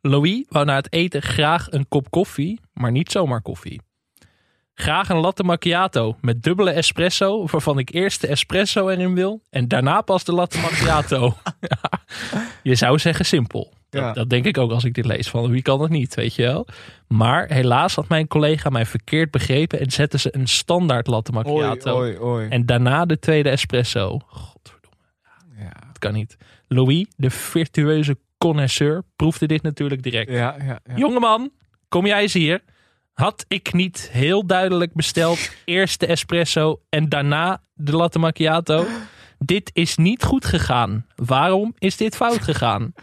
Louis 0.01 0.45
wou 0.49 0.65
na 0.65 0.75
het 0.75 0.93
eten 0.93 1.21
graag 1.21 1.71
een 1.71 1.87
kop 1.87 2.09
koffie, 2.09 2.59
maar 2.73 2.91
niet 2.91 3.11
zomaar 3.11 3.41
koffie. 3.41 3.81
Graag 4.75 5.09
een 5.09 5.17
latte 5.17 5.43
macchiato 5.43 6.17
met 6.21 6.43
dubbele 6.43 6.71
espresso, 6.71 7.45
waarvan 7.51 7.79
ik 7.79 7.93
eerst 7.93 8.21
de 8.21 8.27
espresso 8.27 8.89
erin 8.89 9.15
wil 9.15 9.41
en 9.49 9.67
daarna 9.67 10.01
pas 10.01 10.23
de 10.23 10.33
latte 10.33 10.59
macchiato. 10.59 11.35
Ja. 11.59 12.01
Je 12.63 12.75
zou 12.75 12.99
zeggen 12.99 13.25
simpel. 13.25 13.73
Dat, 13.89 14.01
Ja. 14.01 14.13
dat 14.13 14.29
denk 14.29 14.45
ik 14.45 14.57
ook 14.57 14.71
als 14.71 14.83
ik 14.83 14.93
dit 14.93 15.05
lees. 15.05 15.29
Van 15.29 15.49
wie 15.49 15.61
kan 15.61 15.79
dat 15.79 15.89
niet, 15.89 16.15
weet 16.15 16.35
je 16.35 16.43
wel? 16.43 16.67
Maar 17.07 17.47
helaas 17.51 17.95
had 17.95 18.07
mijn 18.07 18.27
collega 18.27 18.69
mij 18.69 18.85
verkeerd 18.85 19.31
begrepen 19.31 19.79
en 19.79 19.91
zette 19.91 20.17
ze 20.19 20.35
een 20.35 20.47
standaard 20.47 21.07
latte 21.07 21.31
macchiato. 21.31 21.97
Oei, 21.99 22.09
oei, 22.17 22.23
oei. 22.23 22.47
En 22.49 22.65
daarna 22.65 23.05
de 23.05 23.19
tweede 23.19 23.49
espresso. 23.49 24.19
Godverdomme. 24.27 24.97
Ja. 25.57 25.71
Dat 25.87 25.99
kan 25.99 26.13
niet. 26.13 26.37
Louis, 26.67 27.05
de 27.15 27.29
virtueuze 27.29 28.17
connoisseur 28.37 29.03
proefde 29.15 29.45
dit 29.45 29.61
natuurlijk 29.61 30.03
direct. 30.03 30.31
Ja. 30.31 30.79
Jongeman, 30.95 31.51
kom 31.89 32.05
jij 32.05 32.21
eens 32.21 32.33
hier. 32.33 32.63
Had 33.13 33.45
ik 33.47 33.73
niet 33.73 34.09
heel 34.11 34.45
duidelijk 34.45 34.93
besteld 34.93 35.51
eerst 35.65 35.99
de 35.99 36.05
espresso 36.05 36.81
en 36.89 37.09
daarna 37.09 37.61
de 37.73 37.95
latte 37.95 38.19
macchiato? 38.19 38.85
Dit 39.39 39.69
is 39.73 39.97
niet 39.97 40.23
goed 40.23 40.45
gegaan. 40.45 41.05
Waarom 41.15 41.73
is 41.77 41.97
dit 41.97 42.15
fout 42.15 42.41
gegaan? 42.41 42.93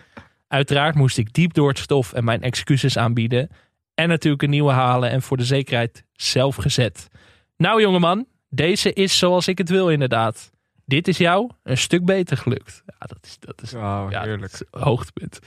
Uiteraard 0.49 0.95
moest 0.95 1.19
ik 1.19 1.33
diep 1.33 1.55
door 1.55 1.69
het 1.69 1.79
stof 1.79 2.13
en 2.13 2.25
mijn 2.25 2.43
excuses 2.43 2.99
aanbieden. 2.99 3.51
En 3.95 4.09
natuurlijk 4.09 4.43
een 4.43 4.51
nieuwe 4.51 4.73
halen 4.73 5.11
en 5.11 5.23
voor 5.23 5.37
de 5.37 5.45
zekerheid 5.45 6.05
zelf 6.13 6.57
gezet. 6.57 7.09
Nou 7.57 7.81
jongeman, 7.81 8.27
deze 8.49 8.93
is 8.93 9.19
zoals 9.19 9.49
ik 9.49 9.59
het 9.59 9.69
wil 9.69 9.91
inderdaad. 9.91 10.51
Dit 10.85 11.09
is 11.09 11.19
jou 11.19 11.51
een 11.63 11.79
stuk 11.79 12.05
beter 12.05 12.37
gelukt. 12.37 12.83
Ja, 12.87 13.07
dat 13.07 13.19
is, 13.23 13.37
dat 13.39 13.63
is, 13.63 13.71
ja, 13.71 14.37
dat 14.37 14.53
is 14.53 14.63
hoogtepunt. 14.71 15.39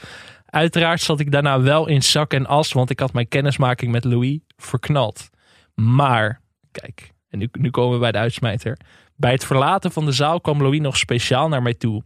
Uiteraard 0.54 1.02
zat 1.02 1.20
ik 1.20 1.32
daarna 1.32 1.62
wel 1.62 1.88
in 1.88 2.04
zak 2.04 2.34
en 2.34 2.46
as, 2.46 2.74
want 2.74 2.90
ik 2.90 3.00
had 3.00 3.14
mijn 3.14 3.28
kennismaking 3.28 3.92
met 3.92 4.04
Louis 4.04 4.40
verknald. 4.56 5.30
Maar, 5.76 6.42
kijk, 6.72 7.12
en 7.30 7.40
nu, 7.40 7.50
nu 7.52 7.70
komen 7.70 7.94
we 7.94 8.00
bij 8.00 8.12
de 8.12 8.18
uitsmijter. 8.18 8.78
Bij 9.16 9.32
het 9.32 9.46
verlaten 9.46 9.92
van 9.92 10.06
de 10.06 10.12
zaal 10.12 10.42
kwam 10.42 10.62
Louis 10.62 10.80
nog 10.80 10.98
speciaal 10.98 11.48
naar 11.48 11.62
mij 11.62 11.74
toe. 11.74 12.04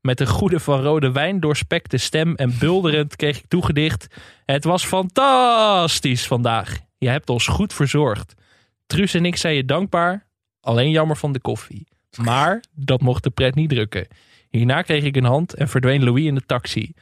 Met 0.00 0.20
een 0.20 0.26
goede 0.26 0.60
van 0.60 0.82
rode 0.82 1.12
wijn 1.12 1.40
doorspekte 1.40 1.96
stem 1.96 2.34
en 2.34 2.58
bulderend 2.58 3.16
kreeg 3.16 3.38
ik 3.38 3.48
toegedicht. 3.48 4.06
Het 4.44 4.64
was 4.64 4.84
fantastisch 4.84 6.26
vandaag. 6.26 6.78
Je 6.98 7.08
hebt 7.08 7.30
ons 7.30 7.46
goed 7.46 7.72
verzorgd. 7.72 8.34
Truus 8.86 9.14
en 9.14 9.24
ik 9.24 9.36
zijn 9.36 9.54
je 9.54 9.64
dankbaar. 9.64 10.26
Alleen 10.60 10.90
jammer 10.90 11.16
van 11.16 11.32
de 11.32 11.40
koffie. 11.40 11.86
Maar 12.22 12.64
dat 12.74 13.00
mocht 13.00 13.22
de 13.22 13.30
pret 13.30 13.54
niet 13.54 13.68
drukken. 13.68 14.06
Hierna 14.48 14.82
kreeg 14.82 15.04
ik 15.04 15.16
een 15.16 15.24
hand 15.24 15.54
en 15.54 15.68
verdween 15.68 16.04
Louis 16.04 16.24
in 16.24 16.34
de 16.34 16.46
taxi. 16.46 16.92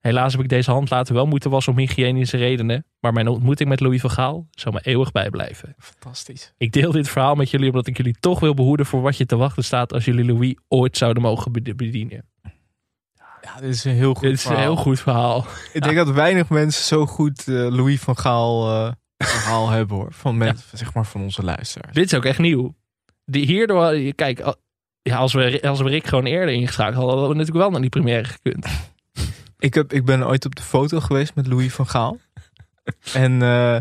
Helaas 0.00 0.32
heb 0.32 0.42
ik 0.42 0.48
deze 0.48 0.70
hand 0.70 0.90
later 0.90 1.14
wel 1.14 1.26
moeten 1.26 1.50
wassen 1.50 1.72
om 1.72 1.78
hygiënische 1.78 2.36
redenen. 2.36 2.84
Maar 3.00 3.12
mijn 3.12 3.28
ontmoeting 3.28 3.68
met 3.68 3.80
Louis 3.80 4.00
van 4.00 4.10
Gaal 4.10 4.46
zal 4.50 4.72
me 4.72 4.80
eeuwig 4.82 5.12
bijblijven. 5.12 5.74
Fantastisch. 5.78 6.54
Ik 6.58 6.72
deel 6.72 6.92
dit 6.92 7.08
verhaal 7.08 7.34
met 7.34 7.50
jullie 7.50 7.66
omdat 7.68 7.86
ik 7.86 7.96
jullie 7.96 8.16
toch 8.20 8.40
wil 8.40 8.54
behoeden 8.54 8.86
voor 8.86 9.00
wat 9.00 9.16
je 9.16 9.26
te 9.26 9.36
wachten 9.36 9.64
staat 9.64 9.92
als 9.92 10.04
jullie 10.04 10.24
Louis 10.24 10.54
ooit 10.68 10.96
zouden 10.96 11.22
mogen 11.22 11.52
bed- 11.52 11.76
bedienen. 11.76 12.28
Ja, 13.42 13.60
dit 13.60 13.74
is 13.74 13.84
een 13.84 13.92
heel 13.94 14.14
goed 14.14 14.22
Dit 14.22 14.32
is 14.32 14.40
verhaal. 14.42 14.58
een 14.58 14.64
heel 14.64 14.76
goed 14.76 15.00
verhaal. 15.00 15.46
Ik 15.72 15.82
denk 15.82 15.96
dat 15.96 16.10
weinig 16.10 16.48
mensen 16.48 16.84
zo 16.84 17.06
goed 17.06 17.48
eh, 17.48 17.54
Louis 17.54 18.00
van 18.00 18.16
Gaal 18.16 18.68
eh, 18.70 18.92
verhaal 19.18 19.68
hebben 19.76 19.96
hoor. 19.96 20.12
Van, 20.12 20.36
mensen, 20.38 20.78
zeg 20.78 20.94
maar 20.94 21.06
van 21.06 21.20
onze 21.22 21.42
luisteraars. 21.42 21.94
Dit 21.94 22.04
is 22.04 22.14
ook 22.14 22.24
echt 22.24 22.38
nieuw. 22.38 22.74
Die 23.24 23.46
hierdoor, 23.46 24.12
kijk, 24.14 24.54
ja, 25.02 25.16
als, 25.16 25.32
we, 25.32 25.62
als 25.62 25.80
we 25.80 25.88
Rick 25.88 26.06
gewoon 26.06 26.26
eerder 26.26 26.54
ingeschakeld 26.54 26.94
hadden, 26.96 27.10
hadden 27.18 27.28
we 27.30 27.34
natuurlijk 27.36 27.62
wel 27.62 27.70
naar 27.70 27.80
die 27.80 27.90
première 27.90 28.24
gekund. 28.24 28.66
Ik, 29.60 29.74
heb, 29.74 29.92
ik 29.92 30.04
ben 30.04 30.26
ooit 30.26 30.44
op 30.44 30.54
de 30.54 30.62
foto 30.62 31.00
geweest 31.00 31.34
met 31.34 31.46
Louis 31.46 31.72
van 31.72 31.86
Gaal. 31.86 32.18
En 33.12 33.42
eh, 33.42 33.76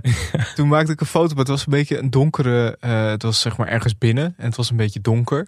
toen 0.56 0.68
maakte 0.68 0.92
ik 0.92 1.02
een 1.02 1.08
foto, 1.08 1.30
maar 1.30 1.38
het 1.38 1.48
was 1.48 1.66
een 1.66 1.72
beetje 1.72 1.98
een 1.98 2.10
donkere. 2.10 2.78
eh, 2.80 3.06
het 3.06 3.24
was 3.24 3.42
zeg 3.42 3.58
maar 3.58 3.68
ergens 3.68 3.98
binnen 3.98 4.34
en 4.38 4.46
het 4.46 4.56
was 4.56 4.70
een 4.70 4.78
beetje 4.78 5.02
donker. 5.02 5.48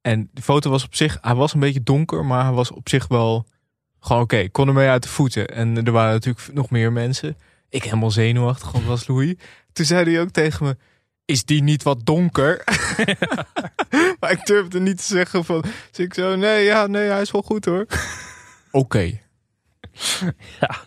En 0.00 0.30
de 0.32 0.42
foto 0.42 0.70
was 0.70 0.84
op 0.84 0.94
zich, 0.94 1.18
hij 1.20 1.34
was 1.34 1.54
een 1.54 1.60
beetje 1.60 1.82
donker, 1.82 2.24
maar 2.24 2.44
hij 2.44 2.52
was 2.52 2.70
op 2.70 2.88
zich 2.88 3.08
wel 3.08 3.46
gewoon 4.00 4.22
oké. 4.22 4.36
Ik 4.36 4.52
kon 4.52 4.68
ermee 4.68 4.88
uit 4.88 5.02
de 5.02 5.08
voeten. 5.08 5.48
En 5.48 5.84
er 5.84 5.92
waren 5.92 6.12
natuurlijk 6.12 6.48
nog 6.52 6.70
meer 6.70 6.92
mensen. 6.92 7.36
Ik 7.68 7.84
helemaal 7.84 8.10
zenuwachtig, 8.10 8.72
want 8.72 8.84
was 8.84 9.06
Louis. 9.06 9.34
Toen 9.72 9.84
zei 9.84 10.10
hij 10.10 10.20
ook 10.20 10.30
tegen 10.30 10.66
me: 10.66 10.76
Is 11.24 11.44
die 11.44 11.62
niet 11.62 11.82
wat 11.82 12.06
donker? 12.06 12.64
maar 14.20 14.30
ik 14.30 14.46
durfde 14.46 14.80
niet 14.80 14.96
te 14.96 15.14
zeggen 15.14 15.44
van. 15.44 15.60
Dus 15.90 16.04
ik 16.04 16.14
zo: 16.14 16.36
Nee, 16.36 16.64
ja, 16.64 16.86
nee, 16.86 17.08
hij 17.08 17.20
is 17.20 17.30
wel 17.30 17.42
goed 17.42 17.64
hoor. 17.64 17.86
Oké. 18.70 19.20
Ja, 20.60 20.80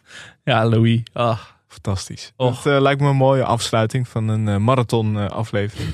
ja 0.43 0.65
Louis. 0.65 1.01
Ah. 1.13 1.39
Fantastisch. 1.75 2.31
Och. 2.35 2.63
Het 2.63 2.73
eh, 2.73 2.81
lijkt 2.81 3.01
me 3.01 3.09
een 3.09 3.15
mooie 3.15 3.43
afsluiting 3.43 4.07
van 4.07 4.27
een 4.27 4.47
eh, 4.47 4.57
marathon 4.57 5.19
eh, 5.19 5.25
aflevering. 5.27 5.93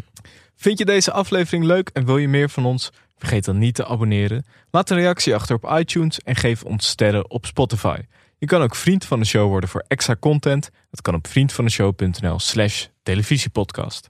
Vind 0.56 0.78
je 0.78 0.84
deze 0.84 1.12
aflevering 1.12 1.64
leuk 1.64 1.90
en 1.92 2.04
wil 2.04 2.16
je 2.18 2.28
meer 2.28 2.50
van 2.50 2.64
ons? 2.64 2.90
Vergeet 3.16 3.44
dan 3.44 3.58
niet 3.58 3.74
te 3.74 3.86
abonneren. 3.86 4.46
Laat 4.70 4.90
een 4.90 4.96
reactie 4.96 5.34
achter 5.34 5.56
op 5.56 5.78
iTunes 5.78 6.20
en 6.20 6.36
geef 6.36 6.62
ons 6.62 6.88
sterren 6.88 7.30
op 7.30 7.46
Spotify. 7.46 7.98
Je 8.38 8.46
kan 8.46 8.62
ook 8.62 8.74
vriend 8.74 9.04
van 9.04 9.18
de 9.18 9.24
show 9.24 9.48
worden 9.48 9.68
voor 9.68 9.84
extra 9.88 10.16
content. 10.20 10.70
Dat 10.90 11.02
kan 11.02 11.14
op 11.14 11.26
vriendvandeshow.nl 11.26 12.38
slash 12.38 12.86
televisiepodcast. 13.02 14.08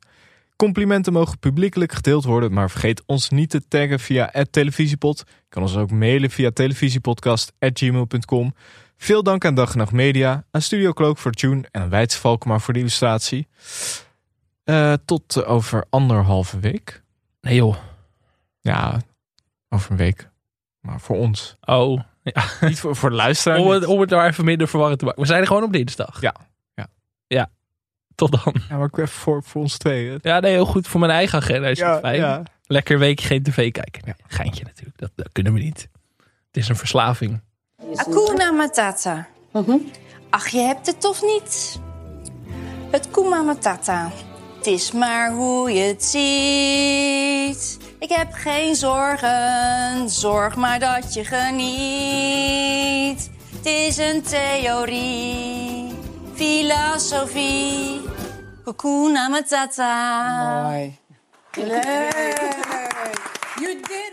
Complimenten 0.63 1.13
mogen 1.13 1.39
publiekelijk 1.39 1.93
gedeeld 1.93 2.25
worden, 2.25 2.53
maar 2.53 2.71
vergeet 2.71 3.03
ons 3.07 3.29
niet 3.29 3.51
te 3.51 3.69
taggen 3.69 4.01
via 4.01 4.31
televisiepod. 4.51 5.25
Je 5.27 5.49
kan 5.49 5.63
ons 5.63 5.77
ook 5.77 5.91
mailen 5.91 6.31
via 6.31 6.51
televisiepodcast.gmail.com. 6.51 8.55
Veel 8.97 9.23
dank 9.23 9.45
aan 9.45 9.55
Dag 9.55 9.73
en 9.73 9.79
Nacht 9.79 9.93
Media, 9.93 10.45
aan 10.51 10.63
Studio 10.63 10.93
Cloak 10.93 11.19
voor 11.19 11.33
Tune 11.33 11.65
en 11.71 11.83
aan 11.83 11.89
Weidse 11.89 12.19
Valkema 12.19 12.59
voor 12.59 12.75
de 12.75 12.81
illustratie. 12.81 13.49
Eh, 14.65 14.93
tot 15.05 15.45
over 15.45 15.85
anderhalve 15.91 16.59
week. 16.59 17.03
Nee 17.41 17.55
joh. 17.55 17.77
Ja, 18.61 19.01
over 19.69 19.91
een 19.91 19.97
week. 19.97 20.31
Maar 20.81 21.01
voor 21.01 21.17
ons. 21.17 21.57
Oh, 21.61 22.01
ja. 22.23 22.45
Niet 22.61 22.81
voor, 22.81 22.97
voor 22.97 23.11
de 23.11 23.17
luisteraar. 23.17 23.59
Om 23.59 23.71
het, 23.71 23.87
om 23.87 24.01
het 24.01 24.09
daar 24.09 24.27
even 24.27 24.45
minder 24.45 24.69
verwarrend 24.69 24.99
te 24.99 25.05
maken. 25.05 25.21
We 25.21 25.27
zijn 25.27 25.41
er 25.41 25.47
gewoon 25.47 25.63
op 25.63 25.73
dinsdag. 25.73 26.21
Ja. 26.21 26.35
Ja. 26.75 26.87
Ja. 27.27 27.51
Tot 28.19 28.45
dan. 28.45 28.55
Ja, 28.69 28.77
maar 28.77 28.87
ik 28.87 28.97
even 28.99 29.09
voor, 29.09 29.43
voor 29.43 29.63
ons 29.63 29.79
tweeën. 29.79 30.19
Ja, 30.23 30.41
nee, 30.41 30.53
heel 30.53 30.67
goed 30.67 30.89
voor 30.89 31.01
mijn 31.01 31.13
eigen 31.13 31.39
agenda. 31.39 31.69
Is 31.69 31.79
Ja, 31.79 31.91
het 31.93 32.01
fijn. 32.01 32.17
ja. 32.17 32.43
Lekker 32.67 32.95
een 32.95 33.01
weekje 33.01 33.27
geen 33.27 33.43
tv 33.43 33.71
kijken. 33.73 34.17
Geintje 34.27 34.65
natuurlijk. 34.65 34.99
Dat, 34.99 35.11
dat 35.15 35.29
kunnen 35.33 35.53
we 35.53 35.61
niet. 35.61 35.89
Het 36.47 36.57
is 36.57 36.69
een 36.69 36.77
verslaving. 36.77 37.41
Akuna 37.95 38.51
Matata. 38.53 39.29
Ach, 40.31 40.49
je 40.49 40.59
hebt 40.59 40.87
het 40.87 41.01
toch 41.01 41.23
niet? 41.23 41.81
Het 42.91 43.11
Kuma 43.11 43.43
Matata. 43.43 44.11
Het 44.57 44.67
is 44.67 44.93
maar 44.93 45.33
hoe 45.33 45.71
je 45.73 45.81
het 45.83 46.05
ziet. 46.05 47.79
Ik 47.99 48.09
heb 48.09 48.29
geen 48.33 48.75
zorgen, 48.75 50.11
zorg 50.11 50.57
maar 50.57 50.79
dat 50.79 51.15
je 51.15 51.25
geniet. 52.19 53.31
Het 53.57 53.67
is 53.67 53.97
een 53.97 54.23
theorie, 54.23 55.93
filosofie. 56.39 58.01
Hakuna 58.67 59.29
Matata. 59.29 59.93
Mooi. 60.63 60.93
Leuk. 61.57 62.39
You 63.61 63.75
did 63.75 64.13